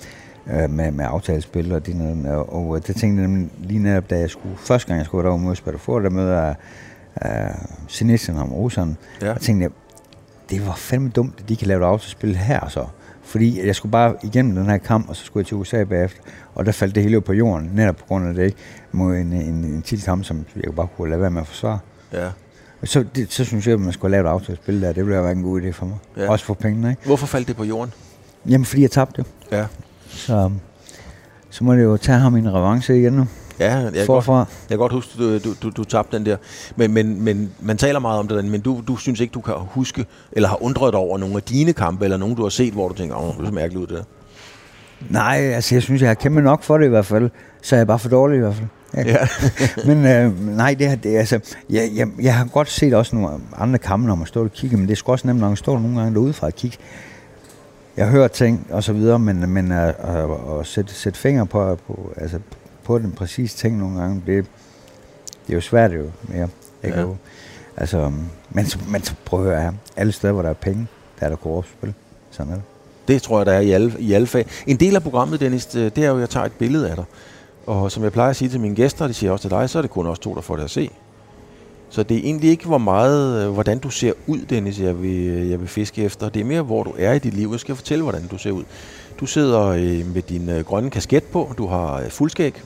øh, 0.47 0.71
med, 0.71 0.91
med 0.91 1.05
aftalespil 1.09 1.73
og 1.73 1.87
det, 1.87 2.27
og, 2.27 2.69
og 2.69 2.87
det 2.87 2.97
tænkte 2.97 3.23
jeg 3.23 3.47
lige 3.59 3.83
netop, 3.83 4.11
da 4.11 4.19
jeg 4.19 4.31
skulle, 4.31 4.57
første 4.57 4.89
gang 4.89 4.99
jeg 4.99 5.07
skulle 5.07 5.25
derovre 5.25 5.45
mod 5.45 5.57
Spatterfor, 5.57 5.99
der 5.99 6.11
møder 6.11 6.43
jeg 6.43 6.55
uh, 7.25 7.57
Sinisen 7.89 8.37
og 8.37 8.53
Rosan, 8.53 8.97
ja. 9.23 9.33
og 9.33 9.41
tænkte 9.41 9.63
jeg, 9.63 9.71
det 10.51 10.67
var 10.67 10.75
fandme 10.75 11.09
dumt, 11.09 11.35
at 11.39 11.49
de 11.49 11.57
kan 11.57 11.69
lave 11.69 11.81
et 11.83 11.87
aftalespil 11.87 12.37
her 12.37 12.69
så. 12.69 12.87
Fordi 13.23 13.67
jeg 13.67 13.75
skulle 13.75 13.93
bare 13.93 14.15
igennem 14.23 14.55
den 14.55 14.67
her 14.67 14.79
kamp, 14.79 15.09
og 15.09 15.17
så 15.17 15.25
skulle 15.25 15.41
jeg 15.41 15.47
til 15.47 15.57
USA 15.57 15.85
bagefter, 15.85 16.21
og 16.55 16.67
der 16.67 16.73
faldt 16.73 16.95
det 16.95 17.03
hele 17.03 17.21
på 17.21 17.33
jorden, 17.33 17.71
netop 17.75 17.97
på 17.97 18.05
grund 18.09 18.29
af 18.29 18.35
det, 18.35 18.55
mod 18.93 19.17
en, 19.17 19.33
en, 19.33 19.65
en 19.65 19.83
titelkamp, 19.83 20.25
som 20.25 20.45
jeg 20.57 20.75
bare 20.75 20.89
kunne 20.97 21.11
lade 21.11 21.21
være 21.21 21.31
med 21.31 21.41
at 21.41 21.47
forsvare. 21.47 21.79
Ja. 22.13 22.29
Så, 22.85 23.05
det, 23.15 23.33
så 23.33 23.45
synes 23.45 23.67
jeg, 23.67 23.75
at 23.75 23.81
man 23.81 23.93
skulle 23.93 24.11
lave 24.11 24.27
et 24.27 24.31
aftalespil 24.31 24.83
der. 24.83 24.93
Det 24.93 25.07
ville 25.07 25.23
være 25.23 25.33
en 25.33 25.43
god 25.43 25.63
idé 25.63 25.71
for 25.71 25.87
mig. 25.87 25.97
Ja. 26.17 26.31
Også 26.31 26.45
for 26.45 26.55
pengene, 26.55 26.91
ikke? 26.91 27.03
Hvorfor 27.07 27.27
faldt 27.27 27.49
det 27.49 27.57
på 27.57 27.65
jorden? 27.65 27.93
Jamen, 28.49 28.65
fordi 28.65 28.83
jeg 28.83 28.91
tabte. 28.91 29.25
Ja. 29.53 29.67
Så, 30.09 30.51
så 31.51 31.65
må 31.65 31.75
det 31.75 31.83
jo 31.83 31.97
tage 31.97 32.19
ham 32.19 32.37
en 32.37 32.55
revanche 32.55 32.99
igen 32.99 33.13
nu. 33.13 33.27
Ja, 33.59 33.77
jeg 33.77 33.93
kan, 33.93 34.07
godt, 34.07 34.27
jeg 34.27 34.47
kan 34.69 34.79
godt 34.79 34.93
huske, 34.93 35.19
du, 35.19 35.39
du, 35.39 35.55
du, 35.63 35.71
du 35.71 35.85
tabte 35.85 36.17
den 36.17 36.27
der. 36.27 36.37
Men, 36.77 36.93
men, 36.93 37.23
men 37.25 37.53
man 37.61 37.77
taler 37.77 37.99
meget 37.99 38.19
om 38.19 38.29
det, 38.29 38.45
men 38.45 38.61
du, 38.61 38.83
du 38.89 38.97
synes 38.97 39.21
ikke, 39.21 39.33
du 39.33 39.41
kan 39.41 39.55
huske, 39.59 40.07
eller 40.33 40.49
har 40.49 40.63
undret 40.63 40.95
over 40.95 41.19
nogle 41.19 41.37
af 41.37 41.43
dine 41.43 41.73
kampe, 41.73 42.05
eller 42.05 42.17
nogen, 42.17 42.35
du 42.35 42.43
har 42.43 42.49
set, 42.49 42.73
hvor 42.73 42.89
du 42.89 42.95
tænker, 42.95 43.17
åh, 43.17 43.37
det 43.41 43.47
er 43.47 43.53
mærkeligt 43.53 43.83
ud, 43.83 43.87
det 43.87 43.97
der. 43.97 44.05
Nej, 45.11 45.37
altså 45.37 45.75
jeg 45.75 45.83
synes, 45.83 46.03
jeg 46.03 46.11
har 46.11 46.15
kæmpet 46.15 46.45
nok 46.45 46.63
for 46.63 46.79
det 46.79 46.85
i 46.85 46.89
hvert 46.89 47.07
fald. 47.07 47.31
Så 47.63 47.77
er 47.77 47.81
jeg 47.81 47.87
bare 47.87 47.99
for 47.99 48.09
dårlig 48.09 48.37
i 48.37 48.41
hvert 48.41 48.55
fald. 48.55 48.69
Ja. 48.97 49.29
men 49.89 50.07
øh, 50.07 50.57
nej, 50.57 50.75
det, 50.75 50.87
er, 50.87 50.95
det 50.95 51.17
altså, 51.17 51.41
jeg, 51.71 51.91
jeg, 51.95 52.09
jeg 52.23 52.35
har 52.35 52.45
godt 52.45 52.71
set 52.71 52.95
også 52.95 53.17
nogle 53.17 53.41
andre 53.57 53.79
kampe, 53.79 54.07
når 54.07 54.15
man 54.15 54.27
står 54.27 54.41
og 54.45 54.53
kigger, 54.53 54.77
men 54.77 54.87
det 54.87 54.93
er 54.93 54.97
sgu 54.97 55.13
også 55.13 55.27
nemt, 55.27 55.41
når 55.41 55.49
man 55.49 55.57
står 55.57 55.79
nogle 55.79 55.99
gange 56.01 56.15
derude 56.15 56.33
fra 56.33 56.47
at 56.47 56.55
kigge. 56.55 56.77
Jeg 57.97 58.09
hører 58.09 58.29
ting 58.29 58.67
og 58.71 58.85
så 58.85 58.93
videre, 58.93 59.19
men, 59.19 59.51
men 59.51 59.73
at, 59.73 59.95
at, 59.99 60.31
at 60.61 60.67
sætte, 60.67 60.95
sætte 60.95 61.19
fingre 61.19 61.47
på, 61.47 61.79
på, 61.87 62.13
altså, 62.17 62.39
på 62.85 62.99
den 62.99 63.13
præcise 63.13 63.57
ting 63.57 63.79
nogle 63.79 64.01
gange, 64.01 64.23
det, 64.27 64.47
det 65.47 65.53
er 65.53 65.55
jo 65.55 65.61
svært 65.61 65.93
jo 65.93 66.11
mere. 66.23 66.49
Ikke? 66.85 67.01
Ja. 67.01 67.07
Altså, 67.77 68.13
men, 68.51 68.67
men 68.89 69.03
prøv 69.25 69.47
at 69.47 69.63
høre, 69.63 69.75
alle 69.97 70.13
steder, 70.13 70.33
hvor 70.33 70.43
der 70.43 70.51
er 70.51 70.55
penge, 70.55 70.87
der 71.21 71.27
er 71.27 71.31
der 71.31 71.37
korruptspil. 71.37 71.95
Sådan 72.31 72.53
er 72.53 72.57
det. 72.57 72.65
Det 73.09 73.23
tror 73.23 73.39
jeg, 73.39 73.47
der 73.47 73.53
er 73.53 73.61
i 73.61 73.71
alle, 73.71 73.95
i 73.99 74.13
alle 74.13 74.27
fag. 74.27 74.47
En 74.67 74.77
del 74.77 74.97
af 74.97 75.03
programmet, 75.03 75.41
Dennis, 75.41 75.67
det 75.67 75.99
er 75.99 76.09
jo, 76.09 76.15
at 76.15 76.21
jeg 76.21 76.31
tager 76.31 76.47
et 76.47 76.53
billede 76.53 76.91
af 76.91 76.97
dig. 76.97 77.05
Og 77.67 77.93
som 77.93 78.03
jeg 78.03 78.13
plejer 78.13 78.31
at 78.31 78.37
sige 78.37 78.49
til 78.49 78.61
mine 78.61 78.75
gæster, 78.75 79.05
og 79.05 79.09
det 79.09 79.17
siger 79.17 79.29
jeg 79.29 79.33
også 79.33 79.43
til 79.43 79.51
dig, 79.51 79.71
så 79.71 79.79
er 79.79 79.83
det 79.83 79.91
kun 79.91 80.07
også 80.07 80.23
to, 80.23 80.35
der 80.35 80.41
får 80.41 80.57
det 80.57 80.65
at 80.65 80.71
se. 80.71 80.91
Så 81.91 82.03
det 82.03 82.17
er 82.17 82.21
egentlig 82.21 82.51
ikke, 82.51 82.67
hvor 82.67 82.79
meget, 82.79 83.47
øh, 83.47 83.53
hvordan 83.53 83.79
du 83.79 83.91
ser 83.91 84.13
ud, 84.27 84.39
Dennis, 84.39 84.81
jeg 84.81 85.03
vil, 85.03 85.49
jeg 85.49 85.61
vil 85.61 85.69
fiske 85.69 86.05
efter. 86.05 86.29
Det 86.29 86.41
er 86.41 86.45
mere, 86.45 86.63
hvor 86.63 86.83
du 86.83 86.95
er 86.99 87.13
i 87.13 87.19
dit 87.19 87.35
liv. 87.35 87.49
Jeg 87.51 87.61
skal 87.61 87.77
fortælle, 87.77 88.03
hvordan 88.03 88.27
du 88.27 88.39
ser 88.39 88.51
ud. 88.51 88.65
Du 89.21 89.27
sidder 89.27 89.67
øh, 89.67 90.15
med 90.15 90.23
din 90.23 90.49
øh, 90.49 90.65
grønne 90.65 90.91
kasket 90.91 91.25
på. 91.25 91.53
Du 91.59 91.67
har 91.67 92.01
øh, 92.01 92.11
fuldskæg. 92.11 92.63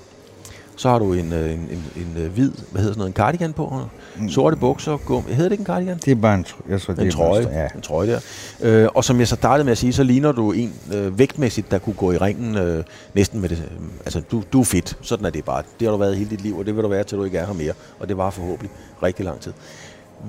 Så 0.76 0.88
har 0.88 0.98
du 0.98 1.12
en, 1.12 1.32
en, 1.32 1.32
en, 1.32 1.84
en 1.96 2.30
hvid, 2.34 2.50
hvad 2.70 2.80
hedder 2.80 2.92
sådan 2.92 2.98
noget, 2.98 3.08
en 3.08 3.14
cardigan 3.14 3.52
på. 3.52 3.80
Mm. 4.16 4.28
Sorte 4.28 4.56
bukser, 4.56 4.96
gum. 4.96 5.24
Hedder 5.24 5.42
det 5.42 5.52
ikke 5.52 5.62
en 5.62 5.66
cardigan? 5.66 5.98
Det 6.04 6.10
er 6.10 6.14
bare 6.14 6.34
en, 6.34 6.46
jeg 6.68 6.80
tror, 6.80 6.94
det 6.94 7.04
en 7.04 7.10
trøje. 7.10 7.48
ja. 7.52 7.68
En 7.74 7.80
trøje 7.80 8.08
der. 8.08 8.20
Øh, 8.60 8.88
og 8.94 9.04
som 9.04 9.18
jeg 9.18 9.28
så 9.28 9.34
startede 9.34 9.64
med 9.64 9.72
at 9.72 9.78
sige, 9.78 9.92
så 9.92 10.02
ligner 10.02 10.32
du 10.32 10.52
en 10.52 10.74
øh, 10.94 11.18
vægtmæssigt, 11.18 11.70
der 11.70 11.78
kunne 11.78 11.94
gå 11.94 12.12
i 12.12 12.16
ringen 12.16 12.56
øh, 12.56 12.84
næsten 13.14 13.40
med 13.40 13.48
det. 13.48 13.58
Øh, 13.58 13.80
altså, 14.04 14.22
du, 14.30 14.42
du 14.52 14.60
er 14.60 14.64
fit. 14.64 14.96
Sådan 15.00 15.26
er 15.26 15.30
det 15.30 15.44
bare. 15.44 15.62
Det 15.80 15.86
har 15.86 15.92
du 15.92 15.98
været 15.98 16.16
hele 16.16 16.30
dit 16.30 16.40
liv, 16.40 16.58
og 16.58 16.66
det 16.66 16.76
vil 16.76 16.84
du 16.84 16.88
være, 16.88 17.04
til 17.04 17.18
du 17.18 17.24
ikke 17.24 17.38
er 17.38 17.46
her 17.46 17.54
mere. 17.54 17.72
Og 18.00 18.08
det 18.08 18.16
var 18.16 18.30
forhåbentlig 18.30 18.70
rigtig 19.02 19.24
lang 19.24 19.40
tid. 19.40 19.52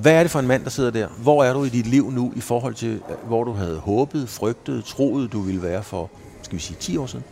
Hvad 0.01 0.13
er 0.13 0.21
det 0.21 0.31
for 0.31 0.39
en 0.39 0.47
mand, 0.47 0.63
der 0.63 0.69
sidder 0.69 0.91
der? 0.91 1.07
Hvor 1.17 1.43
er 1.43 1.53
du 1.53 1.63
i 1.63 1.69
dit 1.69 1.87
liv 1.87 2.11
nu 2.11 2.33
i 2.35 2.41
forhold 2.41 2.73
til, 2.73 2.89
øh, 2.93 3.27
hvor 3.27 3.43
du 3.43 3.51
havde 3.51 3.77
håbet, 3.77 4.29
frygtet, 4.29 4.83
troet, 4.85 5.31
du 5.31 5.39
ville 5.41 5.61
være 5.61 5.83
for, 5.83 6.09
skal 6.41 6.55
vi 6.55 6.61
sige, 6.61 6.77
10 6.79 6.97
år 6.97 7.05
siden? 7.05 7.25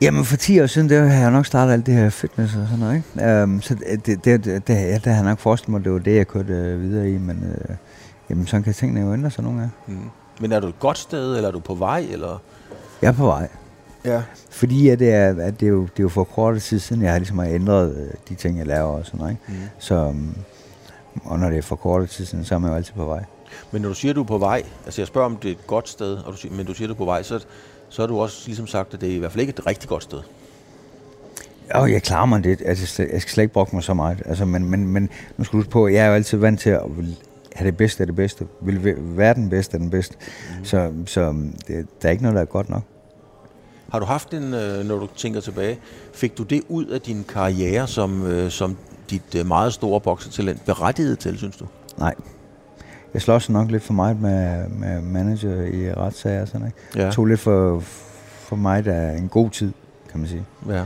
Jamen 0.00 0.24
for 0.24 0.36
10 0.36 0.60
år 0.60 0.66
siden, 0.66 0.88
der 0.88 1.04
har 1.04 1.20
jeg 1.20 1.30
nok 1.30 1.46
startet 1.46 1.72
alt 1.72 1.86
det 1.86 1.94
her 1.94 2.10
fitness 2.10 2.54
og 2.56 2.66
sådan 2.66 2.78
noget. 2.78 2.94
Ikke? 2.96 3.42
Um, 3.42 3.62
så 3.62 3.74
det, 3.74 4.06
det, 4.06 4.24
det, 4.24 4.44
det, 4.44 4.66
det, 4.66 5.06
har 5.06 5.14
jeg 5.14 5.22
nok 5.22 5.38
forestillet 5.38 5.72
mig, 5.72 5.84
det 5.84 5.92
var 5.92 5.98
det, 5.98 6.16
jeg 6.16 6.28
kørte 6.28 6.74
uh, 6.74 6.82
videre 6.82 7.10
i. 7.10 7.18
Men 7.18 7.54
uh, 7.70 7.76
jamen, 8.30 8.46
sådan 8.46 8.62
kan 8.62 8.74
tingene 8.74 9.00
jo 9.00 9.12
ændre 9.12 9.30
sig 9.30 9.44
nogle 9.44 9.58
gange. 9.58 9.72
Mm. 9.86 10.10
Men 10.40 10.52
er 10.52 10.60
du 10.60 10.66
et 10.66 10.78
godt 10.78 10.98
sted, 10.98 11.36
eller 11.36 11.48
er 11.48 11.52
du 11.52 11.60
på 11.60 11.74
vej? 11.74 12.06
Eller? 12.10 12.42
Jeg 13.02 13.08
er 13.08 13.12
på 13.12 13.26
vej. 13.26 13.48
Ja. 14.04 14.22
Fordi 14.50 14.88
at 14.88 14.98
det, 14.98 15.12
er, 15.14 15.34
at 15.40 15.60
det, 15.60 15.66
er 15.66 15.70
jo, 15.70 15.82
det 15.82 15.98
er 15.98 16.02
jo 16.02 16.08
for 16.08 16.24
kort 16.24 16.62
tid 16.62 16.78
siden, 16.78 17.02
jeg 17.02 17.12
har 17.12 17.18
ligesom 17.18 17.40
ændret 17.40 17.90
uh, 17.90 18.12
de 18.28 18.34
ting, 18.34 18.58
jeg 18.58 18.66
laver 18.66 18.98
og 18.98 19.06
sådan 19.06 19.18
noget. 19.18 19.32
Ikke? 19.32 19.42
Mm. 19.48 19.68
Så, 19.78 19.94
um, 19.94 20.34
og 21.24 21.38
når 21.38 21.48
det 21.50 21.58
er 21.58 21.62
for 21.62 21.76
kort 21.76 22.08
tid 22.08 22.24
siden, 22.24 22.44
så 22.44 22.54
er 22.54 22.58
man 22.58 22.70
jo 22.70 22.76
altid 22.76 22.94
på 22.94 23.04
vej. 23.04 23.24
Men 23.70 23.82
når 23.82 23.88
du 23.88 23.94
siger, 23.94 24.12
at 24.12 24.16
du 24.16 24.22
er 24.22 24.26
på 24.26 24.38
vej, 24.38 24.62
altså 24.84 25.00
jeg 25.00 25.06
spørger, 25.06 25.26
om 25.26 25.36
det 25.36 25.48
er 25.48 25.52
et 25.52 25.66
godt 25.66 25.88
sted, 25.88 26.16
og 26.16 26.32
du 26.32 26.38
siger, 26.38 26.54
men 26.54 26.66
du 26.66 26.74
siger, 26.74 26.86
at 26.86 26.88
du 26.88 26.94
er 26.94 26.98
på 26.98 27.04
vej, 27.04 27.22
så 27.22 27.44
så 27.94 28.02
har 28.02 28.06
du 28.06 28.20
også 28.20 28.42
ligesom 28.46 28.66
sagt, 28.66 28.94
at 28.94 29.00
det 29.00 29.10
er 29.10 29.14
i 29.14 29.18
hvert 29.18 29.32
fald 29.32 29.40
ikke 29.40 29.50
et 29.50 29.66
rigtig 29.66 29.88
godt 29.88 30.02
sted. 30.02 30.20
Ja, 31.74 31.82
jeg 31.82 32.02
klarer 32.02 32.26
mig 32.26 32.44
det. 32.44 32.62
Altså, 32.64 33.02
jeg 33.02 33.20
skal 33.20 33.32
slet 33.32 33.42
ikke 33.42 33.52
brokke 33.54 33.76
mig 33.76 33.84
så 33.84 33.94
meget. 33.94 34.22
Altså, 34.26 34.44
men, 34.44 34.70
men, 34.70 34.86
men 34.86 35.08
nu 35.36 35.44
skal 35.44 35.58
du 35.58 35.64
på, 35.64 35.88
jeg 35.88 36.04
er 36.04 36.08
jo 36.08 36.14
altid 36.14 36.38
vant 36.38 36.60
til 36.60 36.70
at 36.70 36.80
have 37.52 37.66
det 37.66 37.76
bedste 37.76 38.00
af 38.00 38.06
det 38.06 38.16
bedste. 38.16 38.46
Vil 38.60 38.94
være 38.96 39.34
den 39.34 39.50
bedste 39.50 39.74
af 39.74 39.80
den 39.80 39.90
bedste. 39.90 40.16
Mm. 40.58 40.64
Så, 40.64 40.92
så 41.06 41.34
det, 41.68 41.86
der 42.02 42.08
er 42.08 42.10
ikke 42.10 42.22
noget, 42.22 42.34
der 42.34 42.40
er 42.40 42.46
godt 42.46 42.70
nok. 42.70 42.82
Har 43.90 43.98
du 43.98 44.04
haft 44.06 44.34
en, 44.34 44.54
øh, 44.54 44.84
når 44.84 44.98
du 44.98 45.08
tænker 45.16 45.40
tilbage, 45.40 45.78
fik 46.14 46.38
du 46.38 46.42
det 46.42 46.62
ud 46.68 46.86
af 46.86 47.00
din 47.00 47.24
karriere, 47.28 47.86
som, 47.86 48.26
øh, 48.26 48.50
som 48.50 48.76
dit 49.10 49.34
øh, 49.36 49.46
meget 49.46 49.72
store 49.72 50.00
boksetalent 50.00 50.64
berettigede 50.64 51.16
til, 51.16 51.38
synes 51.38 51.56
du? 51.56 51.66
Nej 51.98 52.14
jeg 53.14 53.22
slås 53.22 53.50
nok 53.50 53.70
lidt 53.70 53.82
for 53.82 53.92
meget 53.92 54.20
med, 54.20 54.68
med 54.68 55.00
manager 55.00 55.62
i 55.62 55.92
retssager 55.92 56.42
og 56.42 56.48
sådan, 56.48 56.66
ikke? 56.66 56.78
Ja. 56.96 57.06
Det 57.06 57.12
tog 57.12 57.26
lidt 57.26 57.40
for, 57.40 57.80
for 58.38 58.56
mig, 58.56 58.84
der 58.84 58.92
er 58.92 59.16
en 59.16 59.28
god 59.28 59.50
tid, 59.50 59.72
kan 60.10 60.20
man 60.20 60.28
sige. 60.28 60.44
Ja. 60.68 60.84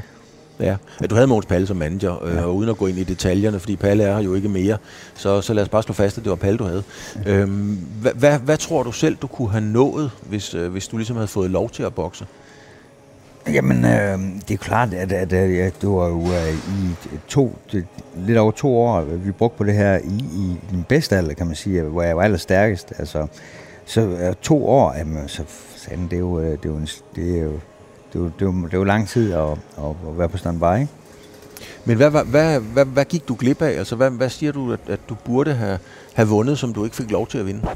Ja, 0.60 0.76
du 1.10 1.14
havde 1.14 1.26
Måns 1.26 1.46
Palle 1.46 1.66
som 1.66 1.76
manager, 1.76 2.24
øh, 2.24 2.34
ja. 2.34 2.42
og 2.42 2.56
uden 2.56 2.70
at 2.70 2.76
gå 2.76 2.86
ind 2.86 2.98
i 2.98 3.04
detaljerne, 3.04 3.60
fordi 3.60 3.76
Palle 3.76 4.04
er 4.04 4.18
jo 4.20 4.34
ikke 4.34 4.48
mere, 4.48 4.76
så, 5.14 5.40
så 5.40 5.54
lad 5.54 5.62
os 5.62 5.68
bare 5.68 5.82
slå 5.82 5.92
fast, 5.92 6.18
at 6.18 6.24
det 6.24 6.30
var 6.30 6.36
Palle, 6.36 6.58
du 6.58 6.64
havde. 6.64 6.82
Ja. 7.24 7.32
Øhm, 7.32 7.86
hvad, 8.00 8.12
hvad, 8.12 8.38
hvad 8.38 8.56
tror 8.56 8.82
du 8.82 8.92
selv, 8.92 9.16
du 9.16 9.26
kunne 9.26 9.50
have 9.50 9.64
nået, 9.64 10.10
hvis, 10.28 10.54
øh, 10.54 10.70
hvis 10.72 10.88
du 10.88 10.96
ligesom 10.96 11.16
havde 11.16 11.28
fået 11.28 11.50
lov 11.50 11.70
til 11.70 11.82
at 11.82 11.94
bokse? 11.94 12.26
Jamen, 13.52 13.84
øh, 13.84 14.18
det 14.48 14.54
er 14.54 14.58
klart, 14.58 14.94
at, 14.94 15.12
at, 15.12 15.32
at, 15.32 15.50
at 15.50 15.80
det 15.80 15.88
var 15.88 16.06
jo 16.08 16.14
uh, 16.14 16.54
i 16.54 16.96
to, 17.28 17.58
det, 17.72 17.86
lidt 18.16 18.38
over 18.38 18.50
to 18.50 18.76
år, 18.76 19.00
vi 19.00 19.32
brugte 19.32 19.58
på 19.58 19.64
det 19.64 19.74
her 19.74 19.98
i, 19.98 20.24
i 20.34 20.56
den 20.70 20.84
bedste 20.88 21.16
alder, 21.16 21.34
kan 21.34 21.46
man 21.46 21.56
sige, 21.56 21.82
hvor 21.82 22.02
jeg 22.02 22.16
var 22.16 22.22
allerstærkest. 22.22 22.92
Altså, 22.98 23.26
så 23.84 24.06
uh, 24.06 24.34
to 24.42 24.68
år, 24.68 24.94
jamen, 24.98 25.28
så 25.28 25.42
det 26.10 26.12
er 26.12 26.18
jo, 26.18 26.40
det 26.40 26.64
er 26.64 26.68
jo, 26.68 26.80
det 27.16 27.38
er 27.38 27.42
jo, 27.42 27.60
det 28.12 28.14
er 28.14 28.20
jo, 28.20 28.24
det 28.24 28.42
er 28.42 28.46
jo, 28.46 28.64
det 28.64 28.74
er 28.74 28.78
jo 28.78 28.84
lang 28.84 29.08
tid 29.08 29.32
at, 29.32 29.50
at 29.78 30.18
være 30.18 30.28
på 30.28 30.36
standby, 30.36 30.80
ikke? 30.80 30.92
Men 31.84 31.96
hvad, 31.96 32.10
hvad, 32.10 32.24
hvad, 32.24 32.60
hvad, 32.60 32.84
hvad 32.84 33.04
gik 33.04 33.28
du 33.28 33.36
glip 33.38 33.62
af? 33.62 33.70
Altså, 33.70 33.96
hvad, 33.96 34.10
hvad 34.10 34.28
siger 34.28 34.52
du, 34.52 34.72
at, 34.72 34.80
at 34.88 35.00
du 35.08 35.14
burde 35.24 35.54
have, 35.54 35.78
have 36.14 36.28
vundet, 36.28 36.58
som 36.58 36.72
du 36.72 36.84
ikke 36.84 36.96
fik 36.96 37.10
lov 37.10 37.26
til 37.26 37.38
at 37.38 37.46
vinde? 37.46 37.68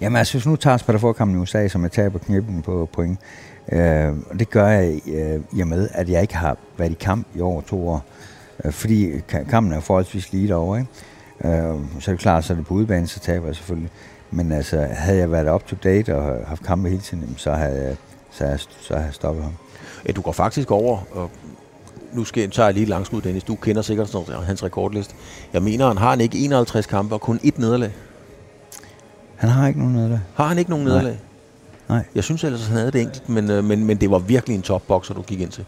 Jamen, 0.00 0.16
altså, 0.16 0.34
hvis 0.34 0.46
nu 0.46 0.56
tager 0.56 0.76
Spadderforkampen 0.76 1.38
i 1.38 1.40
USA, 1.40 1.68
som 1.68 1.82
jeg 1.82 1.92
taber 1.92 2.18
knippen 2.18 2.62
på 2.62 2.88
point, 2.92 3.18
Øh, 3.20 3.45
og 4.30 4.38
det 4.38 4.50
gør 4.50 4.66
jeg 4.66 5.00
øh, 5.06 5.40
i 5.52 5.60
og 5.60 5.68
med, 5.68 5.88
at 5.92 6.08
jeg 6.08 6.22
ikke 6.22 6.36
har 6.36 6.56
været 6.78 6.90
i 6.90 6.96
kamp 7.00 7.26
i 7.34 7.40
over 7.40 7.60
to 7.60 7.88
år. 7.88 8.04
Øh, 8.64 8.72
fordi 8.72 9.20
kampen 9.50 9.72
er 9.72 9.80
forholdsvis 9.80 10.32
lige 10.32 10.48
derovre. 10.48 10.78
Ikke? 10.78 11.58
Øh, 11.58 11.74
så 12.00 12.10
er 12.10 12.14
det 12.14 12.20
klart, 12.20 12.44
så 12.44 12.52
er 12.52 12.56
det 12.56 12.66
på 12.66 12.74
udebane, 12.74 13.06
så 13.06 13.20
taber 13.20 13.46
jeg 13.46 13.56
selvfølgelig. 13.56 13.90
Men 14.30 14.52
altså, 14.52 14.86
havde 14.90 15.18
jeg 15.18 15.30
været 15.30 15.54
up 15.54 15.66
to 15.66 15.76
date 15.84 16.16
og 16.16 16.46
haft 16.46 16.62
kampe 16.62 16.88
hele 16.88 17.00
tiden, 17.00 17.34
så 17.36 17.52
havde 17.52 17.82
jeg, 17.82 17.96
så 18.30 18.44
havde, 18.44 18.58
så 18.58 18.94
havde 18.94 19.06
jeg 19.06 19.14
stoppet 19.14 19.44
ham. 19.44 19.52
Ja, 20.06 20.12
du 20.12 20.20
går 20.20 20.32
faktisk 20.32 20.70
over, 20.70 20.98
og 21.10 21.30
nu 22.12 22.24
skal 22.24 22.40
jeg 22.40 22.52
tage 22.52 22.72
lige 22.72 22.86
langskud, 22.86 23.20
Dennis. 23.20 23.44
Du 23.44 23.54
kender 23.54 23.82
sikkert 23.82 24.16
hans 24.46 24.64
rekordliste. 24.64 25.14
Jeg 25.52 25.62
mener, 25.62 25.88
han 25.88 25.98
har 25.98 26.10
han 26.10 26.20
ikke 26.20 26.38
51 26.38 26.86
kampe 26.86 27.14
og 27.14 27.20
kun 27.20 27.40
ét 27.44 27.60
nederlag. 27.60 27.92
Han 29.36 29.50
har 29.50 29.68
ikke 29.68 29.80
nogen 29.80 29.94
nederlag. 29.94 30.20
Har 30.34 30.46
han 30.46 30.58
ikke 30.58 30.70
nogen 30.70 30.84
nederlag? 30.84 31.18
Nej. 31.88 32.04
Jeg 32.14 32.24
synes 32.24 32.44
ellers, 32.44 32.66
han 32.66 32.76
havde 32.76 32.90
det 32.90 33.00
enkelt, 33.00 33.28
men, 33.28 33.50
øh, 33.50 33.64
men, 33.64 33.84
men 33.84 33.96
det 33.96 34.10
var 34.10 34.18
virkelig 34.18 34.54
en 34.54 34.62
topbokser, 34.62 35.14
du 35.14 35.22
gik 35.22 35.40
ind 35.40 35.50
til. 35.50 35.64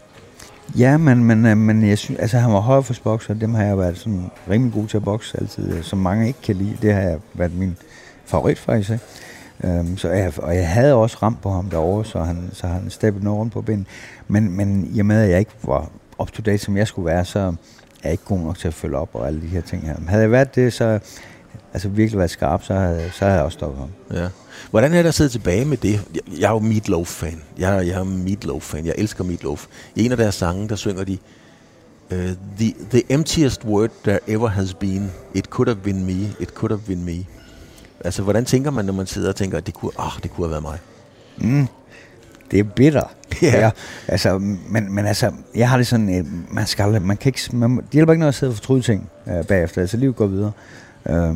Ja, 0.77 0.97
men, 0.97 1.23
men, 1.23 1.45
øh, 1.45 1.57
men 1.57 1.89
jeg 1.89 1.97
synes, 1.97 2.19
altså, 2.19 2.37
han 2.37 2.53
var 2.53 2.59
højreforsbokser, 2.59 3.33
dem 3.33 3.53
har 3.53 3.63
jeg 3.63 3.77
været 3.77 3.97
sådan 3.97 4.31
rimelig 4.49 4.73
god 4.73 4.87
til 4.87 4.97
at 4.97 5.03
bokse 5.03 5.37
altid, 5.39 5.73
øh, 5.73 5.83
som 5.83 5.99
mange 5.99 6.27
ikke 6.27 6.41
kan 6.41 6.55
lide. 6.55 6.77
Det 6.81 6.93
har 6.93 7.01
jeg 7.01 7.19
været 7.33 7.55
min 7.55 7.77
favorit 8.25 8.59
faktisk. 8.59 8.89
Ikke? 8.89 9.03
Um, 9.63 9.97
så 9.97 10.09
jeg, 10.09 10.33
og 10.37 10.55
jeg 10.55 10.69
havde 10.69 10.93
også 10.93 11.17
ramt 11.21 11.41
på 11.41 11.49
ham 11.49 11.69
derovre, 11.69 12.05
så 12.05 12.19
han, 12.19 12.49
så 12.53 12.67
han 12.67 12.89
steppede 12.89 13.23
noget 13.23 13.51
på 13.51 13.61
binden. 13.61 13.87
Men, 14.27 14.57
men 14.57 14.89
i 14.93 14.99
og 14.99 15.05
med, 15.05 15.23
at 15.23 15.29
jeg 15.29 15.39
ikke 15.39 15.51
var 15.63 15.89
up 16.19 16.31
to 16.31 16.41
date, 16.41 16.57
som 16.57 16.77
jeg 16.77 16.87
skulle 16.87 17.05
være, 17.05 17.25
så 17.25 17.39
er 17.39 17.53
jeg 18.03 18.11
ikke 18.11 18.23
god 18.25 18.39
nok 18.39 18.57
til 18.57 18.67
at 18.67 18.73
følge 18.73 18.97
op 18.97 19.09
og 19.13 19.27
alle 19.27 19.41
de 19.41 19.47
her 19.47 19.61
ting 19.61 19.85
her. 19.85 19.95
Havde 20.07 20.21
jeg 20.21 20.31
været 20.31 20.55
det, 20.55 20.73
så 20.73 20.99
altså 21.73 21.89
virkelig 21.89 22.17
været 22.17 22.29
skarp, 22.29 22.63
så 22.63 22.73
havde, 22.73 23.11
så 23.13 23.25
havde 23.25 23.37
jeg 23.37 23.45
også 23.45 23.55
stoppet 23.55 23.79
ham. 23.79 24.17
Ja. 24.17 24.27
Hvordan 24.71 24.93
er 24.93 25.01
det 25.01 25.09
at 25.09 25.15
sidde 25.15 25.29
tilbage 25.29 25.65
med 25.65 25.77
det? 25.77 26.01
Jeg, 26.39 26.47
er 26.47 26.51
jo 26.51 26.59
Meatloaf-fan. 26.59 27.41
Jeg, 27.57 27.87
jeg 27.87 27.99
er 27.99 28.03
Meatloaf-fan. 28.03 28.85
Jeg 28.85 28.93
elsker 28.97 29.23
Meatloaf. 29.23 29.65
I 29.95 30.05
en 30.05 30.11
af 30.11 30.17
deres 30.17 30.35
sange, 30.35 30.69
der 30.69 30.75
synger 30.75 31.03
de, 31.03 31.17
uh, 32.11 32.17
the, 32.57 32.73
the 32.91 33.03
emptiest 33.09 33.65
word 33.65 33.89
there 34.03 34.19
ever 34.27 34.47
has 34.47 34.73
been, 34.73 35.11
it 35.33 35.45
could 35.45 35.67
have 35.67 35.81
been 35.81 36.05
me, 36.05 36.35
it 36.39 36.49
could 36.49 36.71
have 36.71 36.81
been 36.87 37.05
me. 37.05 37.25
Altså, 38.05 38.21
hvordan 38.21 38.45
tænker 38.45 38.71
man, 38.71 38.85
når 38.85 38.93
man 38.93 39.07
sidder 39.07 39.29
og 39.29 39.35
tænker, 39.35 39.57
at 39.57 39.65
det 39.65 39.73
kunne, 39.73 39.91
oh, 39.97 40.11
det 40.23 40.31
kunne 40.31 40.47
have 40.47 40.51
været 40.51 40.63
mig? 40.63 40.79
Mm, 41.37 41.67
det 42.51 42.59
er 42.59 42.63
bitter. 42.63 43.03
Ja. 43.41 43.59
ja. 43.59 43.71
Altså, 44.07 44.37
men, 44.39 44.93
men 44.93 45.05
altså, 45.05 45.31
jeg 45.55 45.69
har 45.69 45.77
det 45.77 45.87
sådan, 45.87 46.09
at 46.09 46.25
man 46.51 46.67
skal 46.67 46.83
aldrig, 46.83 47.01
man 47.01 47.17
kan 47.17 47.29
ikke, 47.29 47.55
man, 47.55 47.75
det 47.77 47.85
hjælper 47.91 48.13
ikke 48.13 48.19
noget 48.19 48.31
at 48.31 48.35
sidde 48.35 48.49
og 48.51 48.55
fortryde 48.55 48.81
ting 48.81 49.09
øh, 49.27 49.45
bagefter. 49.45 49.81
Altså, 49.81 49.97
livet 49.97 50.15
går 50.15 50.27
videre. 50.27 50.51
Øh, 51.09 51.35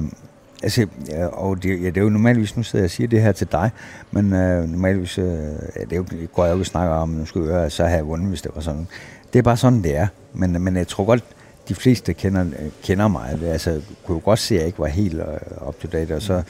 altså, 0.64 0.88
ja, 1.10 1.26
og 1.26 1.64
det, 1.64 1.82
ja, 1.82 1.86
det 1.86 1.98
er 1.98 2.02
jo 2.02 2.10
normalvis, 2.10 2.58
nu 2.58 2.64
sidder 2.64 2.84
jeg 2.84 2.88
og 2.88 2.92
siger 2.92 3.08
det 3.08 3.22
her 3.22 3.32
til 3.32 3.48
dig, 3.52 3.72
men 4.12 4.34
øh, 4.34 4.70
normalvis, 4.70 5.18
øh, 5.18 5.26
ja, 5.26 5.82
det 5.90 5.94
er 5.94 5.96
jo, 5.96 6.06
går 6.34 6.46
jeg 6.46 6.52
jo 6.52 6.58
ikke 6.58 6.66
snakker 6.66 6.96
om, 6.96 7.10
nu 7.10 7.26
skulle 7.26 7.50
jeg 7.50 7.60
høre, 7.60 7.70
så 7.70 7.86
have 7.86 7.98
jeg 7.98 8.08
vundet, 8.08 8.30
hvis 8.30 8.42
det 8.42 8.52
var 8.56 8.62
sådan. 8.62 8.88
Det 9.34 9.40
er 9.40 9.44
bare 9.44 9.58
sådan, 9.58 9.84
det 9.84 9.96
er. 9.96 10.08
Men, 10.34 10.62
men 10.62 10.76
jeg 10.76 10.88
tror 10.88 11.06
godt, 11.06 11.24
de 11.70 11.76
fleste 11.76 12.14
kender, 12.14 12.46
kender 12.84 13.08
mig. 13.08 13.40
Altså, 13.44 13.82
kunne 14.06 14.16
jo 14.16 14.22
godt 14.26 14.40
se, 14.40 14.56
at 14.56 14.60
jeg 14.60 14.68
ikke 14.68 14.80
var 14.80 14.88
helt 14.88 15.20
øh, 15.20 15.68
up 15.68 15.80
to 15.80 15.88
date, 15.88 16.16
og 16.16 16.22
så 16.22 16.42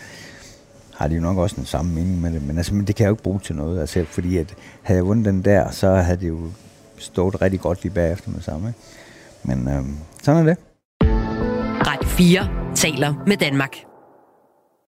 har 0.95 1.07
de 1.07 1.16
jo 1.16 1.22
nok 1.22 1.38
også 1.38 1.55
den 1.55 1.66
samme 1.66 1.93
mening 1.93 2.22
med 2.22 2.34
det. 2.34 2.47
Men, 2.47 2.57
altså, 2.57 2.74
men 2.74 2.88
det 2.88 2.95
kan 2.95 3.03
jeg 3.03 3.09
jo 3.09 3.14
ikke 3.14 3.24
bruge 3.24 3.39
til 3.39 3.55
noget, 3.55 3.80
altså, 3.80 4.05
fordi 4.05 4.38
at, 4.38 4.55
havde 4.82 4.97
jeg 4.97 5.05
vundet 5.05 5.26
den 5.26 5.45
der, 5.45 5.72
så 5.72 5.95
havde 5.95 6.20
det 6.20 6.28
jo 6.28 6.39
stået 6.97 7.41
rigtig 7.41 7.59
godt 7.59 7.84
lige 7.84 7.93
bagefter 7.93 8.32
med 8.32 8.41
samme. 8.41 8.68
Ikke? 8.68 8.80
Men 9.43 9.68
øh, 9.68 9.84
sådan 10.24 10.47
er 10.47 10.53
det. 10.53 10.57
Radio 11.88 12.09
4 12.09 12.76
taler 12.76 13.24
med 13.28 13.38
Danmark. 13.38 13.93